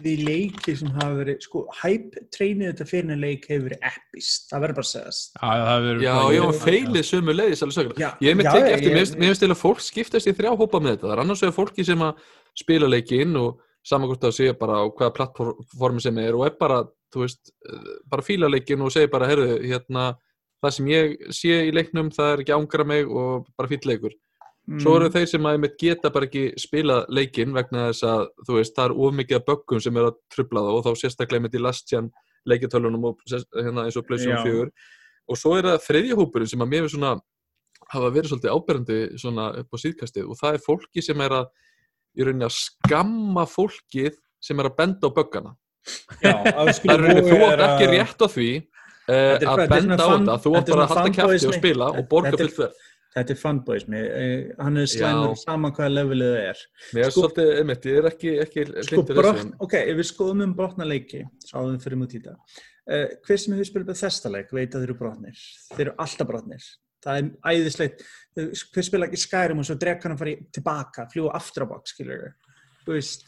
því 0.00 0.12
leikir 0.24 0.76
sem 0.80 0.88
hafa 0.96 1.16
verið, 1.18 1.40
sko, 1.44 1.64
hype 1.82 2.22
treinið 2.32 2.70
þetta 2.70 2.86
fyrir 2.88 3.10
en 3.12 3.20
leik 3.20 3.44
hefur 3.50 3.66
verið 3.68 3.82
epist, 3.90 4.46
það 4.48 4.62
verður 4.64 4.78
bara 4.78 4.86
að 4.86 4.92
segast. 4.92 5.34
Já, 5.34 5.48
það 5.50 5.68
hefur 5.72 5.88
verið 5.90 6.06
Já, 6.06 6.44
var 6.46 6.56
feilið 6.62 7.04
sömu 7.10 7.34
leiðis. 7.36 7.64
Já, 8.00 8.08
Ég 8.22 8.30
hef 8.30 8.38
mér 8.40 8.46
já, 8.48 8.52
tekið 8.54 8.72
eftir, 8.78 8.88
mér 8.94 9.02
finnst- 9.02 9.18
mér 9.20 9.28
finnst 9.34 9.44
til 9.44 9.50
að 9.52 9.60
fólk 9.60 9.84
skiptast 9.84 10.30
í 10.32 10.34
þrjá 10.38 10.54
hópa 10.62 10.80
með 10.80 10.94
þetta. 10.96 11.04
Það 11.10 11.12
er 11.18 11.22
annars 11.26 11.44
vegar 11.44 11.56
fólki 11.58 11.84
sem 11.84 11.98
að 12.08 12.24
spila 12.62 12.88
leikinn 12.88 13.36
og 13.42 13.60
samankvæmt 13.84 14.24
að 14.30 14.36
segja 14.38 14.56
bara 14.56 14.80
á 14.80 14.84
hvaða 14.88 15.12
plattformi 15.18 16.00
sem 16.00 16.18
er 16.24 16.32
og 16.40 16.46
er 16.46 16.56
bara, 16.56 16.80
þú 17.12 17.24
veist, 17.24 17.52
eh, 17.68 17.94
bara 18.08 18.22
fíla 18.26 18.50
leikinn 18.50 18.82
og 18.82 18.92
segja 18.92 19.10
bara, 19.10 19.28
herru, 19.28 19.58
hérna, 19.62 20.16
það 20.62 20.72
sem 20.76 20.86
ég 20.86 21.16
sé 21.30 21.56
í 21.68 21.72
leiknum, 21.74 22.10
það 22.14 22.32
er 22.32 22.42
ekki 22.44 22.54
að 22.54 22.60
ángra 22.62 22.86
mig 22.86 23.06
og 23.10 23.46
bara 23.58 23.68
fýll 23.68 23.86
leikur. 23.90 24.12
Svo 24.78 24.92
Mm. 24.94 24.96
eru 24.96 25.10
þeir 25.10 25.28
sem 25.28 25.42
að 25.42 25.54
einmitt 25.56 25.78
geta 25.78 26.10
bara 26.10 26.26
ekki 26.26 26.54
spila 26.56 27.04
leikinn 27.08 27.52
vegna 27.52 27.88
þess 27.90 28.02
að, 28.06 28.28
þú 28.46 28.54
veist, 28.54 28.74
það 28.76 28.84
er 28.84 28.92
of 28.92 29.14
mikið 29.14 29.36
af 29.36 29.46
böggum 29.46 29.82
sem 29.82 29.96
er 29.96 30.02
að 30.02 30.16
trubla 30.30 30.60
það 30.60 30.76
og 30.78 30.84
þá 30.84 30.92
sérstaklega 31.00 31.40
einmitt 31.40 31.54
í 31.58 31.62
last 31.62 31.88
gen 31.90 32.12
leikjartölunum 32.46 33.04
og 33.04 33.18
hérna 33.26 33.84
eins 33.86 33.96
og 33.96 34.06
Já. 34.06 34.42
4 34.42 34.70
og 35.28 35.36
svo 35.38 35.56
er 35.58 35.62
það 35.62 35.84
þriðja 35.86 36.18
hópurinn 36.18 36.50
sem 36.50 36.60
að 36.60 36.70
mér 36.72 36.84
er 36.84 36.92
svona 36.92 37.20
hafa 37.92 38.10
verið 38.14 38.30
svolítið 38.30 38.54
áberandi 38.54 38.98
svona 39.18 39.46
upp 39.58 39.74
á 39.74 39.76
síðkastið 39.82 40.28
og 40.30 40.38
það 40.40 40.54
er 40.54 40.64
fólki 40.66 41.02
sem 41.02 41.20
er 41.20 41.30
að 41.30 41.46
í 42.18 42.26
rauninni 42.26 42.46
að 42.48 42.56
skamma 42.58 43.44
fólkið 43.48 44.18
sem 44.42 44.60
er 44.60 44.68
að 44.70 44.76
benda 44.76 45.08
á 45.08 45.16
böggana 45.16 45.56
Já, 46.22 46.32
það 46.46 46.70
skulum 46.78 46.94
er 46.94 47.02
rauninni, 47.02 47.26
þú 47.26 47.38
átt 47.48 47.64
ekki 47.66 47.90
rétt 47.90 48.22
á 48.22 48.28
því 48.30 48.48
uh, 48.62 49.52
að 49.52 49.62
benda 49.72 49.98
á 49.98 50.08
þetta. 50.12 50.38
Þú 50.44 50.54
átt 50.58 50.72
bara 50.72 50.86
að 50.86 50.94
halda 50.94 51.14
kæfti 51.18 51.50
og 51.50 51.56
spila 51.58 51.92
og 51.92 52.08
borga 52.10 52.34
fullt 52.38 52.58
verð. 52.62 52.82
þetta 53.16 53.34
er 53.34 53.40
fanboysmi, 53.40 54.02
uh, 54.08 54.50
hann 54.62 54.82
er 54.82 54.90
slæmur 54.92 55.38
saman 55.42 55.74
hvaða 55.76 55.94
levelið 55.98 56.34
það 56.34 56.50
er. 56.52 56.62
Mér 56.92 57.06
er 57.06 57.14
Sko- 57.14 57.24
svolítið, 57.24 57.54
einmitt, 57.62 57.88
ég 57.90 57.98
er 58.02 58.10
ekki, 58.12 58.34
ekki 58.46 58.66
sko 58.88 59.06
þessu. 59.10 59.48
ok, 59.66 59.74
ef 59.80 59.98
við 59.98 60.08
skoðum 60.12 60.44
um 60.46 60.54
brotna 60.60 60.88
leiki 60.88 61.24
sáðum 61.48 61.80
fyrir 61.82 62.06
í 62.06 62.12
þetta 62.14 62.36
uh, 62.36 63.08
hver 63.26 63.42
sem 63.42 63.56
hefur 63.56 63.70
spilað 63.72 64.00
þesta 64.04 64.32
leik 64.32 64.54
veit 64.54 64.70
að 64.70 64.84
þeir 64.84 64.88
eru 64.88 64.98
brotnir. 65.02 65.42
Þeir 65.74 65.84
eru 65.88 65.96
alltaf 66.06 66.30
brotnir. 66.30 66.70
Það 67.02 67.18
er 67.18 67.28
æðislegt, 67.50 68.04
hver 68.38 68.86
spila 68.86 69.08
ekki 69.08 69.18
Skyrim 69.18 69.58
og 69.58 69.66
svo 69.66 69.74
drekan 69.74 70.12
hann 70.14 70.20
fari 70.20 70.36
tilbaka 70.54 71.08
fljúa 71.10 71.32
aftur 71.34 71.66
á 71.66 71.74
bak, 71.74 71.88
skilur 71.90 72.28
veist 72.86 73.26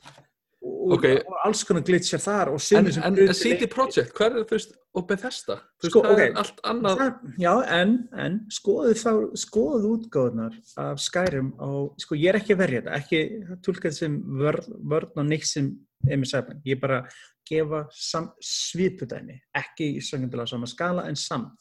og, 0.65 0.93
Ok. 0.97 1.05
og 1.29 1.35
alls 1.45 1.63
konar 1.69 1.83
glitchar 1.85 2.21
þar 2.25 2.49
og 2.53 2.55
En, 2.57 2.65
sumir 2.67 2.93
sem 2.97 3.03
en 3.05 3.15
brutu 3.19 3.35
CD. 3.37 3.67
Projekt, 3.71 4.13
hvað 4.17 4.39
er 4.39 4.45
þú 4.45 4.55
veist, 4.57 4.73
og 4.95 5.07
Bethesda? 5.09 5.57
Þú 5.79 5.83
veist, 5.85 5.91
Sko, 5.93 6.03
það 6.03 6.13
ok. 6.15 6.21
er 6.25 6.39
allt 6.43 6.61
annað. 6.65 6.99
Það- 6.99 7.39
Já, 7.45 7.53
en, 7.81 7.93
en 8.25 8.39
skoðu 8.51 8.95
þá, 8.95 9.13
skoðu 9.45 9.91
útgáðunar 9.99 10.55
af 10.77 10.99
Skyrim 11.01 11.53
á, 11.61 11.69
sko 11.99 12.15
ég 12.17 12.29
er 12.33 12.41
ekki 12.41 12.55
að 12.57 12.63
verja 12.65 12.83
þetta, 12.83 12.97
ekki 13.01 13.21
tólka 13.63 13.89
þetta 13.89 13.99
sem 13.99 14.17
vörn, 14.41 14.73
vörn 14.85 15.13
og 15.17 15.27
neitt 15.27 15.47
sem 15.47 15.75
Sæfn, 16.05 16.61
ég 16.67 16.77
er 16.77 16.81
bara 16.81 16.99
að 17.01 17.13
gefa 17.49 17.87
sam, 17.91 18.27
svipudæmi, 18.41 19.39
ekki 19.57 19.97
í 19.97 20.01
söngundilega 20.05 20.49
sama 20.49 20.67
skala 20.67 21.07
en 21.09 21.17
samt. 21.17 21.57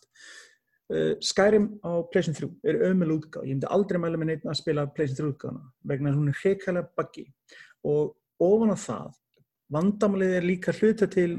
Uh, 0.91 1.15
Skyrim 1.23 1.79
á 1.79 2.03
PlayStation 2.11 2.35
3 2.35 2.69
er 2.69 2.81
ömul 2.91 3.15
útgáð, 3.15 3.45
ég 3.47 3.55
myndi 3.55 3.69
aldrei 3.71 3.97
mæla 4.03 4.17
með 4.19 4.25
neitt 4.33 4.43
að 4.45 4.57
spila 4.59 4.83
PlayStation 4.93 5.31
3 5.31 5.37
útgáðuna 5.37 5.71
vegna 5.87 6.11
hún 6.11 6.27
er 6.27 6.35
hreikalega 6.41 6.89
buggy 6.97 7.23
og 7.87 8.11
ofan 8.41 8.73
á 8.73 8.77
það, 8.79 9.11
vandamálið 9.73 10.37
er 10.37 10.47
líka 10.47 10.73
hluta 10.79 11.07
til 11.11 11.31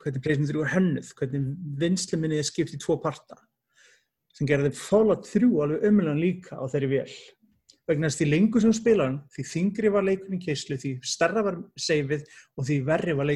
hvernig 0.00 0.24
PlayStation 0.24 0.48
3 0.48 0.64
er 0.64 0.74
hönnuð, 0.74 1.12
hvernig 1.18 1.48
vinsluminni 1.80 2.40
er 2.40 2.46
skipt 2.48 2.74
í 2.76 2.80
tvo 2.80 2.96
parta 3.02 3.36
sem 4.36 4.48
gerði 4.48 4.72
Fallout 4.78 5.26
3 5.28 5.50
alveg 5.64 5.86
ömulegan 5.88 6.22
líka 6.22 6.56
á 6.56 6.64
þeirri 6.70 6.90
vel 6.94 7.14
vegna 7.90 8.08
þess 8.08 8.20
því 8.20 8.26
lengur 8.30 8.62
sem 8.62 8.72
hann 9.04 9.16
því 9.34 9.44
þingri 9.50 9.90
var 9.94 10.04
leikurinn 10.06 10.38
í 10.38 10.44
keislu, 10.44 10.76
því 10.80 10.92
stærra 11.10 11.42
var 11.46 11.56
seifið 11.78 12.24
og 12.56 12.66
því 12.68 12.76
verri 12.86 13.14
var 13.18 13.28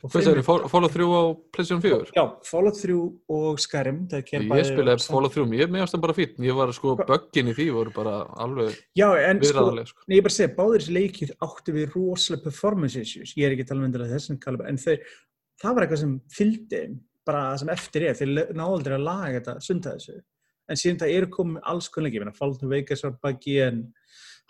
og 0.00 0.12
Hvað 0.12 0.26
segir 0.26 0.40
þið, 0.40 0.66
Fallout 0.72 0.94
3 0.96 1.06
á 1.10 1.22
PlayStation 1.54 1.82
4? 1.84 2.10
Já, 2.16 2.24
Fallout 2.50 2.80
3 2.80 2.96
og 3.36 3.60
Skyrim 3.64 4.00
það 4.10 4.24
Ég 4.60 4.70
spilaði 4.70 5.06
Fallout 5.06 5.36
3, 5.38 5.46
ég 5.60 5.74
meðast 5.76 5.96
það 5.96 6.04
bara 6.06 6.16
fín. 6.18 6.34
Ég 6.50 6.58
var 6.58 6.74
sko, 6.76 6.96
Hva- 6.98 7.08
böggin 7.10 7.52
í 7.52 7.56
því 7.56 7.68
voru 7.76 7.94
bara 7.94 8.16
alveg 8.42 8.78
en 9.30 9.42
sko, 9.44 9.66
sko. 9.92 10.06
Nei, 10.06 10.16
ég 10.18 10.26
bara 10.26 10.36
segja, 10.36 10.54
báðir 10.56 10.84
þessi 10.84 10.96
leikir 10.96 11.34
áttu 11.46 11.76
við 11.76 11.94
rosalega 11.94 12.46
performance 12.48 12.98
issues, 13.00 13.34
ég 13.36 13.46
er 13.46 13.54
ekki 13.56 13.66
að 13.66 13.72
tala 13.72 13.80
um 13.80 13.88
kalibra, 14.42 14.68
en 14.68 14.80
þau, 14.80 14.96
það 15.62 15.74
var 15.76 15.86
eitthvað 15.86 16.02
sem 16.04 16.20
fylgdi 16.34 16.82
bara 17.26 17.46
það 17.52 17.58
sem 17.62 17.72
eftir 17.76 18.06
er, 18.08 18.18
þeir 18.18 18.30
náðu 18.56 18.76
aldrei 18.78 18.94
að 18.96 19.06
laga 19.06 19.38
þetta 19.38 19.56
þessu, 19.96 20.16
en 20.70 20.78
síðan 20.78 21.00
það 21.02 21.14
eru 21.18 21.30
komið 21.34 21.70
alls 21.72 21.88
konar 21.90 22.06
leiki, 22.06 22.20
ég 22.20 22.24
meina, 22.24 22.36
Fallout 22.36 22.62
New 22.62 22.72
Vegas 22.72 23.04
var 23.06 23.16
buggy, 23.24 23.56
en 23.64 23.82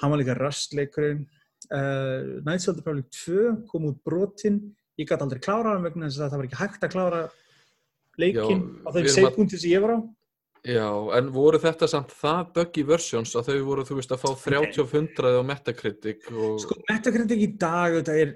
hann 0.03 0.13
var 0.13 0.21
líka 0.21 0.37
rustleikurinn, 0.39 1.25
uh, 1.71 2.41
Knights 2.45 2.69
of 2.69 2.77
the 2.77 2.85
Republic 2.85 3.09
2 3.17 3.57
kom 3.71 3.89
út 3.91 4.01
brotinn, 4.07 4.63
ég 5.01 5.09
gæti 5.09 5.25
aldrei 5.25 5.43
klára 5.43 5.75
hann 5.75 5.87
vegna 5.87 6.09
þess 6.09 6.25
að 6.25 6.33
það 6.33 6.43
var 6.43 6.49
ekki 6.51 6.61
hægt 6.61 6.87
að 6.87 6.95
klára 6.95 7.21
leikinn 8.21 8.65
á 8.85 8.89
þeim 8.93 9.13
seifpunkti 9.17 9.61
sem 9.61 9.73
ég 9.73 9.85
var 9.85 9.97
á. 9.97 10.01
Já, 10.61 10.89
en 11.17 11.31
voru 11.33 11.57
þetta 11.61 11.87
samt 11.89 12.11
það 12.13 12.51
buggy 12.59 12.83
versions 12.85 13.33
að 13.39 13.47
þau 13.49 13.61
voru, 13.71 13.85
þú 13.89 13.97
veist, 13.97 14.11
að 14.13 14.21
fá 14.21 14.31
30 14.43 14.83
og 14.83 14.91
100 14.93 15.41
á 15.41 15.43
Metacritic 15.49 16.27
og... 16.35 16.59
Sko, 16.61 16.77
Metacritic 16.91 17.45
í 17.47 17.49
dag, 17.57 17.97
þetta 17.97 18.17
er 18.21 18.35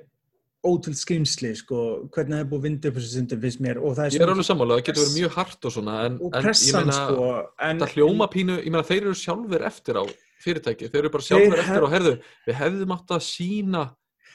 ótrúld 0.64 0.98
skrimsli, 0.98 1.50
sko, 1.58 1.80
hvernig 2.14 2.36
það 2.36 2.42
er 2.42 2.48
búið 2.50 2.60
að 2.60 2.68
vinda 2.68 2.90
upp 2.90 2.98
þessu 2.98 3.10
stundum, 3.12 3.40
finnst 3.44 3.64
mér, 3.64 3.80
og 3.80 3.96
það 3.98 4.06
er 4.06 4.16
Ég 4.16 4.24
er 4.24 4.32
alveg 4.34 4.48
sammála, 4.48 4.78
það 4.78 4.86
getur 4.88 5.04
verið 5.04 5.18
mjög 5.18 5.34
hart 5.38 5.68
og 5.68 5.74
svona, 5.74 5.96
en, 6.08 6.16
og 6.20 6.30
en 6.30 6.38
ég 6.38 6.46
pressan, 6.48 6.88
meina, 6.88 7.00
sko, 7.00 7.26
en 7.68 7.82
það 7.82 7.98
hljóma 7.98 8.30
pínu, 8.32 8.56
ég 8.60 8.70
meina, 8.70 8.86
þeir 8.88 9.02
eru 9.02 9.18
sjálfur 9.20 9.66
eftir 9.70 10.00
á 10.00 10.04
fyrirtæki, 10.44 10.88
þeir 10.92 11.02
eru 11.02 11.12
bara 11.14 11.28
sjálfur 11.28 11.62
eftir 11.64 11.86
á, 11.86 11.88
herðu, 11.94 12.14
við 12.48 12.58
hefðum 12.62 12.96
átt 12.96 13.14
að 13.16 13.22
sína, 13.28 13.84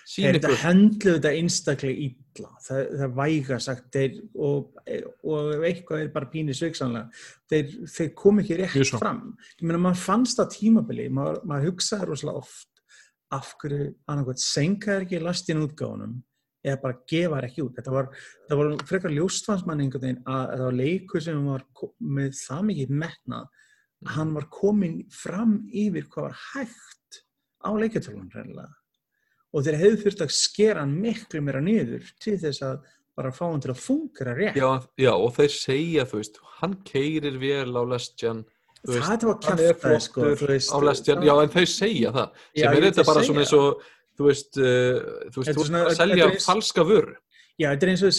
þeir 0.10 0.38
þetta 0.38 0.50
ykkur. 0.50 0.62
hendlu 0.64 1.14
þetta 1.18 1.34
einstaklega 1.38 2.06
illa, 2.08 2.52
það, 2.66 2.82
það 3.02 3.18
væga 3.20 3.60
sagt, 3.66 3.86
þeir, 3.94 4.18
og, 4.38 4.82
og 5.34 5.68
eitthvað 5.70 6.06
er 6.06 6.12
bara 6.16 6.32
pínu 6.34 6.56
sveiksanlega, 6.58 7.24
þeir, 7.52 7.76
þeir 7.94 8.12
kom 8.18 8.42
ekki 8.42 8.60
rétt 8.62 8.96
fram. 8.96 9.22
Ég 9.60 9.68
meina, 9.68 9.82
maður 9.90 10.04
fannst 10.06 10.42
það 10.42 10.52
tímabili, 10.56 11.10
maður, 11.14 11.42
maður 11.50 11.72
hugsaði 11.72 12.10
rosalega 12.10 12.44
oft 12.46 12.69
af 13.36 13.54
hverju 13.62 13.92
annarkvæmt 14.10 14.44
senkaði 14.44 15.06
ekki 15.06 15.22
lastin 15.24 15.64
útgáfunum 15.66 16.18
eða 16.66 16.82
bara 16.82 17.00
gefa 17.08 17.38
þær 17.38 17.48
ekki 17.48 17.64
út. 17.66 17.78
Þetta 17.78 17.94
var, 17.94 18.10
það 18.50 18.62
var 18.62 18.84
frekar 18.90 19.16
ljóstfansmann 19.16 19.84
einhvern 19.84 20.06
veginn 20.06 20.24
að 20.26 20.44
þetta 20.52 20.66
var 20.66 20.78
leikur 20.80 21.26
sem 21.26 21.46
var 21.46 21.66
með 22.18 22.34
það 22.42 22.66
mikið 22.72 22.94
metnað 23.04 23.48
að 24.00 24.14
hann 24.16 24.36
var 24.36 24.50
komin 24.54 25.00
fram 25.14 25.56
yfir 25.68 26.08
hvað 26.12 26.30
var 26.30 26.38
hægt 26.50 27.22
á 27.60 27.70
leikjartölun 27.76 28.32
reynilega 28.34 28.76
og 29.50 29.66
þeir 29.66 29.80
hefðu 29.82 30.00
þurft 30.04 30.24
að 30.24 30.36
skera 30.38 30.84
hann 30.84 30.96
miklu 31.02 31.42
meira 31.44 31.62
niður 31.64 32.06
til 32.22 32.36
þess 32.42 32.64
að 32.66 32.84
bara 33.20 33.34
fá 33.36 33.46
hann 33.50 33.64
til 33.64 33.74
að 33.74 33.82
fungera 33.84 34.36
rétt. 34.38 34.60
Já, 34.60 34.70
já, 35.00 35.12
og 35.12 35.34
þeir 35.36 35.54
segja, 35.56 36.06
þú 36.08 36.22
veist, 36.22 36.40
hann 36.60 36.76
keirir 36.88 37.40
vel 37.42 37.74
á 37.76 37.84
veist, 37.90 38.44
það 38.88 39.24
var 39.28 39.40
kjaftaði 39.44 40.02
sko, 40.02 40.22
flottur 40.22 40.36
þú 40.40 40.48
veist. 40.54 40.70
á 40.72 40.78
Lestjan, 40.88 41.24
já, 41.28 41.34
en 41.44 41.50
þau 41.56 41.66
segja 41.68 42.12
það, 42.16 42.30
Já, 42.56 42.64
sem 42.64 42.74
ég 42.74 42.78
er 42.78 42.86
þetta 42.92 43.06
bara 43.10 43.24
svona 43.28 43.44
eins 43.44 43.54
og, 43.54 43.82
þú 44.20 44.30
veist, 44.30 44.52
uh, 44.58 45.00
þú 45.30 45.42
veist, 45.44 45.50
þú 45.56 45.64
veist, 45.64 45.74
að 45.80 45.98
selja 46.00 46.30
eins- 46.30 46.46
falska 46.46 46.84
vöru. 46.88 47.16
Já, 47.60 47.68
þetta 47.76 47.86
er 47.86 47.90
eins 47.92 48.04
og 48.04 48.12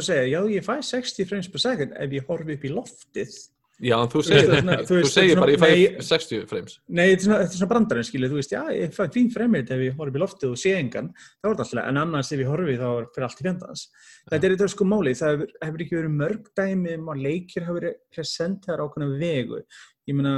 að 0.00 0.06
segja, 0.08 0.24
já, 0.32 0.40
ég 0.48 0.64
fæ 0.64 0.74
60 0.80 1.28
frames 1.28 1.48
per 1.48 1.60
second 1.60 1.92
ef 2.00 2.10
ég 2.10 2.24
horfi 2.28 2.56
upp 2.56 2.64
í 2.64 2.72
loftið. 2.72 3.34
Já, 3.82 3.96
þú 4.06 4.20
segir, 4.22 4.44
svona- 4.46 4.76
þú 4.78 4.86
þú 4.86 4.96
veist, 5.00 5.14
segir 5.14 5.34
þetta 5.34 5.34
er 5.34 5.40
bara, 5.40 5.50
ég 5.50 5.58
svona- 5.58 5.74
fæ 5.74 5.94
nei. 5.98 6.06
60 6.06 6.46
frames. 6.46 6.74
Nei, 6.88 7.04
þetta 7.10 7.18
er 7.18 7.24
svona, 7.24 7.46
svona 7.50 7.68
brandarinn, 7.72 8.06
skilju, 8.06 8.28
þú 8.30 8.38
veist, 8.38 8.52
já, 8.54 8.62
ég 8.70 8.92
fæ 8.94 9.02
fín 9.10 9.32
fremið 9.34 9.70
ef 9.74 9.80
ég 9.82 9.96
horfi 9.98 10.10
upp 10.12 10.18
í 10.18 10.22
loftið 10.22 10.50
og 10.50 10.58
sé 10.62 10.74
engan, 10.78 11.08
þá 11.10 11.44
er 11.44 11.54
þetta 11.54 11.64
alltaf, 11.64 11.88
en 11.88 11.96
annars 12.04 12.30
ef 12.32 12.38
ég 12.38 12.46
horfi 12.52 12.76
þá 12.78 12.86
er 12.94 13.06
fyrir 13.10 13.26
allt 13.26 13.40
í 13.42 13.46
fjandans. 13.48 13.82
Þetta 14.30 14.44
er 14.44 14.54
þetta 14.54 14.68
sko 14.70 14.84
málið, 14.84 15.18
það 15.18 15.32
hefur, 15.34 15.50
hefur 15.66 15.84
ekki 15.84 15.98
verið 15.98 16.14
mörg 16.22 16.44
dæmi 16.54 16.94
um 16.94 17.06
að 17.10 17.22
leikir 17.26 17.66
hefur 17.66 17.80
verið 17.80 17.94
presentaðar 18.14 18.84
á 18.84 18.86
konar 18.94 19.18
vegu. 19.18 19.60
Ég 20.06 20.14
meina, 20.14 20.34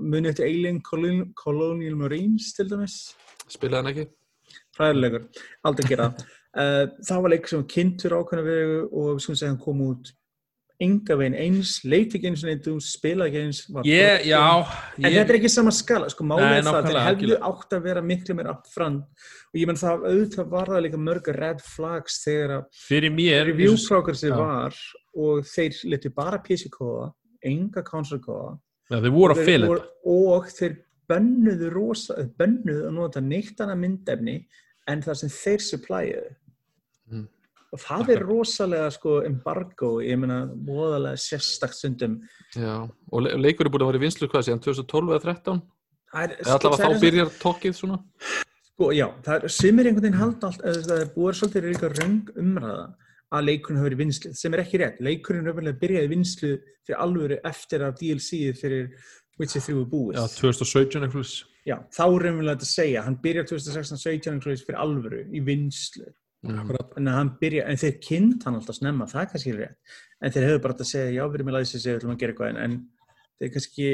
munið 0.00 0.30
eftir 0.32 0.46
Alien 0.48 0.80
Colonial, 0.80 1.26
Colonial 1.36 1.96
Marines 1.96 2.52
til 2.54 2.64
dæmis, 2.70 3.14
Spilaði 3.50 3.76
hann 3.82 3.92
ekki? 3.92 4.08
fræðilegur, 4.78 5.28
aldrei 5.66 5.88
gera 5.90 6.08
það. 6.14 6.24
Uh, 6.56 6.86
það 7.06 7.22
var 7.22 7.30
leik 7.30 7.46
sem 7.46 7.64
kynntur 7.70 8.16
ákveðna 8.16 8.44
vegu 8.46 8.80
og 8.90 9.20
skulum 9.20 9.36
segja 9.38 9.52
hann 9.52 9.60
kom 9.62 9.82
út 9.84 10.12
enga 10.80 11.16
veginn 11.20 11.34
eins, 11.36 11.74
leikti 11.84 12.16
ekki 12.18 12.28
eins 12.30 12.42
og 12.44 12.48
neitt, 12.48 12.64
þú 12.64 12.74
spilaði 12.80 13.30
ekki 13.30 13.40
eins. 13.44 13.60
Ég, 13.84 14.24
já, 14.30 14.40
En 14.96 15.04
ég, 15.04 15.16
þetta 15.18 15.34
er 15.34 15.38
ekki 15.38 15.50
sama 15.52 15.70
skala, 15.76 16.08
sko, 16.12 16.24
málið 16.24 16.46
það, 16.64 16.88
þeir 16.88 16.98
hefðu 17.08 17.38
átt 17.50 17.76
að 17.76 17.82
vera 17.84 18.02
miklu 18.02 18.36
meira 18.38 18.54
upfront 18.56 19.04
og 19.50 19.58
ég 19.60 19.66
menn 19.68 19.80
það 19.80 20.06
auðvitað 20.10 20.48
var 20.54 20.66
það 20.72 20.82
líka 20.86 21.00
mörg 21.04 21.30
red 21.36 21.60
flags 21.66 22.20
þegar 22.24 22.54
að 22.56 22.64
fyrir 22.88 23.10
mér 23.16 23.46
review 23.50 23.76
progressi 23.88 24.30
Já. 24.30 24.36
var 24.38 24.74
og 25.20 25.44
þeir 25.52 25.80
letu 25.92 26.10
bara 26.16 26.38
PC-kóða, 26.38 27.10
enga 27.44 27.82
voru- 29.68 29.84
þetta 29.84 29.84
og 30.16 30.48
þeir 30.56 30.78
bönnuðu 31.10 31.70
rosa, 31.74 32.14
bönnuðu 32.38 32.86
að 32.88 32.92
nota 32.94 33.20
neitt 33.20 33.58
annað 33.60 33.80
myndefni 33.84 34.36
en 34.88 35.02
það 35.02 35.16
sem 35.16 35.28
þeir 35.28 35.60
supplyuðu 35.60 36.28
Mm. 36.30 36.39
Og 37.70 37.78
það 37.82 38.12
er 38.16 38.22
rosalega 38.26 38.90
sko 38.94 39.16
embargo, 39.26 39.90
ég 40.02 40.18
meina 40.18 40.40
voðalega 40.50 41.20
sérstakt 41.22 41.76
stundum 41.78 42.18
Já, 42.56 42.88
og 43.12 43.22
le 43.26 43.36
leikur 43.38 43.68
er 43.68 43.72
búin 43.74 43.84
að 43.86 43.92
vera 43.92 44.00
í 44.00 44.04
vinslu 44.06 44.28
hvað 44.30 44.46
síðan 44.48 44.62
2012 44.64 45.12
eða 45.14 45.22
13? 45.28 45.60
Það 46.10 46.24
er- 46.24 46.36
Eða 46.40 46.56
allavega 46.56 46.80
það 46.80 46.88
er 46.90 46.96
þá 46.96 47.04
byrjar 47.06 47.30
tokkið 47.44 47.76
svona? 47.78 48.00
Sko, 48.70 48.90
já, 48.96 49.06
það 49.22 49.36
er, 49.36 49.54
sumir 49.60 49.86
einhvern 49.90 50.06
veginn 50.08 50.18
halda 50.22 50.50
allt, 50.50 50.64
eða 50.64 50.82
það 50.88 51.00
er 51.04 51.14
búið 51.14 51.38
svolítið 51.40 51.68
líka 51.70 51.92
röng 52.00 52.34
umræða 52.42 52.86
að 53.30 53.46
leikurinn 53.46 53.78
hafi 53.78 53.88
verið 53.90 54.00
vinslu, 54.02 54.30
sem 54.34 54.54
er 54.56 54.62
ekki 54.64 54.78
rétt. 54.80 55.00
Leikurinn 55.06 55.46
hefur 55.46 55.60
verið 55.62 55.76
byrjaði 55.84 56.08
vinslu 56.10 56.50
fyrir 56.82 56.98
alvöru 57.04 57.36
eftir 57.46 57.84
að 57.86 58.00
DLC-ið 58.00 58.56
fyrir 58.58 58.88
Witcher 59.38 59.62
3 59.62 59.76
er 59.78 59.86
búið. 59.92 60.16
Já, 60.18 60.24
2017 60.40 61.06
eitthvað 61.06 61.34
Já, 61.68 61.76
þá 61.92 62.02
er 62.08 62.22
raunverulega 62.24 62.56
þetta 62.56 62.66
að 62.66 62.72
segja, 62.72 63.02
hann 63.04 63.18
byrjar 63.20 63.46
2016-17 63.50 64.32
einhvern 64.32 64.40
veginn 64.48 64.66
fyrir 64.66 64.80
alvöru 64.80 65.20
í 65.28 65.42
vinslu. 65.44 66.06
Mm. 66.40 67.10
Hann 67.12 67.34
byrja, 67.40 67.66
en 67.68 67.76
þeir 67.76 67.98
kynnt 68.00 68.46
hann 68.48 68.56
alltaf 68.56 68.78
snemma, 68.78 69.04
það 69.10 69.20
er 69.26 69.28
kannski 69.34 69.52
rétt. 69.58 69.98
En 70.24 70.32
þeir 70.32 70.46
hefur 70.48 70.62
bara 70.64 70.76
átt 70.76 70.86
að 70.86 70.90
segja, 70.94 71.12
já, 71.18 71.22
við 71.28 71.38
erum 71.40 71.50
með 71.50 71.56
læsið 71.58 71.84
við 71.84 71.98
ætlum 71.98 72.14
að 72.14 72.20
gera 72.22 72.32
eitthvað, 72.34 72.50
en, 72.50 72.60
en 72.64 72.76
þeir 73.40 73.50
kannski, 73.56 73.88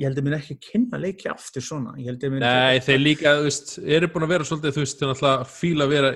ég 0.00 0.06
held 0.08 0.20
að 0.22 0.24
mér 0.24 0.36
ekki 0.38 0.54
kynna 0.64 1.00
leiki 1.02 1.28
aftur 1.28 1.64
svona. 1.64 1.92
Nei, 1.98 2.80
þeir 2.86 3.00
líka, 3.02 3.34
þú 3.36 3.44
veist, 3.44 3.72
eru 3.84 4.08
búin 4.14 4.24
að 4.24 4.32
vera 4.32 4.46
svolítið, 4.48 4.74
þú 4.76 4.84
veist, 4.86 4.98
þeir 5.02 5.10
náttúrulega 5.12 5.48
fíla 5.52 5.84
að 5.86 5.92
vera 5.92 6.12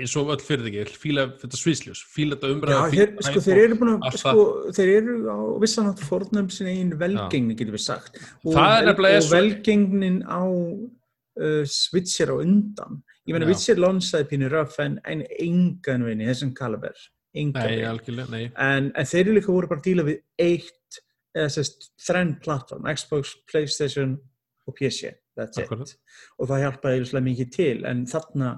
eins 0.00 0.14
og 0.18 0.32
öll 0.34 0.42
fyrirtæki, 0.48 0.98
fíla 1.04 1.26
þetta 1.44 1.60
svísljós, 1.62 2.02
fíla 2.14 2.38
þetta 2.38 2.50
Já, 2.50 2.54
umræða 2.56 2.88
þeir, 2.96 3.12
sko, 3.28 3.44
þeir 3.46 3.60
eru 3.64 3.78
búin 3.84 3.92
að, 3.94 4.18
sko, 4.24 4.46
þeir 4.80 4.92
eru 4.96 5.14
á 5.30 5.38
vissan 5.62 5.92
átt 5.92 6.02
fórnum 6.10 6.50
sinni 6.54 6.74
einn 6.80 6.90
velgengni, 6.98 7.58
getur 7.58 7.78
við 7.78 7.84
sagt. 7.86 8.18
Og, 8.42 8.50
Það 8.58 8.80
er 8.82 8.90
og 8.98 9.22
svo- 9.28 9.36
velgengnin 9.38 10.20
á 10.26 10.42
uh, 10.42 11.62
Switcher 11.70 12.34
á 12.34 12.36
undan. 12.42 12.98
Ég 13.28 13.36
meina, 13.36 13.46
Já. 13.46 13.52
Witcher 13.52 13.80
lonsaði 13.80 14.28
pínu 14.30 14.48
röf 14.50 14.78
en, 14.82 14.98
en 15.08 15.24
engan 15.38 16.06
vinni, 16.06 16.28
þessum 16.28 16.54
kaliber. 16.56 16.96
Engan 17.36 18.00
vinni. 18.06 18.46
En, 18.58 18.90
en 18.96 19.08
þeir 19.10 19.26
eru 19.26 19.36
líka 19.36 19.52
voru 19.52 19.70
bara 19.70 19.82
að 19.82 19.90
díla 19.90 20.06
við 20.08 20.22
eitt 20.40 21.00
eða 21.36 21.52
sérst 21.54 21.90
þrenn 22.02 22.34
plattform, 22.42 22.88
Xbox, 22.96 23.36
Playstation 23.50 24.16
og 24.66 24.76
PC, 24.76 25.12
that's 25.38 25.60
Akkurat. 25.60 25.92
it 25.94 26.40
og 26.40 26.50
það 26.50 26.64
hjálpaði 26.64 26.98
eiginlega 27.00 27.26
mikið 27.28 27.50
til 27.54 27.78
en 27.88 28.04
þarna, 28.10 28.50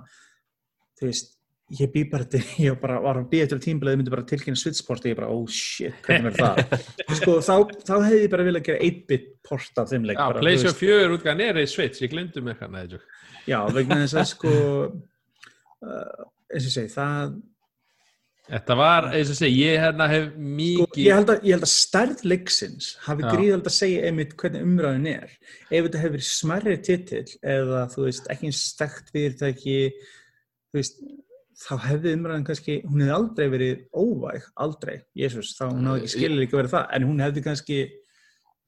þú 0.98 1.08
veist 1.10 1.34
ég 1.78 1.92
bý 1.92 2.02
bara 2.12 2.26
til, 2.28 2.42
ég 2.66 2.78
bara 2.80 2.98
var 3.04 3.20
að 3.20 3.28
býja 3.32 3.48
til 3.52 3.60
tímbilið, 3.64 3.98
myndi 4.00 4.12
bara 4.14 4.26
tilkynna 4.28 4.60
Switchport 4.60 5.04
og 5.06 5.12
ég 5.12 5.18
bara, 5.20 5.30
oh 5.32 5.44
shit, 5.48 6.00
hvernig 6.06 6.32
verður 6.32 6.42
það 6.42 6.88
sko, 7.20 7.36
þá, 7.44 7.54
þá 7.88 7.94
hefði 7.96 8.22
ég 8.24 8.32
bara 8.34 8.48
viljað 8.48 8.66
gera 8.68 8.88
8-bit 8.88 9.28
port 9.48 9.82
af 9.82 9.92
þeim 9.92 10.08
leik 10.08 10.20
Já, 10.20 10.26
PlayStation 10.38 10.72
veist. 10.72 10.84
4 10.84 11.16
útgæðan 11.18 11.44
er 11.46 11.60
í 11.62 11.66
Switch, 11.70 12.04
ég 12.04 12.12
glemdu 12.12 12.44
mér 12.44 12.58
hvað, 12.60 12.74
neði, 12.76 13.02
Já, 13.48 13.58
vegna 13.74 14.02
þess 14.02 14.18
að 14.20 14.28
sko 14.32 14.52
uh, 14.52 16.28
eins 16.52 16.68
og 16.68 16.76
segi, 16.76 16.92
það 16.92 17.40
Þetta 18.52 18.74
var, 18.76 19.06
eins 19.14 19.30
og 19.30 19.36
segi, 19.38 19.60
ég 19.62 19.78
hérna 19.80 20.06
hef 20.10 20.24
sko, 20.26 20.40
mikið 20.58 21.04
ég, 21.04 21.14
held 21.14 21.30
að, 21.30 21.44
ég 21.46 21.54
held 21.54 21.64
að 21.64 21.70
stærð 21.72 22.24
leiksins 22.26 22.88
hafi 23.04 23.24
gríðald 23.28 23.68
að 23.70 23.76
segja 23.76 24.08
einmitt 24.08 24.34
hvernig 24.40 24.64
umræðin 24.66 25.06
er. 25.12 25.36
Ef 25.70 25.86
þetta 25.86 26.00
hefur 26.02 26.24
smærri 26.26 26.74
titill 26.82 27.36
eða 27.54 27.84
þú 27.94 28.08
veist, 28.08 28.26
ekki 28.34 28.50
eins 28.50 28.62
stækt 28.72 29.12
fyrirtæki 29.14 29.76
þú 29.94 30.80
veist 30.80 30.98
þá 31.62 31.72
hefði 31.86 32.14
umræðin 32.18 32.46
kannski, 32.48 32.78
hún 32.88 33.04
hefði 33.04 33.14
aldrei 33.16 33.44
verið 33.52 33.84
óvæg, 33.94 34.48
aldrei, 34.66 34.96
Jésús 35.18 35.52
þá 35.58 35.64
hún 35.68 35.90
hafði 35.92 36.02
ekki 36.02 36.14
skilur 36.16 36.44
ekki 36.46 36.58
verið 36.58 36.74
það, 36.74 36.88
en 36.96 37.06
hún 37.08 37.22
hefði 37.22 37.44
kannski 37.46 37.78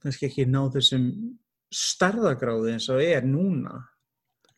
kannski 0.05 0.29
ekki 0.29 0.47
náð 0.53 0.79
þessum 0.79 1.09
stærðagráði 1.75 2.77
eins 2.77 2.89
og 2.93 3.03
er 3.03 3.27
núna 3.27 3.81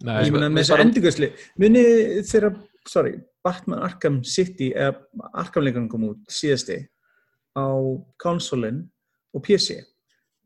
Nei, 0.04 0.26
ég 0.26 0.34
meina 0.34 0.50
með 0.52 0.66
þessu 0.66 0.82
endurgjörsli 0.82 1.30
muni 1.62 1.84
þegar, 2.28 2.58
sorry 2.88 3.14
Batman 3.46 3.84
Arkham 3.86 4.20
City 4.28 4.72
eða 4.74 5.30
Arkham 5.32 5.64
leikarinn 5.64 5.88
kom 5.92 6.04
út 6.10 6.32
síðasti 6.32 6.82
á 7.56 7.68
konsolin 8.20 8.82
og 9.32 9.44
PC 9.46 9.78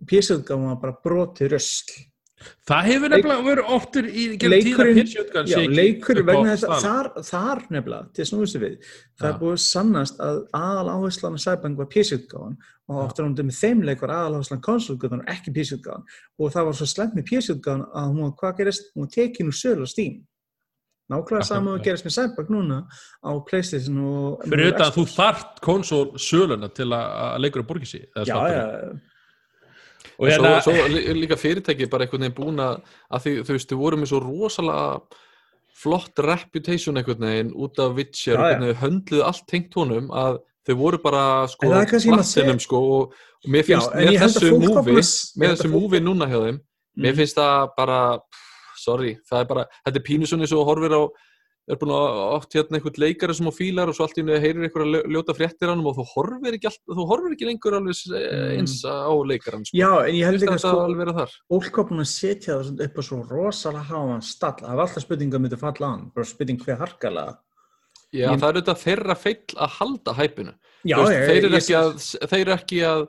PC-utgáfum 0.06 0.70
var 0.70 0.78
bara 0.80 1.00
brotið 1.04 1.54
rösl 1.56 1.98
Það 2.40 2.86
hefur 2.88 3.12
nefnilega 3.12 3.44
verið 3.44 3.70
oftur 3.74 4.06
í 4.08 4.24
leikurinn, 4.40 4.98
PC-útgáfan 5.00 5.50
já, 5.50 5.58
leikur 5.68 6.20
á 6.20 6.24
vegna 6.24 6.54
þess 6.54 6.66
að 6.66 6.84
þar, 6.86 7.08
þar 7.28 7.60
nefnilega, 7.74 8.08
til 8.16 8.26
snúið 8.30 8.48
sér 8.52 8.62
við 8.64 8.76
það 8.86 9.26
Já. 9.26 9.30
er 9.30 9.36
búið 9.42 9.58
sannast 9.64 10.22
að 10.24 10.38
aðal 10.56 10.94
áherslan 10.94 11.36
á 11.36 11.40
Cyberpunk 11.44 11.82
var 11.82 11.90
PC-utgáfan 11.92 12.56
og 12.56 12.96
Já. 12.96 13.02
ofta 13.02 13.26
náttúrulega 13.26 13.50
með 13.50 13.60
þeim 13.60 13.84
leik 13.90 14.06
var 14.06 14.14
aðal 14.16 14.38
áherslan 14.38 14.64
konsolutgáfan 14.64 15.22
og 15.24 15.30
ekki 15.34 15.54
PC-utgáfan 15.58 16.08
og 16.40 16.56
það 16.56 16.70
var 16.70 16.80
svo 16.80 16.90
slemt 16.94 17.18
með 17.18 17.28
PC-utgáfan 17.28 17.86
að 17.90 18.08
hún 18.08 18.24
var, 18.24 18.34
hvað 18.40 18.58
gerist, 18.62 18.90
hún 18.94 19.04
var 19.04 19.14
tekin 19.18 19.52
úr 19.52 19.60
sölu 19.60 19.84
á 19.84 19.88
Steam. 19.92 20.18
Nákvæmlega 21.10 21.46
saman 21.48 21.76
að 21.76 21.86
gerast 21.88 22.06
með 22.06 22.16
Cyberpunk 22.16 22.50
núna 22.54 22.82
á 23.20 23.30
Playstation 23.44 23.96
og 24.06 24.44
Fyrir 24.46 24.70
utan 24.70 24.86
að 24.86 24.96
þú 24.96 25.06
þart 25.10 25.62
konsól 25.64 26.04
söluna 26.22 26.68
til 26.70 26.86
að 26.94 27.06
að 27.26 27.40
leikur 27.44 27.64
að 27.64 27.70
borgi 27.72 27.88
sig 27.90 28.04
já, 28.14 28.30
já, 28.30 28.66
Og 30.20 30.28
hérna, 30.28 30.60
svo, 30.60 30.72
svo 30.76 30.88
lí- 30.92 31.14
líka 31.16 31.36
fyrirtæki 31.40 31.86
bara 31.90 32.04
einhvern 32.04 32.20
veginn 32.26 32.36
búin 32.36 32.58
að 32.60 33.22
því, 33.24 33.32
þú 33.46 33.54
veist, 33.56 33.70
þau 33.72 33.78
voru 33.80 33.96
með 34.02 34.10
svo 34.12 34.20
rosalega 34.20 35.00
flott 35.80 36.18
reputation 36.20 36.98
einhvern 37.00 37.24
veginn 37.24 37.52
út 37.56 37.78
af 37.80 37.94
Witcher, 37.96 38.36
Já, 38.36 38.40
já. 38.40 38.58
hvernig 38.58 38.74
þau 38.74 38.82
höndluðu 38.84 39.24
allt 39.24 39.46
tengt 39.48 39.74
honum 39.80 40.10
að 40.12 40.38
þau 40.68 40.74
voru 40.76 40.98
bara 41.02 41.22
sko 41.48 41.70
plattinum 41.70 42.60
sko 42.60 42.76
og 43.00 43.14
og 43.40 43.48
mér 43.48 43.64
Já, 43.64 43.68
finnst 43.70 43.94
held 43.96 44.08
að 44.10 44.20
þessu 44.20 44.50
ég 44.52 45.40
með 45.40 45.54
þessu 45.54 45.70
múfi 45.72 46.00
núna 46.04 46.26
hjá 46.28 46.36
þeim 46.44 46.58
mér 47.00 47.12
Mm. 47.14 47.16
finnst 47.16 47.36
það 47.38 47.68
bara 47.78 48.18
pff, 48.18 48.76
sorry, 48.84 49.14
það 49.30 49.40
er 49.40 49.44
bara, 49.48 49.64
þetta 49.86 49.96
er 49.96 50.04
pínusunni 50.04 50.46
svo 50.50 50.64
horfir 50.68 50.92
á 50.92 51.02
er 51.68 51.76
búin 51.78 51.92
að 51.94 52.20
oft 52.34 52.54
hérna 52.56 52.78
einhvern 52.78 52.98
leikari 52.98 53.34
sem 53.36 53.46
á 53.46 53.52
fílar 53.54 53.88
og 53.90 53.94
svo 53.94 54.06
allt 54.06 54.16
í 54.18 54.22
henni 54.24 54.38
heyrir 54.42 54.64
einhverja 54.66 55.02
ljóta 55.12 55.34
fréttir 55.36 55.68
hann 55.70 55.84
og 55.86 55.94
þú 55.98 56.06
horfir 56.14 56.56
ekki, 56.56 56.66
allt, 56.70 56.80
þú 56.88 57.06
horfir 57.10 57.34
ekki 57.36 57.46
lengur 57.50 57.76
alveg 57.78 57.94
s- 57.94 58.08
Mm. 58.10 58.58
eins 58.58 58.74
á 58.84 59.12
leikaran 59.30 59.64
sko. 59.64 59.76
já, 59.76 59.90
en 60.08 60.14
ég 60.14 60.24
held 60.24 60.40
ekki 60.40 60.48
að 60.48 60.56
þetta 60.56 60.70
sko 60.70 60.80
þar 61.20 61.30
fólk 61.50 61.76
var 61.76 61.84
búin 61.90 62.00
að 62.00 62.10
setja 62.10 62.56
það 62.58 62.80
upp 62.86 62.96
á 62.98 63.02
svo 63.02 63.18
rosalega 63.30 63.84
háan 63.90 64.22
stall 64.22 64.56
það 64.60 64.76
var 64.76 64.86
alltaf 64.86 65.02
spurning 65.04 65.30
að 65.34 65.40
myndi 65.44 65.58
falla 65.58 65.86
hann 65.92 66.10
bara 66.14 66.24
spurning 66.26 66.58
hver 66.64 66.78
harkalega 66.78 67.38
Já, 68.12 68.26
Ég- 68.34 68.40
það 68.40 68.48
er 68.48 68.54
auðvitað 68.58 68.82
þeirra 68.82 69.16
feill 69.16 69.54
að 69.54 69.70
halda 69.78 70.12
hæpinu. 70.18 70.54
þeir, 70.82 71.44
eru 72.40 72.52
ekki 72.56 72.80
að, 72.82 73.08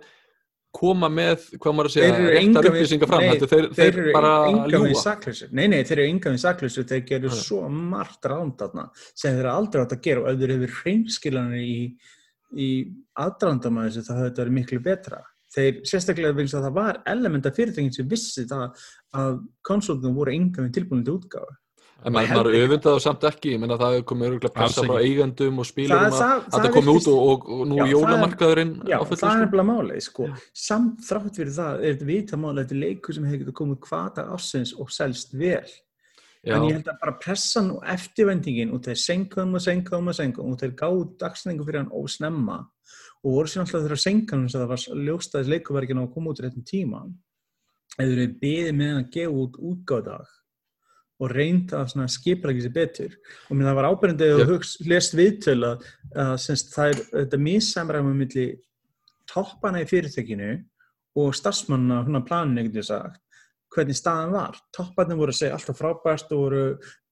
koma 0.76 1.10
með, 1.12 1.48
hvað 1.60 1.76
maður 1.76 1.90
að 1.90 1.96
segja, 1.96 2.12
eru 2.16 2.30
réttar 2.32 2.68
upplýsingar 2.70 3.10
fram. 3.12 3.24
nei, 3.26 3.40
þeir, 3.42 3.50
þeir, 3.50 3.68
þeir 3.76 4.00
eru 4.02 4.14
engan 4.52 4.62
við 4.72 4.94
ljúa. 4.94 5.02
saklausir 5.02 5.52
nei, 5.52 5.66
nei, 5.72 5.82
þeir 5.88 5.98
eru 5.98 6.14
engan 6.14 6.38
við 6.38 6.44
saklausir 6.46 6.88
þeir 6.92 7.04
gerðu 7.10 7.32
Já. 7.32 7.40
svo 7.42 7.60
margt 7.76 8.30
ránd 8.32 8.56
þarna 8.62 8.86
sem 9.10 9.36
þeir 9.36 9.42
eru 9.42 9.52
aldrei 9.52 9.82
átt 9.84 9.96
að 9.98 10.04
gera 10.08 10.24
og 10.24 10.30
ef 10.32 10.40
þeir 10.42 10.54
hefur 10.56 10.78
hreinskilanir 10.80 11.66
í, 11.66 11.76
í 12.56 12.70
aðdrandama 13.26 13.88
þessu 13.90 14.06
þá 14.08 14.14
hefur 14.16 14.30
þetta 14.30 14.44
verið 14.46 14.58
miklu 14.60 14.82
betra 14.88 15.22
þeir 15.52 15.82
sérstaklega 15.92 16.38
finnst 16.38 16.56
að 16.56 16.68
það 16.70 16.78
var 16.80 17.02
element 17.12 17.50
af 17.50 17.58
fyrirtækin 17.60 17.96
sem 17.96 18.12
vissi 18.12 18.48
það 18.48 18.86
að 19.20 19.42
konsultum 19.68 20.16
voru 20.16 20.36
engan 20.38 20.70
við 20.70 20.78
tilbúin 20.80 21.04
til 21.04 21.18
útgáfu 21.20 21.58
En 22.02 22.16
maður, 22.16 22.48
öfundaði 22.58 22.82
það 22.88 23.02
samt 23.04 23.26
ekki, 23.30 23.52
ég 23.54 23.60
menna 23.62 23.76
það 23.78 23.92
hefur 23.94 24.06
komið 24.10 24.28
örgulega 24.32 24.54
pressa 24.56 24.82
frá 24.88 24.96
eigendum 25.06 25.60
og 25.62 25.68
spílurum 25.70 26.06
að 26.08 26.24
að 26.26 26.56
það 26.56 26.72
komi 26.74 26.96
út 26.98 27.10
og, 27.12 27.20
og, 27.54 27.62
nú 27.70 27.76
Já, 27.78 27.84
það 27.84 27.86
er- 27.86 27.94
jólamarkaðurinn 27.94 28.72
Já, 28.90 28.98
það 29.12 29.26
er 29.30 29.44
nefnilega 29.44 29.68
málið, 29.68 30.02
sko. 30.08 30.30
Samt 30.64 31.06
þrátt 31.06 31.38
fyrir 31.38 31.54
það 31.60 31.84
er 31.86 31.94
þetta 31.94 32.10
vitamáli, 32.10 32.64
þetta 32.64 32.76
er 32.78 32.82
leikur 32.82 33.18
sem 33.18 33.28
hefur 33.30 33.44
getið 33.44 33.58
komið 33.62 33.80
hvata 33.86 34.26
ásins 34.34 34.74
og 34.82 34.90
selst 34.98 35.38
vel. 35.38 35.70
Já, 36.42 36.56
En 36.58 36.66
ég 36.66 36.74
held 36.80 36.90
að 36.90 37.00
bara 37.06 37.16
pressan 37.22 37.70
og 37.76 37.84
eftirvendingin 37.86 38.74
og 38.74 38.82
þeir 38.82 38.98
senkaðum 38.98 39.60
og 39.60 39.62
senkaðum 39.62 40.10
og 40.10 40.18
senkaðum 40.18 40.56
og 40.56 40.60
þeir 40.64 40.72
gáðu 40.80 41.04
dagsningu 41.22 41.68
fyrir 41.68 41.84
hann 41.84 41.94
ósnemma 41.94 42.56
og 43.22 43.30
voru 43.36 43.46
sér 43.52 43.62
alltaf 43.62 43.84
þeirra 43.86 44.02
senkanum 44.02 44.50
sem 44.50 44.64
það 44.64 44.72
var 44.74 45.06
ljóst 45.06 45.36
að 45.36 45.44
þessi 45.44 45.54
leikurverkin 45.54 46.02
á 46.02 46.04
að 46.08 46.14
koma 46.16 46.34
út 46.34 46.42
í 46.42 46.48
réttum 46.48 46.66
tíma. 46.66 47.04
Eða 48.02 48.16
þeir 48.18 48.34
beðið 48.42 48.74
með 48.80 48.90
hann 48.90 49.04
að 49.04 49.12
gefa 49.14 49.42
út 49.44 49.60
útgáðdag 49.70 50.32
og 51.22 51.30
reynda 51.30 51.84
að 51.86 52.10
skipra 52.10 52.54
sér 52.58 52.74
betur 52.74 53.16
og 53.48 53.56
mér 53.56 53.70
það 53.70 53.78
var 53.80 53.90
ábyrjandi 53.92 54.30
að 54.34 54.44
hugst 54.50 54.86
lest 54.90 55.16
viðtöl 55.18 55.60
að, 55.68 55.88
að 56.18 56.36
semst, 56.42 56.74
það 56.74 56.94
er 56.94 57.02
þetta 57.14 57.42
missamræma 57.46 58.14
milli 58.18 58.48
toppana 59.30 59.84
í 59.84 59.90
fyrirtækinu 59.90 60.54
og 61.22 61.36
starfsmannna 61.36 62.02
hún 62.08 62.20
að 62.22 62.28
planinu 62.30 62.66
getur 62.70 62.88
sagt 62.88 63.22
hvernig 63.72 63.96
staðan 63.96 64.34
var. 64.36 64.58
Topparnir 64.76 65.20
voru 65.20 65.32
að 65.32 65.38
segja 65.38 65.56
alltaf 65.56 65.78
frábært 65.80 66.34
og 66.36 66.42
voru 66.42 66.64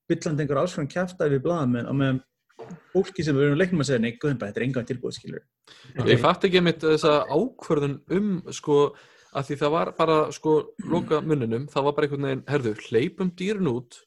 byllandi 0.09 0.43
einhver 0.43 0.59
alls 0.61 0.75
frá 0.75 0.87
kæftæði 0.89 1.37
við 1.37 1.45
blaðamenn 1.45 1.87
og 1.87 1.95
með 1.99 2.19
fólki 2.93 3.23
sem 3.23 3.37
við 3.37 3.47
erum 3.47 3.61
leiknum 3.61 3.83
að 3.83 3.91
segja 3.91 4.03
nei, 4.03 4.11
guðum 4.19 4.41
bara, 4.41 4.51
þetta 4.51 4.61
er 4.61 4.65
enga 4.65 4.83
tilbúið 4.89 5.15
skilur. 5.15 5.45
Ég 6.09 6.21
fatt 6.21 6.49
ekki 6.49 6.63
mitt 6.65 6.83
þessa 6.83 7.13
ákvörðun 7.29 7.95
um 8.17 8.33
sko 8.55 8.79
að 9.35 9.49
því 9.49 9.57
það 9.61 9.73
var 9.75 9.91
bara 9.97 10.17
sko 10.35 10.53
loka 10.89 11.19
munninum, 11.21 11.67
það 11.69 11.83
var 11.87 11.97
bara 11.97 12.07
einhvern 12.07 12.27
veginn 12.29 12.45
herðu, 12.49 12.75
hleypum 12.89 13.29
dýrun 13.37 13.69
út 13.75 13.99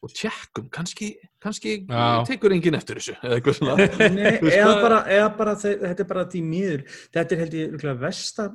og 0.00 0.14
tjekkum, 0.16 0.70
kannski, 0.72 1.10
kannski 1.44 1.74
Já. 1.84 2.22
tekur 2.24 2.54
enginn 2.56 2.78
eftir 2.78 2.96
þessu 2.96 3.18
Nei, 4.16 4.38
eða 4.48 4.78
bara, 4.80 5.02
eða 5.12 5.28
bara 5.36 5.54
þe- 5.60 5.76
þetta 5.82 6.04
er 6.06 6.08
bara 6.14 6.24
því 6.32 6.40
miður 6.46 6.84
þetta 7.12 7.36
er 7.36 7.42
held 7.44 7.56
ég 7.58 7.88
versta 8.00 8.46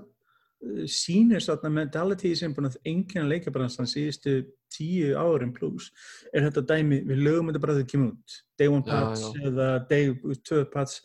sýnir 0.90 1.44
svona 1.44 1.70
mentality 1.70 2.32
sem 2.38 2.54
búin 2.56 2.70
að 2.72 2.80
enginn 2.90 3.22
að 3.26 3.32
leika 3.36 3.52
bara 3.54 3.68
síðustu 3.70 4.38
tíu 4.74 5.12
árin 5.20 5.54
pluss 5.54 5.92
er 6.34 6.48
þetta 6.48 6.64
dæmi, 6.72 7.04
við 7.06 7.22
lögum 7.28 7.52
þetta 7.52 7.62
bara 7.62 7.76
þegar 7.76 7.86
það 7.86 7.92
kemur 7.92 8.12
út 8.16 8.38
day 8.58 8.72
one 8.72 8.86
Já, 8.88 8.96
pats 8.96 9.22
já. 9.28 9.50
eða 9.52 9.68
day 9.92 10.10
two 10.48 10.64
pats 10.74 11.02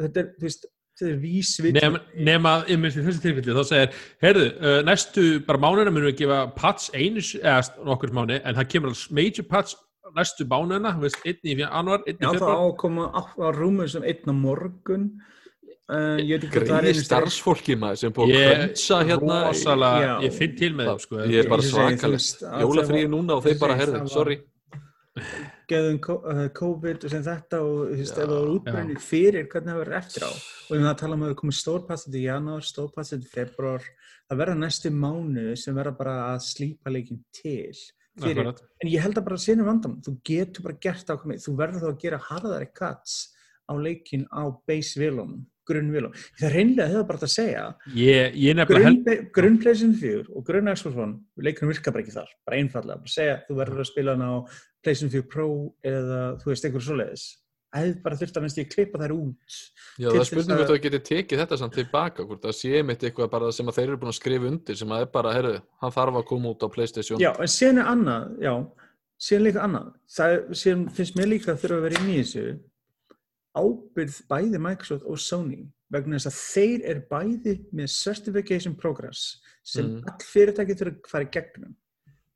þetta 0.00 0.24
er, 0.24 0.30
þú 0.40 0.48
veist, 0.48 0.66
þetta 0.94 1.10
er 1.10 1.16
vísvitt 1.22 1.78
nema, 1.78 2.00
nema 2.14 2.52
að 2.60 2.68
ymmið 2.74 2.98
í 3.00 3.04
þessu 3.08 3.22
tilfelli 3.24 3.56
þá 3.56 3.64
segir, 3.70 4.02
heyrðu, 4.22 4.44
uh, 4.60 4.76
næstu 4.86 5.24
bara 5.46 5.62
mánuðina 5.64 5.94
munum 5.94 6.10
við 6.12 6.20
gefa 6.22 6.40
patch 6.58 6.94
einu 6.94 7.24
eða 7.40 7.86
nokkur 7.88 8.14
mánu, 8.14 8.38
en 8.38 8.58
það 8.60 8.70
kemur 8.74 8.92
alveg 8.92 9.16
major 9.18 9.48
patch 9.50 9.74
næstu 10.14 10.46
veist, 10.46 11.22
einn 11.26 11.40
í 11.42 11.56
januar, 11.58 12.04
einn 12.06 12.14
í 12.14 12.22
Já, 12.22 12.28
það 12.28 12.36
februar 12.38 12.60
að 12.62 12.76
koma 12.84 13.08
á, 13.10 13.20
á 13.26 13.48
rúmur 13.56 13.90
sem 13.90 14.06
einn 14.06 14.30
á 14.30 14.34
morgun 14.38 15.08
uh, 15.90 16.20
ég 16.22 16.36
veit 16.36 16.46
ekki 16.46 16.52
hvað 16.54 16.68
það 16.70 16.78
er 16.78 16.86
greiði 16.86 17.04
starfsfólki 17.08 17.78
maður 17.80 18.02
sem 18.04 18.14
búið 18.14 18.30
að 18.30 18.38
ég, 18.38 18.54
krönsa 18.60 19.00
hérna 19.10 19.40
rosalega, 19.48 20.06
Já. 20.06 20.14
ég 20.28 20.38
finn 20.38 20.56
til 20.62 20.70
með 20.78 20.92
þeim 20.92 21.02
sko, 21.08 21.24
ég 21.26 21.42
er 21.42 21.50
bara 21.50 21.66
að 21.66 21.74
það 21.74 22.94
var- 23.02 23.12
núna 23.16 23.40
og 23.40 23.44
þeir 23.48 23.60
bara 23.64 23.80
herðu, 23.82 23.98
það 24.04 24.14
sorry 24.14 24.40
geðum 25.70 25.98
uh, 26.14 26.44
COVID 26.58 27.04
og 27.06 27.12
sem 27.12 27.24
þetta 27.24 27.60
og 27.64 27.78
þú 27.80 27.98
veist, 27.98 28.14
ef 28.14 28.20
það 28.22 28.32
var 28.34 28.52
útbrunni 28.54 28.96
fyrir 29.02 29.48
hvernig 29.52 29.72
það 29.72 29.80
verður 29.82 29.98
eftir 30.00 30.26
á? 30.28 30.32
Og 30.34 30.72
við 30.74 30.86
það 30.88 30.96
tala 31.02 31.18
um 31.18 31.24
að 31.24 31.30
það 31.32 31.40
komið 31.42 31.58
stórpassið 31.60 32.18
í 32.18 32.24
janúar, 32.24 32.66
stórpassið 32.68 33.26
í 33.26 33.30
februar 33.34 33.88
það 34.28 34.40
verða 34.40 34.56
næstu 34.60 34.92
mánu 34.94 35.46
sem 35.60 35.76
verða 35.76 35.96
bara 35.98 36.16
að 36.32 36.40
slípa 36.48 36.92
leikin 36.92 37.22
til 37.34 37.72
fyrir, 38.20 38.44
Akkurat. 38.44 38.62
en 38.80 38.90
ég 38.92 39.02
held 39.04 39.18
að 39.18 39.26
bara 39.28 39.40
sínum 39.42 39.68
vandam 39.68 39.96
þú 40.04 40.14
getur 40.26 40.68
bara 40.68 40.80
gert 40.86 41.10
ákveð 41.10 41.42
þú 41.44 41.56
verður 41.58 41.82
þá 41.82 41.88
að 41.90 42.02
gera 42.04 42.20
harðari 42.28 42.70
cuts 42.78 43.16
á 43.68 43.72
leikin 43.76 44.26
á 44.30 44.42
base 44.68 45.00
vilum 45.00 45.42
grunnvilum, 45.68 46.12
það 46.40 46.54
reynlega 46.56 46.88
hefur 46.92 47.06
bara 47.10 47.18
að 47.28 47.32
segja 47.34 47.64
ég, 47.96 48.34
ég 48.36 48.56
nefnilega 48.58 48.88
held 48.90 49.04
grunn, 49.06 49.30
grunn 49.38 49.58
PlayStation 49.62 49.94
4 50.00 50.26
og 50.34 50.44
grunn 50.48 50.72
Xbox 50.74 50.96
One 50.96 51.14
leikurinn 51.48 51.72
virkar 51.74 51.92
bara 51.96 52.04
ekki 52.04 52.16
þar, 52.18 52.34
bara 52.46 52.60
einfallega 52.60 53.00
bara 53.04 53.14
segja 53.14 53.38
þú 53.48 53.56
verður 53.62 53.84
að 53.84 53.90
spila 53.92 54.14
hann 54.16 54.26
á 54.28 54.34
PlayStation 54.84 55.14
4 55.14 55.30
Pro 55.32 55.48
eða 55.84 56.20
þú 56.42 56.52
veist 56.52 56.68
einhverju 56.68 56.86
svoleiðis 56.90 57.24
hefði 57.74 57.94
bara 58.04 58.16
þurft 58.20 58.36
að 58.38 58.44
minnst 58.44 58.58
ég 58.60 58.68
klippa 58.70 58.98
þær 59.02 59.12
út 59.16 59.54
Já, 59.98 60.06
það 60.06 60.14
er 60.14 60.18
þess 60.20 60.28
spurning 60.30 60.60
að- 60.60 60.68
það 60.68 60.76
geti 60.84 61.00
tekið 61.08 61.40
þetta 61.42 61.56
samt 61.58 61.74
tilbaka, 61.74 62.26
það 62.44 62.54
sé 62.54 62.82
mitt 62.86 63.02
eitthvað 63.02 63.30
bara 63.32 63.48
sem 63.56 63.66
að 63.66 63.74
þeir 63.80 63.88
eru 63.88 63.98
búin 63.98 64.12
að 64.12 64.18
skrifa 64.20 64.46
undir 64.52 64.78
sem 64.78 64.92
að 64.94 65.00
er 65.02 65.10
bara, 65.16 65.32
herru, 65.34 65.56
hann 65.82 65.94
þarf 65.96 66.18
að 66.20 66.26
koma 66.28 66.52
út 66.54 66.62
á 66.62 66.68
Playstation. 66.70 67.18
Já, 67.18 67.32
en 67.34 67.50
síðan 67.50 67.80
er 67.82 67.90
annað, 67.90 68.28
já, 68.46 68.52
síðan 69.26 69.44
líka 69.48 69.64
annað. 69.66 69.88
Það 70.14 70.34
er, 70.36 70.44
síðan 70.62 70.84
finnst 70.94 71.18
mér 71.18 71.30
líka 71.34 71.50
að 71.54 71.60
þurfa 71.64 71.80
að 71.80 71.84
vera 71.88 72.04
í 72.04 72.16
þessu 72.20 72.44
ábyrð 73.56 74.20
bæði 74.30 74.58
Microsoft 74.60 75.04
og 75.06 75.18
Sony 75.22 75.62
vegna 75.94 76.18
þess 76.18 76.30
að 76.32 76.40
þeir 76.54 76.84
eru 76.90 77.04
bæði 77.10 77.54
með 77.72 77.88
Certification 77.94 78.74
Progress 78.74 79.40
sem 79.64 79.86
Mm. 79.86 80.02
all 80.08 80.26
fyrirtæki 80.28 80.74
þurfa 80.76 80.92
að 81.00 81.08
fara 81.08 81.24
í 81.24 81.30
gegnum. 81.32 81.74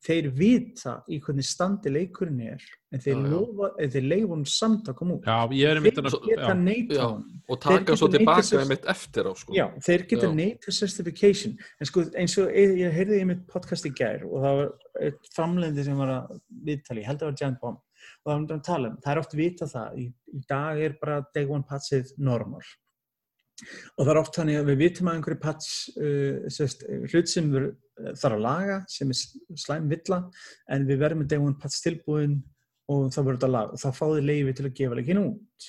Þeir 0.07 0.29
vita 0.31 0.93
í 1.11 1.17
hvernig 1.21 1.43
standi 1.45 1.91
leikurinn 1.91 2.39
er 2.55 2.63
en 2.95 3.01
þeir, 3.03 3.17
lofa, 3.33 3.73
þeir 3.83 4.05
leifa 4.07 4.29
hún 4.31 4.45
samt 4.47 4.87
að 4.89 4.95
koma 4.95 5.17
út. 5.17 5.25
Já, 5.27 5.67
er 5.67 5.77
einmitt 5.81 5.95
Þeir 5.99 6.23
geta 6.29 6.47
já. 6.47 6.55
neita 6.55 6.95
Já. 6.95 7.09
Og 7.51 7.61
taka 7.61 7.97
svo 7.99 8.09
tilbaka 8.09 8.45
sér- 8.47 8.63
með 8.63 8.69
mitt 8.69 8.85
eftir 8.87 9.25
á, 9.27 9.33
sko. 9.37 9.53
Já, 9.53 9.67
þeir 9.83 10.07
geta 10.09 10.27
Já. 10.29 10.35
neita 10.39 10.71
certification 10.73 11.59
en 11.81 11.87
sko 11.87 12.05
eins 12.15 12.39
og 12.39 12.49
ég, 12.55 12.93
heyrði 12.95 13.21
í 13.21 13.27
mitt 13.27 13.47
podcast 13.49 13.85
í 13.87 13.91
gær 13.93 14.23
og 14.25 14.39
það 14.39 14.57
var 14.63 14.73
eitt 15.03 15.29
framlendi 15.35 15.85
sem 15.85 15.97
var 15.99 16.09
að 16.31 16.41
viðtali, 16.65 17.01
ég 17.03 17.07
held 17.07 17.19
að 17.19 17.27
það 17.27 17.31
var 17.33 17.39
Giant 17.43 17.61
Bomb 17.61 17.79
og 18.29 18.35
það 18.35 18.37
var 18.37 18.43
um 18.43 18.59
að 18.59 18.67
tala 18.69 18.91
um, 18.91 18.99
það 19.05 19.15
er 19.15 19.23
oft 19.23 19.39
vita 19.39 19.71
það 19.71 19.97
í, 20.03 20.05
í 20.37 20.43
dag 20.51 20.83
er 20.85 20.99
bara 21.01 21.23
day 21.35 21.49
one 21.49 21.67
patchið 21.69 22.13
normal. 22.21 22.63
Og 23.99 24.05
það 24.05 24.13
er 24.13 24.21
oft 24.21 24.37
þannig 24.39 24.61
að 24.61 24.69
við 24.71 24.81
vitum 24.85 25.09
að 25.11 25.17
einhverju 25.19 25.41
patch 25.43 25.71
uh, 25.99 27.09
hlut 27.11 27.33
sem 27.33 27.49
við 27.51 27.73
þarf 28.21 28.37
að 28.37 28.45
laga 28.45 28.79
sem 28.93 29.11
er 29.11 29.59
slæm 29.59 29.89
villa 29.91 30.21
en 30.71 30.87
við 30.87 31.01
verðum 31.01 31.25
með 31.25 31.33
day 31.33 31.43
one 31.43 31.59
patch 31.59 31.83
tilbúin 31.83 32.39
og 32.89 33.11
það 33.13 33.25
verður 33.25 33.41
þetta 33.41 33.53
lag 33.57 33.75
og 33.75 33.83
þá 33.83 33.89
fá 33.97 34.05
þið 34.07 34.29
leiði 34.29 34.55
til 34.55 34.67
að 34.69 34.77
gefa 34.79 34.99
leikinn 35.01 35.23
út. 35.25 35.69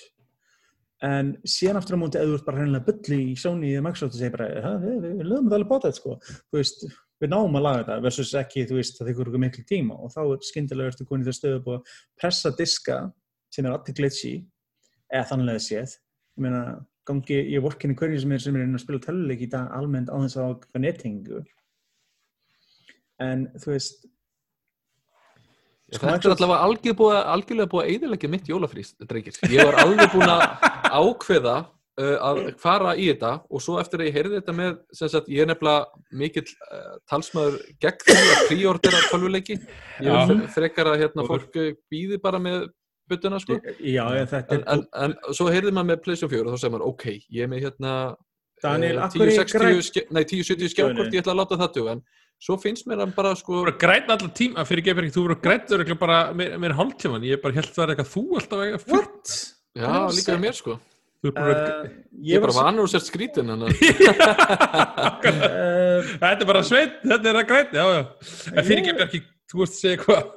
En 1.10 1.31
síðan 1.48 1.80
aftur 1.80 1.95
á 1.95 2.02
móti 2.02 2.19
eða 2.19 2.34
þú 2.34 2.38
ert 2.38 2.48
bara 2.49 2.60
hreinlega 2.60 2.88
bulli 2.90 3.19
í 3.31 3.36
Sony 3.40 3.72
eða 3.72 3.86
Microsoft 3.88 4.15
og 4.15 4.19
segir 4.19 4.36
bara, 4.36 4.48
"Ha, 4.65 4.72
við, 4.84 5.23
lögum 5.23 5.49
það 5.49 5.57
alveg 5.57 5.72
þetta 5.72 5.95
sko. 5.95 6.15
Þú 6.52 6.60
veist, 6.60 6.86
við 7.20 7.32
náum 7.34 7.56
að 7.60 7.66
laga 7.66 7.80
þetta 7.84 7.98
versus 8.06 8.34
ekki, 8.40 8.66
þú 8.70 8.78
veist, 8.80 8.98
það 9.00 9.10
þykkur 9.12 9.30
ykkur 9.32 9.44
miklu 9.44 9.64
tíma 9.68 9.98
og 10.00 10.12
þá 10.14 10.20
er 10.26 10.44
skyndilega 10.50 10.94
ertu 10.94 11.08
konið 11.10 11.30
það 11.32 11.38
stöðu 11.40 11.64
búið 11.66 11.80
að 11.80 11.98
pressa 12.22 12.52
diska 12.60 13.00
sem 13.52 13.66
er 13.66 13.76
allir 13.76 13.98
glitchy 13.98 14.34
eða 15.12 15.26
þannlega 15.34 15.64
séð 15.66 15.96
ég 15.98 16.44
meina, 16.46 16.62
gangi, 17.10 17.40
ég 17.56 17.64
vorkinni 17.66 17.98
hverju 18.00 18.22
sem 18.24 18.32
er 18.38 18.44
sem 18.46 18.56
er 18.56 18.68
inn 18.68 18.78
að 18.78 18.84
spila 18.86 19.02
töluleik 19.04 19.41
í 19.44 19.50
dag 19.52 19.72
almennt 19.76 20.12
á 20.14 20.16
þess 20.22 20.38
að 20.40 20.48
hafa 20.54 20.84
nettingu 20.86 21.44
en 23.20 23.50
þú 23.60 23.74
veist 23.76 24.08
Sko, 25.90 26.06
Þetta 26.06 26.30
er 26.30 26.34
allavega 26.36 26.66
algjör 26.68 26.96
búið, 27.00 27.16
að- 27.18 27.30
algjörlega 27.34 27.78
að 27.80 27.88
eðilegja 27.90 28.30
mitt 28.30 28.46
jólafrís, 28.46 28.91
drengir. 29.10 29.34
Ég 29.50 29.66
var 29.66 29.74
alveg 29.82 30.12
búin 30.14 30.30
að 30.30 30.44
ákveða 30.94 31.56
að 32.00 32.40
fara 32.62 32.94
í 32.96 33.08
þetta 33.12 33.32
og 33.50 33.62
svo 33.64 33.78
eftir 33.82 34.00
að 34.04 34.08
ég 34.10 34.18
heyrði 34.20 34.38
þetta 34.40 34.54
með, 34.56 34.76
sem 34.96 35.10
sagt, 35.12 35.28
ég 35.34 35.42
er 35.44 35.50
nefnilega 35.52 36.04
mikill 36.22 36.46
uh, 36.72 36.98
talsmaður 37.12 37.58
gegn 37.84 38.04
því 38.08 38.18
að 38.36 38.44
príordera 38.52 39.02
tölvuleiki. 39.12 39.58
Ég 40.00 40.10
vil 40.14 40.28
fre- 40.30 40.52
frekar 40.56 40.92
að 40.94 41.02
hérna, 41.04 41.26
fólk 41.28 41.60
uh, 41.60 41.72
býði 41.92 42.20
bara 42.24 42.40
með 42.40 42.70
buttuna, 43.10 43.40
sko. 43.42 43.58
já, 43.82 44.06
En, 44.06 44.60
er 44.62 44.66
en, 44.70 44.84
en 45.04 45.16
svo 45.34 45.48
heyrði 45.50 45.72
maður 45.74 45.88
með 45.96 46.02
PlayStation 46.06 46.30
4 46.36 46.46
og 46.46 46.54
þá 46.56 46.62
segir 46.62 46.74
maður, 46.76 46.88
ok, 46.94 47.06
ég 47.34 47.44
er 47.48 47.50
með 47.50 47.64
hérna 47.66 47.94
Daniel, 48.62 48.98
eh, 49.00 49.04
af 49.08 49.14
hverju 49.16 49.34
er 49.34 49.44
1060 49.48 49.60
græn- 49.64 49.86
ske- 49.88 50.08
nei, 50.14 50.24
1070 50.28 50.74
skjákort, 50.76 51.14
ég 51.16 51.24
ætla 51.24 51.34
að 51.34 51.40
láta 51.42 51.58
það 51.62 51.74
duga, 51.80 51.96
en 51.98 52.04
svo 52.44 52.58
finnst 52.62 52.86
mér 52.88 53.02
hann 53.02 53.14
bara, 53.18 53.32
sko, 53.40 53.64
græn 53.82 54.06
allar 54.14 54.30
tíma, 54.38 54.64
fyrir 54.68 54.84
gefur 54.86 55.08
ekki, 55.08 55.16
þú 55.18 55.24
voru 55.26 55.38
græn 55.42 55.66
örugglega 55.74 56.00
bara 56.00 56.20
meir, 56.38 56.54
meir 56.62 56.76
hálftíman, 56.78 57.26
ég 57.26 57.42
bara 57.42 57.58
held 57.58 57.72
að 57.72 57.80
það 57.80 57.86
er 57.88 57.94
eitthvað 57.96 58.14
þú 58.14 58.24
alltaf 58.40 58.64
eitthvað 58.68 58.86
já, 59.80 59.90
er 59.90 60.16
líka 60.20 60.38
mér, 60.46 60.56
sko. 60.60 60.78
Þú 61.20 61.28
er 61.28 61.34
bara, 61.36 61.54
Uh, 61.60 61.88
Ég 62.24 62.36
er 62.36 62.41
bara 62.44 62.54
að 62.54 62.60
vanur 62.64 62.86
og 62.88 62.90
sért 62.91 63.08
skrítin 63.10 63.50
en 63.52 63.64
að 63.68 63.72
Uh, 65.30 66.04
þetta 66.20 66.44
er 66.44 66.48
bara 66.48 66.62
sveit, 66.66 67.00
þetta 67.04 67.30
er 67.32 67.40
að 67.41 67.48
græn, 67.50 67.72
já, 67.76 67.86
já. 67.96 68.02
En 68.54 68.68
fyrir 68.68 68.86
gefur 68.86 69.06
ekki, 69.06 69.20
þú 69.52 69.62
veist 69.62 69.76
að 69.76 69.82
segja 69.84 70.02
hvað. 70.06 70.30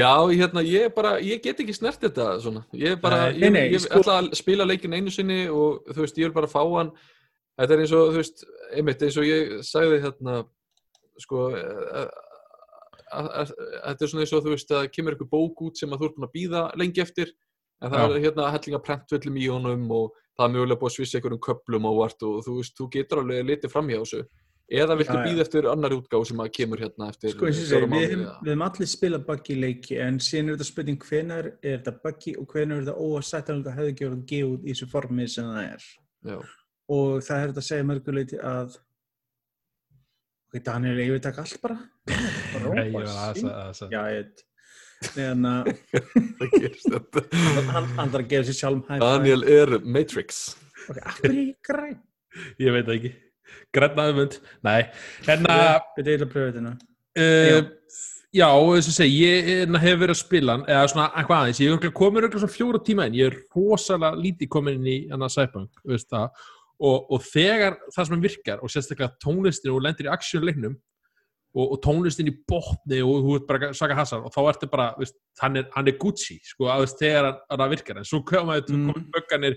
Já, 0.00 0.10
hérna, 0.30 0.62
ég 0.64 0.84
er 0.86 0.92
bara, 0.94 1.12
ég 1.24 1.40
get 1.42 1.60
ekki 1.64 1.74
snert 1.74 1.98
þetta 2.04 2.26
svona, 2.44 2.62
ég 2.78 2.94
er 2.94 3.00
bara, 3.02 3.24
Nei, 3.34 3.50
nei, 3.50 3.64
ég 3.72 3.82
sko- 3.82 3.98
ætla 4.00 4.18
að 4.22 4.28
spila 4.38 4.66
leikin 4.68 4.94
einu 4.94 5.10
sinni 5.10 5.40
og 5.50 5.82
þú 5.90 6.04
veist, 6.04 6.20
ég 6.20 6.28
vil 6.28 6.36
bara 6.36 6.50
fá 6.50 6.60
hann 6.76 6.92
þetta 7.58 7.74
er 7.74 7.82
eins 7.82 7.94
og, 7.98 8.12
þú 8.14 8.20
veist, 8.22 8.44
einmitt 8.78 9.02
eins 9.02 9.18
og 9.18 9.26
ég 9.26 9.50
sagði 9.66 9.98
hérna, 10.04 10.36
sko 11.20 11.42
eh, 11.58 12.06
að- 13.18 13.50
þetta 13.50 14.06
er 14.06 14.12
svona 14.14 14.22
eins 14.24 14.34
og 14.38 14.44
þú 14.46 14.54
veist, 14.54 14.70
að 14.78 14.88
kemur 14.94 15.16
eitthvað 15.16 15.32
bók 15.34 15.64
út 15.66 15.76
sem 15.82 15.90
að 15.90 15.98
þú 16.04 16.06
ert 16.12 16.16
búin 16.20 16.28
að 16.30 16.36
býða 16.38 16.62
lengi 16.78 17.02
eftir 17.02 17.34
en 17.82 17.90
það 17.90 17.98
Já. 17.98 18.06
er 18.14 18.24
hérna 18.28 18.50
hellinga 18.54 18.82
prentvöllum 18.86 19.40
í 19.42 19.50
honum 19.50 19.90
og 19.98 20.14
það 20.40 20.46
er 20.48 20.54
mögulega 20.56 20.80
búið 20.80 20.90
að 20.90 20.96
svissa 20.98 21.18
einhverjum 21.20 21.44
köplum 21.46 21.88
ávart 21.90 22.22
og 22.28 22.38
þú 22.46 22.54
veist, 22.60 22.76
þú 22.80 22.86
getur 22.96 23.20
alveg 23.24 23.44
litið 23.50 23.72
fram 23.76 23.90
hjá 23.92 24.00
þessu. 24.02 24.22
Eða 24.70 24.94
viltu 25.00 25.14
býða 25.26 25.42
eftir 25.42 25.66
annar 25.66 25.90
útgáð 25.96 26.24
sem 26.28 26.40
að 26.44 26.50
kemur 26.54 26.78
hérna 26.78 27.08
eftir 27.10 27.32
Sko 27.34 27.48
segi, 27.50 27.64
við, 27.74 28.04
hefum- 28.06 28.20
eða- 28.22 28.34
við 28.44 28.50
hefum 28.52 28.62
allir 28.68 28.86
spilað 28.92 29.24
buggy 29.26 29.56
leiki 29.58 29.96
en 30.04 30.20
síðan 30.22 30.48
er 30.52 30.54
þetta 30.56 30.66
spurning 30.68 30.98
hvenar 31.08 31.48
er 31.58 31.78
þetta 31.80 31.94
buggy 32.04 32.34
og 32.38 32.46
hvenar 32.54 32.76
er 32.78 32.84
þetta 32.84 33.02
óasættanlega 33.02 33.82
að 33.82 34.22
gefa 34.30 34.46
út 34.52 34.62
í 34.62 34.70
þessu 34.70 34.88
formi 34.92 35.26
sem 35.28 35.44
það 35.44 35.72
er. 35.72 35.82
Já. 36.30 36.38
og 36.90 37.18
það 37.26 37.42
er 37.42 37.48
þetta 37.50 37.62
að 37.64 37.68
segja 37.70 37.88
mörguleiti 37.90 38.38
að 38.42 38.78
ok, 40.54 40.62
Daniel, 40.66 40.98
ég 41.02 41.12
veit 41.16 41.26
ekki 41.30 41.42
allt 41.44 41.60
bara. 41.62 41.78
Bara 42.54 42.74
Nei, 42.74 42.86
ég 42.86 42.94
róa 42.94 43.02
var 43.02 43.34
sig. 43.34 43.44
að 43.44 43.58
að 43.58 43.82
að 43.82 43.90
Já, 43.94 44.00
ég 44.10 44.22
veit 44.22 44.44
en 45.20 45.48
að 45.48 45.72
hann, 47.70 47.88
þarf 47.96 48.20
að 48.20 48.28
gefa 48.30 48.46
sér 48.50 48.58
sjálf 48.58 48.92
Daniel 49.00 49.42
er 49.48 49.74
Matrix. 49.84 50.44
Ok, 50.90 51.00
er 51.24 51.34
ég 51.38 51.56
græn? 51.64 51.98
Ég 52.60 52.76
veit 52.76 52.94
ekki. 52.94 53.12
Græn 53.74 53.98
aðeins, 53.98 54.40
nei. 54.66 54.80
En 55.30 55.48
að, 55.50 55.80
Við 55.98 56.08
deila 56.12 56.30
pröfu 56.30 56.52
þetta 56.52 56.76
uh, 57.18 57.66
já, 58.30 58.46
þess 58.46 58.92
að 58.92 58.96
segja, 58.98 59.26
ég 59.26 59.50
hérna, 59.50 59.82
hef 59.82 59.98
verið 59.98 60.14
að 60.14 60.20
spila 60.20 60.56
eða 60.66 60.86
svona 60.92 61.08
eitthvað 61.10 61.44
aðeins, 61.44 61.62
ég 61.64 61.74
er 61.74 61.94
komin 61.96 62.22
örugglega 62.22 62.44
svona 62.44 62.56
fjóra 62.56 62.82
tíma 62.86 63.08
inn, 63.08 63.18
ég 63.18 63.32
er 63.32 63.38
rosalega 63.56 64.20
lítið 64.20 64.52
komin 64.54 64.78
inn 64.78 64.90
í 64.90 64.98
veist 65.90 66.10
það, 66.12 66.44
og, 66.80 67.10
og 67.10 67.24
þegar 67.26 67.80
það 67.94 68.10
sem 68.10 68.22
virkar, 68.24 68.62
og 68.62 68.72
sérstaklega 68.72 69.16
tónlistin 69.22 69.74
og 69.74 69.82
lendir 69.84 70.08
í 70.08 70.14
aksjónleiknum, 70.14 70.78
og, 71.54 71.72
og 71.74 71.80
tónlistin 71.82 72.28
í 72.30 72.34
botni 72.46 73.00
og 73.02 73.24
þú 73.24 73.34
ert 73.40 73.46
bara 73.48 73.72
svaka 73.74 73.96
hasar 73.98 74.22
og 74.22 74.30
þá 74.34 74.40
ertu 74.52 74.68
bara, 74.70 74.92
veist, 74.98 75.16
hann 75.40 75.56
er, 75.56 75.66
hann 75.74 75.88
er 75.90 75.96
Gucci 75.98 76.38
sko, 76.46 76.68
að 76.70 76.84
veist, 76.86 76.98
þegar 77.02 77.26
hann, 77.26 77.40
hann 77.58 77.70
virkar. 77.74 77.98
En 77.98 78.04
svo 78.06 78.22
koma 78.24 78.60
þetta, 78.60 78.76
Mm. 78.78 79.10
bögganir 79.16 79.56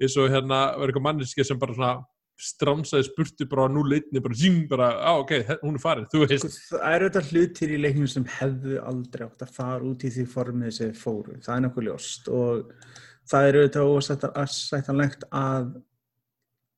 eins 0.00 0.16
og 0.16 0.30
hérna, 0.32 0.62
var 0.78 0.88
eitthvað 0.88 1.04
manneski 1.08 1.44
sem 1.44 1.58
bara 1.58 1.74
svona 1.74 1.94
stramsaði 2.34 3.04
spurtu 3.06 3.46
bara 3.46 3.68
á 3.68 3.70
núleitni, 3.70 4.20
bara 4.24 4.34
zing, 4.34 4.64
bara, 4.68 4.88
á 5.06 5.12
ok, 5.20 5.30
he- 5.46 5.58
hún 5.62 5.74
er 5.76 5.78
farin. 5.84 6.06
Þú 6.10 6.26
veist, 6.26 6.48
Sko, 6.50 6.78
það 6.80 6.94
eru 6.96 7.08
þetta 7.10 7.28
hlutir 7.30 7.68
í 7.76 7.78
leiknum 7.78 8.08
sem 8.10 8.24
hefðu 8.24 8.80
aldrei 8.82 9.26
átt 9.28 9.44
að 9.46 9.52
fara 9.54 9.84
út 9.84 10.02
í 10.02 10.10
því 10.10 10.24
formið 10.32 10.72
sem 10.72 10.92
fóru, 10.92 11.36
það 11.44 11.56
er 11.56 11.60
nokkuð 11.68 11.86
ljóst 11.86 12.28
og 12.34 12.72
það 13.30 13.48
eru 13.52 13.68
þetta 13.68 13.84
ósættanlegt 13.94 15.24
að 15.30 15.82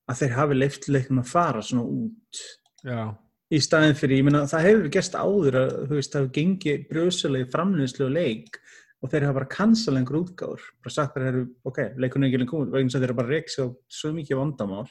að 0.09 0.19
þeir 0.21 0.35
hafi 0.37 0.55
leift 0.55 0.85
leiknum 0.93 1.19
að 1.23 1.27
fara 1.33 1.63
svona 1.67 1.83
út. 1.83 2.43
Já, 2.85 3.17
í 3.55 3.61
staðin 3.63 3.99
fyrir, 3.99 4.21
ég 4.21 4.27
meina 4.27 4.47
það 4.51 4.67
hefur 4.67 4.89
gerst 4.97 5.15
áður 5.15 5.59
að 5.61 5.75
þú 5.87 5.99
veist, 5.99 6.13
það 6.13 6.25
hefur 6.25 6.35
gengið 6.39 6.87
brjóðsölegi 6.91 7.51
framlýnslu 7.53 8.07
og 8.09 8.15
leik 8.17 8.61
og 9.05 9.13
þeir 9.13 9.27
hafa 9.29 9.39
bara 9.39 9.51
cancel 9.53 9.97
einhver 9.99 10.19
útgáður 10.23 10.65
bara 10.83 10.95
sagt 10.95 11.19
þeir 11.19 11.29
eru, 11.31 11.43
ok, 11.69 11.83
leikunni 12.03 12.31
ekki 12.31 12.41
lengur 12.43 12.53
komið 12.55 12.73
vegna 12.75 12.89
þess 12.89 12.99
að 12.99 13.05
þeir 13.05 13.11
eru 13.11 13.19
bara 13.21 13.35
reiks 13.35 13.59
á 13.63 13.65
svo 13.99 14.13
mikið 14.17 14.41
vandamál 14.41 14.87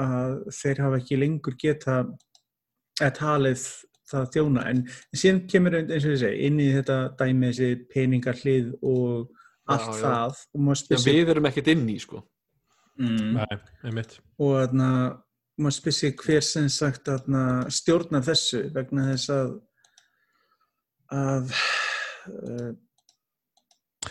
að 0.00 0.34
þeir 0.60 0.82
hafa 0.84 1.00
ekki 1.00 1.20
lengur 1.20 1.56
geta 1.60 2.00
eða 3.00 3.14
talið 3.16 3.64
það 4.10 4.30
þjóna. 4.34 4.64
En 4.70 4.82
síðan 5.14 5.40
kemur 5.50 5.76
eins 5.80 6.04
og 6.04 6.14
ég 6.14 6.20
segi 6.24 6.48
inn 6.48 6.60
í 6.62 6.68
þetta 6.74 6.98
dæmi 7.20 7.50
þessi 7.50 7.70
peningar 7.92 8.40
hlið 8.40 8.72
og 8.80 9.30
allt 9.70 9.86
Já, 9.86 9.94
já. 9.94 10.02
það 10.02 10.40
og 10.58 10.70
Já, 10.70 10.80
spyr 10.82 11.02
sig 11.04 11.18
við 11.20 11.32
erum 11.34 11.50
ekkert 11.50 11.72
inn 11.74 11.84
í 11.92 11.98
sko. 12.02 12.22
Mm, 13.00 13.36
nei, 13.38 13.58
einmitt. 13.86 14.16
Og 14.42 14.56
þarna 14.58 14.90
maður 15.62 15.76
spyr 15.78 15.96
sig 15.96 16.14
hver 16.24 16.44
sem 16.46 16.68
sagt 16.72 17.08
þarna, 17.08 17.44
stjórnar 17.72 18.24
þessu 18.26 18.62
vegna 18.74 19.08
þess 19.12 19.32
að 19.34 19.50
að 21.10 21.50
uh, 22.30 22.70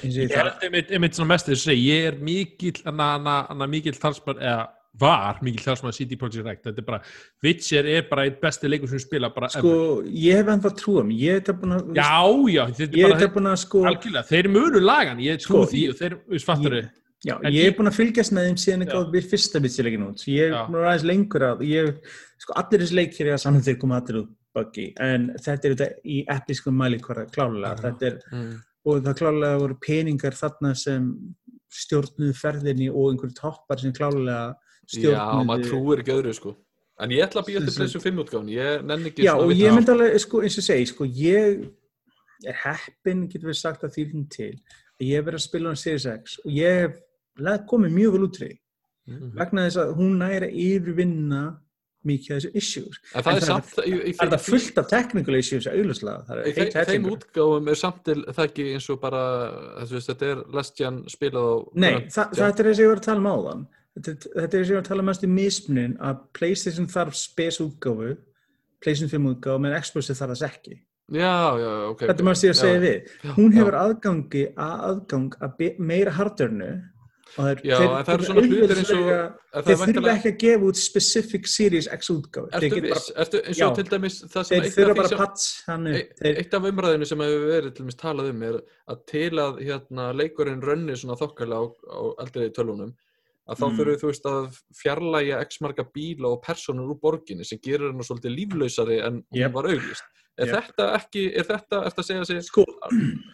ég 0.04 0.34
held 0.36 0.66
einmitt, 0.68 0.92
einmitt 0.94 1.16
svona 1.18 1.34
mest 1.34 1.48
þess 1.50 1.64
að 1.64 1.72
segja, 1.72 1.96
ég 1.96 2.10
er 2.12 2.20
mikill 2.24 2.76
anna, 2.90 3.14
anna, 3.20 3.38
anna 3.54 3.68
mikill 3.72 3.96
talsmann, 4.00 4.42
eða 4.44 4.68
var 5.00 5.38
mikill 5.46 5.64
talsmann 5.64 5.94
CD 5.96 6.18
Projekt 6.20 6.44
Red, 6.44 6.62
þetta 6.66 6.82
er 6.82 6.88
bara 6.88 7.00
Witcher 7.46 7.88
er 7.88 8.08
bara 8.10 8.26
eitt 8.28 8.40
besti 8.42 8.68
leikur 8.68 8.90
sem 8.92 9.00
spila 9.00 9.30
bara 9.32 9.48
sko, 9.54 9.70
ever. 9.72 10.08
ég 10.26 10.40
hef 10.42 10.50
ennþá 10.56 10.72
trúa 10.82 11.04
mig 11.08 11.22
ég 11.24 11.38
hef 11.38 11.44
þetta 11.46 11.56
búin 11.62 11.76
að 11.78 11.92
já, 11.96 12.10
já, 12.56 12.64
þetta 12.80 12.90
er 12.90 13.06
bara 13.06 13.20
þetta 13.22 13.34
búin 13.38 13.52
að 13.54 13.60
sko 13.64 13.84
algjörlega, 13.94 14.26
þeir 14.34 14.50
munu 14.58 14.82
lagan, 14.84 15.22
ég 15.24 15.46
Sko, 15.46 15.62
trú 15.62 15.70
því 15.72 15.84
og 15.94 16.00
þeir, 16.02 16.18
við 16.34 16.48
fattur 16.50 16.78
ég- 16.82 16.90
Já, 17.26 17.36
En 17.44 17.52
ég 17.52 17.66
ég- 17.66 17.68
er 17.68 17.76
búin 17.76 17.92
að 17.92 17.98
fylgjast 18.00 18.32
með 18.32 18.46
þeim 18.48 18.60
síðan 18.64 18.84
ekki 18.86 18.96
á 18.96 19.04
við 19.12 19.26
fyrsta 19.28 19.60
vitsileikin 19.60 20.08
út. 20.08 20.22
Ég 20.24 20.54
er 20.54 20.68
búin 20.70 20.86
aðeins 20.88 21.04
lengur 21.04 21.44
að, 21.50 21.64
ég, 21.68 21.98
sko 22.40 22.54
allir 22.56 22.80
þessi 22.86 22.96
leikir 22.96 23.28
er 23.28 23.34
að 23.36 23.44
saman 23.44 23.66
þeir 23.66 23.80
koma 23.82 24.00
allir 24.00 24.22
út 24.22 24.30
buggy, 24.56 24.94
en 25.00 25.28
þetta 25.36 25.68
er 25.68 25.76
þetta 25.76 25.90
í 26.06 26.26
episkum 26.28 26.78
mæli 26.80 27.00
hverja 27.04 27.28
klálega. 27.30 27.76
Já. 27.76 27.82
Þetta 27.84 28.08
er, 28.08 28.16
mm. 28.32 28.56
og 28.86 29.04
það 29.04 29.20
klálega 29.20 29.60
voru 29.60 29.78
peningar 29.84 30.38
þarna 30.40 30.72
sem 30.80 31.12
stjórnuðu 31.70 32.34
ferðinni 32.38 32.90
og 32.90 33.12
einhverju 33.12 33.38
toppar 33.38 33.82
sem 33.82 33.94
klálega 33.94 34.56
Já, 34.90 35.22
maður 35.46 35.68
stjórnuðu 35.68 35.68
trúir 35.70 36.02
ekki 36.04 36.16
öðru 36.16 36.34
sko 36.34 36.56
En 37.00 37.14
ég 37.14 37.24
ætla 37.24 37.44
að 37.44 37.52
býja 37.52 37.62
til 37.64 38.02
5 38.02 38.24
útgáfun 38.24 38.50
Ég 38.52 38.82
nenni 38.88 39.12
ekki 39.12 39.28
Já, 39.28 39.36
og 39.38 39.54
ég 39.56 39.76
myndi 39.76 39.94
alveg, 39.94 40.18
sko, 40.24 40.42
eins 40.44 40.58
og 40.60 40.66
segi, 40.66 40.88
sko, 40.90 41.06
ég 41.06 41.62
er 42.48 42.58
heppin, 42.64 43.28
getur 43.30 43.52
við 43.52 43.60
sagt 43.60 43.86
að 43.86 43.94
því 43.96 44.24
til, 44.34 44.50
að 44.98 45.06
ég 45.06 45.20
hef 45.20 45.28
verið 45.30 45.40
að 45.40 45.46
spila 45.46 45.72
á 45.72 45.76
Series 45.80 46.08
X 46.10 46.40
og 46.44 46.52
ég 46.58 46.82
hef 46.82 46.98
komið 47.70 47.92
mjög 47.96 48.12
vel 48.16 48.22
út 48.28 48.36
úr 48.38 48.44
því, 48.46 48.60
Mhm. 49.10 49.32
vegna 49.36 49.66
þess 49.68 49.78
að 49.82 49.96
hún 49.98 50.18
næri 50.20 50.46
að 50.50 50.58
yfirvinna 50.66 51.58
mikið 52.06 52.32
af 52.36 52.38
þessu 52.44 52.52
issues. 52.56 53.00
En 53.16 53.24
það 53.24 53.32
En 53.32 53.36
er 53.38 53.40
það- 53.42 53.48
samt 53.48 53.86
í, 53.86 53.92
í, 53.92 54.14
Það 54.16 54.28
er 54.28 54.38
það 54.38 54.46
fullt 54.50 54.78
af 54.78 54.88
technical 54.88 55.36
issues 55.36 55.66
auðvitað, 55.68 56.28
það 56.28 56.46
Í 56.46 56.58
er 56.58 56.70
þeim, 56.72 56.86
þeim 56.86 57.06
útgáfum 57.18 57.68
er 57.70 57.76
samt 57.76 58.04
til 58.06 58.24
það 58.24 58.46
ekki 58.48 58.74
eins 58.74 58.90
og 58.90 59.02
bara 59.02 59.24
veist, 59.90 60.08
þetta 60.10 60.22
er 60.32 60.44
Last 60.54 60.78
Gen 60.78 61.04
spilað 61.12 61.44
á 61.50 61.70
Nei, 61.76 61.94
það, 62.08 62.30
þetta 62.34 62.60
er 62.60 62.66
þess 62.70 62.80
að 62.80 62.84
ég 62.86 62.88
var 62.88 62.96
að 62.96 63.02
tala 63.10 63.20
um 63.20 63.26
áðan. 63.36 63.68
Þetta, 64.00 64.28
þetta 64.36 64.54
er 64.54 64.60
þess 64.64 64.70
að 64.70 64.72
ég 64.72 64.78
var 64.80 64.84
að 64.84 64.88
tala 64.88 65.02
mest 65.04 65.24
um 65.24 65.36
mismunin 65.36 65.98
að 66.00 66.20
PlayStation 66.34 66.88
þarf 66.88 67.16
spes 67.16 67.60
útgáfu, 67.60 68.18
PlayStation 68.82 69.10
5 69.10 69.36
útgáfu, 69.36 69.60
menn 69.60 69.82
Xbox 69.82 70.08
þarf 70.08 70.32
þess 70.38 70.48
ekki. 70.48 70.80
Já, 71.12 71.58
já, 71.60 71.90
ok 71.90 72.00
Þetta 72.06 72.24
maður 72.24 72.38
sé 72.40 72.48
að 72.50 72.56
Já. 72.56 72.62
segja 72.62 72.80
við. 72.80 73.08
Já, 73.24 73.32
Hún 73.34 73.52
já. 73.52 73.58
hefur 73.60 73.76
aðgangi 73.76 74.54
að 74.56 74.80
aðgang 74.88 75.30
að 75.42 75.80
meira 75.80 76.12
hardurnu 76.12 76.70
það 76.70 76.84
er, 77.38 77.62
Já, 77.64 77.78
en 77.80 78.06
það 78.06 78.14
eru 78.14 78.26
svona 78.28 78.42
hlutir 78.42 78.78
eins 78.80 78.92
og- 78.92 79.00
þeir 79.00 79.64
þurfa 79.64 79.86
væntanlega- 79.86 80.16
ekki 80.20 80.32
að 80.32 80.38
gefa 80.44 80.64
út 80.70 80.76
specific 80.80 81.48
Series 81.48 81.88
X. 81.88 82.08
Þeir? 82.10 83.12
Ertu 83.16 83.42
eins 83.46 83.62
og 83.62 83.76
til 83.76 83.84
dæmis 83.86 84.18
þeir 84.24 84.70
þurfa 84.76 84.96
bara 84.96 85.08
sem- 85.08 85.18
pats 85.18 85.64
hannu. 85.68 85.94
Ei- 85.96 86.08
Þeir, 86.22 86.38
Eitt 86.40 86.54
af 86.54 86.62
umræðinu 86.64 87.06
sem 87.08 87.20
hefur 87.20 87.46
verið 87.50 87.76
til 87.76 87.86
dæmis 87.86 87.96
talað 87.96 88.30
um 88.30 88.44
er 88.44 88.62
að 88.90 89.06
til 89.06 89.30
að 89.32 89.60
hérna, 89.62 90.14
leikurinn 90.16 90.62
rönni 90.62 90.96
svona 90.98 91.18
þokkarlega 91.18 91.60
á, 91.60 91.66
á 91.92 92.02
eldriði 92.26 92.54
tölunum 92.54 92.94
að 93.50 93.58
þá 93.58 93.66
Mm. 93.70 93.78
þurfum 93.78 94.00
þú 94.00 94.08
veist 94.10 94.26
að 94.26 94.60
fjarlægja 94.84 95.42
x 95.42 95.58
marga 95.62 95.84
bíla 95.96 96.26
og 96.32 96.44
personur 96.44 96.90
úr 96.94 97.00
borginni 97.02 97.46
sem 97.46 97.58
gerir 97.60 97.90
hennar 97.92 98.04
svolítið 98.06 98.36
líflausari 98.38 99.02
en 99.06 99.24
Yep. 99.34 99.52
hún 99.52 99.54
var 99.54 99.64
auglist. 99.66 100.04
Er 100.40 100.48
Yep. 100.48 100.56
þetta 100.64 100.86
ekki, 100.96 101.24
er 101.36 101.44
þetta, 101.50 101.78
er 101.84 101.90
þetta 101.92 102.02
að 102.04 102.08
segja 102.08 102.26
sig 102.30 102.44
sko, 102.48 102.64
að 102.88 102.94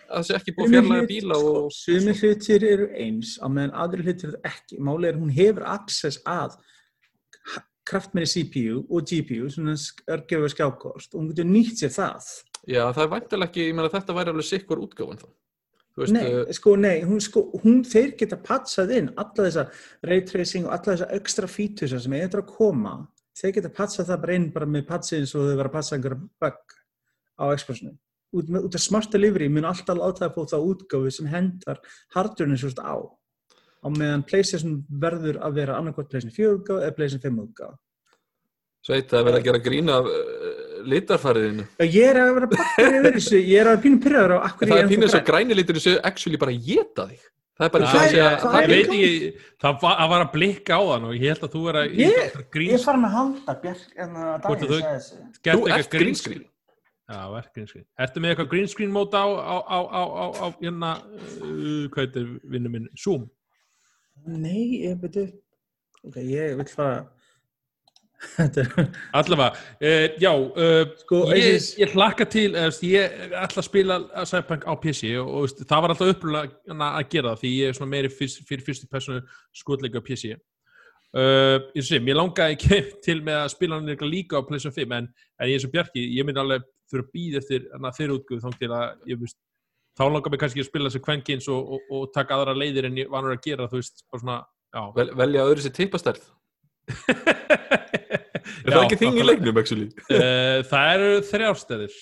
það 0.10 0.24
sé 0.26 0.36
ekki 0.40 0.54
búið 0.58 0.78
að 0.80 0.88
hlut- 0.90 1.10
bíla 1.12 1.36
sko, 1.38 1.52
og 1.66 1.72
Sumir 1.76 2.16
hlutir 2.22 2.64
eru 2.66 2.88
eins 2.98 3.36
á 3.38 3.46
meðan 3.48 3.76
aðri 3.84 4.06
hlutir 4.08 4.32
eru 4.32 4.40
ekki. 4.50 4.80
Málið 4.80 5.10
er 5.12 5.20
hún 5.22 5.34
hefur 5.36 5.68
access 5.70 6.18
að 6.26 6.56
kraftmeri 7.86 8.26
CPU 8.26 8.80
og 8.90 9.06
GPU 9.06 9.50
svona 9.54 9.76
örgjöfu 10.10 10.50
skjákost 10.56 11.14
og 11.14 11.22
hún 11.22 11.30
getur 11.32 11.46
nýtt 11.46 11.78
sér 11.84 11.94
það. 11.94 12.30
já, 12.68 12.82
það 12.96 13.04
er 13.04 13.12
væntilega 13.14 13.50
ekki, 13.52 13.66
ég 13.70 13.76
meina 13.78 13.90
þetta 13.94 14.16
væri 14.18 14.32
alveg 14.34 14.48
sikkur 14.50 14.82
útgáfan 14.82 15.20
þá. 15.22 15.28
Veist, 15.96 16.12
Nei, 16.12 16.24
uh, 16.34 16.50
sko, 16.52 16.74
nei, 16.76 17.04
hún, 17.08 17.22
sko, 17.24 17.44
hún, 17.64 17.84
þeir 17.88 18.18
geta 18.20 18.36
patsað 18.44 18.90
inn 18.98 19.12
alla 19.16 19.46
þessa 19.46 19.68
raytracing 20.04 20.66
og 20.66 20.74
alla 20.74 20.96
þessa 20.98 21.12
ekstra 21.16 21.48
fítusa 21.48 22.00
sem 22.04 22.12
eitthvað 22.18 22.42
að 22.42 22.50
koma, 22.58 22.96
þeir 23.38 23.54
geta 23.60 23.70
patsað 23.78 24.10
það 24.10 24.20
bara 24.26 24.36
inn 24.36 24.50
bara 24.52 24.66
með 24.66 24.84
patsið 24.90 25.20
eins 25.22 25.36
og 25.38 25.46
þau 25.46 25.56
vera 25.62 25.70
að 25.70 25.76
patsa 25.78 25.96
einhverja 25.96 26.20
bug 26.42 26.76
á 27.40 27.46
expressinu. 27.54 27.94
Út, 28.36 28.50
með- 28.52 28.66
út 28.68 28.76
af 28.76 28.82
smart 28.84 29.12
delivery 29.12 29.48
mun 29.50 29.64
alltaf 29.70 29.96
láta 29.98 30.28
að 30.28 30.36
fá 30.36 30.42
það 30.56 30.66
útgáfi 30.72 31.12
sem 31.14 31.28
hendar 31.32 31.80
hardurinn 32.16 32.58
svo 32.58 32.70
á. 32.82 32.96
Á 33.86 33.88
meðan 33.94 34.24
PlayStation 34.26 34.84
verður 34.90 35.38
að 35.46 35.54
vera 35.60 35.78
annarkvæmt 35.80 36.10
PlayStation 36.10 36.34
4 36.36 36.58
útgáfi 36.60 36.82
eða 36.88 36.96
PlayStation 36.98 37.36
5 37.38 37.44
útgáfi. 37.48 37.78
sveit 38.86 39.14
að 39.18 39.24
vera 39.26 39.38
að 39.40 39.46
gera 39.48 39.60
grína 39.66 39.94
af 39.98 40.06
uh, 40.06 40.82
litarfariðinu. 40.86 41.64
Ég 41.82 42.10
er 42.12 42.20
að 42.22 42.34
vera 42.38 42.50
bakkur 42.52 42.98
yfir 43.00 43.16
þessu, 43.16 43.40
ég 43.42 43.62
er 43.64 43.70
að 43.72 43.80
pínu 43.86 43.98
pyrraður 44.04 44.34
á 44.36 44.40
akkur 44.50 44.70
Það 44.70 44.82
er 44.84 44.90
pínur 44.92 45.10
svo 45.10 45.22
græni 45.26 45.58
litur 45.58 45.80
þessu 45.80 45.94
actually 46.06 46.38
bara 46.38 46.54
geta 46.68 47.08
þig. 47.10 47.24
Það 47.56 47.66
er 47.66 47.72
bara 47.74 47.88
og 47.88 47.96
að 47.96 48.06
segja, 48.12 48.28
það 48.44 48.56
Ég 48.60 48.70
veit 48.70 48.90
ekki, 48.92 49.32
það 49.64 49.78
var, 49.82 49.96
að 50.04 50.10
var 50.12 50.24
að 50.26 50.32
blikka 50.36 50.76
á 50.78 50.82
þann 50.92 51.06
og 51.08 51.14
ég 51.16 51.26
held 51.32 51.46
að 51.48 51.54
þú 51.56 51.62
er 51.72 51.78
að 51.82 51.94
Ég- 52.04 52.36
að 52.36 52.44
gríns, 52.58 52.84
farin 52.86 53.08
að 53.08 53.14
halda 53.16 53.56
Björk 53.64 53.86
en 54.06 54.10
að 54.20 54.30
að 54.36 54.66
þau- 54.66 54.82
þessu. 54.86 55.20
gert 55.42 55.56
þú 55.56 55.70
ert 55.80 55.90
green 55.96 56.16
screen. 56.20 56.44
Já, 57.06 57.38
er 57.38 57.50
green 57.54 57.68
screen. 57.70 57.86
Ertu 58.02 58.22
með 58.22 58.32
eitthvað 58.34 58.48
green 58.50 58.70
screen 58.70 58.94
móta 58.94 59.20
á, 59.22 59.30
á, 59.30 59.58
á, 59.62 59.80
á, 59.86 60.26
á, 60.42 60.46
hérna, 60.58 60.94
uh, 61.38 61.84
hvað 61.94 62.08
heitir 62.08 62.32
vinnu 62.50 62.72
minn, 62.74 62.88
Zoom? 62.98 63.28
Nei, 64.26 64.82
ég 64.88 64.98
byrju 65.04 65.28
Ok, 66.06 66.18
ég 66.22 66.56
vil 66.58 66.66
fara 66.72 67.04
er 68.40 68.90
Allavega, 69.14 69.52
uh, 69.82 70.08
já, 70.18 70.32
uh, 70.34 70.82
Sko, 71.04 71.22
ég, 71.36 71.62
ég 71.78 71.94
hlakka 71.94 72.26
til, 72.26 72.48
eða, 72.56 72.72
veist, 72.72 72.86
ég 72.90 73.16
ætla 73.38 73.62
að 73.62 73.68
spila 73.68 74.00
Cyberpunk 74.24 74.66
á 74.66 74.74
PC 74.82 75.14
og, 75.20 75.30
og 75.30 75.46
veist, 75.46 75.62
það 75.70 75.86
var 75.86 75.94
alltaf 75.94 76.14
upprúlega 76.16 76.90
að 76.90 77.10
gera 77.14 77.34
það 77.36 77.42
því 77.44 77.56
ég 77.60 77.70
er 77.70 77.78
svona 77.78 77.94
meiri 77.94 78.14
fyrst, 78.14 78.42
fyrir 78.50 78.66
fyrstu 78.66 78.90
personu 78.90 79.22
skotleika 79.54 80.02
á 80.02 80.08
PC. 80.08 80.34
Uh, 81.16 81.62
ég 81.78 81.86
sé, 81.86 82.02
mér 82.04 82.18
langaði 82.18 82.58
ekki 82.58 82.80
til 83.06 83.22
með 83.24 83.44
að 83.44 83.52
spila 83.54 83.78
hann 83.78 84.08
líka 84.10 84.42
á 84.42 84.48
PlayStation 84.48 84.76
5 84.76 84.98
en, 84.98 85.12
en 85.40 85.52
ég 85.52 85.60
er 85.60 85.64
svo 85.64 85.72
bjarki, 85.76 86.10
ég 86.18 86.26
myndi 86.28 86.42
alveg 86.42 86.66
þurfa 86.92 87.06
að 87.06 87.12
býða 87.18 87.42
eftir 87.42 88.16
útgöf 88.16 88.44
þá 88.44 88.60
til 88.60 88.72
að 88.72 89.12
ég 89.12 89.22
veist, 89.22 89.40
þá 89.96 90.06
langar 90.10 90.34
mér 90.34 90.42
kannski 90.44 90.64
að 90.64 90.70
spila 90.70 90.92
þessu 90.92 91.06
kvenkins 91.06 91.50
og, 91.52 91.76
og, 91.76 91.92
og 91.92 92.10
taka 92.16 92.38
aðra 92.38 92.58
leiðir 92.58 92.90
en 92.90 93.00
ég 93.00 93.12
vanur 93.12 93.36
að 93.36 93.44
gera, 93.46 93.70
þú 93.72 93.82
veist, 93.82 94.06
bara 94.12 94.24
svona, 94.24 94.40
já. 94.76 94.84
Vel, 94.98 95.08
velja 95.24 95.48
öðru 95.50 95.66
sér 95.66 95.76
tippastærð. 95.80 96.26
Er 98.66 98.74
Já, 98.74 98.76
það 98.76 98.84
ekki 98.84 98.98
þing 99.02 99.18
í 99.18 99.26
leiknum, 99.26 99.58
actually? 99.62 99.88
Uh, 100.10 100.60
það 100.70 100.92
eru 100.96 101.10
þrjárstæðir. 101.30 101.98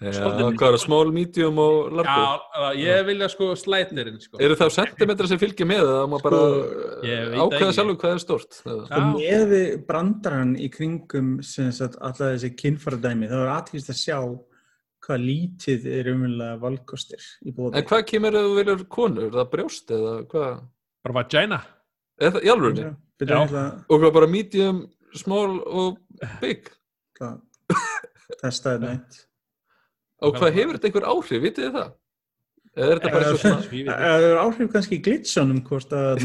Já, 0.00 0.08
Svolítið 0.16 0.54
hvað 0.56 0.70
er 0.70 0.72
það, 0.72 0.82
small, 0.86 1.10
medium 1.12 1.58
og 1.60 1.90
largo? 1.98 2.20
Já, 2.56 2.68
ég 2.80 3.02
vilja 3.10 3.26
sko 3.28 3.48
slætirinn, 3.60 4.14
sko. 4.24 4.38
Eru 4.40 4.54
það 4.56 4.70
sentimetra 4.72 5.28
sem 5.28 5.40
fylgja 5.42 5.66
með 5.68 5.82
eða 5.84 6.04
má 6.08 6.14
bara 6.24 6.38
veit 7.02 7.42
ákveða 7.42 7.74
sjálfur 7.76 7.98
hvað 8.00 8.14
er 8.16 8.22
stort? 8.22 8.60
eða? 8.64 9.00
Með 9.18 9.42
við 9.50 9.66
brandarann 9.90 10.54
í 10.56 10.70
kringum 10.72 11.28
sem 11.44 11.68
sagt 11.76 11.98
alltaf 12.00 12.30
þessi 12.32 12.50
kynfæradæmi 12.62 13.28
þá 13.28 13.36
er 13.42 13.52
aðtýrst 13.58 13.92
að 13.92 13.98
sjá 14.00 14.16
hvað 15.02 15.26
lítið 15.26 15.84
er 15.92 16.08
umverulega 16.14 16.56
valkostir 16.62 17.26
í 17.44 17.52
bóði 17.56 17.80
En 17.82 17.86
hvað 17.90 18.04
kemur 18.08 18.38
ef 18.38 18.46
þú 18.46 18.54
viljur 18.60 18.84
konur? 18.96 19.26
Er 19.28 19.36
það 19.42 19.50
brjóst 19.52 19.92
eða 19.98 20.14
hvað? 20.32 20.54
Bara 21.04 21.16
vagina. 21.18 21.58
Er 22.22 22.32
það 22.38 22.46
í? 22.48 22.86
Byrju, 23.20 23.34
Já. 23.36 23.44
ætla 23.44 23.66
Og 23.92 24.00
hvað 24.00 24.16
bara 24.16 24.30
medium, 24.38 24.80
small 25.20 25.58
og 25.68 26.00
big? 26.40 26.72
að 27.20 27.36
testa 28.40 28.72
þetta 28.78 28.88
neitt 28.88 29.20
Og 30.22 30.38
hvað 30.38 30.56
hefur 30.58 30.78
þetta 30.78 30.88
einhver 30.90 31.08
áhrif, 31.10 31.42
vitið 31.42 31.66
þið 31.66 31.76
það? 31.78 31.90
Eða 32.72 32.86
er 32.86 33.00
þetta 33.02 33.12
bara 33.12 33.32
svona... 33.42 33.58
Það 33.90 34.26
er 34.28 34.38
áhrif 34.40 34.70
kannski 34.72 34.96
í 34.96 35.02
glitsunum 35.04 35.58
hvort 35.66 35.92
að 35.96 36.22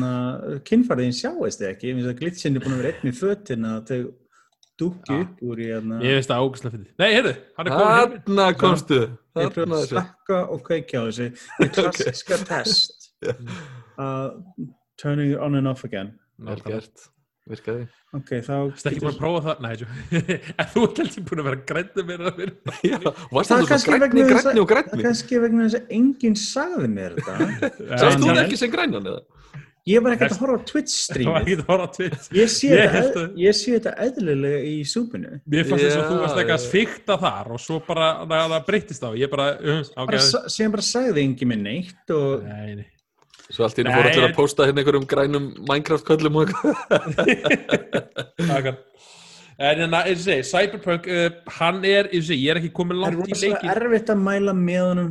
kynfæriðin 0.69 1.17
sjáist 1.17 1.65
ekki, 1.67 1.89
ég 1.89 1.97
finnst 1.97 2.13
að 2.13 2.21
glitsin 2.21 2.55
er 2.55 2.63
búin 2.63 2.77
að 2.77 2.83
vera 2.83 2.93
einn 2.93 3.11
í 3.11 3.15
fötin 3.17 3.67
að 3.67 3.91
þau 3.91 3.99
dúkki 4.77 5.15
Já. 5.15 5.21
upp 5.25 5.41
úr 5.41 5.59
í 5.61 5.67
hérna 5.71 5.99
Ég 6.05 6.19
veist 6.19 6.29
það 6.29 6.43
ágæslega 6.45 6.75
fyrir. 6.75 6.89
Nei, 7.01 7.07
heyrðu, 7.15 7.33
hann 7.57 7.67
er 7.67 7.73
komin 7.73 7.97
hér. 7.97 8.15
Þarna 8.27 8.47
komstu. 8.61 8.99
ég 9.37 9.55
Þarna 9.57 9.79
að 9.79 9.87
slakka 9.91 10.39
og 10.53 10.63
kveikja 10.67 11.01
á 11.01 11.03
þessu 11.07 11.27
þetta 11.57 11.85
klassiska 11.87 12.39
test 12.45 13.09
uh, 14.03 14.29
turning 15.01 15.33
it 15.33 15.41
on 15.41 15.57
and 15.57 15.69
off 15.69 15.83
again 15.87 16.13
Vel 16.37 16.61
gert. 16.67 17.07
Virkaði. 17.47 17.85
ok, 18.17 18.29
þá 18.43 18.51
Það 18.51 18.87
er 18.87 18.91
ekki 18.91 19.03
búin 19.03 19.13
að 19.13 19.19
prófa 19.21 19.41
það. 19.45 19.63
Nei, 19.63 19.73
en 20.59 20.69
þú 20.73 20.83
ert 20.87 21.01
heldur 21.03 21.25
búin 21.29 21.41
að 21.43 21.47
vera 21.49 21.61
grænda 21.71 22.05
mér 22.09 22.25
að 22.31 22.41
vera. 22.41 22.75
Já, 22.87 22.97
varst 23.31 23.51
Það 23.51 23.57
er 23.57 23.63
það 23.63 23.71
kannski 23.71 23.87
svo 23.91 23.97
grænni, 24.01 24.27
grænni 24.33 24.61
og 24.63 24.67
það 24.67 24.73
grænni? 24.73 25.05
kannski 25.07 25.41
vegna 25.45 25.65
þess 25.69 25.79
að 25.81 25.95
enginn 26.01 26.37
sagði 26.43 26.91
mér 26.97 27.17
þetta 27.17 27.71
Sást 28.03 28.21
þú 28.23 28.29
það 28.33 28.43
ekki 28.45 28.61
sem 28.63 28.71
grænan 28.77 29.11
eða? 29.13 29.23
ég 29.87 30.01
var 30.03 30.11
ekkert 30.17 30.33
að 30.35 30.41
horfa 30.43 30.55
á 30.59 30.67
Twitch 30.67 30.95
Það 30.97 31.05
var 31.07 31.13
streamið 31.13 31.37
ekki 31.47 31.53
að 31.61 31.69
horfa 31.71 31.85
á 31.87 31.95
Twitch. 31.95 32.25
ég 32.35 32.49
sé, 32.51 32.71
þetta, 32.73 32.89
held 32.97 33.05
eð- 33.07 33.19
að- 33.21 33.37
ég 33.39 33.53
sé 33.55 33.69
þetta 33.77 33.93
eðlilega 34.03 34.57
í 34.67 34.73
súpinu 34.91 35.29
Mér 35.53 35.69
fannst 35.69 35.85
þess 35.85 35.99
að 36.01 36.09
þú 36.09 36.17
varst 36.25 36.41
eitthvað 36.41 36.57
að 36.57 36.65
svikta 36.65 37.17
þar 37.21 37.53
og 37.55 37.61
svo 37.63 37.77
bara, 37.87 38.09
það, 38.27 38.43
það 38.57 38.65
breyttist 38.67 39.05
á. 39.07 39.09
Ég 39.21 39.31
bara, 39.31 39.45
uh, 39.55 39.79
ok. 40.03 40.13
sem 40.57 40.75
bara 40.75 40.83
sagði 40.89 41.23
enginn 41.23 41.51
minn 41.53 41.63
neitt 41.69 42.13
og 42.17 42.43
Nei, 42.43 42.75
nei. 42.81 42.85
Svo 43.49 43.63
allt 43.63 43.77
í 43.79 43.83
henni 43.83 43.93
Nei, 43.93 44.01
fór 44.01 44.07
allir 44.11 44.25
að 44.27 44.35
posta 44.35 44.65
hérna 44.67 44.79
einhverjum 44.83 45.05
grænum 45.07 45.45
Minecraft-köllum 45.69 46.35
og 46.41 46.49
eitthvað. 46.51 48.75
En 49.57 49.79
hérna, 49.81 50.03
eins 50.05 50.19
og 50.21 50.25
segi, 50.27 50.43
Cyberpunk, 50.45 51.07
uh, 51.09 51.33
hann 51.57 51.79
er, 51.87 52.05
eins 52.11 52.27
og 52.27 52.29
segi, 52.29 52.43
ég 52.45 52.51
er 52.53 52.57
ekki 52.59 52.69
komin 52.77 52.99
það 52.99 53.07
er 53.07 53.15
langt 53.15 53.17
í 53.17 53.19
rosalega 53.33 53.55
leikin. 53.55 53.71
erfitt 53.73 54.09
að 54.13 54.19
mæla 54.21 54.53
með 54.53 54.81
honum 54.83 55.07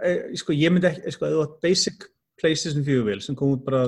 eh, 0.00 0.20
sko, 0.40 0.54
ég 0.56 0.72
myndi 0.72 0.88
ekki, 0.88 1.12
sko, 1.12 1.28
þú 1.34 1.40
átt 1.44 1.58
basic 1.66 2.06
PlayStation 2.40 2.80
4 2.86 3.02
vil 3.10 3.20
sem 3.26 3.36
kom 3.36 3.50
út 3.58 3.62
bara 3.66 3.82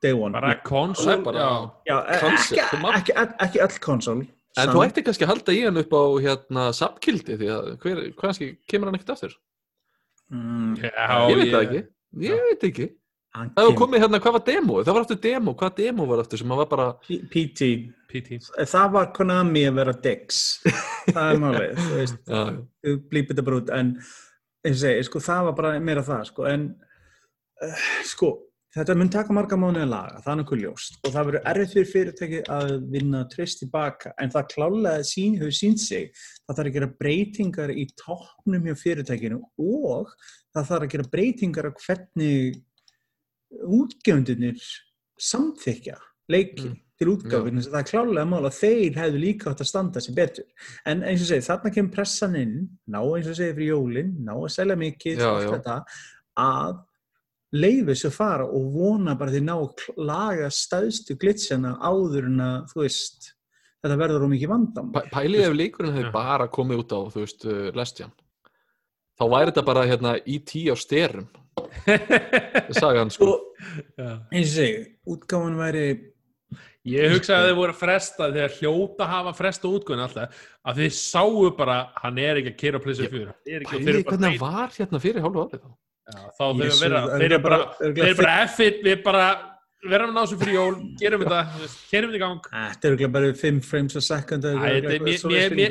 day 0.00 0.14
one 0.16 0.32
Bara 0.38 0.54
konsol, 0.64 1.20
bara- 1.26 1.42
já. 1.44 1.52
Já, 1.90 1.96
eh, 2.00 2.24
ekki, 2.32 2.56
ekki, 2.96 3.12
ekki, 3.44 3.58
öll 3.66 3.76
konsol 3.84 4.24
En 4.58 4.72
þú 4.72 4.78
ætti 4.86 5.04
kannski 5.04 5.24
að 5.26 5.32
halda 5.34 5.52
í 5.52 5.60
hann 5.66 5.80
upp 5.84 5.92
á 5.92 6.02
hérna 6.24 6.62
sapkildi 6.74 7.36
því 7.38 7.48
að 7.58 7.64
hver, 7.84 7.98
kannski 8.18 8.46
kemur 8.72 8.88
hann 8.88 8.96
ekkert 8.96 9.12
aftur. 9.18 9.32
mm, 10.32 10.72
Já, 10.80 11.28
ég 11.28 11.36
veit 11.42 11.52
það 11.52 11.62
ekki. 11.66 11.80
Ég 12.24 12.38
veit 12.48 12.62
ekki. 12.72 12.86
Hann 13.36 13.52
Það 13.54 13.64
var 13.64 13.72
kemur- 13.72 13.80
komið 13.82 14.04
hérna, 14.04 14.20
hvað 14.24 14.36
var 14.38 14.44
demo? 14.48 14.80
Það 14.82 14.96
var 14.96 15.06
aftur 15.06 15.20
demo. 15.28 15.54
Hvað 15.58 15.76
demo 15.82 16.06
var 16.08 16.22
aftur 16.24 16.40
sem 16.42 16.56
var 16.60 16.70
bara... 16.70 16.88
PT 17.08 17.68
PT. 18.08 18.38
það 18.64 18.90
var 18.94 19.12
Konami 19.12 19.66
að 19.68 19.78
vera 19.82 19.92
dicks 19.92 20.38
það 21.14 21.24
er 21.26 21.40
málið 21.42 21.72
þú 21.76 21.88
veist, 21.98 22.20
þú 22.24 22.94
blípið 23.10 23.34
þetta 23.34 23.46
bara 23.48 23.58
út. 23.60 23.72
En 23.76 23.90
eins 24.64 24.76
og 24.78 24.82
segi, 24.82 25.06
sko, 25.08 25.22
það 25.24 25.48
var 25.48 25.56
bara 25.58 25.72
meira 25.84 26.04
það 26.06 26.22
sko, 26.30 26.46
en 26.48 26.64
uh, 27.64 27.82
sko, 28.08 28.30
þetta 28.74 28.96
mun 28.98 29.12
taka 29.12 29.36
marga 29.36 29.58
mánuði 29.60 29.84
að 29.84 29.92
laga, 29.92 30.22
það 30.24 30.32
er 30.32 30.40
nokkuð 30.40 30.62
ljóst. 30.64 30.98
Og 31.02 31.12
það 31.14 31.28
verður 31.30 31.50
erfitt 31.52 31.74
fyrir 31.74 31.90
fyrirtæki 31.92 32.40
að 32.56 32.72
vinna 32.94 33.22
trist 33.32 33.62
tilbaka, 33.62 34.14
en 34.20 34.32
það 34.34 34.48
klálega 34.54 35.06
sín, 35.08 35.36
hefur 35.40 35.56
sínt 35.60 35.84
sig, 35.84 36.08
það 36.46 36.58
þarf 36.60 36.72
að 36.72 36.78
gera 36.78 36.90
breytingar 37.04 37.74
í 37.74 37.86
toppnum 38.00 38.68
hjá 38.68 38.78
fyrirtækinu 38.82 39.42
og 39.68 40.16
það 40.56 40.72
þarf 40.72 40.88
að 40.88 40.92
gera 40.96 41.10
breytingar 41.12 41.70
á 41.70 41.72
hvernig 41.84 42.58
útgefundinir 43.52 44.60
samþykja 45.18 45.96
leiki 46.28 46.68
Mm. 46.68 46.76
til 46.98 47.08
útgáfinu, 47.14 47.62
það 47.62 47.78
er 47.78 47.86
klálega 47.86 48.26
mál 48.26 48.44
að 48.48 48.56
þeir 48.58 48.94
hefðu 48.98 49.18
líka 49.22 49.50
átt 49.52 49.60
að 49.62 49.68
standa 49.70 50.00
sér 50.00 50.14
betur. 50.16 50.44
En 50.84 51.02
eins 51.02 51.20
og 51.22 51.28
segi, 51.28 51.46
þarna 51.46 51.70
kemur 51.74 51.92
pressan 51.94 52.34
inn 52.36 52.68
ná 52.90 52.98
eins 53.14 53.28
og 53.30 53.36
segi 53.38 53.54
fyrir 53.54 53.70
jólin, 53.70 54.16
ná 54.24 54.32
að 54.34 54.50
selja 54.50 54.76
mikið 54.76 55.18
Já, 55.22 55.30
þetta, 55.52 55.76
að 56.36 56.78
leiði 57.54 57.86
þessu 57.94 58.10
fara 58.12 58.44
og 58.44 58.72
vona 58.74 59.14
bara 59.16 59.30
því 59.30 59.42
ná 59.46 59.54
að 59.56 59.86
laga 59.96 60.50
stæðstu 60.50 61.16
glitsjana 61.16 61.78
áður 61.80 62.26
en 62.26 62.40
að 62.40 62.66
þú 62.74 62.82
veist, 62.82 63.32
þetta 63.82 63.96
verður 64.02 64.24
um 64.26 64.32
ekki 64.36 64.48
vandam 64.50 64.92
Pæ- 64.92 65.08
Pælið 65.14 65.46
ef 65.46 65.54
leikurinn 65.56 65.94
hefði 65.94 66.12
bara 66.12 66.48
komið 66.48 66.82
út 66.82 66.92
á, 66.92 67.00
þú 67.14 67.20
veist, 67.24 67.44
uh, 67.46 67.70
Lestjan. 67.78 68.10
Þá 69.18 69.24
væri 69.30 69.50
þetta 69.52 69.64
bara 69.64 69.86
hérna 69.86 70.18
í 70.26 70.38
tí 70.44 70.66
á 70.66 70.74
styrum, 70.76 71.28
sagan 72.80 73.10
sko. 73.14 73.28
og 73.32 73.66
Já. 73.98 74.12
eins 74.32 74.52
og 74.52 74.54
segi, 74.58 74.86
útgáfan 75.08 75.58
væri 75.60 75.88
Ég 76.88 77.10
hugsaði 77.12 77.42
að 77.42 77.48
þið 77.50 77.56
voru 77.58 77.72
að 77.74 77.80
fresta 77.82 78.26
þegar 78.32 78.52
hljóta 78.56 79.06
hafa 79.10 79.32
fresta 79.36 79.68
útgöðin 79.68 80.04
alltaf 80.06 80.38
að 80.64 80.78
þið 80.80 80.94
sáu 80.96 81.50
bara 81.58 81.74
hann 82.00 82.20
er 82.22 82.38
ekki 82.40 82.52
að 82.54 82.60
kera 82.62 82.80
plissið 82.80 83.10
fyrir 83.12 83.66
hvernig 83.68 84.24
hann 84.24 84.38
var 84.40 84.72
hérna 84.78 85.00
fyrir 85.02 85.20
hálfu 85.26 85.42
árið 85.44 85.60
þá. 85.66 85.68
Já, 86.08 86.20
þá 86.38 86.44
það 86.46 86.62
þeir 86.78 86.94
er 87.18 87.26
eru 87.26 87.38
bara, 87.44 87.58
bara- 87.66 88.06
eru 88.08 88.16
bara 88.22 88.36
F-it, 88.46 88.78
við 88.86 89.02
bara 89.04 89.26
verðum 89.86 90.14
ná 90.16 90.24
sem 90.26 90.38
fyrir 90.40 90.56
jól, 90.56 90.74
gerum 90.98 91.22
þetta, 91.22 91.68
kerum 91.92 92.10
þetta 92.10 92.18
í 92.18 92.22
gang. 92.22 92.48
Þetta 92.50 92.88
er 92.88 92.92
örugglega 92.94 93.12
bara 93.14 93.32
5 93.38 93.60
frames 93.64 93.94
a 93.96 94.00
second 94.02 94.42
þetta. 94.42 94.98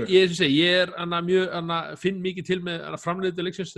Ég 0.07 0.29
sem 0.31 0.37
segi, 0.39 0.61
ég 0.63 0.93
anna, 0.97 1.19
mjög, 1.27 1.49
anna, 1.59 1.79
finn 1.99 2.21
mikið 2.23 2.45
til 2.47 2.59
með 2.63 2.85
framleitu 3.03 3.43
leiksins, 3.43 3.73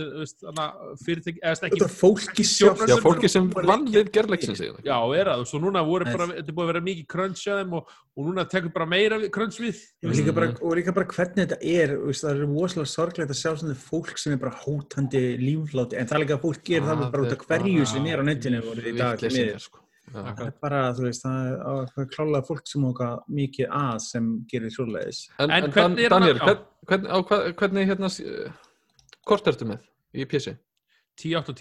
Þetta 1.60 1.84
er 1.84 1.90
fólki 1.92 2.44
sjálf 2.46 2.84
Já, 2.88 2.96
fólki 3.02 3.28
sem 3.30 3.48
vann 3.54 3.86
við 3.90 4.10
gerðleiksins 4.14 4.60
segja 4.60 4.76
það. 4.76 4.86
já, 4.86 4.98
er 5.20 5.30
það, 5.32 5.44
svo 5.50 5.60
núna 5.62 5.82
voru 5.86 6.06
bara, 6.08 6.28
þetta 6.30 6.46
er 6.52 6.56
búið 6.56 6.66
að 6.66 6.70
vera 6.72 6.84
mikið 6.86 7.06
crunch 7.14 7.44
að 7.50 7.60
þeim 7.60 7.74
og, 7.80 7.92
og 8.16 8.28
núna 8.28 8.44
tekur 8.50 8.72
bara 8.74 8.86
meira 8.90 9.18
við- 9.20 9.30
crunch 9.34 9.58
við. 9.62 9.82
Og 10.04 10.14
líka, 10.14 10.34
bara, 10.36 10.50
og 10.60 10.76
líka 10.78 10.94
bara 10.96 11.10
hvernig 11.10 11.42
þetta 11.44 11.58
er 11.60 11.94
það 12.20 12.30
er 12.30 12.42
rosalega 12.46 12.92
sorglegt 12.94 13.34
að 13.34 13.40
sjá 13.40 13.52
svona 13.60 13.76
fólk 13.78 14.16
sem 14.20 14.34
er 14.36 14.40
bara 14.42 14.56
hótandi 14.64 15.24
lífláti 15.42 15.98
en 16.00 16.06
það 16.10 16.16
er 16.18 16.24
líka 16.24 16.38
að 16.38 16.44
fólk 16.46 16.64
gerir 16.70 16.88
það 16.88 17.04
bara 17.10 17.26
út 17.26 17.36
af 17.36 17.46
hverju 17.46 17.86
sem 17.86 18.06
er 18.10 18.22
á 18.22 18.24
netinu 18.26 18.60
í 18.60 18.96
dag 18.96 19.16
Vitleysingar, 19.18 19.36
miður. 19.36 19.64
sko. 19.68 19.78
Það 20.12 20.40
er 20.46 20.54
bara, 20.62 20.78
þú 20.96 21.04
veist, 21.06 21.22
það 21.24 21.50
er, 21.50 21.60
það 21.92 22.02
er 22.04 22.08
klálega 22.14 22.46
fólk 22.48 22.66
sem 22.66 22.84
okkar 22.88 23.18
mikið 23.30 23.68
að 23.80 23.98
sem 24.02 24.30
gerir 24.50 24.70
svoleiðis. 24.74 25.20
En, 25.38 25.50
En 25.50 25.64
en, 25.64 25.70
hvernig 25.76 26.04
er 26.04 26.14
Daniel, 26.14 26.38
hvern, 26.40 26.64
hvern, 26.90 27.06
á, 27.06 27.16
hvað- 27.28 27.52
hvernig 27.60 27.86
hérna, 27.86 28.08
s- 28.10 28.20
eh, 28.20 28.50
hvort 29.26 29.46
ertu 29.46 29.68
með 29.70 29.80
í 30.14 30.26
PC? 30.26 30.56
10, 31.16 31.36
8 31.38 31.54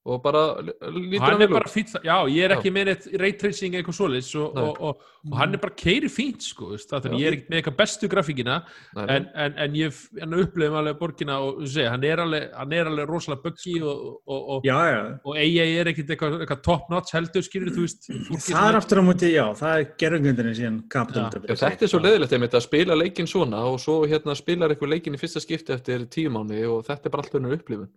og 0.00 0.16
10. 0.16 0.16
Og 0.16 0.22
bara 0.24 0.42
lítur 0.64 1.20
hann 1.20 1.34
hann 1.34 1.42
er 1.42 1.46
vel 1.46 1.56
bara 1.58 1.68
út? 1.68 1.90
já, 2.04 2.16
ég 2.32 2.44
er 2.44 2.50
Já. 2.54 2.56
ekki 2.56 2.70
með 2.72 2.86
neitt 2.88 3.06
raytracing 3.20 3.74
eitthvað 3.76 3.96
svoleiðis 3.98 4.30
og, 4.40 4.56
og, 4.56 4.78
og, 4.80 5.02
og 5.28 5.34
hann 5.36 5.52
er 5.52 5.60
bara 5.60 5.76
keiri 5.76 6.08
fínt, 6.08 6.40
sko, 6.40 6.70
það, 6.78 7.10
Já. 7.10 7.16
ég 7.20 7.26
er 7.28 7.36
ekki 7.36 7.52
með 7.52 7.58
eitthvað 7.60 7.76
bestu 7.76 8.08
grafíkina, 8.08 8.56
en, 8.96 9.28
en, 9.44 9.58
en 9.60 9.76
ég 9.76 10.00
hann 10.22 10.38
upplifum 10.40 10.78
alveg 10.80 10.98
borgina 11.02 11.36
og 11.44 11.60
segja, 11.68 11.92
hann 11.92 12.06
er 12.08 12.24
alveg, 12.24 12.48
hann 12.56 12.74
er 12.78 12.88
alveg 12.88 13.12
rosalega 13.12 13.44
buggy 13.44 13.76
og, 13.84 14.02
og, 14.24 14.40
og, 14.56 14.64
Já, 14.70 14.76
já, 14.88 15.00
og 15.20 15.36
AA 15.36 15.68
er 15.82 15.92
ekkit 15.92 16.16
eitthvað, 16.16 16.40
eitthvað 16.40 16.64
top 16.70 16.90
notch 16.94 17.16
heldur, 17.18 17.44
skilur 17.44 17.76
þú 17.76 17.84
veist, 17.84 18.10
það 18.48 18.72
er 18.72 18.80
aftur 18.80 19.00
á 19.00 19.08
móti, 19.10 19.32
já, 19.36 19.44
það 19.60 19.76
er 19.76 19.88
gerðungundinu 20.00 20.56
síðan. 20.56 20.82
Já, 20.88 21.56
þetta 21.60 21.84
er 21.84 21.92
svo 21.92 22.00
leiðilegt 22.00 22.38
einmitt 22.38 22.56
að 22.56 22.68
spila 22.70 22.96
leikinn 22.96 23.28
svona 23.28 23.66
og 23.68 23.76
svo 23.84 24.00
hérna 24.08 24.32
spilar 24.38 24.72
eitthvað 24.72 24.96
leikinn 24.96 25.18
í 25.18 25.20
fyrsta 25.20 25.44
skipti 25.44 25.76
eftir 25.76 26.08
tíu 26.08 26.32
mánu 26.32 26.64
og 26.72 26.86
þetta 26.88 27.10
er 27.10 27.12
bara 27.12 27.26
allt 27.26 27.36
önnur 27.36 27.60
upplifun. 27.60 27.90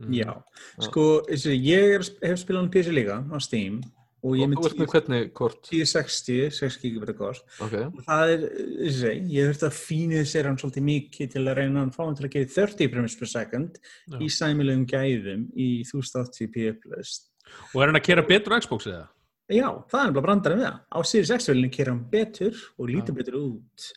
Mm. 0.00 0.14
Já, 0.16 0.30
sko, 0.86 1.06
ég 1.52 1.96
er, 1.98 2.04
hef 2.24 2.38
spilað 2.40 2.62
hann 2.62 2.70
PC 2.72 2.92
líka 2.94 3.18
á 3.20 3.36
Steam 3.44 3.80
og 4.20 4.36
ég 4.36 4.44
er 4.44 4.56
Og 4.56 4.66
ert 4.68 4.78
með 4.80 4.90
hvernig 4.94 5.30
kort? 5.36 5.68
1060, 5.68 6.50
6 6.56 6.78
GB 6.80 7.14
kort 7.18 7.44
Ok, 7.60 7.76
og 7.84 8.00
það 8.06 8.32
er, 8.34 8.46
þessi, 8.80 9.12
ég 9.32 9.50
þurfti 9.50 9.68
að 9.68 9.78
fínið 9.78 10.26
sér 10.32 10.48
hann 10.48 10.58
svolítið 10.60 10.86
mikið 10.88 11.32
til 11.34 11.44
að 11.44 11.60
reyna 11.60 11.84
að 11.84 11.94
fá 11.96 12.02
hann 12.04 12.18
til 12.18 12.26
að 12.28 12.34
gera 12.36 12.50
30 12.56 12.92
frames 12.94 13.16
per 13.20 13.32
second 13.32 13.78
Já. 13.80 14.18
í 14.20 14.30
sæmilegum 14.36 14.88
gæðum 14.88 15.46
í 15.52 15.70
1080p 15.88 16.68
upplöst. 16.74 17.30
Og 17.74 17.80
er 17.80 17.90
hann 17.90 18.00
að 18.00 18.06
kera 18.08 18.26
betur 18.28 18.56
á 18.56 18.60
Xbox 18.60 18.88
eða? 18.90 19.06
Já, 19.50 19.66
það 19.90 20.04
er 20.04 20.12
bara 20.14 20.26
brandarinn 20.28 20.60
við 20.60 20.68
það. 20.68 20.82
Á 20.94 20.98
Series 21.10 21.32
X-velinni 21.34 21.72
kera 21.74 21.94
hann 21.94 22.04
betur 22.12 22.58
og 22.78 22.90
lítur 22.92 23.16
betur 23.16 23.40
út. 23.40 23.88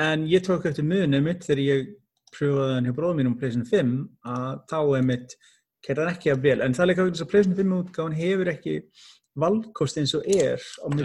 En 0.00 0.24
ég 0.30 0.44
tók 0.46 0.64
eftir 0.70 0.86
munið 0.88 1.26
mitt 1.26 1.44
þegar 1.44 1.64
ég 1.66 1.90
pröfaði 2.36 2.74
hann 2.78 2.86
hjá 2.88 2.94
bróðum 2.96 3.18
mínum 3.22 3.34
á 3.36 3.40
PlayStation 3.40 3.66
5 3.68 3.96
að 4.34 4.60
þá 4.72 4.78
er 4.98 5.02
mitt 5.10 5.34
kera 5.82 6.04
hann 6.06 6.14
ekki 6.14 6.32
að 6.32 6.42
vel. 6.46 6.60
En 6.62 6.72
það 6.76 6.84
er 6.84 6.90
líka 6.92 7.08
þess 7.10 7.24
að 7.26 7.30
PlayStation 7.32 7.58
5 7.60 7.76
útgáðan 7.82 8.16
hefur 8.20 8.52
ekki 8.54 8.76
valkost 9.42 9.98
eins 10.00 10.14
og 10.18 10.26
er 10.28 10.60
á 10.62 10.86
mæl? 10.92 11.04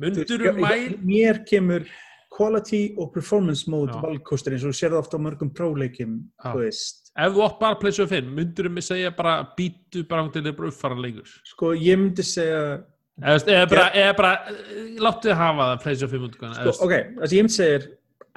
ég- 0.00 1.02
mér 1.04 1.44
kemur 1.46 1.84
quality 2.30 2.94
og 2.96 3.12
performance 3.12 3.66
mode 3.68 3.92
Já. 3.92 4.00
valkostur 4.02 4.52
eins 4.54 4.64
og 4.64 4.72
sér 4.76 4.90
það 4.94 5.02
ofta 5.02 5.18
á 5.18 5.24
mörgum 5.26 5.50
próleikim 5.52 6.20
þú 6.44 6.56
veist, 6.62 6.96
Ef 7.18 7.32
þú 7.34 7.42
átt 7.42 7.58
bara 7.60 7.74
að 7.74 7.80
pleysa 7.82 8.06
5, 8.06 8.28
mundur 8.36 8.66
um 8.66 8.74
mig 8.74 8.84
segja 8.86 9.10
bara 9.16 9.32
býtu 9.58 10.04
bara 10.08 10.28
til 10.30 10.42
þið 10.42 10.56
bara 10.56 10.68
uppfara 10.70 10.94
leikur? 10.96 11.26
sko 11.44 11.72
ég 11.74 11.98
myndi 11.98 12.22
segja 12.24 12.82
Eða, 13.20 13.66
bara, 13.68 13.90
eða 13.92 14.16
bara 14.16 14.30
eh, 14.48 14.94
láttu 14.96 15.28
þið 15.28 15.36
hafa 15.36 15.64
það 15.76 15.82
pleysa 15.82 16.06
5 16.08 16.28
útgáðan. 16.30 16.54
sko, 16.72 16.84
ok, 16.86 16.94
það 17.18 17.26
sem 17.28 17.36
ég 17.36 17.42
myndi 17.44 17.56
segja 17.58 17.74
er 17.80 17.88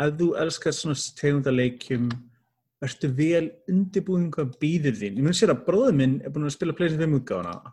að 0.01 0.17
þú 0.19 0.27
elskar 0.43 0.73
svona 0.77 0.95
tegundaleikjum 1.21 2.09
verður 2.83 3.13
vel 3.15 3.45
undirbúin 3.71 4.31
hvað 4.33 4.57
býður 4.59 4.97
þín, 4.99 5.15
ég 5.17 5.23
myndi 5.23 5.39
segja 5.39 5.53
að 5.55 5.65
bróður 5.67 5.95
minn 5.95 6.19
er 6.25 6.29
búin 6.35 6.49
að 6.49 6.55
spila 6.57 6.73
PlayStation 6.75 7.13
5 7.13 7.19
útgáðana 7.21 7.71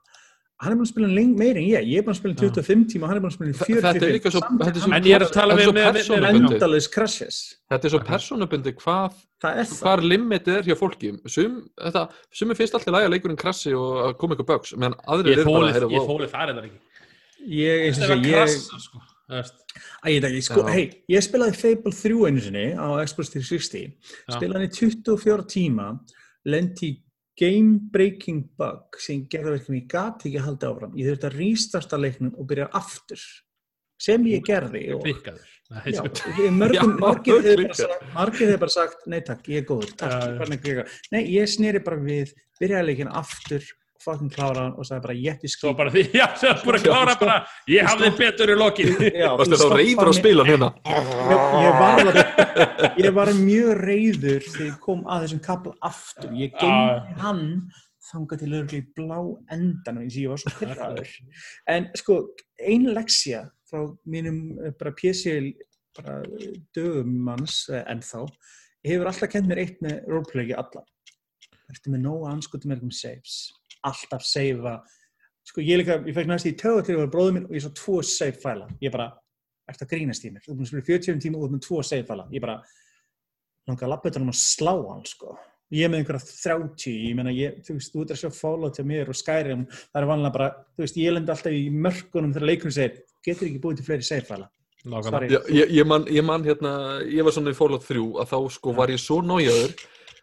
hann 0.61 0.73
er 0.73 0.77
búin 0.77 0.85
að 0.87 0.91
spila 0.93 1.09
leng 1.09 1.31
meir 1.41 1.57
en 1.57 1.65
ég, 1.65 1.87
ég 1.89 1.99
er 1.99 2.05
búin 2.05 2.13
að 2.15 2.19
spila 2.21 2.35
í 2.37 2.41
25 2.45 2.85
tíma 2.93 3.07
og 3.07 3.11
hann 3.11 3.17
er 3.19 3.25
búin 3.25 3.33
að 3.33 3.39
spila 3.39 3.51
í 3.51 3.57
Þa- 3.57 3.67
þetta 3.81 4.07
er 4.07 4.13
líka 4.15 4.31
45 4.31 4.37
svo- 4.37 4.59
þetta 4.61 4.77
er 4.77 4.85
svo- 4.85 4.95
En 4.95 5.03
ég 5.09 5.15
er 5.17 5.25
að 5.25 5.33
tala 5.33 5.55
Það 5.57 5.61
er 5.61 5.67
við 5.67 5.75
með, 5.75 6.29
endalus 6.53 6.89
crashes 6.95 7.39
þetta 7.73 7.85
er 7.89 7.91
svo 7.95 8.01
persónubundi 8.11 8.73
hvað, 8.77 9.15
það 9.43 9.57
er 9.57 9.65
það. 9.71 9.81
hvar 9.81 10.01
limitið 10.05 10.55
er 10.61 10.63
hjá 10.69 10.77
fólki. 10.79 11.13
Sum, 11.27 11.57
þetta, 11.81 12.03
sum 12.31 12.51
er 12.51 12.55
fyrst 12.61 12.75
alltaf 12.77 12.93
læga 12.95 13.09
leikurinn 13.11 13.41
krassi 13.41 13.73
og 13.75 14.19
koma 14.21 14.37
ykkur 14.37 14.47
bugs, 14.53 14.75
meðan 14.77 14.95
aðrir 15.09 15.33
Ég 15.33 15.39
eru 15.41 15.45
bara 15.45 15.57
þóli 15.57 15.71
að 15.71 15.75
heyra, 15.75 15.89
ég 15.91 15.99
"Vá." 15.99 16.07
þóli 16.13 16.29
það 16.29 16.65
ekki. 16.69 16.81
ég, 17.49 19.10
Æ, 19.31 20.09
ég, 20.11 20.25
sko, 20.43 20.65
hey, 20.75 20.89
ég 21.13 21.23
spilaði 21.23 21.55
Fable 21.61 21.93
3 21.95 22.25
einu 22.27 22.41
sinni 22.43 22.65
á 22.75 22.87
Xbox 23.07 23.31
360 23.37 23.85
Já. 23.87 24.35
spilaði 24.37 24.59
hann 24.59 24.67
í 24.67 24.73
24 24.75 25.47
tíma 25.53 25.87
lendi 26.51 26.89
í 26.91 26.97
game 27.41 27.79
breaking 27.95 28.43
bug 28.59 28.99
sem 29.01 29.23
gerði 29.33 29.55
verkum 29.59 29.77
ég 29.79 29.87
gati 29.89 30.29
ekki 30.29 30.41
að 30.41 30.49
halda 30.49 30.73
áfram. 30.75 30.97
Ég 30.99 31.07
þurfti 31.09 31.29
að 31.31 31.39
restarta 31.39 31.97
leiknum 32.01 32.35
og 32.37 32.49
byrja 32.51 32.67
aftur 32.77 33.23
sem 34.01 34.25
ég 34.29 34.43
gerði 34.45 34.83
og, 34.97 35.05
já, 35.95 36.03
ég- 36.43 36.55
mörgum, 36.59 36.97
margir 37.01 37.41
hefur 37.47 37.63
bara, 37.63 37.75
sagt- 37.79 38.07
margir 38.15 38.47
hefur 38.51 38.59
bara 38.65 38.75
sagt 38.75 39.07
nei 39.07 39.21
takk, 39.21 39.43
ég 39.53 39.63
er 39.63 39.67
góður, 39.69 39.93
takk, 39.97 40.49
nekka 40.51 40.85
nei, 41.13 41.23
ég 41.37 41.47
sneri 41.49 41.79
bara 41.85 41.97
við, 42.03 42.33
byrjaði 42.61 42.87
leikin 42.91 43.13
aftur 43.23 43.63
fucking 44.05 44.31
klára 44.33 44.67
hann 44.67 44.79
og 44.79 44.87
sagði 44.89 45.05
bara 45.07 45.17
ég 45.19 45.35
er 45.37 45.51
Svo 45.51 45.71
skýt 45.71 45.77
bara 45.79 45.93
því, 45.95 46.05
já, 46.21 46.27
svo 46.41 46.55
búin 46.65 46.79
að 46.79 46.87
klára 46.87 47.17
bara, 47.21 47.37
ég 47.71 47.87
hafði 47.89 48.11
betur 48.19 48.55
í 48.55 48.57
lokin. 48.61 48.95
Varstu 49.41 49.61
þá 49.61 49.67
reyður 49.77 50.11
á 50.11 50.15
spilan 50.17 50.51
hérna? 50.51 50.71
ég, 50.87 51.13
ég, 51.67 51.79
var, 51.83 52.01
alveg- 52.05 52.99
ég 53.05 53.15
var 53.21 53.33
mjög 53.43 53.71
reyður 53.85 54.49
þegar 54.49 54.67
ég 54.71 54.81
kom 54.87 55.05
að 55.07 55.27
þessum 55.27 55.45
kapla 55.47 55.77
aftur. 55.91 56.35
Ég 56.41 56.57
geymdi 56.61 57.21
hann 57.23 57.45
þangað 58.11 58.43
til 58.43 58.53
örgli 58.59 58.81
blá 58.97 59.19
endan 59.55 60.01
eins 60.03 60.17
og 60.17 60.23
ég 60.25 60.33
var 60.33 60.41
svo 60.43 60.53
pyrraður 60.59 61.11
en 61.71 61.85
sko, 62.01 62.17
ein 62.59 62.89
leksja 62.97 63.45
frá 63.71 63.85
mínum 64.11 64.41
eh, 64.65 64.73
bara 64.81 64.95
PC 64.97 65.37
bara 65.99 66.17
eh, 66.41 66.57
dögum 66.75 67.13
manns 67.29 67.63
eh, 67.71 67.85
ennþá 67.93 68.25
hefur 68.89 69.11
alltaf 69.13 69.31
kent 69.31 69.47
mér 69.51 69.61
eitt 69.63 69.83
með 69.85 70.01
roleplayki 70.09 70.57
alla. 70.59 70.83
Ertu 71.71 71.93
með 71.93 72.07
nóga 72.09 72.33
anskutum 72.33 72.73
með 72.73 72.81
einhverjum 72.81 72.97
saves 72.99 73.37
alltaf 73.87 74.25
seifa. 74.27 74.79
Sko 75.47 75.65
ég 75.65 75.81
líka, 75.81 75.99
ég 76.07 76.17
fekk 76.17 76.31
næst 76.31 76.49
í 76.51 76.57
tögu 76.59 76.85
til 76.85 76.97
að 76.97 77.03
vera 77.03 77.13
bróður 77.15 77.37
minn 77.37 77.49
og 77.49 77.57
ég 77.57 77.65
sá 77.65 77.71
tvo 77.75 78.01
save 78.07 78.39
fæla. 78.43 78.69
Ég 78.83 78.93
bara, 78.95 79.09
ertu 79.71 79.87
að 79.87 79.93
grínast 79.95 80.27
í 80.27 80.33
mér? 80.33 80.45
Þú 80.45 80.53
erum 80.53 80.67
að 80.67 80.73
spila 80.73 80.89
40 80.91 81.23
tíma 81.25 81.39
og 81.39 81.43
þú 81.43 81.49
ert 81.49 81.57
með 81.57 81.65
tvo 81.67 81.83
save 81.87 82.09
fæla. 82.09 82.27
Ég 82.35 82.45
bara, 82.45 82.59
langar 83.71 83.89
að 83.89 83.95
lappa 83.95 84.13
um 84.21 84.33
að 84.33 84.39
slá 84.41 84.75
hann 84.75 85.07
sko. 85.09 85.39
Ég 85.71 85.91
með 85.91 86.01
einhverja 86.01 86.27
30, 86.27 86.95
ég 87.07 87.15
meina 87.15 87.31
ég, 87.31 87.61
þú 87.63 87.77
veist, 87.77 87.93
þú 87.93 88.01
ert 88.03 88.13
að 88.15 88.23
sjá 88.25 88.31
Fallout 88.35 88.75
til 88.75 88.85
mér 88.91 89.11
og 89.13 89.15
Skyrim 89.15 89.69
það 89.71 90.01
er 90.01 90.07
vanlega 90.11 90.35
bara, 90.35 90.49
þú 90.75 90.83
veist, 90.83 90.97
ég 90.99 91.15
lendi 91.15 91.31
alltaf 91.31 91.55
í 91.55 91.69
mörkunum 91.71 92.33
þegar 92.35 92.49
leikunum 92.49 92.75
segir, 92.75 93.05
getur 93.23 93.47
ekki 93.47 93.61
búið 93.63 93.79
til 93.79 93.87
fleiri 93.87 94.07
save 94.09 94.27
fæla? 94.27 94.49
Ég, 94.83 95.71
ég, 95.77 95.85
man, 95.87 96.09
ég 96.11 96.27
man 96.27 96.43
hérna, 96.43 96.73
ég 97.07 97.23
var 97.23 97.37
svona 97.37 97.55
í 97.55 97.59
Fallout 97.59 97.87
3 97.87 98.03
að 98.19 98.33
þá 98.33 98.37
sko 98.57 98.75
var 98.81 98.91
ég 98.91 98.99
svo 98.99 99.21
nájaður 99.23 99.77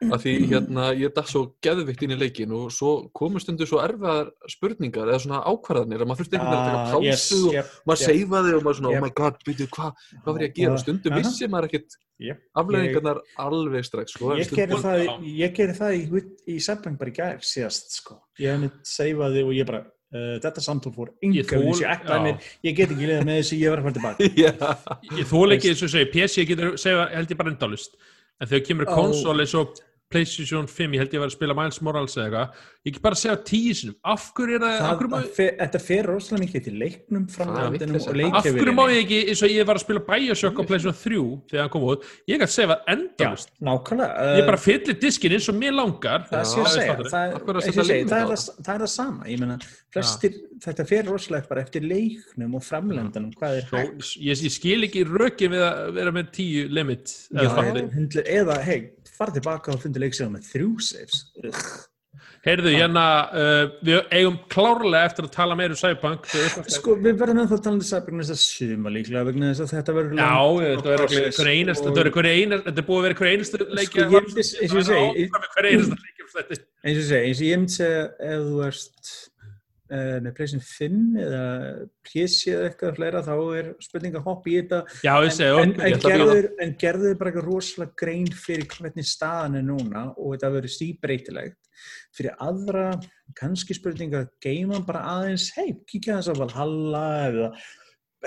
að 0.05 0.23
því 0.23 0.33
hérna 0.51 0.87
ég 0.97 1.13
datt 1.15 1.29
svo 1.31 1.41
geðvikt 1.65 2.03
inn 2.05 2.13
í 2.13 2.17
leikin 2.19 2.51
og 2.53 2.67
svo 2.73 2.91
komu 3.17 3.41
stundu 3.41 3.65
svo 3.69 3.79
erfiðar 3.81 4.29
spurningar 4.51 5.09
eða 5.09 5.21
svona 5.23 5.39
ákvarðanir 5.49 6.03
að 6.03 6.11
maður 6.11 6.21
þurfti 6.21 6.37
einhvern 6.37 6.53
veginn 6.53 6.69
að 6.69 6.77
Ah, 6.77 6.91
taka 6.91 7.01
yes, 7.07 7.23
pásu 7.25 7.39
og 7.47 7.57
yep, 7.57 7.71
maður 7.89 8.03
yep, 8.03 8.11
seifaði 8.11 8.53
og 8.53 8.63
maður 8.67 8.79
svona, 8.79 8.91
Yep. 8.93 8.99
oh 9.01 9.05
my 9.07 9.13
god, 9.21 9.41
byrju, 9.47 9.67
hvað 9.73 9.91
hva 10.23 10.33
var 10.33 10.45
ég 10.45 10.51
að 10.51 10.59
gera? 10.61 10.73
Og- 10.73 10.83
Stundum 10.85 11.13
Aha. 11.17 11.21
vissi 11.23 11.49
maður 11.49 11.69
ekkert 11.71 11.97
yep. 12.19 12.41
afleðingarnar 12.61 13.21
alveg 13.47 13.85
strax, 13.85 14.13
sko. 14.13 14.33
Ég 14.37 14.53
gerði 14.53 14.81
það, 14.85 15.27
ég 15.41 15.53
gerði 15.57 15.77
það 15.81 15.97
í, 15.97 16.23
í 16.47 16.59
Sæbang 16.61 16.97
bara 16.97 17.09
í 17.13 17.17
gær 17.17 17.37
síðast 17.41 17.97
sko. 18.01 18.21
Ég 18.39 18.53
hef 18.53 18.59
mitt 18.67 18.81
seifaði 18.85 19.43
og 19.47 19.53
ég 19.57 19.65
bara 19.65 19.81
uh, 20.13 20.37
þetta 20.43 20.63
samtál 20.63 20.93
fór 20.95 21.11
Ég 21.25 21.47
þess 21.49 21.81
ég 21.81 22.45
ég 22.69 22.77
get 22.77 22.91
ekki 22.93 23.07
liða 23.09 23.25
með 23.25 23.41
þessu, 23.41 23.57
ég 23.61 23.73
var 23.73 23.81
að 23.81 23.87
fara 23.87 23.97
tilbaka 23.97 24.29
Já, 24.43 24.53
Ég 25.17 25.25
þól 25.31 25.55
ekki 25.57 25.73
eins 25.73 25.83
og 25.83 25.91
segja, 25.93 26.11
PC 26.13 26.45
getur 26.47 26.77
segja 26.79 27.09
held 27.13 27.33
ég 27.33 27.39
bara 27.41 27.53
endalust 27.53 27.97
en 28.41 28.49
þegar 28.49 28.65
kemur 28.69 28.89
konsól 28.91 29.41
eins 29.41 29.55
og 29.57 29.77
Playstation 30.07 30.67
5, 30.71 30.93
ég 30.95 31.01
held 31.01 31.13
ég 31.17 31.19
var 31.19 31.27
að 31.27 31.33
spila 31.35 31.55
Miles 31.57 31.77
Morales 31.83 32.13
eða 32.15 32.27
eitthvað, 32.27 32.59
ég 32.87 32.93
get 32.95 33.01
bara 33.03 33.17
að 33.17 33.19
segja 33.19 33.39
tíu 33.49 33.73
sinum, 33.75 33.95
af 34.07 34.27
hverju 34.37 34.55
er 34.55 34.61
það, 34.63 34.75
af 34.77 34.85
það, 34.85 34.93
hverju 35.01 35.09
má, 35.11 35.15
það 35.17 35.33
fer, 35.35 35.49
Þetta 35.59 35.81
fer 35.83 36.07
rosalega 36.07 36.43
mikið 36.45 36.63
til 36.67 36.73
leiknum 36.79 37.25
Það 37.27 37.35
framhaldinum 37.41 37.97
vitleysa. 37.97 38.13
og 38.29 38.37
af 38.39 38.47
hverju 38.47 38.75
má 38.77 38.83
ég 38.93 38.99
ekki, 39.01 39.17
eins 39.33 39.41
og 39.43 39.51
ég 39.51 39.67
var 39.67 39.79
að 39.79 39.83
spila 39.83 40.03
Bioshock 40.07 40.61
á 40.61 40.63
Playstation 40.69 40.97
3 41.01 41.19
þegar 41.51 41.65
hann 41.65 41.73
kom 41.75 41.87
út, 41.89 42.05
ég 42.31 42.39
gæti 42.39 42.55
segja 42.55 42.77
Já, 42.77 42.77
endalust, 42.95 43.51
nákvæmlega 43.67 44.29
ég 44.37 44.47
bara 44.47 44.61
fyllir 44.63 44.99
diskin 45.03 45.35
eins 45.35 45.49
og 45.51 45.59
mér 45.59 45.75
langar, 45.75 46.23
það 46.31 46.45
sé 46.53 46.63
að 46.63 46.63
Já, 46.63 46.71
segja, 46.77 46.95
það, 47.11 47.35
Af 47.35 47.51
að 47.51 47.67
ég 47.67 47.75
það, 47.75 47.91
er 47.91 48.31
það, 48.31 48.47
það? 48.63 48.73
er 48.77 48.85
það 48.85 48.93
sama. 48.95 49.27
Ég 49.27 49.43
meina, 49.43 49.59
flestir, 49.91 50.39
þetta 50.63 50.87
fer 50.87 51.07
rosalega 51.11 51.51
bara 51.51 51.65
eftir 51.67 51.83
leiknum 51.83 52.55
og 52.55 52.63
framlendanum. 52.63 53.35
Hvað 53.35 53.59
er 53.59 53.67
Svo, 53.67 53.83
hægt? 53.83 54.15
ég, 54.23 54.41
ég 54.47 54.55
skil 54.55 54.87
ekki 54.87 55.03
rökin 55.09 55.51
við 55.51 55.65
að 55.67 55.91
vera 55.99 56.15
með 56.15 56.31
tíu 56.37 56.65
limit 56.71 57.11
Já, 57.35 57.51
eða 58.23 58.57
fara 59.17 59.35
tilbaka 59.35 59.73
og 59.75 59.83
fundi 59.83 60.01
leiksegum 60.03 60.35
með 60.37 60.49
þrjú 60.53 60.71
saves. 60.87 61.21
Ugh. 61.43 61.61
Heyrðu, 62.47 62.71
hérna, 62.71 63.03
uh, 63.33 63.71
við 63.85 63.97
eigum 64.15 64.37
klárlega 64.51 65.09
eftir 65.09 65.25
að 65.27 65.31
tala 65.33 65.55
meira 65.57 65.73
um 65.75 65.79
upp- 65.81 66.69
Sko, 66.71 66.95
við 67.03 67.17
verðum 67.19 67.41
ennþá 67.43 67.57
að 67.57 67.63
tala 67.65 67.75
um 67.75 67.81
Cyberpunk 67.83 68.21
næsta 68.21 68.37
suma 68.39 68.93
líklega 68.93 69.23
vegna 69.27 69.49
þess 69.51 69.65
að 69.65 69.73
þetta 69.75 69.95
verður 69.97 70.21
Já, 70.21 70.37
þetta 70.63 70.91
verður 70.93 71.03
process 71.11 71.39
hver 71.41 71.49
einast, 71.51 71.81
og- 71.83 71.97
þetta 72.67 72.77
er 72.83 72.87
búið 72.87 72.99
að 73.01 73.07
vera 73.07 73.17
hver 73.19 73.31
einast 73.33 73.57
leiki 73.81 73.97
Sko, 73.97 74.07
eins 74.61 74.71
og 74.71 74.79
ég 74.79 74.87
segi, 74.87 75.25
leiki 76.05 76.23
um 76.23 76.37
eins 76.87 76.97
og 76.97 77.01
ég 77.01 77.09
segi, 77.09 77.25
eins 77.27 77.41
og 77.41 77.47
ég 77.47 77.59
myndi 77.61 77.75
segja 77.77 78.03
ef 78.31 78.45
þú 78.47 78.63
uh, 78.69 79.15
með 79.87 80.33
pleysin 80.35 80.63
5 80.63 80.97
eða 81.23 81.43
PC 82.07 82.53
eða 82.53 82.65
eitthvað 82.67 82.97
fleira 82.97 83.23
þá 83.23 83.33
er 83.59 83.69
spurning 83.85 84.17
að 84.19 84.27
hoppa 84.27 84.51
í 84.51 84.57
þetta. 84.57 84.81
Já, 85.05 85.13
ég 85.23 85.35
segi, 85.37 85.61
en, 85.63 85.73
en, 85.87 86.01
gerður, 86.03 86.49
en 86.65 86.75
gerður 86.81 87.17
bara 87.21 87.31
eitthvað 87.31 87.47
rosalega 87.47 87.97
grein 88.03 88.29
fyrir 88.35 88.67
hvernig 88.73 89.07
staðan 89.07 89.61
er 89.61 89.67
núna 89.67 90.09
og 90.15 90.35
þetta 90.35 90.53
verður 90.57 90.75
stíbreytilegt 90.75 91.63
fyrir 92.17 92.37
aðra, 92.41 92.85
kannski 93.37 93.75
spurning 93.77 94.15
að 94.17 94.31
geima 94.41 94.79
bara 94.85 95.03
aðeins, 95.13 95.51
hei, 95.57 95.75
kíkja 95.89 96.17
þess 96.17 96.33
að 96.33 96.41
Valhalla 96.41 97.03
eða 97.27 97.51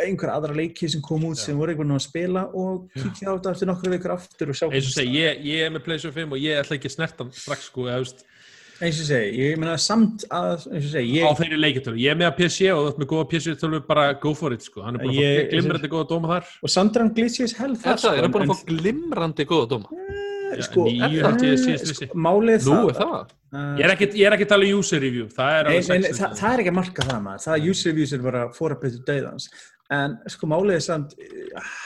einhver 0.00 0.30
aðra 0.32 0.54
leiki 0.54 0.88
sem 0.90 1.02
kom 1.02 1.24
út 1.26 1.40
sem 1.40 1.58
voru 1.58 1.74
einhvern 1.74 1.90
veginn 1.90 1.98
að 1.98 2.04
spila 2.06 2.44
og 2.56 2.86
kíkja 2.94 3.32
á 3.32 3.34
þetta 3.34 3.54
eftir 3.54 3.70
nokkru 3.70 3.92
vikur 3.96 4.14
aftur 4.14 4.52
og 4.52 4.58
sjá 4.60 4.66
ég, 5.02 5.40
er 5.64 5.72
með 5.74 5.84
PlayStation 5.88 6.14
5 6.14 6.36
og 6.36 6.44
ég 6.44 6.60
ætla 6.60 6.78
ekki 6.78 6.90
að 6.90 6.94
snerta 6.94 7.26
strax 7.34 7.66
sko, 7.68 7.88
eða, 7.88 8.04
veist, 8.04 8.22
eins 8.80 8.98
og 9.02 9.06
segi, 9.10 9.30
ég 9.40 9.58
meina 9.60 9.76
samt 9.80 10.24
að 10.30 10.66
eins 10.70 10.86
og 10.86 10.92
segi, 10.94 11.20
á 11.20 11.28
ég, 11.30 11.36
þeirri 11.40 11.58
leikitölu. 11.60 11.98
Ég 12.00 12.10
er 12.14 12.16
með 12.20 12.28
að 12.30 12.36
PC 12.40 12.70
og 12.72 12.80
þú 12.80 12.88
ert 12.92 13.00
með 13.02 13.08
góða 13.12 13.26
PC-tölu, 13.34 13.80
bara 13.86 14.06
go 14.22 14.32
for 14.34 14.52
it, 14.56 14.62
sko. 14.64 14.82
Hann 14.86 14.96
er 14.96 15.04
bara 15.04 15.12
Ég- 15.12 15.40
að 15.44 15.50
glimra 15.54 15.78
þetta 15.78 15.92
góða 15.94 16.08
dóma 16.14 16.28
þar. 16.34 16.44
og 16.62 16.68
Sandran 16.70 17.12
Glitches 17.14 17.52
hell 17.58 17.72
er 17.72 17.76
það, 17.76 18.18
er 18.18 18.24
það 18.24 18.32
búin 18.32 18.42
en- 18.42 18.48
að 18.48 18.56
fá 18.56 18.66
glimrandi 18.72 19.44
góða 19.46 19.68
dóma? 19.74 19.88
Já, 20.50 20.62
sko, 20.66 20.84
níu 20.90 21.20
held 21.22 21.42
ég 21.46 21.58
síðast 21.62 21.86
vissi. 21.86 22.06
sko, 22.08 22.14
málið 22.18 22.64
Nú, 22.66 22.72
það, 22.74 22.88
er 22.90 22.94
það? 22.98 23.28
uh, 23.54 23.76
Ég 23.78 23.84
er 23.84 23.90
ekki, 23.94 24.06
ég 24.18 24.26
er 24.26 24.32
ekki 24.34 24.46
að 24.46 24.48
tala 24.48 24.64
um 24.66 24.78
user 24.80 25.00
review, 25.00 25.26
það 25.30 25.50
er 25.60 25.64
það, 26.10 26.34
það 26.40 26.52
er 26.54 26.58
ekki 26.64 26.72
að 26.72 26.78
marka 26.80 27.02
það 27.06 27.20
maður, 27.22 27.44
það 27.44 27.54
er 27.60 27.68
user 27.70 27.90
reviews 27.92 28.12
er 28.12 28.18
bara 28.18 28.42
fórabættu 28.56 29.04
döðans 29.06 29.46
en 29.90 30.16
sko 30.30 30.46
málið 30.50 30.76
er 30.76 30.84
samt 30.84 31.14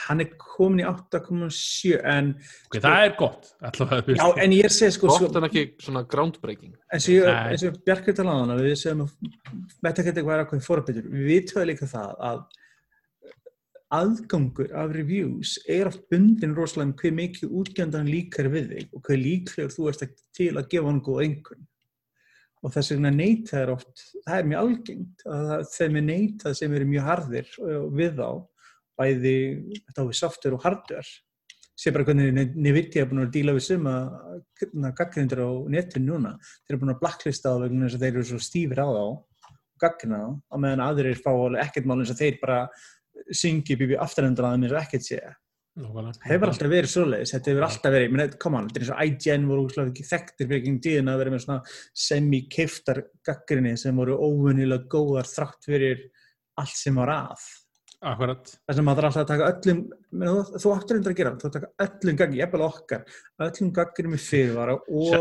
hann 0.05 0.21
er 0.21 0.33
komin 0.41 0.83
í 0.83 0.87
8,7 0.87 1.95
en, 2.05 2.33
Ok, 2.69 2.77
það 2.83 3.05
er 3.05 3.15
gott, 3.17 3.49
allavega, 3.65 4.17
já, 4.19 4.27
en 4.43 4.53
ég 4.53 4.73
segi 4.73 4.97
sko, 4.97 5.09
sko 5.09 5.29
Gott 5.29 5.39
en 5.39 5.47
ekki 5.49 5.65
svona 5.81 6.03
groundbreaking. 6.09 6.75
eins 6.93 7.09
og 7.09 7.31
eins 7.31 7.65
og 7.65 8.61
við 8.61 8.75
segjum 8.81 9.07
að 9.07 9.15
Metacritic 9.85 10.27
var 10.27 10.43
eitthvað 10.43 10.67
fórabættur 10.67 11.09
við 11.09 11.31
vitum 11.31 11.65
líka 11.65 11.89
það 11.89 12.13
að 12.29 12.45
aðgangur 13.95 14.71
af 14.75 14.93
reviews 14.95 15.55
er 15.69 15.89
oft 15.89 16.05
bundin 16.11 16.55
rosalega 16.57 16.89
um 16.89 16.97
hver 16.99 17.15
mikið 17.15 17.57
útgjandan 17.61 18.09
líkar 18.09 18.49
við 18.53 18.71
þig 18.73 18.97
og 18.97 19.07
hver 19.07 19.21
líklegur 19.21 19.73
þú 19.73 19.89
ert 19.91 20.05
ekki 20.07 20.25
til 20.35 20.51
að 20.55 20.69
gefa 20.73 20.89
hann 20.89 21.03
góð 21.05 21.21
einhvern 21.25 21.67
og 22.65 22.73
þess 22.73 22.95
vegna 22.95 23.11
neyta 23.13 23.59
er 23.61 23.71
oft, 23.75 24.07
það 24.25 24.39
er 24.39 24.49
mjög 24.49 24.63
algengt 24.63 25.25
að 25.35 25.67
þeim 25.75 25.99
er 25.99 26.05
neytað 26.07 26.57
sem 26.57 26.73
eru 26.73 26.87
mjög 26.89 27.05
harðir 27.09 27.51
við 27.99 28.17
þá 28.17 28.29
bæði 28.95 29.35
þetta 29.75 30.01
á 30.01 30.07
við 30.09 30.19
software 30.21 30.57
og 30.57 30.65
hardware 30.65 31.13
sé 31.75 31.91
bara 31.91 32.07
hvernig 32.07 32.55
Nvidia 32.55 33.03
er 33.03 33.09
búin 33.11 33.25
að 33.25 33.33
díla 33.35 33.55
við 33.57 33.65
suma 33.67 33.95
gaggrindur 34.95 35.43
á 35.43 35.51
netinu 35.75 36.15
núna 36.15 36.35
þeir 36.41 36.73
eru 36.73 36.81
búin 36.81 36.93
að 36.95 37.01
blacklista 37.03 37.51
á 37.51 37.61
vegna 37.61 37.89
þess 37.89 37.99
að 37.99 38.05
þeir 38.05 38.13
eru 38.13 38.27
svo 38.31 38.41
stífir 38.41 38.81
á 38.81 38.87
þá 38.87 39.01
og 39.03 39.49
gaggrina 39.83 40.21
þá 40.23 40.29
á 40.31 40.55
meðan 40.63 40.85
aðrir 40.87 41.19
fá 41.19 41.31
ekkert 41.65 41.89
mál 41.89 41.99
eins 41.99 42.13
og 42.15 42.21
þeir 42.21 42.39
bara 42.41 42.61
syngi 43.29 43.75
bíbi 43.77 43.99
afturhendur 43.99 44.47
að 44.47 44.55
þeim 44.55 44.71
og 44.71 44.81
ekkert 44.81 45.09
sé 45.09 45.19
Nákvæmlega. 45.19 45.44
Hefur 45.75 46.51
alltaf 46.51 46.71
verið 46.71 46.91
svoleiðis, 46.91 47.33
þetta 47.35 47.51
hefur 47.51 47.65
alltaf 47.67 47.93
verið 47.95 48.13
menn, 48.13 48.23
on, 48.47 48.69
þetta 48.69 48.79
er 48.79 48.85
eins 48.85 48.93
og 48.93 49.01
IGN 49.03 49.49
voru 49.49 49.65
þekktir 49.97 50.47
fyrir 50.47 50.61
ekki 50.61 50.73
tíðin 50.85 51.11
að 51.11 51.19
vera 51.19 51.33
með 51.33 51.43
svona 51.43 51.75
semi-keiftar 52.05 53.01
gaggrinni 53.27 53.75
sem 53.79 53.99
voru 53.99 54.15
óvunilega 54.15 54.87
góðar 54.91 55.27
þrátt 55.27 55.67
fyrir 55.67 56.07
allt 56.61 56.79
sem 56.79 56.95
var 56.95 57.11
að. 57.17 57.45
Akkurat. 58.05 58.51
þess 58.67 58.79
að 58.79 58.85
maður 58.85 59.07
alltaf 59.07 59.21
að 59.23 59.29
taka 59.31 59.45
öllum 59.51 59.77
menn, 60.19 60.41
þú, 60.61 60.73
áttur 60.75 60.97
undir 60.99 61.13
að 61.13 61.19
gera, 61.19 61.35
þú 61.41 61.51
taka 61.55 61.69
öllum 61.85 62.17
gaggrinni 62.19 62.41
ég 62.41 62.51
bara 62.51 62.67
okkar, 62.69 63.05
öllum 63.41 63.71
gaggrinni 63.75 64.13
með 64.13 64.25
fyrirvara 64.29 64.75
og, 64.79 65.15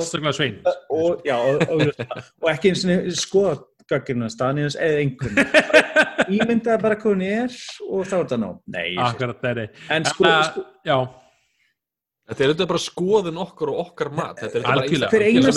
og, 0.92 1.22
já, 1.24 1.36
og, 1.38 1.64
og, 1.70 2.02
og 2.44 2.50
ekki 2.52 2.74
eins 2.74 2.84
og 2.84 3.22
skoða 3.22 3.54
gaggrinni 3.90 4.30
staðnins 4.32 4.76
eða 4.80 5.00
einhvern 5.00 5.40
ímyndaði 6.30 6.82
bara 6.82 6.96
hvað 6.96 7.12
hún 7.14 7.26
er 7.26 7.58
og 7.90 8.06
þá 8.06 8.14
er 8.14 8.24
þetta 8.24 8.40
nóg 8.44 8.56
Nei, 8.66 8.96
Akkurat, 8.98 9.40
það 9.42 9.50
er 9.50 9.60
það. 9.60 9.84
en 9.98 10.04
sko, 10.04 10.24
sko 10.48 10.64
Já, 10.84 10.98
Þetta 12.24 12.40
er 12.40 12.48
auðvitað 12.48 12.68
bara 12.70 12.80
skoðun 12.80 13.38
okkur 13.42 13.68
og 13.68 13.80
okkar 13.82 14.08
mat. 14.16 14.38
Þetta 14.38 14.46
er 14.46 14.52
þetta 14.54 14.68
bara 14.70 14.80
Algjörlega. 14.80 15.10
hver 15.12 15.24
eins 15.26 15.34
og 15.36 15.48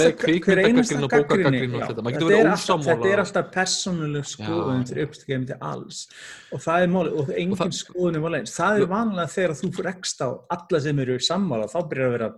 einasta, 0.67 0.97
gaggrinni 1.13 1.61
þetta. 1.63 3.07
Er 3.07 3.21
alltaf- 3.21 3.37
er 3.37 3.51
persónuleg 3.53 4.25
skoðun 4.27 4.83
til 4.89 4.97
uppstegum 5.05 5.45
til 5.47 5.57
alls 5.61 6.01
og 6.51 6.59
það 6.59 6.83
er 6.83 6.91
máli 6.91 7.13
og 7.21 7.31
engin 7.31 7.71
skoðun 7.71 8.19
er 8.19 8.21
eins 8.41 8.57
það 8.59 8.81
er 8.81 8.85
vanlega 8.91 9.31
þegar 9.31 9.55
þú 9.61 9.71
fyrir 9.77 9.91
ekst 9.95 10.19
á 10.19 10.29
alla 10.57 10.79
sem 10.83 10.99
eru 10.99 11.15
sammála 11.17 11.71
þá 11.71 11.79
byrjar 11.87 12.07
að 12.11 12.17
vera 12.17 12.29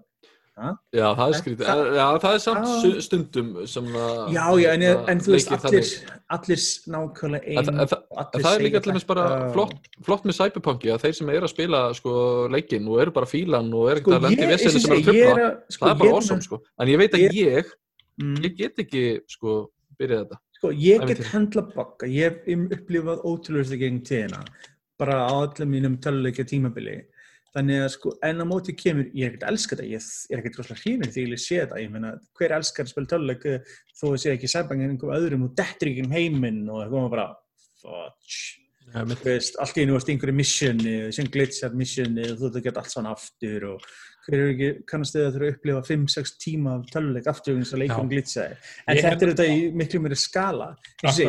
Já, 0.60 1.06
það 1.15 1.30
er 1.30 1.36
skrítið. 1.40 1.65
Það- 1.69 1.90
Já, 1.95 2.06
það 2.23 2.34
er 2.36 2.41
samt 2.44 2.65
það- 2.65 2.81
su- 2.84 3.02
stundum 3.06 3.49
sem 3.68 3.86
að... 3.86 4.18
já, 4.36 4.45
já, 4.64 4.69
en, 4.73 4.84
en 5.14 5.19
þú 5.23 5.31
veist 5.36 5.52
allir, 5.56 5.90
allir 6.36 6.64
nákvæmlega 6.95 7.44
einn 7.48 7.69
það- 7.80 8.03
allir 8.23 8.44
það 8.45 8.56
er 8.57 8.64
líka 8.65 8.81
dæmis 8.88 9.06
bara 9.07 9.26
flott, 9.53 9.73
flott 10.03 10.23
með 10.27 10.38
Cyberpunki 10.40 10.91
að 10.94 11.02
þeir 11.06 11.15
sem 11.19 11.30
eru 11.30 11.48
að 11.48 11.53
spila 11.53 11.81
sko, 11.94 12.14
leikinn 12.52 12.88
og 12.91 12.99
eru 13.06 13.11
bara 13.15 13.26
fílan 13.30 13.72
og 13.73 13.90
eru 13.94 14.02
Sko, 14.03 14.11
að 14.18 14.27
lendi 14.27 14.49
og 14.49 14.60
sem 14.60 14.76
eru 14.76 14.99
að 14.99 15.06
tröfla, 15.10 15.49
sko, 15.69 15.86
það 15.86 15.91
er 15.95 15.99
bara 16.03 16.15
awesome 16.19 16.41
sko. 16.49 16.61
En 16.80 16.88
ég 16.88 16.98
veit 16.98 17.11
að 17.14 17.23
ég- 17.27 17.40
ég, 17.45 17.65
Mm. 18.19 18.36
ég 18.44 18.57
get 18.57 18.76
ekki 18.84 19.22
sko, 19.31 19.69
byrjað 19.98 20.26
þetta. 20.27 20.38
Sko, 20.60 20.72
ég 20.76 21.07
get 21.07 21.19
hendla 21.31 21.61
baka, 21.73 22.06
ég 22.06 22.23
hef 22.27 22.48
um- 22.52 22.68
upplifað 22.68 23.22
ótrúlega 23.23 23.77
gegn 23.80 24.02
tíðina, 24.03 24.44
bara 24.99 25.23
á 25.23 25.31
öllum 25.48 25.69
mínum 25.72 25.95
töluleikja 26.03 26.44
tímabili. 26.44 27.06
Þannig 27.56 27.82
að 27.82 27.90
sko, 27.96 28.12
en 28.30 28.44
á 28.44 28.46
móti 28.46 28.76
kemur, 28.78 29.08
ég 29.18 29.26
er 29.26 29.32
ekkert 29.34 29.46
að 29.48 29.54
elska 29.56 29.76
þetta, 29.76 29.88
ég 29.90 30.08
er 30.30 30.42
ekkert 30.44 30.60
rosalega 30.60 30.84
hrifin 30.84 31.14
því 31.16 31.24
ég 31.26 31.42
sé 31.42 31.60
þetta, 31.64 31.80
ég 31.82 31.92
meina, 31.96 32.12
hver 32.38 32.54
elskar 32.60 32.86
að 32.86 32.92
spila 32.94 33.10
töluleik 33.16 33.46
þó 33.98 34.06
að 34.12 34.18
sé 34.22 34.34
ekki 34.36 34.52
sæbang 34.54 34.84
en 34.86 34.94
einhverjum 34.94 35.18
öðrum 35.18 35.46
og 35.48 35.56
dettur 35.58 35.90
ekki 35.90 36.06
um 36.06 36.14
heiminn 36.14 36.62
og 36.70 36.98
bara, 37.10 37.30
fudge. 37.82 38.60
Já, 38.90 39.04
mitt- 39.06 39.20
Þú 39.22 39.30
veist, 39.30 39.58
allt 39.62 39.76
í 39.78 39.82
einu 39.86 39.94
varst 39.94 40.08
einhverju 40.10 40.34
missioni, 40.34 40.94
sem 41.14 41.26
glitchar 41.30 41.76
missioni 41.78 42.24
og 42.32 42.38
þú 42.40 42.48
þetta 42.50 42.62
gett 42.66 42.78
allt 42.82 42.90
svona 42.94 43.12
aftur 43.14 43.66
og 43.76 43.84
hver 44.26 44.40
er 44.40 44.50
ekki, 44.54 44.70
kannast 44.90 45.14
þið 45.14 45.26
að 45.28 45.36
þurfa 45.36 45.46
að 45.50 45.54
upplifa 45.54 45.84
5-6 45.90 46.32
tíma 46.42 46.74
af 46.80 46.88
töluleik 46.94 47.28
aftur 47.30 47.58
eins 47.60 47.74
og 47.74 47.80
leikum 47.84 48.10
glitchaði. 48.10 48.58
En 48.88 48.98
Ég 48.98 49.04
þetta 49.06 49.26
er 49.28 49.34
þetta 49.36 49.46
í 49.54 49.60
miklu 49.78 50.02
meiri 50.02 50.18
skala. 50.18 50.72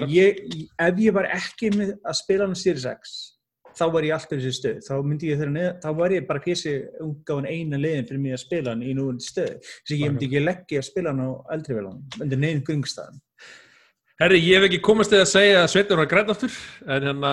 Ég, 0.09 0.41
ef 0.89 1.03
ég 1.05 1.13
var 1.13 1.29
ekki 1.37 1.71
með 1.77 1.93
að 2.01 2.17
spila 2.23 2.47
hann 2.49 2.57
Series 2.57 2.89
X, 2.95 3.15
þá 3.79 3.85
var 3.95 4.07
ég 4.07 4.17
alltaf 4.17 4.37
í 4.37 4.41
þessi 4.41 4.59
stöð. 4.59 4.83
Þá 4.87 4.93
myndi 5.07 5.31
ég 5.31 5.41
þeirra 5.41 5.55
neða, 5.55 5.73
þá 5.85 5.89
var 6.01 6.15
ég 6.17 6.29
bara 6.29 6.45
PC 6.45 6.75
útgáfan 7.07 7.49
eina 7.51 7.81
leiðin 7.81 8.07
fyrir 8.11 8.23
mig 8.25 8.37
að 8.37 8.45
spila 8.45 8.75
hann 8.75 8.85
í 8.85 8.95
núandi 8.99 9.27
stöð. 9.27 9.57
Þess 9.65 9.95
að 9.95 10.05
ég 10.05 10.13
myndi 10.13 10.29
ekki 10.29 10.45
leggja 10.45 10.83
að 10.83 10.89
spila 10.91 11.15
hann 11.15 11.25
á 11.27 11.31
eldri 11.57 11.79
velan, 11.79 12.01
undir 12.21 12.43
neðin 12.45 12.65
gungstæðan. 12.69 13.21
Herri, 14.21 14.37
ég 14.45 14.59
hef 14.59 14.67
ekki 14.67 14.83
komast 14.85 15.09
til 15.15 15.23
að 15.23 15.31
segja 15.31 15.63
að 15.63 15.71
Sveitur 15.73 15.97
var 15.97 16.09
græn 16.11 16.29
aftur, 16.29 16.57
en 16.85 17.07
hérna, 17.09 17.31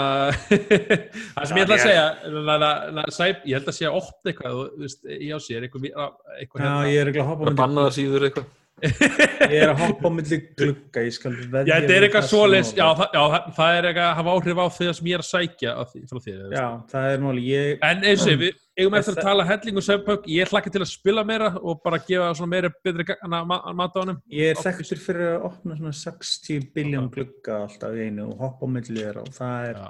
það 1.33 1.49
sem 1.49 1.57
ég 1.59 1.65
ætla 1.65 1.75
að 1.75 1.81
segja, 1.83 2.05
na, 2.37 2.55
na, 2.61 2.69
na, 2.95 3.03
sæp, 3.11 3.41
ég 3.43 3.59
held 3.59 3.67
að 3.67 3.75
sé 3.75 3.89
að 3.89 3.97
opna 3.99 4.31
eitthvað, 4.31 4.61
þú 4.61 4.85
veist, 4.85 5.03
ég 5.11 5.33
á 5.35 5.39
sér, 5.43 5.65
eitthvað, 5.67 5.89
eitthvað 6.37 6.63
Já, 6.63 6.71
ég 6.93 7.01
er 7.01 7.11
ekki 7.11 7.25
að 7.25 7.29
hoppa 7.33 7.51
á 7.51 7.91
Það 8.39 8.47
Ég 8.77 9.55
er 9.57 9.71
að 9.71 9.79
hoppa 9.81 10.05
á 10.05 10.11
milli 10.13 10.37
glugga, 10.53 11.01
ég 11.07 11.13
skal 11.15 11.31
veðja 11.33 11.65
Já, 11.65 11.75
þetta 11.81 11.93
er 11.95 12.03
eitthvað 12.05 12.25
það 12.27 12.63
sem 12.67 12.77
já, 12.77 12.85
á- 12.85 12.97
það, 12.99 13.07
já, 13.17 13.21
það- 13.33 13.47
það 13.57 13.77
er 13.77 13.87
eitthvað 13.89 14.05
að 14.07 14.17
hafa 14.19 14.33
áhrif 14.37 14.59
á 14.61 14.65
því 14.77 14.89
sem 14.97 15.07
ég 15.09 15.15
er 15.17 15.23
að 15.23 15.29
sækja 15.31 15.71
á 15.73 15.81
því, 15.89 16.01
frá 16.11 16.19
því. 16.27 16.35
Já, 16.53 16.65
það 16.91 17.07
er 17.13 17.23
máli, 17.25 17.45
ég 17.47 17.79
En 17.89 18.03
eins 18.11 18.25
og 18.27 18.37
við 18.43 18.51
eigum 18.77 18.97
eftir 18.99 19.13
að 19.13 19.17
Það- 19.17 19.27
tala 19.31 19.47
helling 19.49 19.77
og 19.81 19.85
söfnpökk, 19.87 20.27
ég 20.29 20.51
hlakka 20.53 20.69
til 20.75 20.81
að 20.85 20.91
spila 20.91 21.23
meira 21.25 21.49
og 21.57 21.81
bara 21.83 21.97
gefa 21.97 22.47
meira 22.53 22.69
betri 22.85 23.05
mat 23.33 23.97
á 23.97 23.99
hannum. 24.03 24.21
Ég 24.29 24.51
er 24.53 24.61
þekktur 24.61 25.01
fyrir 25.07 25.25
að 25.33 25.45
opna 25.49 25.75
svona 25.81 25.95
60 25.97 26.69
biljón 26.77 27.09
glugga 27.09 27.63
alltaf 27.65 27.97
í 27.97 28.05
einu 28.11 28.29
og 28.29 28.37
hoppa 28.45 28.61
á 28.61 28.69
milli 28.69 29.01
þeirra 29.01 29.25
og 29.25 29.33
það 29.33 29.69
er, 29.71 29.81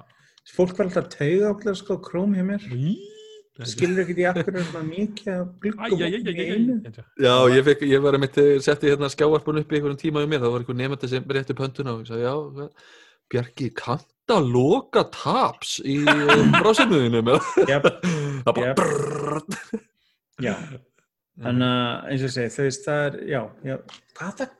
fólk 0.55 0.77
var 0.79 0.87
alltaf 0.87 1.09
tauga 1.11 1.51
okkur 1.51 1.75
sko 1.75 1.99
króm 1.99 2.31
hjá 2.39 2.45
mér, 2.47 2.63
skilur 3.65 4.03
ekkert 4.03 4.19
í 4.21 4.25
akkur 4.29 4.57
er 4.59 4.65
svona 4.67 4.83
mikið 4.85 5.29
af 5.33 5.47
gluggum 5.63 6.01
í 6.03 6.45
einu. 6.45 6.75
Já, 7.17 7.33
ég, 7.49 7.63
fekk, 7.65 7.81
ég 7.89 8.03
var 8.03 8.13
einmitt, 8.17 8.37
eh, 8.37 8.59
setti 8.61 8.91
hérna 8.91 9.09
skjáarpun 9.09 9.61
upp 9.63 9.71
í 9.73 9.79
einhvern 9.79 9.97
tíma 9.97 10.21
í 10.21 10.29
mér, 10.29 10.43
það 10.43 10.53
var 10.53 10.61
einhver 10.65 10.77
nefndi 10.77 11.09
sem 11.09 11.23
rétti 11.37 11.55
upp 11.55 11.63
hönduna 11.65 11.95
og 11.95 12.03
ég 12.03 12.11
sagði, 12.11 12.27
já, 12.27 12.69
Bjarki, 13.27 13.69
kanntu 13.75 14.35
að 14.37 14.45
loka 14.53 15.03
taps 15.11 15.77
í 15.83 15.97
brásinnuðinu 16.61 17.23
með 17.27 17.49
Jáp, 17.67 17.89
það 18.45 18.53
bara 18.53 18.73
brrrr. 18.77 19.41
já, 20.43 20.53
þannig 21.41 21.67
að 21.67 22.11
eins 22.11 22.21
og 22.21 22.29
ég 22.29 22.35
segi, 22.37 22.53
þú 22.55 22.67
veist 22.69 22.87
það 22.87 23.01
er, 23.09 23.19
já, 23.33 23.41
já, 23.67 23.77
hvað 24.19 24.29
er 24.29 24.37
það? 24.43 24.53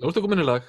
Nú 0.00 0.08
ertu 0.08 0.22
komin 0.24 0.40
í 0.40 0.46
lag 0.48 0.64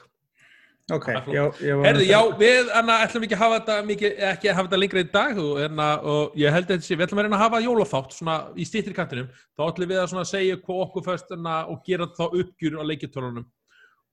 Ok, 0.91 1.07
já, 1.31 1.43
með 1.79 2.01
já, 2.07 2.17
við 2.39 2.69
anna, 2.75 2.97
ætlum 3.05 3.23
ekki 3.27 3.35
að 3.37 3.41
hafa 3.43 3.59
þetta 3.59 3.75
mikið, 3.87 4.15
ekki 4.31 4.49
að 4.49 4.57
hafa 4.57 4.67
þetta 4.67 4.79
lengra 4.81 5.03
í 5.03 5.07
dag 5.13 5.39
og, 5.43 5.53
enna, 5.63 5.87
og 6.13 6.35
ég 6.41 6.55
held 6.55 6.73
að 6.73 6.89
við 6.89 7.05
ætlum 7.05 7.21
að 7.21 7.27
reyna 7.27 7.37
að 7.37 7.43
hafa 7.45 7.61
jólaþátt 7.63 8.17
svona 8.17 8.35
í 8.57 8.67
stýttri 8.67 8.95
kantinum, 8.97 9.29
þá 9.55 9.63
ætlum 9.69 9.91
við 9.93 10.01
að 10.01 10.27
segja 10.31 10.59
hvað 10.65 10.83
okkur 10.87 11.05
fyrst 11.05 11.31
enna, 11.37 11.55
og 11.71 11.85
gera 11.87 12.09
þá 12.17 12.23
uppgjur 12.27 12.79
á 12.81 12.83
leikjartölunum 12.89 13.47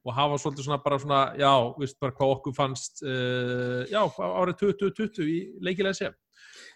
og 0.08 0.14
hafa 0.14 0.38
svolítið 0.40 0.68
svona 0.68 0.80
bara 0.84 0.98
svona, 1.02 1.20
já, 1.40 1.50
veist 1.80 1.98
bara 2.00 2.14
hvað 2.16 2.34
okkur 2.36 2.54
fannst, 2.56 3.02
uh, 3.02 3.82
já, 3.90 4.00
árið 4.28 4.60
2020 4.62 5.28
í 5.28 5.38
leikilega 5.64 5.98
sé. 5.98 6.12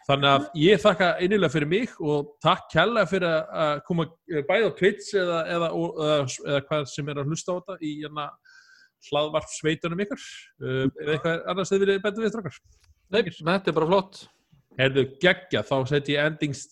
Þannig 0.08 0.28
að 0.32 0.46
ég 0.58 0.80
þakka 0.82 1.08
einilega 1.22 1.52
fyrir 1.54 1.70
mig 1.70 1.92
og 2.02 2.32
takk 2.42 2.66
kærlega 2.72 3.06
fyrir 3.06 3.28
að- 3.30 3.82
koma 3.86 4.08
eh, 4.26 4.42
bæði 4.48 4.66
á 4.66 4.70
Twitch 4.78 5.14
eða, 5.14 5.38
eða, 5.54 5.68
eða, 5.70 6.16
eða 6.48 6.62
hvað 6.66 6.88
sem 6.90 7.08
er 7.08 7.20
að 7.22 7.30
hlusta 7.30 7.54
á 7.54 7.58
þetta 7.60 7.76
í 7.78 7.92
hérna 8.02 8.26
hlaðvarp 9.08 9.50
sveitunum 9.52 10.04
ykkur. 10.04 10.28
Uh, 10.62 10.84
eða 10.86 11.16
eitthvað 11.16 11.42
annars 11.52 11.72
þið 11.72 11.84
viljið 11.84 12.04
betur 12.06 12.26
við 12.26 12.34
strákar? 12.34 12.60
Nei, 13.12 13.22
þetta 13.28 13.72
er 13.72 13.78
bara 13.80 13.90
flott. 13.92 14.22
Herðu 14.78 15.02
geggja, 15.20 15.60
þá 15.68 15.74
setjum 15.90 16.14
ég 16.14 16.28
endings 16.30 16.62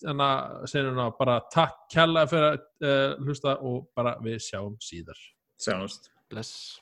senuna 0.71 1.11
bara 1.19 1.37
takk 1.53 1.83
kærlega 1.93 2.31
fyrir 2.31 2.47
að 2.47 2.87
uh, 2.87 3.25
hlusta 3.27 3.59
og 3.61 3.83
bara 3.97 4.15
við 4.25 4.39
sjáum 4.47 4.79
síðar. 4.81 5.19
Sjáumst. 5.61 6.09
Bless 6.31 6.81